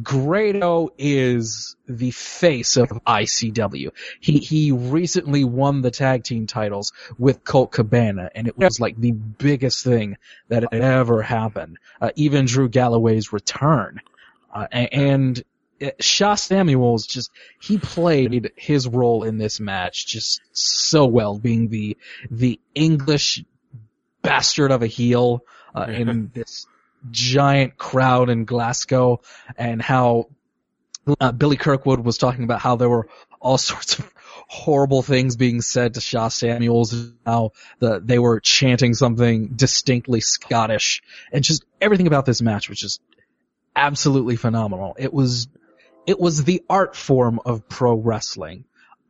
Grado 0.00 0.90
is 0.96 1.76
the 1.86 2.10
face 2.10 2.76
of 2.76 2.88
ICW. 2.88 3.90
He 4.20 4.38
he 4.38 4.72
recently 4.72 5.44
won 5.44 5.82
the 5.82 5.90
tag 5.90 6.24
team 6.24 6.46
titles 6.46 6.92
with 7.18 7.44
Colt 7.44 7.72
Cabana, 7.72 8.30
and 8.34 8.46
it 8.48 8.56
was 8.56 8.80
like 8.80 8.96
the 8.96 9.12
biggest 9.12 9.84
thing 9.84 10.16
that 10.48 10.62
had 10.72 10.82
ever 10.82 11.22
happened. 11.22 11.78
Uh, 12.00 12.10
even 12.16 12.46
Drew 12.46 12.68
Galloway's 12.68 13.32
return, 13.32 14.00
uh, 14.52 14.66
and 14.70 15.42
uh, 15.82 15.90
Shaw 16.00 16.36
Samuels 16.36 17.06
just 17.06 17.30
he 17.60 17.78
played 17.78 18.52
his 18.56 18.88
role 18.88 19.24
in 19.24 19.38
this 19.38 19.60
match 19.60 20.06
just 20.06 20.40
so 20.52 21.04
well, 21.06 21.38
being 21.38 21.68
the 21.68 21.96
the 22.30 22.60
English 22.74 23.44
bastard 24.22 24.70
of 24.70 24.82
a 24.82 24.86
heel 24.86 25.44
uh, 25.74 25.86
in 25.88 26.30
this 26.34 26.66
giant 27.10 27.76
crowd 27.76 28.30
in 28.30 28.44
Glasgow 28.44 29.20
and 29.56 29.80
how 29.80 30.28
uh, 31.20 31.32
Billy 31.32 31.56
Kirkwood 31.56 32.00
was 32.00 32.18
talking 32.18 32.44
about 32.44 32.60
how 32.60 32.76
there 32.76 32.88
were 32.88 33.08
all 33.40 33.58
sorts 33.58 33.98
of 33.98 34.12
horrible 34.48 35.02
things 35.02 35.36
being 35.36 35.60
said 35.60 35.94
to 35.94 36.00
Shaw 36.00 36.28
Samuels, 36.28 36.92
and 36.92 37.14
how 37.24 37.52
the, 37.78 38.00
they 38.04 38.18
were 38.18 38.40
chanting 38.40 38.94
something 38.94 39.48
distinctly 39.48 40.20
Scottish, 40.20 41.02
and 41.32 41.42
just 41.42 41.64
everything 41.80 42.06
about 42.06 42.26
this 42.26 42.42
match 42.42 42.68
was 42.68 42.78
just 42.78 43.00
absolutely 43.74 44.36
phenomenal. 44.36 44.94
It 44.98 45.12
was, 45.12 45.48
it 46.06 46.20
was 46.20 46.44
the 46.44 46.62
art 46.68 46.94
form 46.94 47.40
of 47.44 47.68
pro 47.68 47.94
wrestling. 47.94 48.64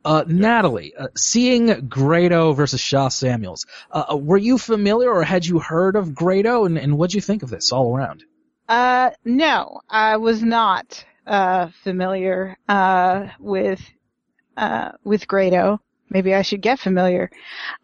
Uh, 0.05 0.25
Natalie, 0.27 0.93
uh, 0.95 1.07
seeing 1.15 1.87
Grado 1.87 2.51
versus 2.51 2.81
Shaw 2.81 3.07
Samuels, 3.07 3.65
uh, 3.91 4.17
were 4.19 4.37
you 4.37 4.57
familiar 4.57 5.09
or 5.09 5.23
had 5.23 5.45
you 5.45 5.59
heard 5.59 5.95
of 5.95 6.13
Grado 6.13 6.65
and, 6.65 6.77
and 6.77 6.97
what'd 6.97 7.13
you 7.13 7.21
think 7.21 7.41
of 7.41 7.49
this 7.49 7.71
all 7.71 7.95
around? 7.95 8.25
Uh, 8.67 9.11
no, 9.23 9.79
I 9.89 10.17
was 10.17 10.43
not, 10.43 11.05
uh, 11.25 11.69
familiar, 11.83 12.57
uh, 12.67 13.27
with, 13.39 13.81
uh, 14.57 14.91
with 15.05 15.27
Grado. 15.27 15.79
Maybe 16.09 16.33
I 16.33 16.41
should 16.41 16.61
get 16.61 16.79
familiar, 16.79 17.31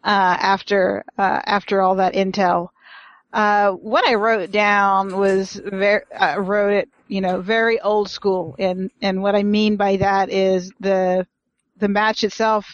uh, 0.04 0.36
after, 0.38 1.04
uh, 1.16 1.40
after 1.44 1.80
all 1.80 1.96
that 1.96 2.14
intel. 2.14 2.68
Uh, 3.32 3.70
what 3.72 4.06
I 4.06 4.14
wrote 4.14 4.50
down 4.50 5.16
was 5.16 5.54
very, 5.54 6.02
I 6.18 6.36
wrote 6.36 6.74
it, 6.74 6.90
you 7.08 7.22
know, 7.22 7.40
very 7.40 7.80
old 7.80 8.10
school. 8.10 8.56
And, 8.58 8.90
and 9.00 9.22
what 9.22 9.34
I 9.34 9.42
mean 9.42 9.76
by 9.76 9.96
that 9.96 10.30
is 10.30 10.70
the, 10.80 11.26
the 11.80 11.88
match 11.88 12.24
itself 12.24 12.66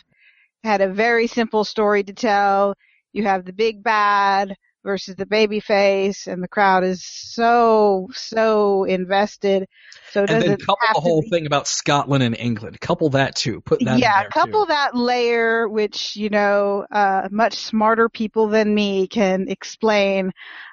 had 0.65 0.81
a 0.81 0.89
very 0.93 1.27
simple 1.27 1.65
story 1.65 2.03
to 2.05 2.13
tell. 2.13 2.75
You 3.13 3.25
have 3.25 3.45
the 3.45 3.53
big 3.53 3.83
bad 3.83 4.55
versus 4.85 5.17
the 5.17 5.27
baby 5.27 5.61
face 5.61 6.27
and 6.27 6.43
the 6.43 6.49
crowd 6.49 6.85
is 6.85 7.05
so, 7.05 8.09
so 8.13 8.85
invested. 8.85 9.67
So 10.13 10.27
does 10.27 10.43
it 10.43 10.47
And 10.47 10.59
then 10.59 10.59
couple 10.59 10.77
the 10.95 11.01
whole 11.01 11.23
be- 11.23 11.31
thing 11.31 11.47
about 11.47 11.69
Scotland 11.69 12.23
and 12.23 12.37
England. 12.39 12.81
Couple 12.81 13.11
that 13.11 13.37
too. 13.37 13.61
Put 13.61 13.85
that 13.85 14.03
in 14.03 14.03
yeah, 14.03 14.25
couple 14.25 14.65
too. 14.65 14.69
that 14.69 14.97
layer, 14.97 15.69
which 15.69 16.17
you 16.17 16.31
know, 16.31 16.87
uh, 16.91 17.29
much 17.31 17.55
smarter 17.55 18.09
people 18.09 18.49
than 18.49 18.75
me 18.75 19.07
can 19.09 19.49
explain 19.49 20.33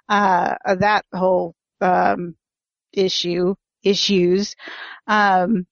uh, 0.10 0.56
that 0.76 1.06
whole 1.14 1.56
um, 1.82 2.36
issue 2.94 3.56
issues. 3.84 4.56
Um, 5.08 5.66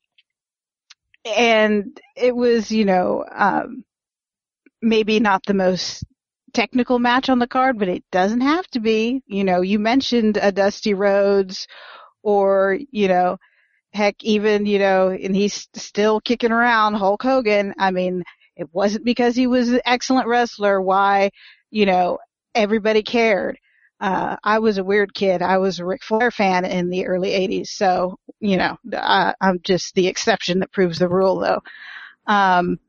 and 1.26 2.00
it 2.16 2.36
was, 2.36 2.72
you 2.72 2.86
know, 2.86 3.26
um, 3.32 3.84
maybe 4.82 5.20
not 5.20 5.46
the 5.46 5.54
most 5.54 6.04
technical 6.54 7.00
match 7.00 7.30
on 7.30 7.40
the 7.40 7.48
card, 7.48 7.80
but 7.80 7.88
it 7.88 8.04
doesn't 8.12 8.42
have 8.42 8.68
to 8.70 8.80
be. 8.80 9.22
You 9.28 9.44
know, 9.44 9.62
you 9.62 9.80
mentioned 9.80 10.38
a 10.38 10.52
Dusty 10.52 10.94
Rhodes, 10.94 11.68
or 12.24 12.78
you 12.92 13.08
know, 13.08 13.38
heck, 13.94 14.16
even, 14.24 14.66
you 14.66 14.80
know, 14.80 15.10
and 15.10 15.36
he's 15.36 15.68
still 15.76 16.20
kicking 16.22 16.52
around 16.52 16.96
Hulk 16.96 17.24
Hogan. 17.24 17.74
I 17.78 17.92
mean, 17.92 18.24
it 18.56 18.70
wasn't 18.74 19.06
because 19.06 19.36
he 19.36 19.48
was 19.48 19.70
an 19.70 19.82
excellent 19.86 20.28
wrestler 20.28 20.82
why, 20.82 21.32
you 21.72 21.86
know, 21.86 22.20
everybody 22.56 23.04
cared. 23.04 23.58
Uh, 24.02 24.36
I 24.44 24.60
was 24.60 24.80
a 24.80 24.84
weird 24.84 25.14
kid. 25.14 25.44
I 25.44 25.60
was 25.60 25.80
a 25.80 25.86
Ric 25.86 26.04
Flair 26.04 26.32
fan 26.32 26.66
in 26.66 26.90
the 26.90 27.06
early 27.06 27.30
80s. 27.30 27.68
So, 27.68 28.18
you 28.40 28.58
know, 28.58 28.78
I, 28.94 29.36
I'm 29.40 29.60
just 29.64 29.94
the 29.94 30.08
exception 30.08 30.60
that 30.60 30.72
proves 30.72 30.98
the 30.98 31.08
rule 31.08 31.38
though. 31.40 31.62
Um, 32.26 32.80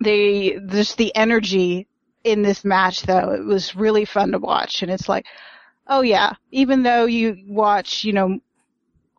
the, 0.00 0.58
just 0.68 0.98
the 0.98 1.14
energy 1.14 1.86
in 2.24 2.42
this 2.42 2.64
match 2.64 3.02
though, 3.02 3.30
it 3.30 3.44
was 3.44 3.76
really 3.76 4.04
fun 4.04 4.32
to 4.32 4.38
watch. 4.38 4.82
And 4.82 4.90
it's 4.90 5.08
like, 5.08 5.26
oh 5.86 6.00
yeah, 6.00 6.34
even 6.50 6.82
though 6.82 7.04
you 7.04 7.36
watch, 7.46 8.02
you 8.02 8.12
know, 8.12 8.40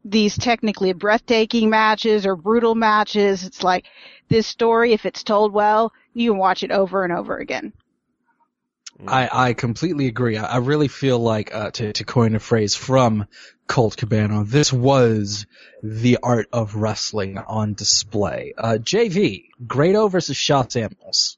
these 0.03 0.37
technically 0.37 0.93
breathtaking 0.93 1.69
matches 1.69 2.25
or 2.25 2.35
brutal 2.35 2.75
matches. 2.75 3.45
It's 3.45 3.63
like 3.63 3.85
this 4.29 4.47
story, 4.47 4.93
if 4.93 5.05
it's 5.05 5.23
told 5.23 5.53
well, 5.53 5.93
you 6.13 6.31
can 6.31 6.39
watch 6.39 6.63
it 6.63 6.71
over 6.71 7.03
and 7.03 7.13
over 7.13 7.37
again. 7.37 7.71
I, 9.07 9.29
I 9.49 9.53
completely 9.53 10.07
agree. 10.07 10.37
I, 10.37 10.45
I 10.45 10.57
really 10.57 10.87
feel 10.87 11.19
like, 11.19 11.53
uh, 11.53 11.71
to, 11.71 11.93
to 11.93 12.03
coin 12.03 12.35
a 12.35 12.39
phrase 12.39 12.75
from 12.75 13.27
Colt 13.67 13.97
Cabana, 13.97 14.43
this 14.43 14.71
was 14.71 15.45
the 15.81 16.19
art 16.21 16.47
of 16.51 16.75
wrestling 16.75 17.37
on 17.37 17.73
display. 17.73 18.53
Uh, 18.57 18.77
JV, 18.79 19.45
Grado 19.65 20.07
versus 20.07 20.37
Shaw 20.37 20.65
Samuels. 20.67 21.37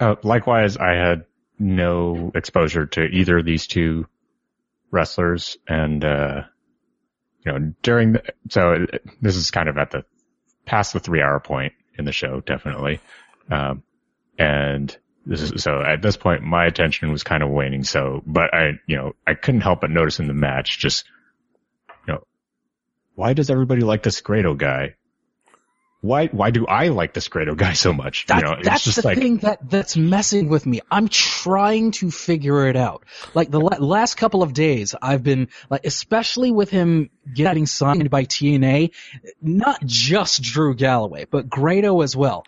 Uh, 0.00 0.16
likewise, 0.22 0.76
I 0.76 0.92
had 0.92 1.24
no 1.58 2.30
exposure 2.34 2.86
to 2.86 3.02
either 3.02 3.38
of 3.38 3.44
these 3.44 3.66
two 3.66 4.06
wrestlers, 4.90 5.58
and 5.66 6.04
uh, 6.04 6.42
you 7.44 7.52
know, 7.52 7.74
during 7.82 8.12
the 8.12 8.22
so 8.48 8.74
uh, 8.74 8.98
this 9.20 9.36
is 9.36 9.50
kind 9.50 9.68
of 9.68 9.76
at 9.76 9.90
the 9.90 10.04
past 10.66 10.92
the 10.92 11.00
three 11.00 11.20
hour 11.20 11.40
point 11.40 11.72
in 11.98 12.04
the 12.04 12.12
show, 12.12 12.40
definitely, 12.40 13.00
um, 13.50 13.82
and 14.38 14.96
is 15.28 15.62
so 15.62 15.82
at 15.82 16.02
this 16.02 16.16
point 16.16 16.42
my 16.42 16.66
attention 16.66 17.12
was 17.12 17.22
kind 17.22 17.42
of 17.42 17.50
waning. 17.50 17.84
So, 17.84 18.22
but 18.26 18.52
I, 18.54 18.80
you 18.86 18.96
know, 18.96 19.14
I 19.26 19.34
couldn't 19.34 19.60
help 19.60 19.82
but 19.82 19.90
notice 19.90 20.20
in 20.20 20.26
the 20.26 20.34
match 20.34 20.78
just, 20.78 21.04
you 22.06 22.14
know, 22.14 22.24
why 23.14 23.34
does 23.34 23.50
everybody 23.50 23.82
like 23.82 24.02
this 24.02 24.20
Grado 24.20 24.54
guy? 24.54 24.94
Why, 26.00 26.28
why 26.28 26.50
do 26.50 26.64
I 26.64 26.88
like 26.88 27.12
this 27.12 27.26
Grado 27.26 27.56
guy 27.56 27.72
so 27.72 27.92
much? 27.92 28.26
That, 28.26 28.36
you 28.36 28.42
know, 28.44 28.52
it's 28.58 28.68
that's 28.68 28.94
the 28.94 29.06
like, 29.06 29.18
thing 29.18 29.38
that 29.38 29.68
that's 29.68 29.96
messing 29.96 30.48
with 30.48 30.64
me. 30.64 30.80
I'm 30.90 31.08
trying 31.08 31.90
to 31.92 32.12
figure 32.12 32.68
it 32.68 32.76
out. 32.76 33.04
Like 33.34 33.50
the 33.50 33.60
la- 33.60 33.78
last 33.78 34.14
couple 34.14 34.44
of 34.44 34.52
days, 34.52 34.94
I've 35.02 35.24
been 35.24 35.48
like, 35.68 35.84
especially 35.84 36.52
with 36.52 36.70
him 36.70 37.10
getting 37.34 37.66
signed 37.66 38.10
by 38.10 38.26
TNA, 38.26 38.92
not 39.42 39.84
just 39.84 40.40
Drew 40.40 40.76
Galloway, 40.76 41.26
but 41.28 41.48
Grado 41.48 42.00
as 42.02 42.14
well. 42.14 42.44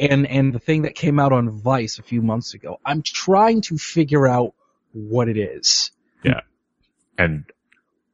And 0.00 0.26
and 0.26 0.52
the 0.52 0.58
thing 0.58 0.82
that 0.82 0.96
came 0.96 1.20
out 1.20 1.32
on 1.32 1.50
Vice 1.50 2.00
a 2.00 2.02
few 2.02 2.20
months 2.20 2.54
ago. 2.54 2.80
I'm 2.84 3.02
trying 3.02 3.60
to 3.62 3.78
figure 3.78 4.26
out 4.26 4.54
what 4.92 5.28
it 5.28 5.36
is. 5.36 5.92
Yeah, 6.24 6.40
and 7.16 7.44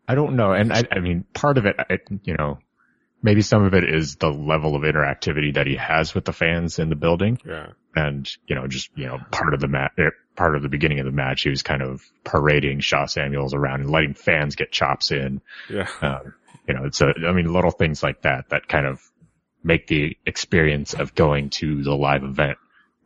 I 0.06 0.14
don't 0.14 0.36
know. 0.36 0.52
And 0.52 0.74
I, 0.74 0.84
I 0.92 1.00
mean, 1.00 1.24
part 1.32 1.56
of 1.56 1.64
it, 1.64 1.76
I, 1.78 2.00
you 2.24 2.36
know, 2.36 2.58
maybe 3.24 3.40
some 3.42 3.64
of 3.64 3.72
it 3.74 3.82
is 3.82 4.16
the 4.16 4.30
level 4.30 4.76
of 4.76 4.82
interactivity 4.82 5.54
that 5.54 5.66
he 5.66 5.74
has 5.76 6.14
with 6.14 6.26
the 6.26 6.32
fans 6.32 6.78
in 6.78 6.90
the 6.90 6.94
building. 6.94 7.40
Yeah. 7.44 7.68
And, 7.96 8.30
you 8.46 8.54
know, 8.54 8.66
just, 8.68 8.90
you 8.96 9.06
know, 9.06 9.18
part 9.32 9.54
of 9.54 9.60
the 9.60 9.68
match, 9.68 9.92
part 10.36 10.54
of 10.54 10.62
the 10.62 10.68
beginning 10.68 11.00
of 11.00 11.06
the 11.06 11.12
match, 11.12 11.42
he 11.42 11.48
was 11.48 11.62
kind 11.62 11.80
of 11.82 12.04
parading 12.22 12.80
Shaw 12.80 13.06
Samuels 13.06 13.54
around 13.54 13.80
and 13.80 13.90
letting 13.90 14.12
fans 14.14 14.56
get 14.56 14.70
chops 14.70 15.10
in. 15.10 15.40
Yeah. 15.70 15.88
Um, 16.02 16.34
you 16.68 16.74
know, 16.74 16.84
it's 16.84 17.00
a, 17.00 17.14
I 17.26 17.32
mean, 17.32 17.50
little 17.52 17.70
things 17.70 18.02
like 18.02 18.22
that 18.22 18.50
that 18.50 18.68
kind 18.68 18.86
of 18.86 19.00
make 19.62 19.86
the 19.86 20.18
experience 20.26 20.92
of 20.92 21.14
going 21.14 21.48
to 21.50 21.82
the 21.82 21.94
live 21.96 22.24
event 22.24 22.58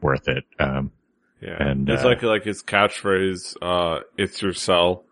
worth 0.03 0.27
it. 0.29 0.45
Um, 0.59 0.91
Yeah. 1.41 1.57
And, 1.63 1.89
it's 1.89 2.03
uh, 2.03 2.09
like, 2.09 2.23
like 2.25 2.43
his 2.45 2.65
catchphrase, 2.65 3.57
uh, 3.63 4.01
it's 4.17 4.43
your 4.43 4.53
cell, 4.53 5.05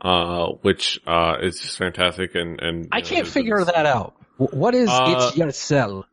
uh, 0.00 0.46
which, 0.62 0.98
uh, 1.06 1.36
is 1.42 1.60
just 1.60 1.76
fantastic 1.76 2.34
and, 2.34 2.58
and. 2.62 2.88
I 2.90 3.02
can't 3.02 3.20
it's- 3.20 3.34
figure 3.34 3.62
that 3.62 3.84
out. 3.84 4.14
Wh- 4.38 4.52
What 4.54 4.74
is 4.74 4.88
Uh, 4.88 5.04
it's 5.08 5.36
your 5.36 5.50
cell? 5.50 6.06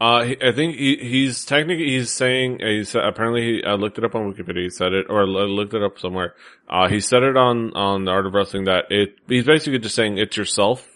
Uh, 0.00 0.24
he, 0.24 0.36
I 0.42 0.50
think 0.50 0.74
he, 0.76 0.96
he's 0.96 1.44
technically, 1.44 1.90
he's 1.90 2.10
saying, 2.10 2.60
uh, 2.60 2.66
he 2.66 2.84
said, 2.84 3.04
apparently 3.04 3.42
he, 3.42 3.64
I 3.64 3.74
looked 3.74 3.98
it 3.98 4.04
up 4.04 4.16
on 4.16 4.32
Wikipedia, 4.32 4.64
he 4.64 4.70
said 4.70 4.92
it, 4.92 5.06
or 5.08 5.22
I 5.22 5.24
looked 5.24 5.74
it 5.74 5.82
up 5.82 5.98
somewhere. 6.00 6.34
Uh, 6.68 6.88
he 6.88 6.98
said 6.98 7.22
it 7.22 7.36
on, 7.36 7.72
on 7.74 8.04
the 8.06 8.10
Art 8.10 8.26
of 8.26 8.34
Wrestling 8.34 8.64
that 8.64 8.86
it, 8.90 9.16
he's 9.28 9.44
basically 9.44 9.78
just 9.78 9.94
saying 9.94 10.18
it's 10.18 10.36
yourself. 10.36 10.88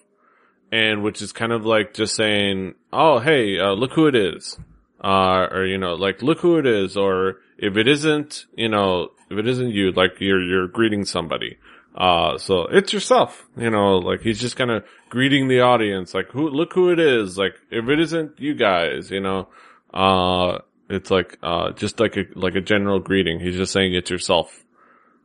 And 0.72 1.04
which 1.04 1.22
is 1.22 1.30
kind 1.30 1.52
of 1.52 1.64
like 1.64 1.94
just 1.94 2.16
saying, 2.16 2.74
oh, 2.92 3.20
hey, 3.20 3.60
uh, 3.60 3.70
look 3.74 3.92
who 3.92 4.08
it 4.08 4.16
is. 4.16 4.58
Uh, 5.02 5.46
or, 5.52 5.64
you 5.64 5.78
know, 5.78 5.94
like, 5.94 6.22
look 6.22 6.40
who 6.40 6.58
it 6.58 6.66
is, 6.66 6.96
or 6.96 7.36
if 7.56 7.76
it 7.76 7.86
isn't, 7.86 8.46
you 8.56 8.68
know, 8.68 9.10
if 9.30 9.38
it 9.38 9.46
isn't 9.46 9.70
you, 9.70 9.92
like, 9.92 10.14
you're, 10.18 10.42
you're 10.42 10.66
greeting 10.66 11.04
somebody. 11.04 11.58
Uh, 11.96 12.36
so 12.36 12.66
it's 12.66 12.92
yourself, 12.92 13.46
you 13.56 13.70
know, 13.70 13.96
like, 13.96 14.20
he's 14.20 14.38
just 14.38 14.54
kind 14.56 14.70
of 14.70 14.84
greeting 15.08 15.48
the 15.48 15.60
audience, 15.60 16.12
like, 16.12 16.28
who, 16.30 16.50
look 16.50 16.74
who 16.74 16.90
it 16.90 17.00
is, 17.00 17.38
like, 17.38 17.54
if 17.70 17.88
it 17.88 17.98
isn't 17.98 18.38
you 18.38 18.54
guys, 18.54 19.10
you 19.10 19.20
know, 19.20 19.48
uh, 19.94 20.58
it's 20.90 21.10
like, 21.10 21.38
uh, 21.42 21.72
just 21.72 21.98
like 21.98 22.18
a, 22.18 22.24
like 22.34 22.54
a 22.54 22.60
general 22.60 23.00
greeting. 23.00 23.40
He's 23.40 23.56
just 23.56 23.72
saying 23.72 23.94
it's 23.94 24.10
yourself. 24.10 24.62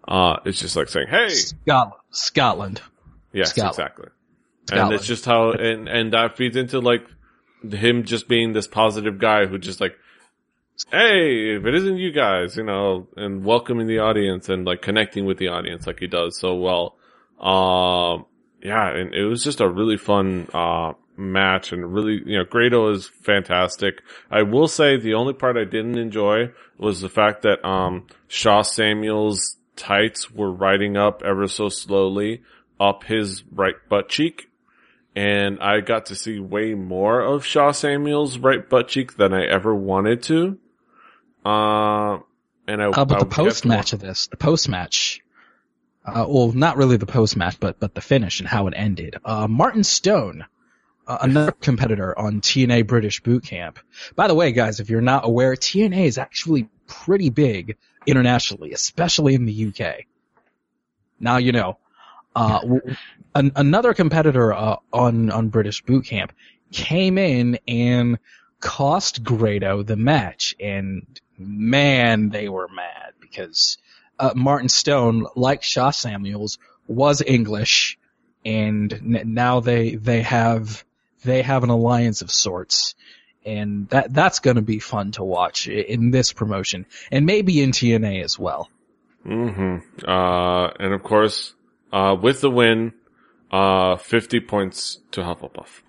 Uh, 0.07 0.38
it's 0.45 0.60
just 0.61 0.77
like 0.77 0.88
saying, 0.88 1.07
hey, 1.10 1.30
Scotland. 1.30 2.02
Scotland. 2.11 2.81
yes, 3.34 3.49
Scotland. 3.49 3.73
exactly. 3.73 4.07
And 4.72 4.93
it's 4.93 5.06
just 5.06 5.26
how, 5.26 5.52
and, 5.52 5.89
and 5.89 6.14
that 6.14 6.38
feeds 6.38 6.56
into 6.56 6.80
like 6.80 7.06
him 7.69 8.06
just 8.06 8.30
being 8.30 8.53
this 8.53 8.68
positive 8.68 9.19
guy 9.19 9.45
who 9.45 9.57
just 9.57 9.81
like, 9.81 9.95
hey, 10.89 11.55
if 11.55 11.65
it 11.65 11.75
isn't 11.75 11.97
you 11.97 12.11
guys, 12.11 12.55
you 12.55 12.63
know, 12.63 13.07
and 13.15 13.43
welcoming 13.43 13.87
the 13.87 13.99
audience 13.99 14.49
and 14.49 14.65
like 14.65 14.81
connecting 14.81 15.25
with 15.25 15.37
the 15.37 15.49
audience 15.49 15.85
like 15.85 15.99
he 15.99 16.07
does 16.07 16.39
so 16.39 16.55
well. 16.55 16.95
Um, 17.39 18.25
yeah, 18.63 18.89
and 18.89 19.13
it 19.13 19.25
was 19.25 19.43
just 19.43 19.59
a 19.59 19.67
really 19.67 19.97
fun, 19.97 20.47
uh, 20.53 20.93
match 21.17 21.71
and 21.71 21.93
really, 21.93 22.21
you 22.25 22.37
know, 22.37 22.45
Grado 22.45 22.89
is 22.91 23.07
fantastic. 23.07 24.01
I 24.29 24.43
will 24.43 24.67
say 24.67 24.97
the 24.97 25.13
only 25.13 25.33
part 25.33 25.57
I 25.57 25.65
didn't 25.65 25.97
enjoy 25.97 26.51
was 26.77 27.01
the 27.01 27.09
fact 27.09 27.43
that, 27.43 27.63
um, 27.65 28.07
Shaw 28.27 28.61
Samuel's 28.61 29.57
tights 29.75 30.31
were 30.31 30.51
riding 30.51 30.97
up 30.97 31.21
ever 31.23 31.47
so 31.47 31.69
slowly 31.69 32.41
up 32.79 33.03
his 33.03 33.43
right 33.51 33.75
butt 33.89 34.09
cheek. 34.09 34.49
And 35.15 35.59
I 35.59 35.81
got 35.81 36.05
to 36.07 36.15
see 36.15 36.39
way 36.39 36.73
more 36.73 37.19
of 37.19 37.45
Shaw 37.45 37.71
Samuel's 37.71 38.37
right 38.37 38.67
butt 38.67 38.87
cheek 38.87 39.17
than 39.17 39.33
I 39.33 39.45
ever 39.45 39.75
wanted 39.75 40.23
to. 40.23 40.57
Uh, 41.43 42.19
and 42.68 42.81
I, 42.81 42.91
How 42.93 43.01
about 43.01 43.18
I 43.18 43.19
the 43.19 43.26
post 43.26 43.65
match 43.65 43.93
of 43.93 43.99
this? 43.99 44.27
The 44.27 44.38
post 44.38 44.69
match. 44.69 45.22
Uh, 46.05 46.26
well, 46.27 46.51
not 46.51 46.77
really 46.77 46.97
the 46.97 47.05
post 47.05 47.38
match, 47.38 47.59
but 47.59 47.80
but 47.80 47.93
the 47.93 48.01
finish 48.01 48.39
and 48.39 48.49
how 48.49 48.68
it 48.68 48.73
ended. 48.76 49.15
Uh, 49.23 49.47
Martin 49.47 49.84
Stone, 49.84 50.45
uh, 51.07 51.18
another 51.22 51.51
competitor 51.51 52.18
on 52.18 52.41
TNA 52.41 52.88
British 52.88 53.22
Boot 53.22 53.43
Camp. 53.43 53.80
By 54.15 54.27
the 54.27 54.35
way, 54.35 54.51
guys, 54.51 54.80
if 54.80 54.89
you're 54.89 55.01
not 55.01 55.26
aware, 55.26 55.53
TNA 55.53 56.05
is 56.05 56.18
actually 56.18 56.69
pretty 56.88 57.30
big 57.30 57.77
internationally, 58.05 58.73
especially 58.73 59.35
in 59.35 59.45
the 59.45 59.68
UK. 59.68 60.05
Now 61.19 61.38
you 61.38 61.51
know. 61.51 61.77
Uh, 62.35 62.61
an, 63.35 63.51
another 63.55 63.93
competitor 63.93 64.53
uh, 64.53 64.77
on 64.93 65.30
on 65.31 65.49
British 65.49 65.81
Boot 65.84 66.05
Camp 66.05 66.34
came 66.72 67.18
in 67.18 67.59
and 67.68 68.18
cost 68.59 69.23
Grado 69.23 69.84
the 69.84 69.97
match, 69.97 70.55
and 70.59 71.19
man, 71.45 72.30
they 72.30 72.49
were 72.49 72.68
mad 72.68 73.13
because 73.19 73.77
uh, 74.19 74.34
Martin 74.35 74.69
Stone, 74.69 75.26
like 75.35 75.63
Shaw 75.63 75.91
Samuels, 75.91 76.59
was 76.88 77.22
English, 77.26 77.97
and 78.45 78.93
n- 78.93 79.34
now 79.34 79.59
they 79.59 79.95
they 79.95 80.22
have 80.22 80.84
they 81.23 81.41
have 81.41 81.63
an 81.63 81.69
alliance 81.69 82.22
of 82.22 82.31
sorts, 82.31 82.95
and 83.45 83.88
that 83.89 84.13
that's 84.13 84.39
going 84.39 84.55
to 84.55 84.61
be 84.61 84.80
fun 84.80 85.11
to 85.13 85.23
watch 85.23 85.68
in 85.68 86.11
this 86.11 86.34
promotion, 86.34 86.85
and 87.11 87.26
maybe 87.26 87.61
in 87.61 87.72
TNA 87.72 88.23
as 88.23 88.38
well. 88.38 88.69
hmm 89.23 89.77
Uh, 90.05 90.68
and 90.80 90.93
of 90.93 91.03
course, 91.03 91.53
uh, 91.91 92.15
with 92.19 92.41
the 92.41 92.49
win, 92.49 92.93
uh, 93.51 93.97
50 93.97 94.39
points 94.41 94.99
to 95.11 95.22
Hufflepuff. 95.22 95.81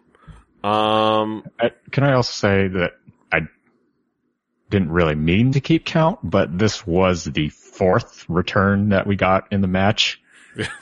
Um, 0.64 1.44
I, 1.60 1.70
can 1.90 2.04
I 2.04 2.14
also 2.14 2.32
say 2.32 2.68
that 2.68 2.92
I 3.32 3.40
didn't 4.72 4.90
really 4.90 5.14
mean 5.14 5.52
to 5.52 5.60
keep 5.60 5.84
count, 5.84 6.18
but 6.24 6.58
this 6.58 6.84
was 6.84 7.24
the 7.24 7.50
fourth 7.50 8.24
return 8.28 8.88
that 8.88 9.06
we 9.06 9.14
got 9.14 9.46
in 9.52 9.60
the 9.60 9.68
match. 9.68 10.20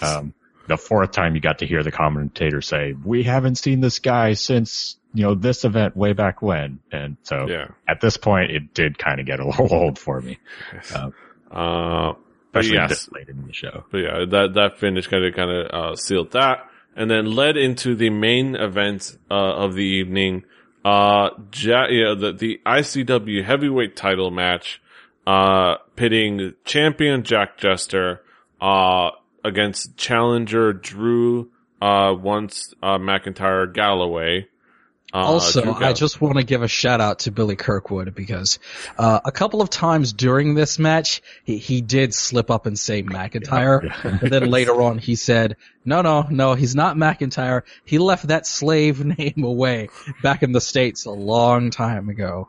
Um, 0.01 0.33
the 0.67 0.77
fourth 0.79 1.11
time 1.13 1.35
you 1.35 1.41
got 1.41 1.59
to 1.59 1.67
hear 1.67 1.83
the 1.83 1.91
commentator 1.91 2.61
say, 2.63 2.95
"We 3.05 3.25
haven't 3.25 3.57
seen 3.57 3.81
this 3.81 3.99
guy 3.99 4.33
since 4.35 4.97
you 5.13 5.25
know 5.25 5.35
this 5.35 5.65
event 5.65 5.97
way 5.97 6.13
back 6.13 6.41
when," 6.43 6.79
and 6.91 7.17
so 7.25 7.47
yeah. 7.49 7.69
at 7.87 8.01
this 8.01 8.17
point 8.17 8.51
it 8.53 8.73
did 8.75 8.99
kind 8.99 9.21
of 9.21 9.27
get 9.27 9.41
a 9.41 9.47
little 9.47 9.69
old 9.83 9.99
for 9.99 10.21
me, 10.21 10.39
uh, 10.95 11.11
Uh, 11.51 12.15
but 12.53 12.65
especially 12.65 12.77
yes, 12.77 13.09
late 13.13 13.29
in 13.29 13.47
the 13.47 13.53
show. 13.53 13.85
but 13.91 13.99
yeah, 13.99 14.25
that, 14.29 14.55
that 14.55 14.79
finish 14.79 15.07
kind 15.07 15.25
of, 15.25 15.35
kind 15.35 15.51
of, 15.51 15.67
uh, 15.71 15.97
sealed 15.97 16.33
that. 16.33 16.67
And 16.97 17.09
then 17.09 17.27
led 17.27 17.57
into 17.57 17.95
the 17.95 18.11
main 18.11 18.57
event, 18.57 19.17
uh, 19.31 19.35
of 19.35 19.75
the 19.75 19.85
evening. 19.85 20.45
Uh, 20.85 21.31
ja- 21.53 21.89
yeah, 21.89 22.15
the, 22.15 22.33
the 22.33 22.61
ICW 22.65 23.45
heavyweight 23.45 23.97
title 23.97 24.31
match, 24.31 24.81
uh, 25.27 25.77
pitting 25.97 26.55
champion 26.65 27.23
Jack 27.23 27.59
Jester, 27.59 28.23
uh, 28.61 29.11
against 29.45 29.97
challenger 29.97 30.73
Drew, 30.73 31.51
uh, 31.81 32.15
once, 32.19 32.75
uh, 32.83 32.99
McIntyre 32.99 33.73
Galloway. 33.73 34.47
Uh, 35.13 35.19
Also, 35.19 35.75
I 35.75 35.93
just 35.93 36.21
want 36.21 36.37
to 36.37 36.45
give 36.45 36.63
a 36.63 36.69
shout 36.69 37.01
out 37.01 37.21
to 37.21 37.33
Billy 37.33 37.57
Kirkwood 37.57 38.15
because 38.15 38.59
uh, 38.99 39.21
a 39.25 39.33
couple 39.33 39.61
of 39.61 39.71
times 39.71 40.13
during 40.13 40.55
this 40.55 40.79
match, 40.79 41.23
he, 41.45 41.59
he 41.59 41.81
did 41.81 42.15
slip 42.15 42.51
up 42.51 42.67
and 42.67 42.79
say 42.79 43.03
McIntyre. 43.03 43.83
Yeah. 43.85 44.19
And 44.21 44.31
then 44.31 44.51
later 44.51 44.81
on, 44.83 44.99
he 44.99 45.17
said, 45.17 45.57
no, 45.85 46.03
no, 46.03 46.27
no, 46.31 46.55
he's 46.55 46.75
not 46.75 46.97
McIntyre. 46.97 47.63
He 47.85 47.99
left 47.99 48.29
that 48.29 48.47
slave 48.47 49.05
name 49.19 49.43
away 49.45 49.89
back 50.23 50.43
in 50.43 50.53
the 50.53 50.61
States 50.61 51.07
a 51.07 51.11
long 51.11 51.71
time 51.71 52.09
ago. 52.09 52.49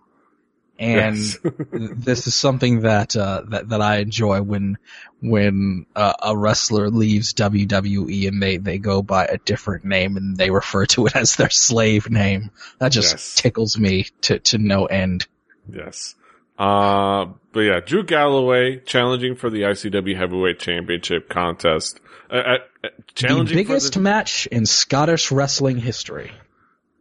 And 0.82 1.16
Yes. 1.16 1.38
this 1.72 2.26
is 2.26 2.34
something 2.34 2.82
that, 2.82 3.16
uh, 3.16 3.44
that, 3.50 3.70
that 3.70 3.82
I 3.82 3.98
enjoy 3.98 4.42
when, 4.42 4.80
when, 5.22 5.86
uh, 5.96 6.14
a 6.24 6.36
wrestler 6.36 6.90
leaves 6.90 7.36
WWE 7.36 8.28
and 8.28 8.42
they, 8.42 8.58
they 8.58 8.80
go 8.80 9.04
by 9.04 9.26
a 9.26 9.38
different 9.38 9.86
name 9.86 10.18
and 10.18 10.36
they 10.36 10.50
refer 10.50 10.88
to 10.88 11.06
it 11.06 11.16
as 11.24 11.36
their 11.36 11.52
slave 11.52 12.10
name. 12.10 12.50
That 12.80 12.92
just 12.92 13.14
Yes. 13.14 13.36
tickles 13.36 13.78
me 13.78 14.08
to, 14.22 14.40
to 14.40 14.58
no 14.58 14.88
end. 14.88 15.28
Yes. 15.72 16.16
Uh, 16.58 17.28
but 17.54 17.60
yeah, 17.62 17.80
Drew 17.80 18.04
Galloway 18.04 18.78
challenging 18.80 19.36
for 19.36 19.50
the 19.52 19.62
ICW 19.62 20.16
Heavyweight 20.18 20.58
Championship 20.60 21.30
contest. 21.30 22.00
Uh, 22.30 22.34
uh, 22.36 22.58
uh, 22.84 22.88
challenging 23.14 23.56
the 23.58 23.64
biggest 23.64 23.94
the, 23.94 24.00
match 24.00 24.48
in 24.48 24.66
Scottish 24.66 25.32
wrestling 25.32 25.78
history. 25.78 26.32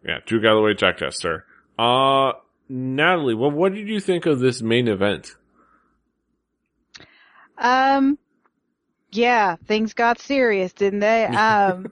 yeah, 0.04 0.18
Drew 0.26 0.40
Galloway, 0.42 0.74
Jack 0.74 0.98
Jester. 0.98 1.46
Uh, 1.78 2.32
Natalie, 2.70 3.34
well, 3.34 3.50
what 3.50 3.74
did 3.74 3.88
you 3.88 3.98
think 4.00 4.26
of 4.26 4.38
this 4.38 4.62
main 4.62 4.86
event? 4.86 5.34
Um, 7.58 8.16
yeah, 9.10 9.56
things 9.66 9.92
got 9.92 10.20
serious, 10.20 10.72
didn't 10.72 11.00
they? 11.00 11.26
Um, 11.36 11.90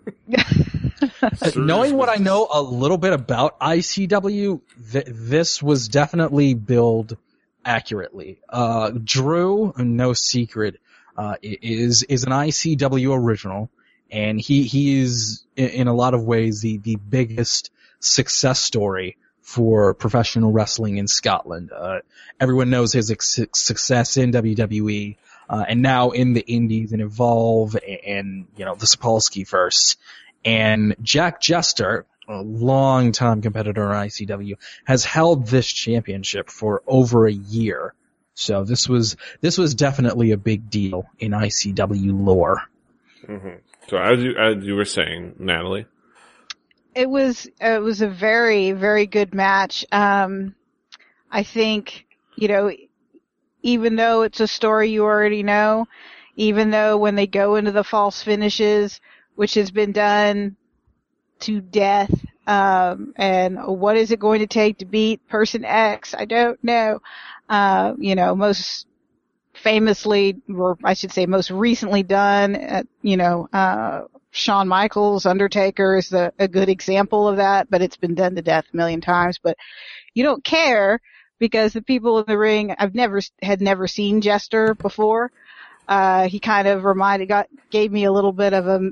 Uh, 1.20 1.50
Knowing 1.56 1.96
what 1.96 2.08
I 2.08 2.16
know 2.16 2.48
a 2.52 2.60
little 2.60 2.98
bit 2.98 3.12
about 3.12 3.58
ICW, 3.60 4.60
th- 4.92 5.06
this 5.08 5.62
was 5.62 5.88
definitely 5.88 6.54
billed 6.54 7.16
accurately. 7.64 8.40
Uh, 8.48 8.90
Drew, 8.90 9.72
no 9.76 10.12
secret, 10.12 10.80
uh, 11.16 11.36
is, 11.42 12.02
is 12.04 12.24
an 12.24 12.32
ICW 12.32 13.16
original, 13.16 13.70
and 14.10 14.40
he, 14.40 14.64
he 14.64 15.00
is 15.00 15.44
in, 15.56 15.68
in 15.70 15.88
a 15.88 15.94
lot 15.94 16.14
of 16.14 16.24
ways 16.24 16.60
the, 16.62 16.78
the 16.78 16.96
biggest 16.96 17.70
success 18.00 18.60
story 18.60 19.16
for 19.48 19.94
professional 19.94 20.52
wrestling 20.52 20.98
in 20.98 21.08
Scotland. 21.08 21.72
Uh, 21.74 22.00
everyone 22.38 22.68
knows 22.68 22.92
his 22.92 23.10
ex- 23.10 23.40
success 23.54 24.18
in 24.18 24.30
WWE, 24.30 25.16
uh, 25.48 25.64
and 25.66 25.80
now 25.80 26.10
in 26.10 26.34
the 26.34 26.42
Indies 26.42 26.92
and 26.92 27.00
Evolve 27.00 27.74
and, 28.06 28.46
you 28.58 28.66
know, 28.66 28.74
the 28.74 28.84
Sapolsky 28.84 29.48
verse. 29.48 29.96
And 30.44 30.96
Jack 31.00 31.40
Jester, 31.40 32.04
a 32.28 32.42
long-time 32.42 33.40
competitor 33.40 33.84
in 33.84 33.96
ICW, 33.96 34.56
has 34.84 35.06
held 35.06 35.46
this 35.46 35.66
championship 35.66 36.50
for 36.50 36.82
over 36.86 37.26
a 37.26 37.32
year. 37.32 37.94
So 38.34 38.64
this 38.64 38.86
was, 38.86 39.16
this 39.40 39.56
was 39.56 39.74
definitely 39.74 40.32
a 40.32 40.36
big 40.36 40.68
deal 40.68 41.06
in 41.18 41.32
ICW 41.32 42.10
lore. 42.22 42.64
hmm 43.24 43.54
So 43.88 43.96
as 43.96 44.20
you, 44.22 44.36
as 44.36 44.62
you 44.62 44.74
were 44.74 44.84
saying, 44.84 45.36
Natalie. 45.38 45.86
It 46.98 47.08
was 47.08 47.48
it 47.60 47.80
was 47.82 48.02
a 48.02 48.08
very 48.08 48.72
very 48.72 49.06
good 49.06 49.32
match. 49.34 49.84
Um, 49.92 50.54
I 51.30 51.42
think 51.44 52.06
you 52.36 52.48
know, 52.48 52.72
even 53.62 53.96
though 53.96 54.22
it's 54.22 54.40
a 54.40 54.48
story 54.48 54.90
you 54.90 55.04
already 55.04 55.42
know, 55.42 55.86
even 56.36 56.70
though 56.70 56.96
when 56.98 57.14
they 57.16 57.26
go 57.26 57.56
into 57.56 57.72
the 57.72 57.84
false 57.84 58.22
finishes, 58.22 59.00
which 59.36 59.54
has 59.54 59.70
been 59.70 59.92
done 59.92 60.56
to 61.40 61.60
death, 61.60 62.12
um, 62.46 63.12
and 63.16 63.58
what 63.66 63.96
is 63.96 64.10
it 64.12 64.20
going 64.20 64.40
to 64.40 64.46
take 64.46 64.78
to 64.78 64.86
beat 64.86 65.26
person 65.28 65.64
X? 65.64 66.14
I 66.18 66.24
don't 66.24 66.62
know. 66.64 67.00
Uh, 67.48 67.94
you 67.98 68.14
know, 68.14 68.34
most 68.34 68.86
famously, 69.54 70.36
or 70.54 70.78
I 70.84 70.94
should 70.94 71.12
say 71.12 71.26
most 71.26 71.50
recently 71.50 72.02
done 72.02 72.56
at, 72.56 72.86
you 73.02 73.16
know, 73.16 73.48
uh, 73.52 74.02
Shawn 74.38 74.68
Michaels, 74.68 75.26
Undertaker 75.26 75.96
is 75.96 76.08
the, 76.08 76.32
a 76.38 76.46
good 76.46 76.68
example 76.68 77.26
of 77.26 77.38
that, 77.38 77.68
but 77.68 77.82
it's 77.82 77.96
been 77.96 78.14
done 78.14 78.36
to 78.36 78.42
death 78.42 78.66
a 78.72 78.76
million 78.76 79.00
times. 79.00 79.38
But 79.42 79.56
you 80.14 80.22
don't 80.22 80.44
care 80.44 81.00
because 81.38 81.72
the 81.72 81.82
people 81.82 82.18
in 82.20 82.24
the 82.26 82.38
ring, 82.38 82.74
I've 82.78 82.94
never 82.94 83.20
had 83.42 83.60
never 83.60 83.88
seen 83.88 84.20
Jester 84.20 84.74
before. 84.74 85.32
Uh, 85.88 86.28
he 86.28 86.38
kind 86.38 86.68
of 86.68 86.84
reminded, 86.84 87.28
got 87.28 87.48
gave 87.70 87.90
me 87.90 88.04
a 88.04 88.12
little 88.12 88.32
bit 88.32 88.52
of 88.52 88.66
a 88.66 88.90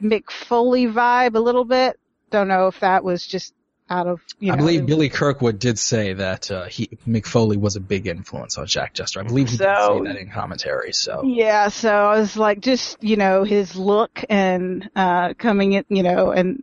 Mick 0.00 0.30
Foley 0.30 0.86
vibe, 0.86 1.34
a 1.34 1.40
little 1.40 1.64
bit. 1.64 1.98
Don't 2.30 2.48
know 2.48 2.68
if 2.68 2.80
that 2.80 3.02
was 3.02 3.26
just 3.26 3.52
out 3.90 4.06
of 4.06 4.20
you 4.38 4.48
know. 4.48 4.54
I 4.54 4.56
believe 4.56 4.86
Billy 4.86 5.08
Kirkwood 5.08 5.58
did 5.58 5.78
say 5.78 6.14
that 6.14 6.50
uh, 6.50 6.64
he 6.64 6.86
Mick 7.06 7.26
Foley 7.26 7.56
was 7.56 7.76
a 7.76 7.80
big 7.80 8.06
influence 8.06 8.56
on 8.56 8.66
Jack 8.66 8.94
Jester. 8.94 9.20
I 9.20 9.24
believe 9.24 9.48
he 9.50 9.56
did 9.58 9.64
So- 9.64 9.98
say 10.04 10.12
that 10.12 10.16
in 10.20 10.30
commentary. 10.30 10.92
So 10.92 11.22
Yeah, 11.24 11.68
so 11.68 11.90
I 11.94 12.18
was 12.18 12.36
like, 12.36 12.60
just, 12.60 13.02
you 13.04 13.16
know, 13.16 13.44
his 13.44 13.76
look 13.76 14.24
and, 14.30 14.88
uh, 14.96 15.34
coming 15.34 15.72
in, 15.74 15.84
you 15.88 16.02
know, 16.02 16.30
and 16.30 16.62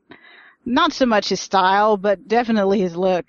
not 0.65 0.93
so 0.93 1.05
much 1.05 1.29
his 1.29 1.39
style, 1.39 1.97
but 1.97 2.27
definitely 2.27 2.79
his 2.79 2.95
look, 2.95 3.25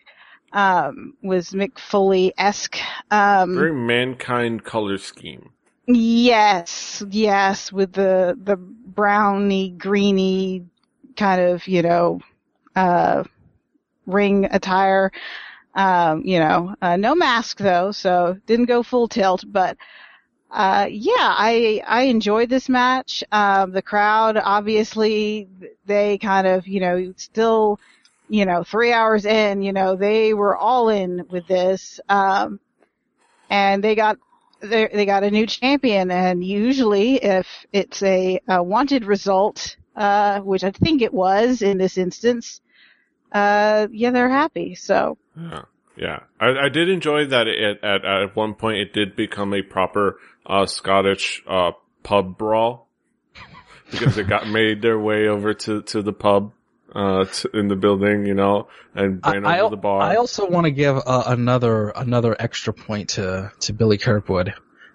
um, 0.52 1.14
was 1.23 1.51
Mick 1.51 1.78
Foley-esque. 1.78 2.77
Um, 3.10 3.55
Very 3.55 3.73
mankind 3.74 4.64
color 4.64 4.98
scheme. 4.98 5.51
yes, 5.86 7.02
yes, 7.10 7.73
with 7.73 7.93
the, 7.93 8.36
the 8.43 8.56
browny, 8.56 9.70
greeny 9.70 10.64
kind 11.16 11.40
of, 11.40 11.66
you 11.66 11.82
know, 11.82 12.20
uh, 12.77 13.24
ring 14.06 14.46
attire. 14.50 15.10
Um, 15.74 16.22
you 16.26 16.38
know, 16.38 16.74
uh, 16.82 16.96
no 16.96 17.14
mask 17.14 17.58
though, 17.58 17.92
so 17.92 18.36
didn't 18.46 18.66
go 18.66 18.82
full 18.82 19.08
tilt, 19.08 19.44
but, 19.46 19.76
uh, 20.50 20.86
yeah, 20.90 21.12
I, 21.18 21.82
I 21.86 22.02
enjoyed 22.02 22.50
this 22.50 22.68
match. 22.68 23.24
Um, 23.32 23.72
the 23.72 23.80
crowd, 23.80 24.36
obviously, 24.36 25.48
they 25.86 26.18
kind 26.18 26.46
of, 26.46 26.66
you 26.66 26.80
know, 26.80 27.14
still, 27.16 27.80
you 28.28 28.44
know, 28.44 28.62
three 28.62 28.92
hours 28.92 29.24
in, 29.24 29.62
you 29.62 29.72
know, 29.72 29.96
they 29.96 30.34
were 30.34 30.56
all 30.56 30.90
in 30.90 31.24
with 31.30 31.46
this. 31.46 32.00
Um, 32.08 32.60
and 33.48 33.82
they 33.82 33.94
got, 33.94 34.18
they, 34.60 34.88
they 34.88 35.06
got 35.06 35.24
a 35.24 35.30
new 35.30 35.46
champion 35.46 36.10
and 36.10 36.42
usually 36.44 37.16
if 37.16 37.46
it's 37.72 38.02
a, 38.02 38.40
a 38.48 38.62
wanted 38.62 39.04
result, 39.04 39.76
uh, 39.96 40.40
which 40.40 40.64
I 40.64 40.70
think 40.70 41.02
it 41.02 41.12
was 41.12 41.60
in 41.62 41.76
this 41.76 41.98
instance, 41.98 42.61
uh, 43.32 43.88
yeah, 43.90 44.10
they're 44.10 44.30
happy. 44.30 44.74
So, 44.74 45.18
Yeah. 45.36 45.62
Yeah. 45.94 46.20
I, 46.40 46.66
I 46.66 46.68
did 46.70 46.88
enjoy 46.88 47.26
that 47.26 47.46
it, 47.48 47.84
at, 47.84 48.04
at 48.04 48.34
one 48.34 48.54
point 48.54 48.78
it 48.78 48.92
did 48.92 49.14
become 49.14 49.52
a 49.52 49.62
proper, 49.62 50.18
uh, 50.46 50.66
Scottish, 50.66 51.42
uh, 51.46 51.72
pub 52.02 52.38
brawl. 52.38 52.88
Because 53.90 54.16
it 54.16 54.26
got 54.26 54.48
made 54.48 54.80
their 54.80 54.98
way 54.98 55.28
over 55.28 55.52
to, 55.52 55.82
to 55.82 56.00
the 56.00 56.14
pub, 56.14 56.52
uh, 56.94 57.24
to, 57.24 57.50
in 57.54 57.68
the 57.68 57.76
building, 57.76 58.26
you 58.26 58.34
know, 58.34 58.68
and 58.94 59.20
I, 59.22 59.32
ran 59.32 59.46
I, 59.46 59.60
over 59.60 59.70
the 59.70 59.80
bar. 59.80 60.02
I 60.02 60.16
also 60.16 60.48
want 60.48 60.64
to 60.64 60.70
give 60.70 60.96
uh, 60.96 61.24
another 61.26 61.88
another 61.88 62.36
extra 62.38 62.72
point 62.72 63.10
to 63.10 63.50
to 63.60 63.72
Billy 63.72 63.98
Kirkwood 63.98 64.54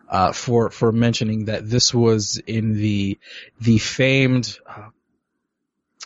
uh, 0.10 0.32
for 0.32 0.70
for 0.70 0.92
mentioning 0.92 1.46
that 1.46 1.68
this 1.70 1.94
was 1.94 2.42
in 2.46 2.74
the 2.74 3.18
the 3.60 3.78
famed 3.78 4.60
uh, 4.68 4.90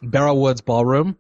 Barrowlands 0.02 0.64
Ballroom. 0.64 1.18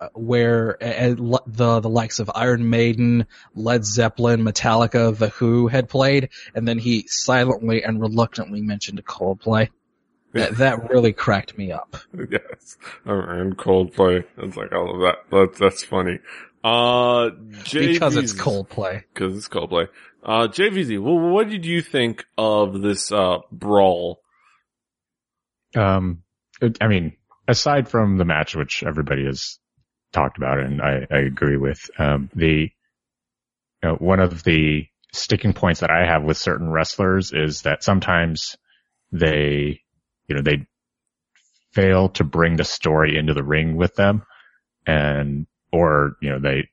Uh, 0.00 0.08
where 0.14 0.82
uh, 0.82 1.14
the 1.46 1.80
the 1.80 1.88
likes 1.88 2.20
of 2.20 2.30
Iron 2.34 2.70
Maiden, 2.70 3.26
Led 3.54 3.84
Zeppelin, 3.84 4.42
Metallica, 4.42 5.16
The 5.16 5.28
Who 5.28 5.68
had 5.68 5.90
played, 5.90 6.30
and 6.54 6.66
then 6.66 6.78
he 6.78 7.04
silently 7.06 7.84
and 7.84 8.00
reluctantly 8.00 8.62
mentioned 8.62 9.04
Coldplay. 9.04 9.68
That 10.32 10.56
that 10.58 10.88
really 10.88 11.12
cracked 11.12 11.58
me 11.58 11.72
up. 11.72 11.96
yes, 12.30 12.78
and 13.04 13.56
Coldplay. 13.58 14.24
It's 14.38 14.56
like 14.56 14.72
all 14.72 14.94
of 14.94 15.00
that. 15.02 15.16
That's 15.30 15.58
that's 15.58 15.84
funny. 15.84 16.18
Uh, 16.62 17.30
JVZ, 17.64 17.92
because 17.92 18.16
it's 18.16 18.32
Coldplay. 18.32 19.02
Because 19.12 19.36
it's 19.36 19.48
Coldplay. 19.48 19.88
Uh, 20.22 20.48
JVZ. 20.48 20.98
Well, 21.02 21.18
what 21.18 21.48
did 21.48 21.66
you 21.66 21.82
think 21.82 22.24
of 22.38 22.80
this 22.80 23.10
uh 23.12 23.38
brawl? 23.50 24.22
Um, 25.74 26.22
I 26.80 26.88
mean, 26.88 27.16
aside 27.48 27.88
from 27.88 28.16
the 28.16 28.24
match, 28.24 28.54
which 28.54 28.82
everybody 28.82 29.24
has 29.26 29.58
talked 30.12 30.36
about 30.36 30.58
and 30.58 30.80
I, 30.82 31.06
I 31.10 31.18
agree 31.18 31.56
with, 31.56 31.90
um, 31.98 32.30
the, 32.34 32.70
you 33.82 33.88
know, 33.88 33.94
one 33.96 34.20
of 34.20 34.42
the 34.42 34.86
sticking 35.12 35.52
points 35.52 35.80
that 35.80 35.90
I 35.90 36.06
have 36.06 36.22
with 36.22 36.36
certain 36.36 36.70
wrestlers 36.70 37.32
is 37.32 37.62
that 37.62 37.82
sometimes 37.82 38.56
they, 39.12 39.80
you 40.26 40.36
know, 40.36 40.42
they 40.42 40.66
fail 41.72 42.08
to 42.10 42.24
bring 42.24 42.56
the 42.56 42.64
story 42.64 43.16
into 43.16 43.34
the 43.34 43.44
ring 43.44 43.76
with 43.76 43.94
them 43.94 44.22
and, 44.86 45.46
or, 45.72 46.16
you 46.20 46.30
know, 46.30 46.40
they, 46.40 46.68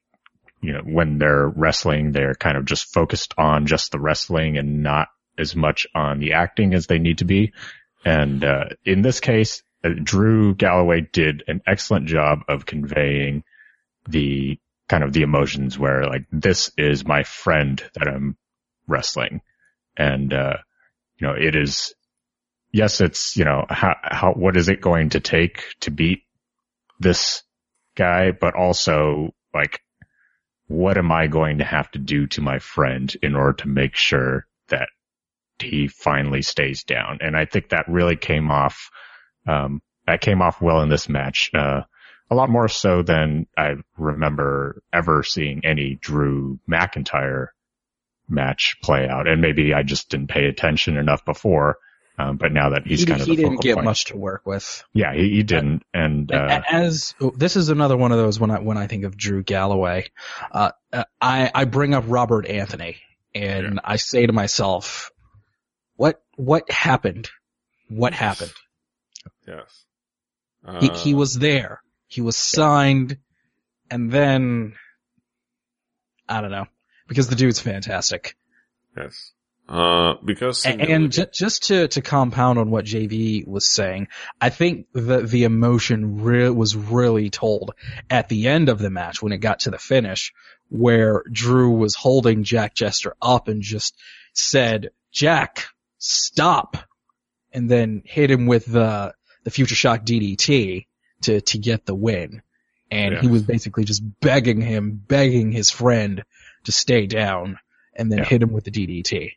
you 0.61 0.73
know, 0.73 0.81
when 0.81 1.19
they're 1.19 1.47
wrestling, 1.47 2.11
they're 2.11 2.35
kind 2.35 2.57
of 2.57 2.65
just 2.65 2.91
focused 2.93 3.34
on 3.38 3.68
just 3.68 3.91
the 3.91 3.99
wrestling 3.99 4.57
and 4.57 4.81
not 4.81 5.07
as 5.38 5.55
much 5.55 5.85
on 5.93 6.19
the 6.19 6.34
acting 6.34 6.73
as 6.73 6.88
they 6.88 6.97
need 6.97 7.19
to 7.19 7.26
be. 7.26 7.53
And, 8.03 8.43
uh, 8.43 8.65
in 8.85 9.01
this 9.01 9.19
case, 9.19 9.61
uh, 9.83 9.89
Drew 10.03 10.55
Galloway 10.55 11.01
did 11.01 11.43
an 11.47 11.61
excellent 11.65 12.07
job 12.07 12.39
of 12.47 12.65
conveying 12.65 13.43
the 14.07 14.59
kind 14.89 15.03
of 15.03 15.13
the 15.13 15.21
emotions 15.21 15.77
where 15.77 16.05
like, 16.05 16.25
this 16.31 16.71
is 16.77 17.05
my 17.05 17.23
friend 17.23 17.83
that 17.95 18.07
I'm 18.07 18.37
wrestling. 18.87 19.41
And, 19.97 20.33
uh, 20.33 20.57
you 21.17 21.27
know, 21.27 21.33
it 21.33 21.55
is, 21.55 21.93
yes, 22.71 23.01
it's, 23.01 23.35
you 23.35 23.43
know, 23.43 23.65
how, 23.69 23.95
how, 24.01 24.33
what 24.33 24.55
is 24.55 24.69
it 24.69 24.81
going 24.81 25.09
to 25.09 25.19
take 25.19 25.63
to 25.81 25.91
beat 25.91 26.23
this 26.99 27.43
guy, 27.95 28.31
but 28.31 28.55
also 28.55 29.33
like, 29.53 29.81
what 30.67 30.97
am 30.97 31.11
I 31.11 31.27
going 31.27 31.59
to 31.59 31.63
have 31.63 31.89
to 31.91 31.99
do 31.99 32.27
to 32.27 32.41
my 32.41 32.59
friend 32.59 33.13
in 33.21 33.35
order 33.35 33.53
to 33.53 33.67
make 33.67 33.95
sure 33.95 34.45
that 34.67 34.89
he 35.59 35.87
finally 35.87 36.41
stays 36.41 36.83
down? 36.83 37.19
And 37.21 37.35
I 37.35 37.45
think 37.45 37.69
that 37.69 37.87
really 37.87 38.15
came 38.17 38.51
off 38.51 38.89
um, 39.47 39.81
that 40.05 40.21
came 40.21 40.41
off 40.41 40.61
well 40.61 40.81
in 40.81 40.89
this 40.89 41.09
match. 41.09 41.51
Uh, 41.53 41.81
a 42.29 42.35
lot 42.35 42.49
more 42.49 42.67
so 42.67 43.03
than 43.03 43.47
I 43.57 43.75
remember 43.97 44.81
ever 44.91 45.23
seeing 45.23 45.65
any 45.65 45.95
Drew 45.95 46.59
McIntyre 46.69 47.47
match 48.29 48.77
play 48.83 49.07
out. 49.07 49.27
And 49.27 49.41
maybe 49.41 49.73
I 49.73 49.83
just 49.83 50.09
didn't 50.09 50.27
pay 50.27 50.45
attention 50.45 50.97
enough 50.97 51.23
before. 51.23 51.77
Um, 52.19 52.37
but 52.37 52.51
now 52.51 52.69
that 52.69 52.87
he's 52.87 53.01
he, 53.01 53.05
kind 53.05 53.21
of 53.21 53.27
he 53.27 53.35
didn't 53.35 53.61
get 53.61 53.75
point. 53.75 53.85
much 53.85 54.05
to 54.05 54.17
work 54.17 54.41
with. 54.45 54.83
Yeah, 54.91 55.13
he, 55.13 55.29
he 55.35 55.43
didn't. 55.43 55.83
And, 55.93 56.31
uh, 56.31 56.63
as 56.67 57.13
this 57.35 57.55
is 57.55 57.69
another 57.69 57.95
one 57.95 58.11
of 58.11 58.17
those 58.17 58.39
when 58.39 58.49
I 58.49 58.59
when 58.59 58.75
I 58.75 58.87
think 58.87 59.03
of 59.03 59.15
Drew 59.15 59.43
Galloway, 59.43 60.07
uh, 60.51 60.71
I 61.21 61.51
I 61.53 61.65
bring 61.65 61.93
up 61.93 62.05
Robert 62.07 62.47
Anthony 62.47 62.97
and 63.35 63.75
yeah. 63.75 63.79
I 63.83 63.97
say 63.97 64.25
to 64.25 64.33
myself, 64.33 65.11
what 65.95 66.19
what 66.35 66.71
happened? 66.71 67.29
What 67.87 68.13
happened? 68.13 68.53
Yes. 69.47 69.85
Uh, 70.65 70.79
he, 70.81 70.89
he 70.89 71.13
was 71.13 71.37
there. 71.39 71.81
He 72.07 72.21
was 72.21 72.35
signed 72.35 73.17
and 73.89 74.11
then 74.11 74.73
I 76.27 76.41
don't 76.41 76.51
know 76.51 76.67
because 77.07 77.29
the 77.29 77.35
dude's 77.35 77.59
fantastic. 77.59 78.35
Yes. 78.95 79.31
Uh, 79.69 80.13
because 80.23 80.65
and, 80.65 80.81
and 80.81 81.11
j- 81.11 81.27
just 81.33 81.63
to 81.63 81.89
to 81.89 82.01
compound 82.01 82.57
on 82.57 82.71
what 82.71 82.85
JV 82.85 83.45
was 83.45 83.67
saying, 83.67 84.07
I 84.39 84.49
think 84.49 84.87
the 84.93 85.21
the 85.21 85.43
emotion 85.43 86.23
re- 86.23 86.49
was 86.49 86.75
really 86.75 87.29
told 87.29 87.73
at 88.09 88.29
the 88.29 88.47
end 88.47 88.69
of 88.69 88.79
the 88.79 88.89
match 88.89 89.21
when 89.21 89.33
it 89.33 89.39
got 89.39 89.61
to 89.61 89.71
the 89.71 89.77
finish, 89.77 90.33
where 90.69 91.21
Drew 91.29 91.71
was 91.71 91.95
holding 91.95 92.45
Jack 92.45 92.75
Jester 92.75 93.15
up 93.21 93.49
and 93.49 93.61
just 93.61 93.93
said, 94.31 94.91
"Jack, 95.11 95.65
stop," 95.97 96.77
and 97.51 97.69
then 97.69 98.03
hit 98.05 98.31
him 98.31 98.45
with 98.45 98.65
the 98.67 99.15
the 99.47 99.51
Future 99.51 99.75
Shock 99.75 100.03
DDT 100.03 100.87
to 101.21 101.39
to 101.39 101.57
get 101.57 101.85
the 101.85 101.95
win. 101.95 102.41
And 102.91 103.13
yes. 103.13 103.21
he 103.21 103.29
was 103.29 103.43
basically 103.43 103.85
just 103.85 104.03
begging 104.19 104.59
him, 104.59 105.01
begging 105.07 105.53
his 105.53 105.71
friend 105.71 106.25
to 106.65 106.71
stay 106.73 107.07
down, 107.07 107.57
and 107.95 108.11
then 108.11 108.19
yeah. 108.19 108.25
hit 108.25 108.43
him 108.43 108.51
with 108.51 108.65
the 108.65 108.71
DDT. 108.71 109.31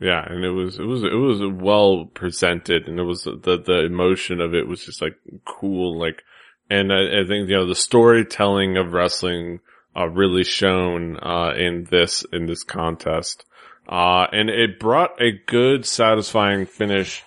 Yeah, 0.00 0.22
and 0.22 0.44
it 0.44 0.50
was 0.50 0.78
it 0.78 0.84
was 0.84 1.02
it 1.02 1.16
was 1.16 1.40
well 1.50 2.04
presented, 2.04 2.88
and 2.88 3.00
it 3.00 3.04
was 3.04 3.22
the 3.24 3.62
the 3.64 3.86
emotion 3.86 4.42
of 4.42 4.54
it 4.54 4.68
was 4.68 4.84
just 4.84 5.00
like 5.00 5.16
cool, 5.46 5.98
like, 5.98 6.22
and 6.68 6.92
I, 6.92 7.22
I 7.22 7.26
think 7.26 7.48
you 7.48 7.56
know 7.56 7.66
the 7.66 7.74
storytelling 7.74 8.76
of 8.76 8.92
wrestling 8.92 9.60
uh, 9.96 10.10
really 10.10 10.44
shown 10.44 11.16
uh, 11.22 11.54
in 11.56 11.86
this 11.90 12.22
in 12.34 12.44
this 12.44 12.64
contest, 12.64 13.46
uh, 13.88 14.26
and 14.30 14.50
it 14.50 14.78
brought 14.78 15.22
a 15.22 15.32
good, 15.46 15.86
satisfying 15.86 16.66
finish 16.66 17.24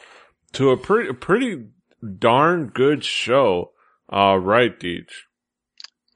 to 0.52 0.70
a 0.70 0.78
pretty 0.78 1.14
pretty 1.14 1.66
darn 2.20 2.68
good 2.68 3.04
show. 3.04 3.72
All 4.10 4.40
right, 4.40 4.72
right, 4.72 4.80
Deej? 4.80 5.08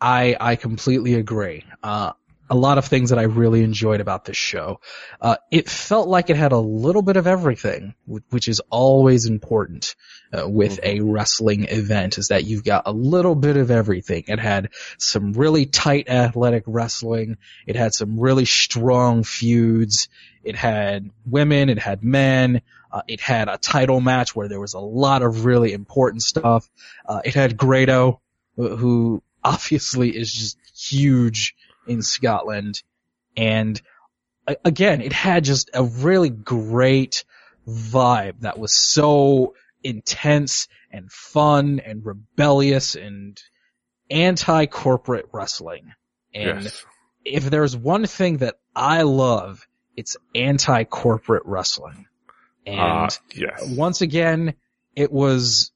I 0.01 0.35
I 0.39 0.55
completely 0.55 1.15
agree. 1.15 1.65
Uh, 1.81 2.11
a 2.49 2.55
lot 2.55 2.77
of 2.77 2.85
things 2.85 3.09
that 3.09 3.17
I 3.17 3.23
really 3.23 3.63
enjoyed 3.63 4.01
about 4.01 4.25
this 4.25 4.37
show. 4.37 4.79
Uh, 5.19 5.37
it 5.49 5.67
felt 5.67 6.07
like 6.07 6.29
it 6.29 6.35
had 6.35 6.51
a 6.51 6.59
little 6.59 7.01
bit 7.01 7.17
of 7.17 7.25
everything, 7.25 7.95
which 8.05 8.47
is 8.47 8.59
always 8.69 9.25
important 9.25 9.95
uh, 10.31 10.47
with 10.47 10.79
a 10.83 10.99
wrestling 10.99 11.65
event 11.69 12.19
is 12.19 12.27
that 12.27 12.43
you've 12.43 12.63
got 12.63 12.83
a 12.85 12.91
little 12.91 13.35
bit 13.35 13.57
of 13.57 13.71
everything. 13.71 14.25
It 14.27 14.39
had 14.39 14.69
some 14.99 15.33
really 15.33 15.65
tight 15.65 16.07
athletic 16.07 16.63
wrestling. 16.67 17.37
It 17.65 17.75
had 17.75 17.93
some 17.95 18.19
really 18.19 18.45
strong 18.45 19.23
feuds. 19.23 20.07
It 20.43 20.55
had 20.55 21.09
women. 21.25 21.69
It 21.69 21.79
had 21.79 22.03
men. 22.03 22.61
Uh, 22.95 23.01
it 23.09 23.19
had 23.19 23.49
a 23.49 23.57
title 23.57 23.99
match 23.99 24.33
where 24.33 24.47
there 24.47 24.61
was 24.61 24.73
a 24.73 24.79
lot 24.79 25.21
of 25.21 25.43
really 25.43 25.73
important 25.73 26.21
stuff. 26.21 26.69
Uh, 27.05 27.19
it 27.25 27.33
had 27.33 27.57
Grado, 27.57 28.21
who 28.55 29.21
obviously 29.43 30.15
is 30.15 30.31
just 30.31 30.57
huge 30.73 31.55
in 31.87 32.01
Scotland. 32.01 32.81
And 33.35 33.81
again, 34.63 35.01
it 35.01 35.11
had 35.11 35.43
just 35.43 35.71
a 35.73 35.83
really 35.83 36.29
great 36.29 37.25
vibe 37.67 38.39
that 38.39 38.57
was 38.57 38.73
so 38.73 39.55
intense 39.83 40.69
and 40.89 41.11
fun 41.11 41.81
and 41.81 42.05
rebellious 42.05 42.95
and 42.95 43.37
anti-corporate 44.09 45.25
wrestling. 45.33 45.93
And 46.33 46.63
yes. 46.63 46.85
if 47.25 47.49
there's 47.49 47.75
one 47.75 48.05
thing 48.05 48.37
that 48.37 48.55
I 48.73 49.01
love, 49.01 49.67
it's 49.97 50.15
anti-corporate 50.33 51.43
wrestling. 51.45 52.07
And 52.65 52.79
uh, 52.79 53.09
yes. 53.33 53.67
once 53.67 54.01
again, 54.01 54.55
it 54.95 55.11
was 55.11 55.71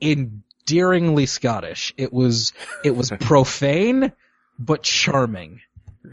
endearingly 0.00 1.26
Scottish. 1.26 1.94
It 1.96 2.12
was, 2.12 2.52
it 2.84 2.96
was 2.96 3.10
profane, 3.20 4.12
but 4.58 4.82
charming. 4.82 5.60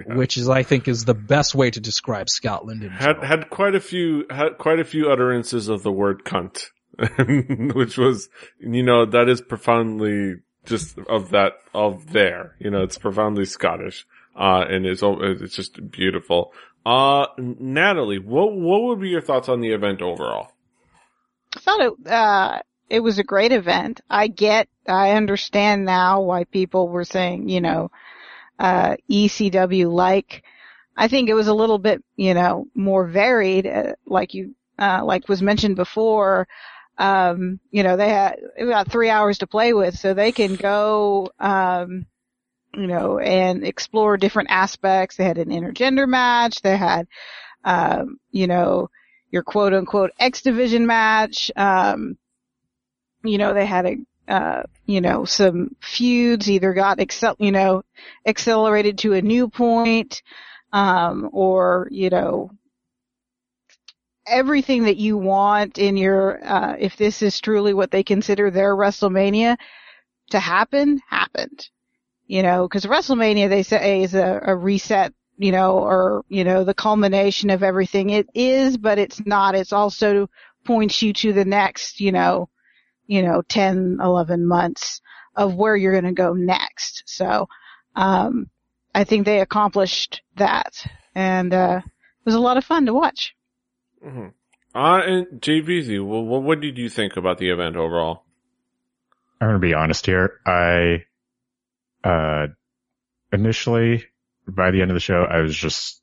Yeah. 0.08 0.16
Which 0.16 0.38
is, 0.38 0.50
I 0.50 0.64
think, 0.64 0.88
is 0.88 1.06
the 1.06 1.14
best 1.14 1.54
way 1.54 1.70
to 1.70 1.80
describe 1.80 2.28
Scotland. 2.28 2.84
In 2.84 2.90
had 2.90 3.00
general. 3.00 3.26
had 3.26 3.50
quite 3.52 3.76
a 3.76 3.80
few 3.80 4.26
had 4.28 4.58
quite 4.58 4.80
a 4.80 4.84
few 4.84 5.12
utterances 5.12 5.70
of 5.70 5.84
the 5.84 5.91
word 5.91 6.24
"cunt," 6.24 6.64
which 7.76 7.95
was, 7.95 8.28
you 8.60 8.82
know, 8.82 9.06
that 9.06 9.30
is 9.30 9.40
profoundly 9.41 10.38
just 10.66 10.98
of 10.98 11.30
that 11.32 11.54
of 11.74 12.12
there. 12.12 12.56
You 12.60 12.72
know, 12.72 12.84
it's 12.84 12.98
profoundly 12.98 13.45
Scottish, 13.45 14.06
uh, 14.36 14.66
and 14.68 14.86
it's 14.86 15.04
it's 15.04 15.56
just 15.56 15.91
beautiful. 15.91 16.54
Uh, 16.86 17.28
Natalie, 17.38 18.20
what 18.20 18.54
what 18.54 18.84
would 18.84 19.00
be 19.00 19.10
your 19.10 19.22
thoughts 19.22 19.50
on 19.50 19.62
the 19.62 19.72
event 19.72 20.02
overall? 20.02 20.52
I 21.56 21.60
thought 21.60 21.82
it 21.82 22.08
uh 22.12 22.62
it 22.94 23.02
was 23.02 23.18
a 23.18 23.24
great 23.24 23.52
event. 23.52 24.02
I 24.08 24.28
get, 24.28 24.68
I 24.88 25.12
understand 25.12 25.84
now 25.84 26.22
why 26.22 26.44
people 26.44 26.90
were 26.90 27.06
saying, 27.06 27.50
you 27.50 27.60
know, 27.60 27.90
uh, 28.60 28.98
ECW 29.10 29.92
like. 29.92 30.44
I 30.96 31.08
think 31.08 31.28
it 31.28 31.34
was 31.34 31.48
a 31.48 31.56
little 31.56 31.80
bit, 31.80 32.04
you 32.18 32.36
know, 32.36 32.68
more 32.76 33.08
varied, 33.08 33.66
uh, 33.66 33.94
like 34.06 34.36
you, 34.36 34.54
uh, 34.78 35.04
like 35.04 35.28
was 35.28 35.42
mentioned 35.42 35.76
before. 35.76 36.48
Um, 37.00 37.60
you 37.72 37.82
know, 37.82 37.98
they 37.98 38.10
had 38.10 38.36
about 38.60 38.92
three 38.92 39.10
hours 39.10 39.40
to 39.40 39.48
play 39.48 39.74
with, 39.74 39.98
so 39.98 40.14
they 40.14 40.32
can 40.32 40.54
go, 40.54 41.32
um, 41.40 42.06
you 42.76 42.88
know, 42.88 43.20
and 43.20 43.66
explore 43.66 44.18
different 44.18 44.50
aspects. 44.52 45.16
They 45.16 45.24
had 45.26 45.38
an 45.38 45.50
intergender 45.50 46.08
match. 46.08 46.62
They 46.62 46.78
had, 46.78 47.08
um, 47.64 48.20
you 48.32 48.48
know, 48.48 48.90
your 49.32 49.44
quote 49.44 49.74
unquote 49.74 50.12
X 50.20 50.41
division 50.41 50.86
match. 50.88 51.52
Um, 51.56 52.18
you 53.24 53.38
know, 53.38 53.54
they 53.54 53.66
had 53.66 53.86
a, 53.86 53.98
uh, 54.28 54.64
you 54.86 55.02
know, 55.02 55.26
some 55.26 55.76
feuds 55.82 56.50
either 56.50 56.74
got 56.74 57.00
excel, 57.00 57.36
you 57.40 57.52
know, 57.52 57.84
accelerated 58.26 58.98
to 59.00 59.14
a 59.14 59.22
new 59.22 59.50
point, 59.50 60.22
um, 60.72 61.30
or, 61.32 61.88
you 61.91 62.10
know, 62.10 62.52
everything 64.26 64.84
that 64.84 64.98
you 64.98 65.18
want 65.18 65.78
in 65.78 65.98
your, 65.98 66.44
uh, 66.45 66.76
if 66.80 66.95
this 66.98 67.22
is 67.22 67.40
truly 67.40 67.74
what 67.74 67.91
they 67.91 68.04
consider 68.04 68.50
their 68.50 68.76
WrestleMania 68.76 69.58
to 70.32 70.40
happen, 70.40 71.00
happened. 71.10 71.70
You 72.34 72.42
know, 72.42 72.68
cause 72.68 72.84
WrestleMania 72.84 73.48
they 73.48 73.62
say 73.62 74.02
is 74.02 74.16
a, 74.16 74.42
a 74.42 74.56
reset, 74.56 75.14
you 75.38 75.52
know, 75.52 75.78
or, 75.78 76.26
you 76.30 76.44
know, 76.44 76.64
the 76.64 76.74
culmination 76.74 77.52
of 77.52 77.62
everything. 77.62 78.10
It 78.10 78.28
is, 78.34 78.76
but 78.76 78.98
it's 78.98 79.24
not. 79.24 79.54
It's 79.54 79.72
also 79.72 80.32
points 80.66 81.04
you 81.04 81.14
to 81.14 81.32
the 81.32 81.46
next, 81.46 82.00
you 82.00 82.12
know, 82.12 82.50
you 83.06 83.22
know, 83.22 83.44
10, 83.48 84.00
11 84.02 84.48
months 84.48 85.00
of 85.36 85.54
where 85.54 85.76
you're 85.76 85.92
going 85.92 86.06
to 86.06 86.12
go 86.12 86.34
next. 86.34 87.04
So, 87.06 87.50
um, 87.96 88.50
I 88.96 89.04
think 89.04 89.28
they 89.28 89.40
accomplished 89.40 90.24
that 90.38 90.74
and, 91.14 91.54
uh, 91.54 91.82
it 91.86 92.26
was 92.26 92.34
a 92.34 92.40
lot 92.40 92.58
of 92.58 92.66
fun 92.66 92.88
to 92.88 92.96
watch. 92.96 93.36
Mm-hmm. 94.04 94.30
Uh, 94.74 95.02
and 95.04 95.40
JVZ, 95.40 96.04
well, 96.04 96.24
what, 96.24 96.42
what 96.42 96.62
did 96.62 96.80
you 96.80 96.90
think 96.90 97.16
about 97.16 97.38
the 97.38 97.52
event 97.52 97.76
overall? 97.76 98.24
I'm 99.40 99.50
going 99.50 99.62
to 99.62 99.68
be 99.68 99.76
honest 99.76 100.08
here. 100.08 100.40
I, 100.48 101.04
uh, 102.04 102.48
initially, 103.32 104.06
by 104.48 104.72
the 104.72 104.82
end 104.82 104.92
of 104.92 104.96
the 104.96 105.02
show, 105.02 105.24
I 105.24 105.42
was 105.42 105.56
just, 105.56 106.02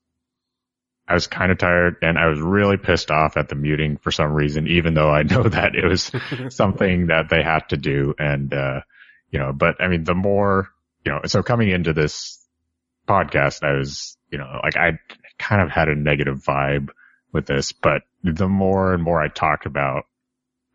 I 1.06 1.14
was 1.14 1.26
kind 1.26 1.50
of 1.50 1.58
tired 1.58 1.96
and 2.02 2.18
I 2.18 2.26
was 2.28 2.40
really 2.40 2.76
pissed 2.76 3.10
off 3.10 3.36
at 3.36 3.48
the 3.48 3.54
muting 3.54 3.96
for 3.96 4.10
some 4.10 4.32
reason, 4.32 4.66
even 4.68 4.94
though 4.94 5.10
I 5.10 5.22
know 5.24 5.42
that 5.42 5.74
it 5.74 5.86
was 5.86 6.10
something 6.54 7.08
that 7.08 7.28
they 7.28 7.42
had 7.42 7.68
to 7.70 7.76
do. 7.76 8.14
And, 8.18 8.52
uh, 8.52 8.80
you 9.30 9.38
know, 9.38 9.52
but 9.52 9.80
I 9.80 9.88
mean, 9.88 10.04
the 10.04 10.14
more, 10.14 10.68
you 11.04 11.12
know, 11.12 11.20
so 11.26 11.42
coming 11.42 11.70
into 11.70 11.92
this 11.92 12.44
podcast, 13.08 13.62
I 13.62 13.78
was, 13.78 14.16
you 14.30 14.38
know, 14.38 14.60
like 14.62 14.76
I 14.76 14.98
kind 15.38 15.62
of 15.62 15.70
had 15.70 15.88
a 15.88 15.94
negative 15.94 16.42
vibe 16.42 16.90
with 17.32 17.46
this, 17.46 17.72
but 17.72 18.02
the 18.22 18.48
more 18.48 18.92
and 18.92 19.02
more 19.02 19.20
I 19.20 19.28
talked 19.28 19.66
about, 19.66 20.04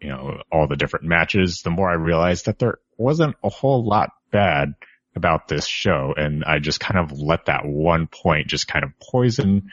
you 0.01 0.09
know, 0.09 0.41
all 0.51 0.67
the 0.67 0.75
different 0.75 1.05
matches, 1.05 1.61
the 1.61 1.69
more 1.69 1.89
I 1.89 1.93
realized 1.93 2.45
that 2.45 2.59
there 2.59 2.79
wasn't 2.97 3.35
a 3.43 3.49
whole 3.49 3.85
lot 3.85 4.11
bad 4.31 4.73
about 5.15 5.47
this 5.47 5.65
show. 5.65 6.13
And 6.15 6.43
I 6.43 6.59
just 6.59 6.79
kind 6.79 6.99
of 6.99 7.17
let 7.17 7.45
that 7.45 7.65
one 7.65 8.07
point 8.07 8.47
just 8.47 8.67
kind 8.67 8.83
of 8.83 8.91
poison 8.99 9.71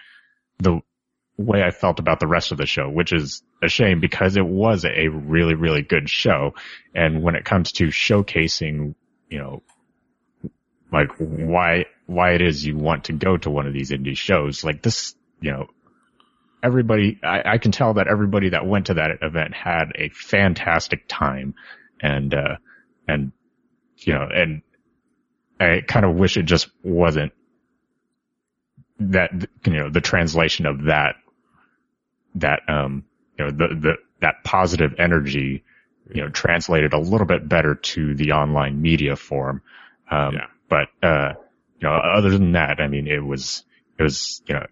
the 0.58 0.80
way 1.36 1.62
I 1.62 1.70
felt 1.70 1.98
about 1.98 2.20
the 2.20 2.26
rest 2.26 2.52
of 2.52 2.58
the 2.58 2.66
show, 2.66 2.88
which 2.88 3.12
is 3.12 3.42
a 3.62 3.68
shame 3.68 4.00
because 4.00 4.36
it 4.36 4.46
was 4.46 4.84
a 4.84 5.08
really, 5.08 5.54
really 5.54 5.82
good 5.82 6.08
show. 6.08 6.54
And 6.94 7.22
when 7.22 7.34
it 7.34 7.44
comes 7.44 7.72
to 7.72 7.88
showcasing, 7.88 8.94
you 9.28 9.38
know, 9.38 9.62
like 10.92 11.10
why, 11.18 11.86
why 12.06 12.32
it 12.32 12.42
is 12.42 12.64
you 12.64 12.76
want 12.76 13.04
to 13.04 13.12
go 13.12 13.36
to 13.36 13.50
one 13.50 13.66
of 13.66 13.72
these 13.72 13.90
indie 13.90 14.16
shows, 14.16 14.62
like 14.62 14.82
this, 14.82 15.14
you 15.40 15.50
know, 15.50 15.66
everybody, 16.62 17.18
I, 17.24 17.42
I 17.54 17.58
can 17.58 17.72
tell 17.72 17.94
that 17.94 18.08
everybody 18.08 18.50
that 18.50 18.66
went 18.66 18.86
to 18.86 18.94
that 18.94 19.10
event 19.22 19.54
had 19.54 19.92
a 19.96 20.10
fantastic 20.10 21.04
time 21.08 21.54
and, 22.00 22.32
uh, 22.34 22.56
and, 23.08 23.32
you 23.96 24.12
know, 24.12 24.28
and 24.32 24.62
I 25.62 25.80
kind 25.80 26.04
of 26.04 26.14
wish 26.16 26.36
it 26.36 26.44
just 26.44 26.68
wasn't 26.82 27.32
that, 28.98 29.30
you 29.66 29.72
know, 29.72 29.90
the 29.90 30.00
translation 30.00 30.66
of 30.66 30.84
that, 30.84 31.16
that, 32.36 32.60
um, 32.68 33.04
you 33.38 33.44
know, 33.44 33.50
the, 33.50 33.74
the, 33.74 33.94
that 34.20 34.44
positive 34.44 34.94
energy, 34.98 35.64
you 36.12 36.22
know, 36.22 36.28
translated 36.28 36.92
a 36.92 36.98
little 36.98 37.26
bit 37.26 37.48
better 37.48 37.74
to 37.74 38.14
the 38.14 38.32
online 38.32 38.80
media 38.80 39.16
form. 39.16 39.62
Um, 40.10 40.34
Yeah. 40.34 40.46
but, 40.68 40.88
uh, 41.02 41.34
you 41.80 41.88
know, 41.88 41.94
other 41.94 42.30
than 42.30 42.52
that, 42.52 42.80
I 42.80 42.86
mean, 42.88 43.06
it 43.06 43.24
was, 43.24 43.64
it 43.98 44.02
was, 44.02 44.42
you 44.46 44.54
know, 44.54 44.66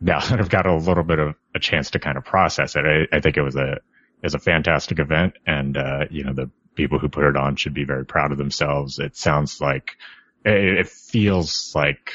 now 0.00 0.20
that 0.20 0.38
I've 0.38 0.50
got 0.50 0.66
a 0.66 0.74
little 0.74 1.04
bit 1.04 1.18
of 1.18 1.34
a 1.54 1.58
chance 1.58 1.90
to 1.92 1.98
kind 1.98 2.18
of 2.18 2.24
process 2.24 2.76
it, 2.76 2.84
I, 2.84 3.16
I 3.16 3.20
think 3.20 3.36
it 3.36 3.42
was 3.42 3.56
a, 3.56 3.72
it 3.74 3.82
was 4.22 4.34
a 4.34 4.38
fantastic 4.38 4.98
event 4.98 5.34
and, 5.46 5.76
uh, 5.76 6.04
you 6.10 6.24
know, 6.24 6.32
the 6.32 6.50
people 6.74 6.98
who 6.98 7.08
put 7.08 7.24
it 7.24 7.36
on 7.36 7.56
should 7.56 7.74
be 7.74 7.84
very 7.84 8.04
proud 8.04 8.32
of 8.32 8.38
themselves. 8.38 8.98
It 8.98 9.16
sounds 9.16 9.60
like, 9.60 9.96
it, 10.44 10.78
it 10.78 10.88
feels 10.88 11.72
like, 11.74 12.12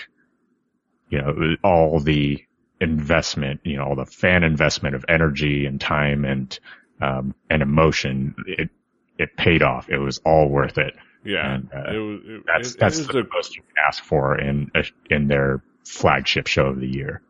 you 1.09 1.21
know, 1.21 1.55
all 1.63 1.99
the 1.99 2.43
investment, 2.81 3.61
you 3.63 3.77
know, 3.77 3.85
all 3.85 3.95
the 3.95 4.05
fan 4.05 4.43
investment 4.43 4.95
of 4.95 5.05
energy 5.09 5.65
and 5.65 5.81
time 5.81 6.25
and, 6.25 6.59
um, 7.01 7.33
and 7.49 7.61
emotion, 7.61 8.35
it, 8.47 8.69
it 9.17 9.35
paid 9.35 9.63
off. 9.63 9.89
It 9.89 9.97
was 9.97 10.19
all 10.25 10.49
worth 10.49 10.77
it. 10.77 10.93
Yeah, 11.25 11.55
And, 11.55 11.69
uh, 11.73 11.91
it 11.91 11.97
was. 11.97 12.19
It, 12.25 12.43
That's, 12.45 12.75
that's 12.75 13.05
the 13.07 13.19
a- 13.19 13.27
most 13.33 13.55
you 13.55 13.61
can 13.63 13.75
ask 13.87 14.03
for 14.03 14.39
in, 14.39 14.71
a, 14.75 14.83
in 15.09 15.27
their 15.27 15.61
flagship 15.85 16.47
show 16.47 16.67
of 16.67 16.79
the 16.79 16.87
year. 16.87 17.21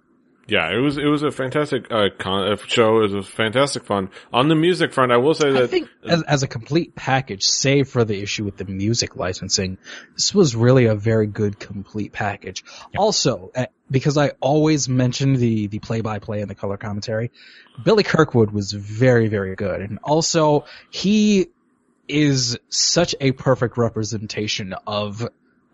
Yeah, 0.50 0.76
it 0.76 0.80
was. 0.80 0.98
It 0.98 1.06
was 1.06 1.24
a 1.24 1.32
fantastic 1.32 1.92
uh, 1.92 2.10
con- 2.18 2.52
uh, 2.52 2.58
show. 2.68 3.02
It 3.02 3.12
was 3.12 3.28
fantastic 3.28 3.84
fun. 3.86 4.10
On 4.34 4.48
the 4.48 4.56
music 4.56 4.94
front, 4.94 5.12
I 5.12 5.18
will 5.18 5.34
say 5.34 5.50
I 5.50 5.52
that 5.52 5.70
think 5.70 5.90
as, 6.04 6.24
as 6.24 6.44
a 6.44 6.48
complete 6.48 6.96
package, 6.96 7.44
save 7.44 7.88
for 7.88 8.04
the 8.04 8.22
issue 8.22 8.44
with 8.46 8.58
the 8.58 8.66
music 8.66 9.16
licensing, 9.16 9.78
this 10.14 10.34
was 10.34 10.56
really 10.56 10.86
a 10.86 10.96
very 10.96 11.28
good 11.28 11.60
complete 11.60 12.12
package. 12.12 12.64
Also, 12.98 13.52
uh, 13.56 13.66
because 13.90 14.18
I 14.18 14.32
always 14.40 14.88
mention 14.88 15.34
the, 15.34 15.68
the 15.68 15.80
play-by-play 15.80 16.42
and 16.42 16.50
the 16.50 16.56
color 16.56 16.78
commentary, 16.78 17.32
Billy 17.84 18.04
Kirkwood 18.04 18.52
was 18.52 18.72
very, 18.72 19.28
very 19.28 19.56
good. 19.56 19.82
And 19.82 20.00
also, 20.04 20.66
he 20.90 21.48
is 22.08 22.58
such 22.70 23.16
a 23.20 23.32
perfect 23.32 23.78
representation 23.78 24.74
of 24.86 25.28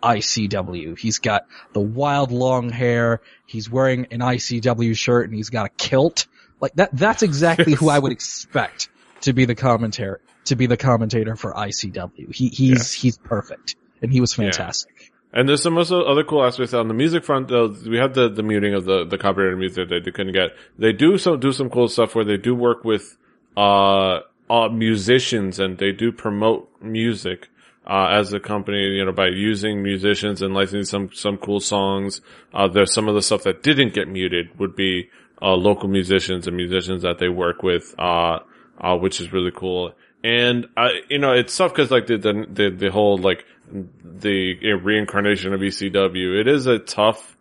ICW. 0.05 0.97
He's 0.97 1.19
got 1.19 1.47
the 1.73 1.81
wild 1.81 2.31
long 2.31 2.69
hair, 2.69 3.21
he's 3.45 3.69
wearing 3.69 4.07
an 4.11 4.19
ICW 4.19 4.95
shirt, 4.95 5.25
and 5.25 5.35
he's 5.35 5.49
got 5.49 5.65
a 5.65 5.69
kilt. 5.69 6.27
Like 6.61 6.73
that, 6.75 6.91
that's 6.93 7.23
exactly 7.23 7.73
who 7.73 7.89
I 7.89 7.99
would 7.99 8.11
expect 8.19 8.89
to 9.21 9.33
be 9.33 9.45
the 9.45 9.55
commentator, 9.55 10.21
to 10.45 10.55
be 10.55 10.67
the 10.67 10.77
commentator 10.77 11.35
for 11.35 11.53
ICW. 11.53 12.33
He, 12.33 12.49
he's, 12.49 12.69
Yes. 12.69 12.93
he's 12.93 13.17
perfect. 13.17 13.75
And 14.01 14.11
he 14.11 14.21
was 14.21 14.33
fantastic. 14.33 15.11
And 15.33 15.49
there's 15.49 15.61
some 15.61 15.77
also 15.77 16.03
other 16.03 16.23
cool 16.23 16.45
aspects 16.45 16.73
on 16.73 16.87
the 16.87 16.93
music 16.93 17.25
front. 17.25 17.49
Though 17.49 17.67
we 17.67 17.97
had 17.97 18.13
the 18.13 18.29
the 18.29 18.43
muting 18.43 18.73
of 18.73 18.85
the 18.85 19.03
the 19.05 19.17
copyrighted 19.17 19.59
music 19.59 19.89
that 19.89 20.05
they 20.05 20.11
couldn't 20.11 20.31
get. 20.31 20.51
They 20.77 20.93
do 20.93 21.17
some 21.17 21.39
do 21.41 21.51
some 21.51 21.69
cool 21.69 21.89
stuff 21.89 22.15
where 22.15 22.23
they 22.23 22.37
do 22.37 22.55
work 22.55 22.85
with 22.85 23.17
uh, 23.57 24.19
uh 24.49 24.69
musicians 24.69 25.59
and 25.59 25.77
they 25.77 25.91
do 25.91 26.13
promote 26.13 26.69
music 26.81 27.49
uh 27.87 28.07
as 28.11 28.33
a 28.33 28.39
company. 28.39 28.83
You 28.83 29.05
know 29.05 29.11
by 29.11 29.27
using 29.27 29.83
musicians 29.83 30.41
and 30.41 30.53
licensing 30.53 30.85
some 30.85 31.09
some 31.13 31.37
cool 31.37 31.59
songs. 31.59 32.21
Uh, 32.53 32.67
there's 32.67 32.93
some 32.93 33.07
of 33.07 33.15
the 33.15 33.21
stuff 33.21 33.43
that 33.43 33.63
didn't 33.63 33.93
get 33.93 34.07
muted 34.07 34.57
would 34.59 34.75
be 34.75 35.09
uh 35.41 35.53
local 35.53 35.89
musicians 35.89 36.47
and 36.47 36.55
musicians 36.55 37.03
that 37.03 37.19
they 37.19 37.29
work 37.29 37.63
with. 37.63 37.93
Uh, 37.97 38.39
uh 38.79 38.95
which 38.97 39.21
is 39.21 39.31
really 39.31 39.51
cool. 39.55 39.93
And 40.23 40.67
uh, 40.75 40.89
you 41.09 41.19
know 41.19 41.33
it's 41.33 41.55
tough 41.55 41.71
because 41.73 41.91
like 41.91 42.07
the 42.07 42.17
the 42.17 42.69
the 42.69 42.91
whole 42.91 43.17
like 43.17 43.45
the 43.71 44.73
reincarnation 44.73 45.53
of 45.53 45.61
ECW. 45.61 46.39
It 46.39 46.47
is 46.47 46.67
a 46.67 46.79
tough 46.79 47.34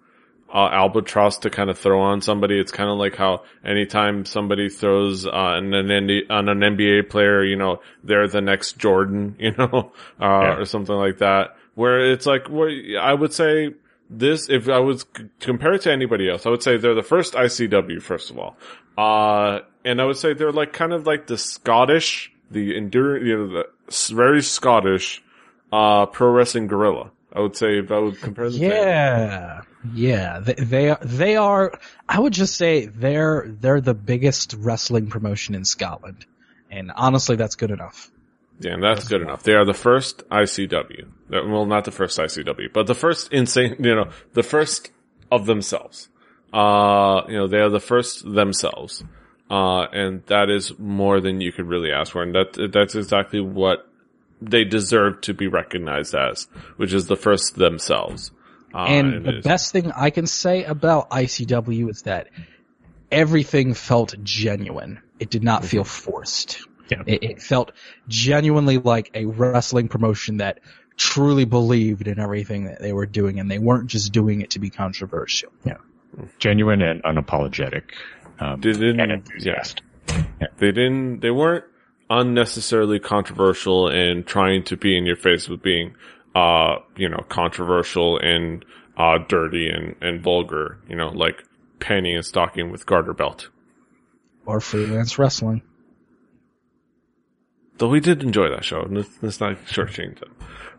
uh, 0.55 0.69
albatross 0.71 1.39
to 1.39 1.51
kind 1.51 1.69
of 1.69 1.77
throw 1.79 2.01
on 2.01 2.21
somebody. 2.23 2.59
It's 2.61 2.71
kind 2.71 2.89
of 2.89 2.97
like 2.97 3.17
how 3.17 3.43
anytime 3.65 4.25
somebody 4.25 4.69
throws 4.69 5.27
uh, 5.27 5.31
on 5.31 5.75
an 5.75 5.87
ND, 6.07 6.31
on 6.31 6.49
an 6.49 6.61
NBA 6.61 7.11
player, 7.11 7.43
you 7.45 7.57
know, 7.57 7.81
they're 8.05 8.29
the 8.29 8.41
next 8.41 8.79
Jordan, 8.79 9.35
you 9.41 9.51
know, 9.59 9.93
uh, 10.21 10.25
Yeah. 10.25 10.57
or 10.59 10.65
something 10.65 10.95
like 10.95 11.19
that. 11.19 11.57
Where 11.75 12.13
it's 12.13 12.25
like, 12.25 12.47
I 12.51 13.13
would 13.13 13.33
say 13.33 13.75
this, 14.09 14.49
if 14.49 14.69
I 14.69 14.79
was 14.79 15.05
c- 15.17 15.25
compare 15.41 15.73
it 15.75 15.83
to 15.83 15.93
anybody 15.93 16.31
else, 16.31 16.47
I 16.47 16.51
would 16.51 16.63
say 16.63 16.77
they're 16.77 16.95
the 16.95 17.03
first 17.03 17.35
ICW, 17.35 18.01
first 18.01 18.31
of 18.31 18.39
all. 18.39 18.57
Uh, 18.97 19.61
and 19.85 20.01
I 20.01 20.05
would 20.05 20.17
say 20.19 20.35
they're 20.35 20.53
like 20.53 20.73
kind 20.73 20.93
of 20.93 21.05
like 21.05 21.27
the 21.27 21.37
Scottish, 21.37 22.33
the 22.53 22.77
enduring, 22.77 23.27
you 23.27 23.37
know, 23.39 23.47
the 23.89 24.15
very 24.15 24.41
Scottish, 24.41 25.21
uh, 25.73 26.07
Pro 26.07 26.31
Wrestling 26.31 26.69
Guerrilla. 26.69 27.11
I 27.35 27.41
would 27.41 27.57
say 27.57 27.79
if 27.79 27.91
I 27.91 27.99
would 27.99 28.21
compare 28.21 28.49
them 28.49 28.61
to 28.61 28.67
Yeah, 28.67 29.63
yeah. 29.93 30.41
They, 30.41 30.55
they 30.55 30.91
are. 30.91 30.99
They 31.03 31.37
are. 31.37 31.79
I 32.09 32.21
would 32.21 32.33
just 32.33 32.57
say 32.57 32.87
they're 32.87 33.47
they're 33.49 33.81
the 33.81 33.95
biggest 33.95 34.55
wrestling 34.59 35.09
promotion 35.09 35.55
in 35.55 35.65
Scotland, 35.65 36.27
and 36.71 36.93
honestly, 36.95 37.37
that's 37.37 37.57
good 37.57 37.73
enough. 37.73 38.11
Yeah, 38.61 38.75
and 38.75 38.83
that's 38.83 39.09
good 39.09 39.21
enough. 39.21 39.43
They 39.43 39.55
are 39.55 39.65
the 39.65 39.75
first 39.75 40.29
ICW. 40.29 41.03
Uh, 41.03 41.07
Well, 41.49 41.67
not 41.67 41.85
the 41.85 41.91
first 41.91 42.19
ICW, 42.19 42.73
but 42.73 42.87
the 42.87 42.95
first 42.95 43.33
insane, 43.33 43.77
you 43.81 43.95
know, 43.95 44.11
the 44.33 44.45
first 44.45 44.93
of 45.31 45.47
themselves. 45.47 46.09
Uh, 46.53 47.23
you 47.29 47.35
know, 47.37 47.49
they 47.49 47.59
are 47.59 47.69
the 47.69 47.81
first 47.81 48.23
themselves. 48.25 49.03
Uh, 49.51 49.83
and 49.93 50.25
that 50.27 50.51
is 50.51 50.79
more 50.79 51.21
than 51.21 51.41
you 51.41 51.53
could 51.53 51.67
really 51.67 51.91
ask 51.91 52.13
for. 52.13 52.23
And 52.23 52.35
that, 52.35 52.71
that's 52.73 52.95
exactly 52.95 53.41
what 53.41 53.89
they 54.43 54.65
deserve 54.65 55.21
to 55.23 55.35
be 55.35 55.47
recognized 55.47 56.15
as, 56.15 56.47
which 56.77 56.93
is 56.93 57.07
the 57.07 57.17
first 57.17 57.55
themselves. 57.57 58.31
Uh, 58.75 58.85
and 58.89 59.25
the 59.25 59.29
it 59.31 59.35
is- 59.37 59.45
best 59.45 59.73
thing 59.73 59.93
I 59.93 60.11
can 60.11 60.27
say 60.27 60.65
about 60.65 61.11
ICW 61.11 61.91
is 61.91 62.03
that 62.03 62.29
everything 63.11 63.75
felt 63.75 64.15
genuine. 64.23 65.01
It 65.21 65.31
did 65.31 65.45
not 65.45 65.65
feel 65.65 65.85
forced. 65.85 66.59
Yeah. 66.91 67.03
It, 67.07 67.23
it 67.23 67.43
felt 67.43 67.73
genuinely 68.09 68.79
like 68.79 69.11
a 69.15 69.25
wrestling 69.27 69.89
promotion 69.89 70.39
that 70.39 70.61
truly 70.97 71.45
believed 71.45 72.07
in 72.07 72.19
everything 72.19 72.65
that 72.65 72.81
they 72.81 72.93
were 72.93 73.07
doing, 73.07 73.41
and 73.41 73.51
they 73.51 73.59
weren't 73.59 73.87
just 73.87 74.13
doing 74.13 74.41
it 74.43 74.51
to 74.51 74.59
be 74.59 74.71
controversial. 74.71 75.51
Yeah, 75.65 75.79
Genuine 76.39 76.83
and 76.83 77.03
unapologetic. 77.03 77.83
Um, 78.39 78.61
They 78.61 78.73
didn't- 78.73 79.01
and 79.01 79.13
enthusiast. 79.13 79.83
They 80.59 80.73
didn't. 80.73 81.21
They 81.21 81.31
weren't 81.31 81.65
unnecessarily 82.21 82.99
controversial 82.99 83.89
and 83.89 84.27
trying 84.27 84.65
to 84.65 84.77
be 84.77 84.97
in 84.97 85.07
your 85.07 85.17
face 85.17 85.49
with 85.49 85.63
being, 85.63 85.95
uh, 86.35 86.77
you 86.97 87.09
know, 87.09 87.25
controversial 87.29 88.19
and 88.19 88.65
uh, 88.97 89.19
dirty 89.29 89.69
and 89.69 89.97
and 90.01 90.23
vulgar. 90.23 90.79
You 90.89 90.97
know, 90.97 91.09
like 91.09 91.45
panty 91.79 92.15
and 92.15 92.25
stocking 92.25 92.71
with 92.71 92.87
garter 92.87 93.13
belt. 93.13 93.49
Or 94.47 94.61
freelance 94.61 95.19
wrestling. 95.19 95.63
Though 97.79 97.89
we 97.89 98.01
did 98.01 98.23
enjoy 98.23 98.51
that 98.51 98.65
show. 98.65 98.87
Let's, 98.89 99.09
let's 99.21 99.41
not 99.41 99.57
shortchange 99.67 100.23
it. 100.23 100.29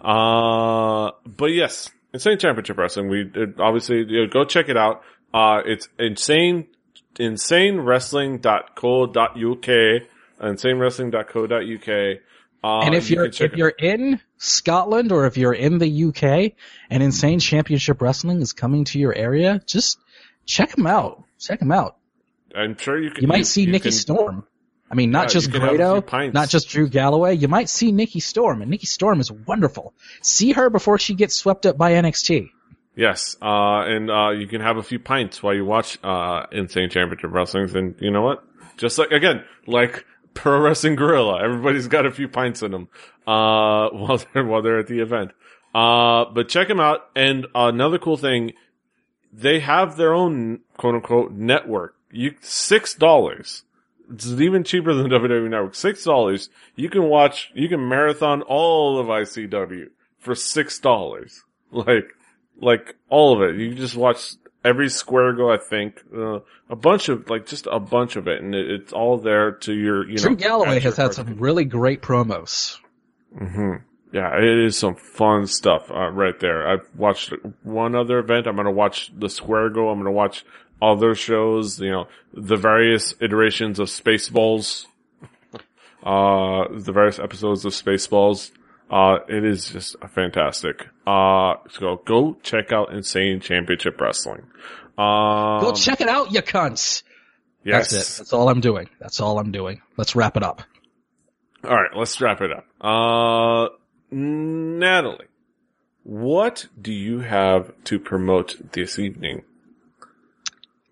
Uh, 0.02 1.12
but 1.26 1.48
yes, 1.48 1.90
Insane 2.14 2.38
Championship 2.38 2.78
Wrestling. 2.78 3.10
We 3.10 3.30
it, 3.34 3.60
obviously 3.60 4.06
you 4.08 4.22
know, 4.22 4.28
go 4.28 4.46
check 4.46 4.70
it 4.70 4.78
out. 4.78 5.02
Uh, 5.34 5.62
it's 5.66 5.90
insane, 6.00 6.68
insanewrestling.co.uk, 7.16 10.08
insanewrestling.co.uk. 10.42 12.20
Uh, 12.64 12.80
and 12.80 12.96
if 12.96 13.12
you 13.12 13.30
check 13.30 13.52
if 13.52 13.58
you're 13.58 13.70
in 13.70 14.20
Scotland 14.38 15.12
or 15.12 15.26
if 15.28 15.38
you're 15.38 15.54
in 15.54 15.78
the 15.78 16.06
UK 16.06 16.54
and 16.90 17.04
Insane 17.04 17.40
Championship 17.40 18.02
Wrestling 18.02 18.42
is 18.42 18.54
coming 18.54 18.86
to 18.86 19.00
your 19.00 19.14
area, 19.14 19.62
just 19.68 20.00
check 20.46 20.72
them 20.76 20.88
out. 20.88 21.24
Check 21.40 21.60
them 21.60 21.72
out. 21.72 21.98
I'm 22.56 22.76
sure 22.78 23.00
you 23.00 23.12
can. 23.12 23.22
You 23.22 23.28
might 23.28 23.46
see 23.46 23.66
Nikki 23.66 23.84
can- 23.84 23.92
Storm. 23.92 24.48
I 24.90 24.94
mean, 24.94 25.10
not 25.12 25.30
just 25.30 25.48
you 25.48 25.54
can 25.54 25.62
have 25.62 25.70
a 25.72 26.02
few 26.02 26.02
Grado, 26.02 26.32
not 26.32 26.48
just 26.50 26.70
Drew 26.70 26.88
Galloway. 26.88 27.36
You 27.36 27.48
might 27.48 27.70
see 27.70 27.92
Nikki 27.92 28.20
Storm, 28.20 28.62
and 28.62 28.70
Nikki 28.70 28.86
Storm 28.86 29.20
is 29.20 29.32
wonderful. 29.32 29.94
See 30.22 30.52
her 30.52 30.70
before 30.70 31.00
she 31.00 31.16
gets 31.16 31.36
swept 31.36 31.66
up 31.66 31.76
by 31.78 31.94
NXT. 31.94 32.50
Yes, 32.96 33.36
uh, 33.42 33.82
and 33.82 34.10
uh, 34.10 34.30
you 34.30 34.48
can 34.48 34.62
have 34.62 34.78
a 34.78 34.84
few 34.84 35.00
pints 35.00 35.42
while 35.44 35.54
you 35.54 35.66
watch 35.66 35.98
uh, 36.04 36.46
Insane 36.52 36.90
Championship 36.90 37.32
Wrestling. 37.32 37.76
And 37.76 37.96
you 38.00 38.12
know 38.12 38.22
what? 38.22 38.44
Just 38.78 38.98
like 38.98 39.12
again, 39.12 39.44
like 39.66 40.06
Pro 40.36 40.60
Wrestling 40.60 40.96
Guerrilla, 40.96 41.44
everybody's 41.44 41.88
got 41.88 42.06
a 42.06 42.12
few 42.12 42.28
pints 42.28 42.62
in 42.62 42.72
them 42.72 42.90
uh, 43.26 43.90
while 43.92 44.22
they're 44.34 44.46
while 44.46 44.62
they're 44.62 44.80
at 44.80 44.88
the 44.88 45.00
event. 45.00 45.32
Uh, 45.74 46.26
but 46.26 46.48
check 46.48 46.68
them 46.68 46.80
out. 46.80 47.10
And 47.16 47.48
another 47.56 47.98
cool 47.98 48.18
thing, 48.18 48.54
they 49.34 49.60
have 49.60 49.98
their 49.98 50.14
own 50.14 50.60
quote 50.78 50.96
unquote 50.96 51.32
network. 51.32 51.96
You 52.12 52.36
six 52.42 52.94
dollars. 52.94 53.64
It's 54.14 54.28
even 54.28 54.64
cheaper 54.64 54.94
than 54.94 55.08
WWE 55.10 55.50
Network. 55.50 55.76
Six 55.76 56.04
dollars. 56.04 56.50
You 56.76 56.90
can 56.90 57.04
watch. 57.10 57.52
You 57.56 57.68
can 57.68 57.90
marathon 57.90 58.44
all 58.44 59.00
of 59.00 59.08
ICW 59.08 59.88
for 60.20 60.36
six 60.36 60.80
dollars. 60.80 61.44
Like 61.72 62.14
like 62.62 62.96
all 63.10 63.36
of 63.36 63.50
it. 63.50 63.60
You 63.60 63.74
just 63.74 63.96
watch 63.96 64.36
every 64.66 64.90
square 64.90 65.34
go, 65.34 65.52
I 65.52 65.58
think, 65.58 66.02
uh, 66.16 66.40
a 66.70 66.76
bunch 66.76 67.08
of, 67.10 67.30
like 67.30 67.46
just 67.46 67.68
a 67.72 67.80
bunch 67.80 68.16
of 68.16 68.28
it. 68.28 68.42
And 68.42 68.54
it, 68.56 68.70
it's 68.70 68.94
all 68.94 69.18
there 69.18 69.52
to 69.52 69.74
your, 69.74 70.10
you 70.10 70.18
Drew 70.18 70.32
know. 70.32 70.36
Galloway 70.36 70.80
has 70.80 70.98
had 70.98 71.14
some 71.14 71.38
really 71.38 71.64
great 71.66 72.02
promos. 72.02 72.78
hmm 73.38 73.76
Yeah, 74.12 74.36
it 74.38 74.44
is 74.66 74.78
some 74.78 74.96
fun 74.96 75.48
stuff, 75.48 75.90
uh, 75.92 76.10
right 76.10 76.38
there. 76.40 76.68
I've 76.68 76.88
watched 76.96 77.34
one 77.64 77.96
other 77.96 78.20
event. 78.20 78.48
I'm 78.48 78.56
going 78.56 78.66
to 78.66 78.72
watch 78.72 79.12
the 79.18 79.30
square 79.30 79.70
go. 79.70 79.90
I'm 79.90 79.98
going 80.00 80.06
to 80.06 80.12
watch 80.12 80.44
other 80.82 81.16
shows, 81.16 81.80
you 81.80 81.92
know, 81.92 82.08
the 82.34 82.58
various 82.58 83.14
iterations 83.22 83.80
of 83.80 83.88
Spaceballs, 83.88 84.88
uh, 86.04 86.66
the 86.70 86.92
various 86.92 87.20
episodes 87.20 87.64
of 87.66 87.72
Spaceballs. 87.74 88.52
Uh, 88.90 89.18
it 89.28 89.44
is 89.44 89.70
just 89.70 89.96
fantastic. 90.14 90.88
Uh, 91.08 91.56
so 91.72 92.02
go 92.06 92.38
check 92.44 92.72
out 92.72 92.94
Insane 92.94 93.40
Championship 93.40 94.00
Wrestling. 94.00 94.44
Um, 94.98 95.60
Go 95.62 95.74
check 95.76 96.02
it 96.02 96.08
out, 96.08 96.32
you 96.32 96.42
cunts. 96.42 97.04
yes. 97.64 97.92
That's 97.92 97.94
it. 97.94 98.18
That's 98.20 98.34
all 98.34 98.48
I'm 98.48 98.62
doing. 98.62 98.90
That's 99.00 99.20
all 99.20 99.40
I'm 99.40 99.52
doing. 99.52 99.82
Let's 99.98 100.16
wrap 100.16 100.38
it 100.38 100.44
up. 100.44 100.62
All 101.64 101.76
right, 101.76 101.90
let's 101.96 102.22
wrap 102.22 102.42
it 102.42 102.52
up. 102.52 102.66
Uh, 102.80 103.70
Natalie, 104.12 105.26
what 106.04 106.68
do 106.80 106.94
you 106.94 107.20
have 107.20 107.72
to 107.86 108.00
promote 108.00 108.72
this 108.72 109.00
evening? 109.00 109.42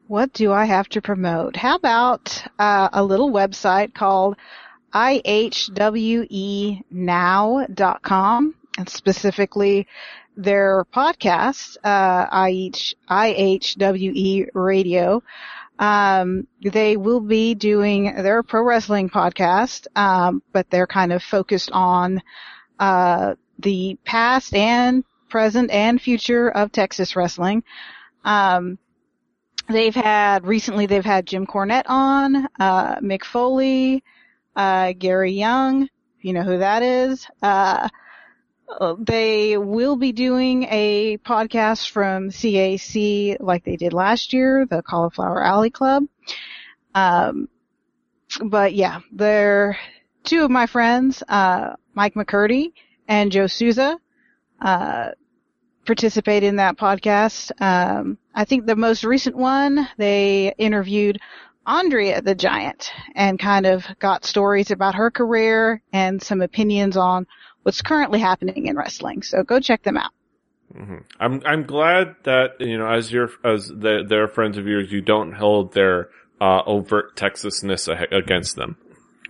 What 0.07 0.33
do 0.33 0.51
I 0.51 0.65
have 0.65 0.89
to 0.89 1.01
promote? 1.01 1.55
How 1.55 1.75
about 1.75 2.43
uh, 2.59 2.89
a 2.91 3.03
little 3.03 3.31
website 3.31 3.93
called 3.93 4.35
ihwenow.com 4.93 6.55
and 8.77 8.89
specifically 8.89 9.87
their 10.35 10.85
podcast, 10.85 11.77
uh, 11.83 12.27
IH, 12.31 12.95
IHWE 13.09 14.47
Radio. 14.53 15.21
Um, 15.79 16.47
they 16.61 16.97
will 16.97 17.19
be 17.19 17.55
doing 17.55 18.05
their 18.15 18.43
pro 18.43 18.63
wrestling 18.63 19.09
podcast, 19.09 19.87
um, 19.95 20.41
but 20.51 20.69
they're 20.69 20.87
kind 20.87 21.11
of 21.11 21.23
focused 21.23 21.71
on, 21.71 22.21
uh, 22.79 23.35
the 23.59 23.97
past 24.05 24.55
and 24.55 25.03
present 25.29 25.71
and 25.71 26.01
future 26.01 26.49
of 26.49 26.71
Texas 26.71 27.15
wrestling. 27.15 27.63
Um, 28.23 28.77
they've 29.69 29.95
had 29.95 30.45
recently 30.45 30.85
they've 30.85 31.03
had 31.05 31.25
Jim 31.25 31.45
Cornette 31.47 31.85
on, 31.87 32.47
uh, 32.59 32.95
Mick 32.97 33.23
Foley, 33.23 34.03
uh, 34.55 34.93
Gary 34.97 35.34
Young, 35.34 35.89
you 36.21 36.34
know 36.34 36.43
who 36.43 36.59
that 36.59 36.84
is. 36.84 37.27
Uh, 37.41 37.89
uh, 38.80 38.95
they 38.97 39.57
will 39.57 39.95
be 39.95 40.11
doing 40.11 40.63
a 40.69 41.17
podcast 41.19 41.89
from 41.89 42.30
CAC 42.30 43.38
like 43.39 43.63
they 43.63 43.75
did 43.75 43.93
last 43.93 44.34
year, 44.34 44.65
the 44.65 44.81
Cauliflower 44.81 45.43
Alley 45.43 45.69
Club. 45.69 46.05
Um, 46.95 47.49
but 48.43 48.73
yeah, 48.73 49.01
they're 49.11 49.77
two 50.23 50.43
of 50.43 50.51
my 50.51 50.65
friends, 50.65 51.21
uh, 51.27 51.75
Mike 51.93 52.15
McCurdy 52.15 52.73
and 53.07 53.31
Joe 53.31 53.47
Souza, 53.47 53.99
uh, 54.61 55.09
participate 55.85 56.43
in 56.43 56.55
that 56.55 56.77
podcast. 56.77 57.51
Um, 57.61 58.17
I 58.34 58.45
think 58.45 58.65
the 58.65 58.75
most 58.75 59.03
recent 59.03 59.35
one, 59.35 59.88
they 59.97 60.53
interviewed 60.57 61.19
Andrea 61.65 62.22
the 62.22 62.35
Giant 62.35 62.91
and 63.15 63.40
kind 63.40 63.65
of 63.65 63.85
got 63.99 64.26
stories 64.26 64.72
about 64.72 64.95
her 64.95 65.11
career 65.11 65.81
and 65.91 66.22
some 66.22 66.41
opinions 66.41 66.98
on 66.98 67.26
what's 67.64 67.81
currently 67.81 68.19
happening 68.19 68.65
in 68.68 68.76
wrestling. 68.76 69.23
So 69.23 69.44
go 69.44 69.60
check 69.60 69.84
them 69.84 69.98
out. 69.98 70.11
hmm 70.73 70.98
I'm 71.19 71.41
I'm 71.45 71.64
glad 71.64 72.15
that 72.23 72.60
you 72.60 72.77
know 72.77 72.88
as 72.88 73.11
your 73.11 73.30
as 73.44 73.68
the, 73.68 74.03
their 74.07 74.27
friends 74.27 74.57
of 74.57 74.68
yours, 74.68 74.91
you 74.91 75.02
don't 75.02 75.34
hold 75.34 75.73
their 75.73 76.10
uh, 76.41 76.61
overt 76.65 77.15
Texasness 77.15 77.88
against 78.11 78.56
them. 78.56 78.76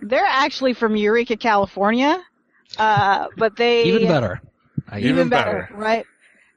They're 0.02 0.26
actually 0.26 0.74
from 0.74 0.96
Eureka, 0.96 1.36
California, 1.36 2.22
uh, 2.78 3.28
but 3.36 3.56
they 3.56 3.84
Even 3.84 4.08
better. 4.08 4.40
Even, 4.96 5.10
Even 5.10 5.28
better, 5.28 5.68
better. 5.68 5.80
right? 5.80 6.06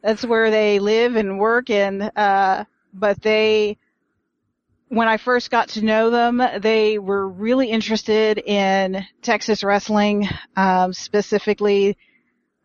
That's 0.01 0.25
where 0.25 0.51
they 0.51 0.79
live 0.79 1.15
and 1.15 1.39
work 1.39 1.69
and, 1.69 2.11
uh, 2.15 2.65
but 2.93 3.21
they, 3.21 3.77
when 4.89 5.07
I 5.07 5.17
first 5.17 5.51
got 5.51 5.69
to 5.69 5.83
know 5.83 6.09
them, 6.09 6.41
they 6.59 6.97
were 6.97 7.27
really 7.27 7.69
interested 7.69 8.37
in 8.37 9.05
Texas 9.21 9.63
wrestling, 9.63 10.27
um, 10.55 10.93
specifically 10.93 11.97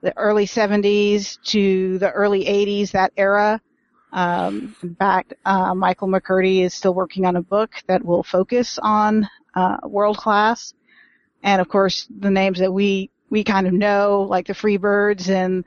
the 0.02 0.16
early 0.16 0.46
70s 0.46 1.40
to 1.44 1.98
the 1.98 2.10
early 2.10 2.44
80s, 2.44 2.92
that 2.92 3.12
era. 3.16 3.60
Um, 4.12 4.76
in 4.82 4.94
fact, 4.94 5.34
uh, 5.44 5.74
Michael 5.74 6.08
McCurdy 6.08 6.62
is 6.62 6.74
still 6.74 6.94
working 6.94 7.24
on 7.24 7.36
a 7.36 7.42
book 7.42 7.70
that 7.86 8.04
will 8.04 8.22
focus 8.22 8.78
on, 8.80 9.28
uh, 9.54 9.78
world 9.84 10.16
class. 10.16 10.74
And 11.42 11.60
of 11.60 11.68
course, 11.68 12.06
the 12.10 12.30
names 12.30 12.58
that 12.60 12.72
we, 12.72 13.10
we 13.30 13.42
kind 13.42 13.66
of 13.66 13.72
know, 13.72 14.26
like 14.28 14.46
the 14.46 14.52
Freebirds 14.52 15.28
and, 15.28 15.64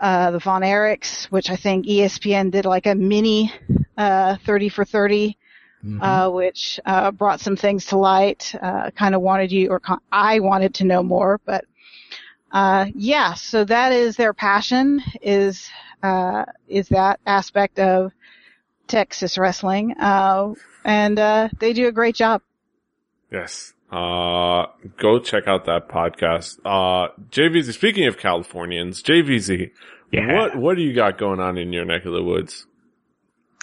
uh, 0.00 0.32
the 0.32 0.38
Von 0.38 0.62
Erichs, 0.62 1.26
which 1.26 1.50
I 1.50 1.56
think 1.56 1.86
ESPN 1.86 2.50
did 2.50 2.64
like 2.64 2.86
a 2.86 2.94
mini, 2.94 3.52
uh, 3.96 4.36
30 4.44 4.68
for 4.68 4.84
30, 4.84 5.38
Mhm. 5.84 6.02
uh, 6.02 6.30
which, 6.30 6.80
uh, 6.86 7.10
brought 7.12 7.40
some 7.40 7.56
things 7.56 7.86
to 7.86 7.96
light, 7.96 8.52
uh, 8.60 8.90
kind 8.90 9.14
of 9.14 9.20
wanted 9.20 9.52
you, 9.52 9.68
or 9.70 9.78
con- 9.78 10.00
I 10.10 10.40
wanted 10.40 10.74
to 10.74 10.84
know 10.84 11.02
more, 11.02 11.40
but, 11.44 11.64
uh, 12.52 12.86
yeah, 12.94 13.34
so 13.34 13.64
that 13.64 13.92
is 13.92 14.16
their 14.16 14.32
passion 14.34 15.00
is, 15.22 15.68
uh, 16.02 16.44
is 16.66 16.88
that 16.88 17.20
aspect 17.26 17.78
of 17.78 18.12
Texas 18.88 19.38
wrestling, 19.38 19.94
uh, 20.00 20.52
and, 20.84 21.18
uh, 21.18 21.48
they 21.60 21.72
do 21.72 21.86
a 21.86 21.92
great 21.92 22.14
job. 22.16 22.42
Yes. 23.30 23.72
Uh, 23.92 24.66
go 24.98 25.18
check 25.18 25.46
out 25.46 25.64
that 25.66 25.88
podcast. 25.88 26.58
Uh, 26.64 27.08
JVZ, 27.30 27.72
speaking 27.72 28.06
of 28.06 28.18
Californians, 28.18 29.02
JVZ, 29.02 29.70
Yeah. 30.10 30.34
what, 30.34 30.56
what 30.56 30.76
do 30.76 30.82
you 30.82 30.92
got 30.94 31.18
going 31.18 31.38
on 31.40 31.56
in 31.56 31.72
your 31.72 31.84
neck 31.84 32.04
of 32.04 32.12
the 32.12 32.22
woods? 32.22 32.66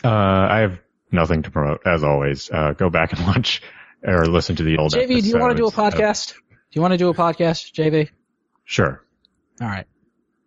Uh, 0.03 0.09
I 0.09 0.59
have 0.59 0.79
nothing 1.15 1.43
to 1.43 1.51
promote, 1.51 1.81
as 1.85 2.03
always. 2.03 2.49
Uh, 2.51 2.73
go 2.73 2.89
back 2.89 3.13
and 3.13 3.25
watch 3.27 3.61
or 4.03 4.25
listen 4.27 4.55
to 4.57 4.63
the 4.63 4.77
old 4.77 4.93
JV, 4.93 5.21
do 5.21 5.29
you 5.29 5.39
want 5.39 5.51
to 5.51 5.57
do 5.57 5.65
a 5.67 5.71
podcast? 5.71 6.31
of- 6.31 6.37
podcast? 6.37 6.41
you 6.71 6.81
want 6.81 6.91
to 6.91 6.97
do 6.97 7.09
a 7.09 7.13
podcast, 7.13 7.73
JV? 7.73 8.09
Sure. 8.65 9.01
All 9.61 9.67
right. 9.67 9.87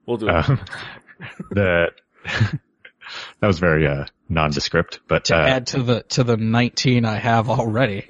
We'll 0.07 0.19
do 0.19 0.29
it. 0.29 0.35
Um, 0.35 0.61
the 1.51 1.87
that 2.25 3.47
was 3.47 3.59
very 3.59 3.87
uh, 3.87 4.05
nondescript, 4.29 5.01
but 5.09 5.25
To 5.27 5.37
uh, 5.37 5.47
add 5.47 5.67
to 5.69 5.83
the 5.83 6.03
to 6.11 6.25
the 6.25 6.37
19 6.37 7.05
I 7.05 7.17
have 7.17 7.49
already. 7.49 8.07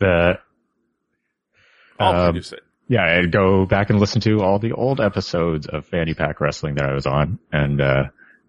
the 0.00 0.38
I'll 1.98 2.28
um, 2.28 2.36
it. 2.36 2.52
yeah, 2.88 3.04
I'd 3.04 3.30
go 3.32 3.64
back 3.66 3.90
and 3.90 3.98
listen 4.00 4.20
to 4.22 4.40
all 4.42 4.58
the 4.58 4.72
old 4.72 5.00
episodes 5.00 5.66
of 5.66 5.86
Fanny 5.86 6.14
Pack 6.14 6.40
Wrestling 6.40 6.74
that 6.74 6.84
I 6.88 6.92
was 6.92 7.06
on, 7.06 7.38
and 7.52 7.80
uh, 7.80 8.04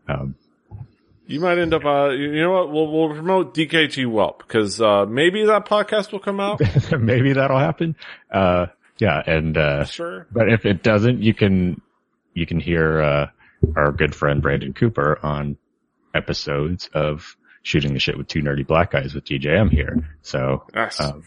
um, 0.09 0.35
You 1.27 1.39
might 1.41 1.57
end 1.57 1.73
up, 1.73 1.83
uh, 1.85 2.09
you 2.09 2.41
know 2.41 2.51
what? 2.53 2.71
We'll, 2.71 2.87
we'll 2.91 3.13
promote 3.13 3.53
DKG 3.53 4.09
Whelp 4.09 4.39
because, 4.47 4.79
uh, 4.81 5.05
maybe 5.05 5.45
that 5.45 5.65
podcast 5.65 6.11
will 6.11 6.19
come 6.19 6.39
out. 6.39 6.61
maybe 6.99 7.33
that'll 7.33 7.59
happen. 7.59 7.95
Uh, 8.31 8.67
yeah, 8.97 9.21
and 9.27 9.57
uh, 9.57 9.83
sure. 9.85 10.25
but 10.31 10.49
if 10.49 10.65
it 10.65 10.81
doesn't, 10.83 11.21
you 11.21 11.33
can 11.33 11.81
you 12.33 12.45
can 12.47 12.59
hear 12.59 13.01
uh, 13.01 13.27
our 13.75 13.91
good 13.91 14.15
friend 14.15 14.41
Brandon 14.41 14.73
Cooper 14.73 15.19
on 15.21 15.57
episodes 16.15 16.89
of 16.93 17.35
shooting 17.61 17.93
the 17.93 17.99
shit 17.99 18.17
with 18.17 18.27
two 18.27 18.41
nerdy 18.41 18.65
black 18.65 18.91
guys 18.91 19.13
with 19.13 19.25
DJM 19.25 19.69
here. 19.69 20.09
So 20.21 20.63
Yes. 20.73 20.99
um, 20.99 21.23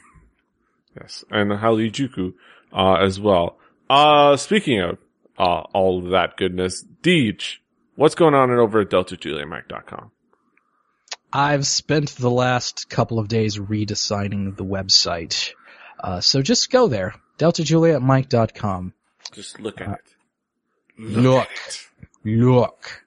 yes. 0.98 1.24
And 1.31 1.51
Halijuku, 1.52 2.32
uh, 2.72 2.94
as 2.94 3.20
well. 3.20 3.59
Uh, 3.89 4.36
speaking 4.36 4.81
of, 4.81 4.98
uh, 5.39 5.62
all 5.74 6.05
of 6.05 6.10
that 6.10 6.36
goodness, 6.36 6.85
Deej, 7.02 7.56
what's 8.01 8.14
going 8.14 8.35
on 8.35 8.51
over 8.51 8.81
at 8.81 8.89
DeltaJulietMike.com? 8.90 10.10
I've 11.32 11.66
spent 11.66 12.10
the 12.16 12.31
last 12.31 12.89
couple 12.90 13.18
of 13.18 13.28
days 13.28 13.56
redesigning 13.59 14.56
the 14.56 14.64
website. 14.64 15.51
Uh, 16.02 16.20
so 16.20 16.43
just 16.43 16.70
go 16.70 16.89
there. 16.89 17.14
DeltaJulietMike.com. 17.39 18.94
Just 19.32 19.60
look 19.60 19.81
at 19.81 19.89
Uh, 19.89 19.93
it. 19.93 20.01
look. 20.98 21.47
at 21.48 21.51
it. 21.62 21.86
Look. 22.24 23.05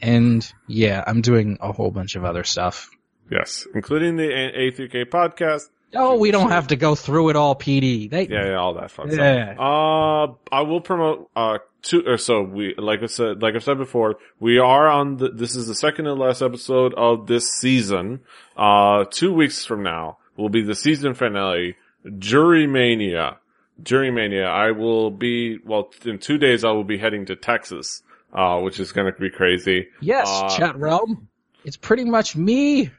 And 0.00 0.50
yeah, 0.66 1.04
I'm 1.06 1.20
doing 1.20 1.58
a 1.60 1.72
whole 1.72 1.90
bunch 1.90 2.16
of 2.16 2.24
other 2.24 2.44
stuff. 2.44 2.90
Yes. 3.30 3.66
Including 3.74 4.16
the 4.16 4.30
A- 4.32 4.70
A3K 4.70 5.04
podcast. 5.06 5.68
Oh, 5.94 6.16
we 6.18 6.30
don't 6.30 6.50
have 6.50 6.68
to 6.68 6.76
go 6.76 6.94
through 6.94 7.30
it 7.30 7.36
all, 7.36 7.54
PD. 7.54 8.10
They, 8.10 8.26
Yeah, 8.26 8.46
yeah, 8.46 8.54
all 8.56 8.74
that 8.74 8.90
fun 8.90 9.08
Yeah. 9.10 9.54
stuff. 9.54 9.58
Uh, 9.60 10.54
I 10.54 10.62
will 10.62 10.80
promote, 10.80 11.30
uh, 11.36 11.58
two, 11.86 12.02
or 12.06 12.18
so 12.18 12.42
we, 12.42 12.74
like 12.76 13.02
I 13.02 13.06
said, 13.06 13.40
like 13.42 13.54
I 13.54 13.58
said 13.58 13.78
before, 13.78 14.16
we 14.40 14.58
are 14.58 14.88
on 14.88 15.16
the, 15.16 15.28
this 15.30 15.54
is 15.56 15.66
the 15.66 15.74
second 15.74 16.06
and 16.06 16.18
last 16.18 16.42
episode 16.42 16.92
of 16.94 17.26
this 17.26 17.48
season. 17.50 18.20
Uh, 18.56 19.04
two 19.10 19.32
weeks 19.32 19.64
from 19.64 19.82
now 19.82 20.18
will 20.36 20.48
be 20.48 20.62
the 20.62 20.74
season 20.74 21.14
finale, 21.14 21.76
Jury 22.18 22.66
Mania. 22.66 23.38
Jury 23.82 24.10
Mania. 24.10 24.46
I 24.46 24.70
will 24.70 25.10
be, 25.10 25.58
well, 25.64 25.90
in 26.04 26.18
two 26.18 26.38
days 26.38 26.64
I 26.64 26.70
will 26.70 26.84
be 26.84 26.98
heading 26.98 27.26
to 27.26 27.36
Texas, 27.36 28.02
uh, 28.32 28.58
which 28.60 28.80
is 28.80 28.92
gonna 28.92 29.12
be 29.12 29.30
crazy. 29.30 29.88
yes, 30.00 30.26
Uh, 30.28 30.48
chat 30.56 30.76
realm. 30.76 31.28
It's 31.64 31.76
pretty 31.76 32.04
much 32.04 32.36
me, 32.36 32.90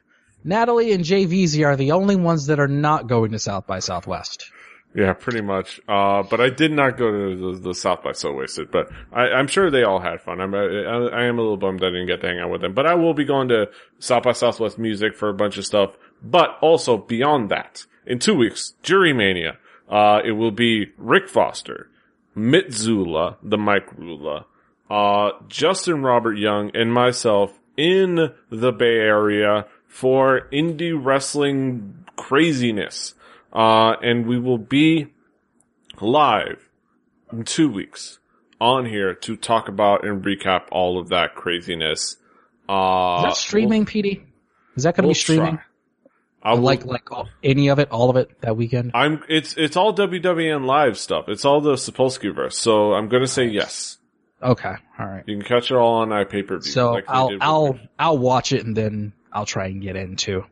Natalie, 0.44 0.92
and 0.92 1.04
JVZ 1.04 1.64
are 1.66 1.76
the 1.76 1.92
only 1.92 2.16
ones 2.16 2.46
that 2.46 2.60
are 2.60 2.68
not 2.68 3.06
going 3.06 3.32
to 3.32 3.38
South 3.38 3.66
by 3.66 3.78
Southwest. 3.78 4.50
Yeah, 4.98 5.12
pretty 5.12 5.42
much. 5.42 5.80
Uh, 5.86 6.24
but 6.24 6.40
I 6.40 6.50
did 6.50 6.72
not 6.72 6.98
go 6.98 7.08
to 7.08 7.52
the, 7.52 7.68
the 7.68 7.74
South 7.74 8.02
by 8.02 8.10
So 8.10 8.32
Wasted, 8.32 8.72
but 8.72 8.90
I, 9.12 9.28
I'm 9.28 9.46
sure 9.46 9.70
they 9.70 9.84
all 9.84 10.00
had 10.00 10.20
fun. 10.20 10.40
I'm, 10.40 10.52
I, 10.52 10.58
I 10.58 11.24
am 11.26 11.38
a 11.38 11.40
little 11.40 11.56
bummed 11.56 11.84
I 11.84 11.90
didn't 11.90 12.08
get 12.08 12.20
to 12.22 12.26
hang 12.26 12.40
out 12.40 12.50
with 12.50 12.62
them, 12.62 12.74
but 12.74 12.84
I 12.84 12.96
will 12.96 13.14
be 13.14 13.24
going 13.24 13.46
to 13.50 13.70
South 14.00 14.24
by 14.24 14.32
Southwest 14.32 14.76
Music 14.76 15.14
for 15.14 15.28
a 15.28 15.34
bunch 15.34 15.56
of 15.56 15.64
stuff. 15.64 15.96
But 16.20 16.58
also 16.60 16.96
beyond 16.96 17.48
that, 17.50 17.86
in 18.06 18.18
two 18.18 18.34
weeks, 18.34 18.74
Jury 18.82 19.12
Mania, 19.12 19.58
uh, 19.88 20.18
it 20.24 20.32
will 20.32 20.50
be 20.50 20.86
Rick 20.96 21.28
Foster, 21.28 21.88
Mitzula, 22.36 23.36
the 23.40 23.56
Mike 23.56 23.94
Rula, 23.96 24.46
uh, 24.90 25.30
Justin 25.46 26.02
Robert 26.02 26.38
Young, 26.38 26.72
and 26.74 26.92
myself 26.92 27.56
in 27.76 28.32
the 28.50 28.72
Bay 28.72 28.96
Area 28.96 29.66
for 29.86 30.48
indie 30.52 30.98
wrestling 31.00 32.04
craziness. 32.16 33.14
Uh, 33.52 33.92
and 34.02 34.26
we 34.26 34.38
will 34.38 34.58
be 34.58 35.08
live 36.00 36.68
in 37.32 37.44
two 37.44 37.70
weeks 37.70 38.18
on 38.60 38.86
here 38.86 39.14
to 39.14 39.36
talk 39.36 39.68
about 39.68 40.04
and 40.04 40.24
recap 40.24 40.64
all 40.70 40.98
of 40.98 41.08
that 41.08 41.34
craziness. 41.34 42.16
Uh, 42.68 43.18
Is 43.18 43.24
that 43.24 43.36
streaming, 43.36 43.86
PD? 43.86 44.22
Is 44.76 44.82
that 44.82 44.96
going 44.96 45.04
to 45.04 45.08
we'll 45.08 45.10
be 45.10 45.14
streaming? 45.14 45.56
try. 45.56 45.64
I 46.42 46.54
will, 46.54 46.60
like, 46.60 46.84
like 46.84 47.10
all, 47.10 47.28
any 47.42 47.68
of 47.68 47.78
it, 47.78 47.90
all 47.90 48.10
of 48.10 48.16
it 48.16 48.40
that 48.42 48.56
weekend? 48.56 48.92
I'm, 48.94 49.22
it's, 49.28 49.56
it's 49.56 49.76
all 49.76 49.94
WWN 49.94 50.64
live 50.66 50.96
stuff. 50.96 51.28
It's 51.28 51.44
all 51.44 51.60
the 51.60 51.74
Sapolsky 51.74 52.34
verse. 52.34 52.56
So 52.56 52.94
I'm 52.94 53.08
going 53.08 53.22
to 53.22 53.28
say 53.28 53.46
yes. 53.46 53.98
Okay, 54.40 54.74
all 54.98 55.06
right. 55.06 55.24
You 55.26 55.36
can 55.36 55.44
catch 55.44 55.72
it 55.72 55.74
all 55.74 55.94
on 55.96 56.10
iPay-per-view. 56.10 56.70
So 56.70 56.92
like 56.92 57.06
I'll, 57.08 57.30
I'll, 57.40 57.78
I'll 57.98 58.18
watch 58.18 58.52
it 58.52 58.64
and 58.64 58.76
then 58.76 59.12
I'll 59.32 59.46
try 59.46 59.66
and 59.66 59.82
get 59.82 59.96
into. 59.96 60.44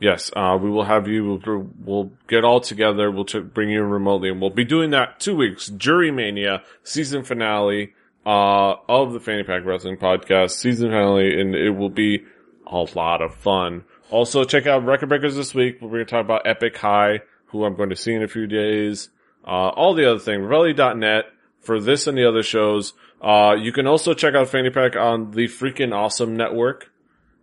Yes, 0.00 0.30
uh, 0.34 0.58
we 0.60 0.70
will 0.70 0.84
have 0.84 1.08
you, 1.08 1.38
we'll, 1.44 1.70
we'll 1.78 2.12
get 2.26 2.42
all 2.42 2.60
together, 2.60 3.10
we'll 3.10 3.26
ch- 3.26 3.44
bring 3.52 3.68
you 3.68 3.82
in 3.84 3.90
remotely, 3.90 4.30
and 4.30 4.40
we'll 4.40 4.48
be 4.48 4.64
doing 4.64 4.90
that 4.90 5.20
two 5.20 5.36
weeks, 5.36 5.68
Jury 5.68 6.10
Mania, 6.10 6.62
season 6.82 7.22
finale, 7.22 7.92
uh, 8.24 8.76
of 8.88 9.12
the 9.12 9.20
Fanny 9.20 9.42
Pack 9.42 9.66
Wrestling 9.66 9.98
Podcast, 9.98 10.52
season 10.52 10.88
finale, 10.88 11.38
and 11.38 11.54
it 11.54 11.70
will 11.70 11.90
be 11.90 12.24
a 12.66 12.86
lot 12.94 13.20
of 13.20 13.34
fun. 13.34 13.84
Also, 14.10 14.44
check 14.44 14.66
out 14.66 14.86
Record 14.86 15.10
Breakers 15.10 15.36
this 15.36 15.54
week, 15.54 15.82
we're 15.82 15.88
going 15.88 16.06
to 16.06 16.10
talk 16.10 16.24
about 16.24 16.46
Epic 16.46 16.78
High, 16.78 17.20
who 17.48 17.64
I'm 17.64 17.76
going 17.76 17.90
to 17.90 17.96
see 17.96 18.14
in 18.14 18.22
a 18.22 18.28
few 18.28 18.46
days, 18.46 19.10
uh, 19.44 19.68
all 19.68 19.92
the 19.92 20.10
other 20.10 20.18
things, 20.18 20.42
Revelly.net, 20.42 21.26
for 21.60 21.78
this 21.78 22.06
and 22.06 22.16
the 22.16 22.26
other 22.26 22.42
shows. 22.42 22.94
Uh, 23.20 23.54
you 23.58 23.70
can 23.70 23.86
also 23.86 24.14
check 24.14 24.34
out 24.34 24.48
Fanny 24.48 24.70
Pack 24.70 24.96
on 24.96 25.32
the 25.32 25.46
freaking 25.46 25.94
awesome 25.94 26.36
network. 26.36 26.89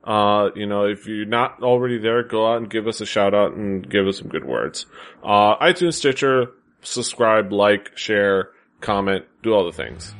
Uh, 0.08 0.52
you 0.56 0.66
know, 0.66 0.86
if 0.86 1.06
you're 1.06 1.26
not 1.26 1.62
already 1.62 1.98
there, 1.98 2.24
go 2.24 2.50
out 2.50 2.58
and 2.58 2.70
give 2.70 2.88
us 2.88 3.02
a 3.02 3.06
shout 3.06 3.34
out 3.34 3.52
and 3.52 3.88
give 3.90 4.08
us 4.08 4.18
some 4.20 4.30
good 4.30 4.46
words. 4.46 4.86
Uh, 5.22 5.58
iTunes, 5.58 5.96
Stitcher, 5.96 6.52
subscribe, 6.82 7.52
like, 7.52 7.98
share, 7.98 8.52
comment, 8.80 9.26
do 9.44 9.54
all 9.54 9.66
the 9.66 9.74
things. 9.74 10.16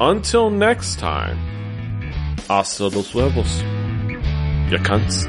Until 0.00 0.50
next 0.50 0.98
time, 0.98 1.38
hasta 2.48 2.88
los 2.88 3.12
huevos. 3.12 3.62
Ya 4.70 4.78
cunts. 4.78 5.28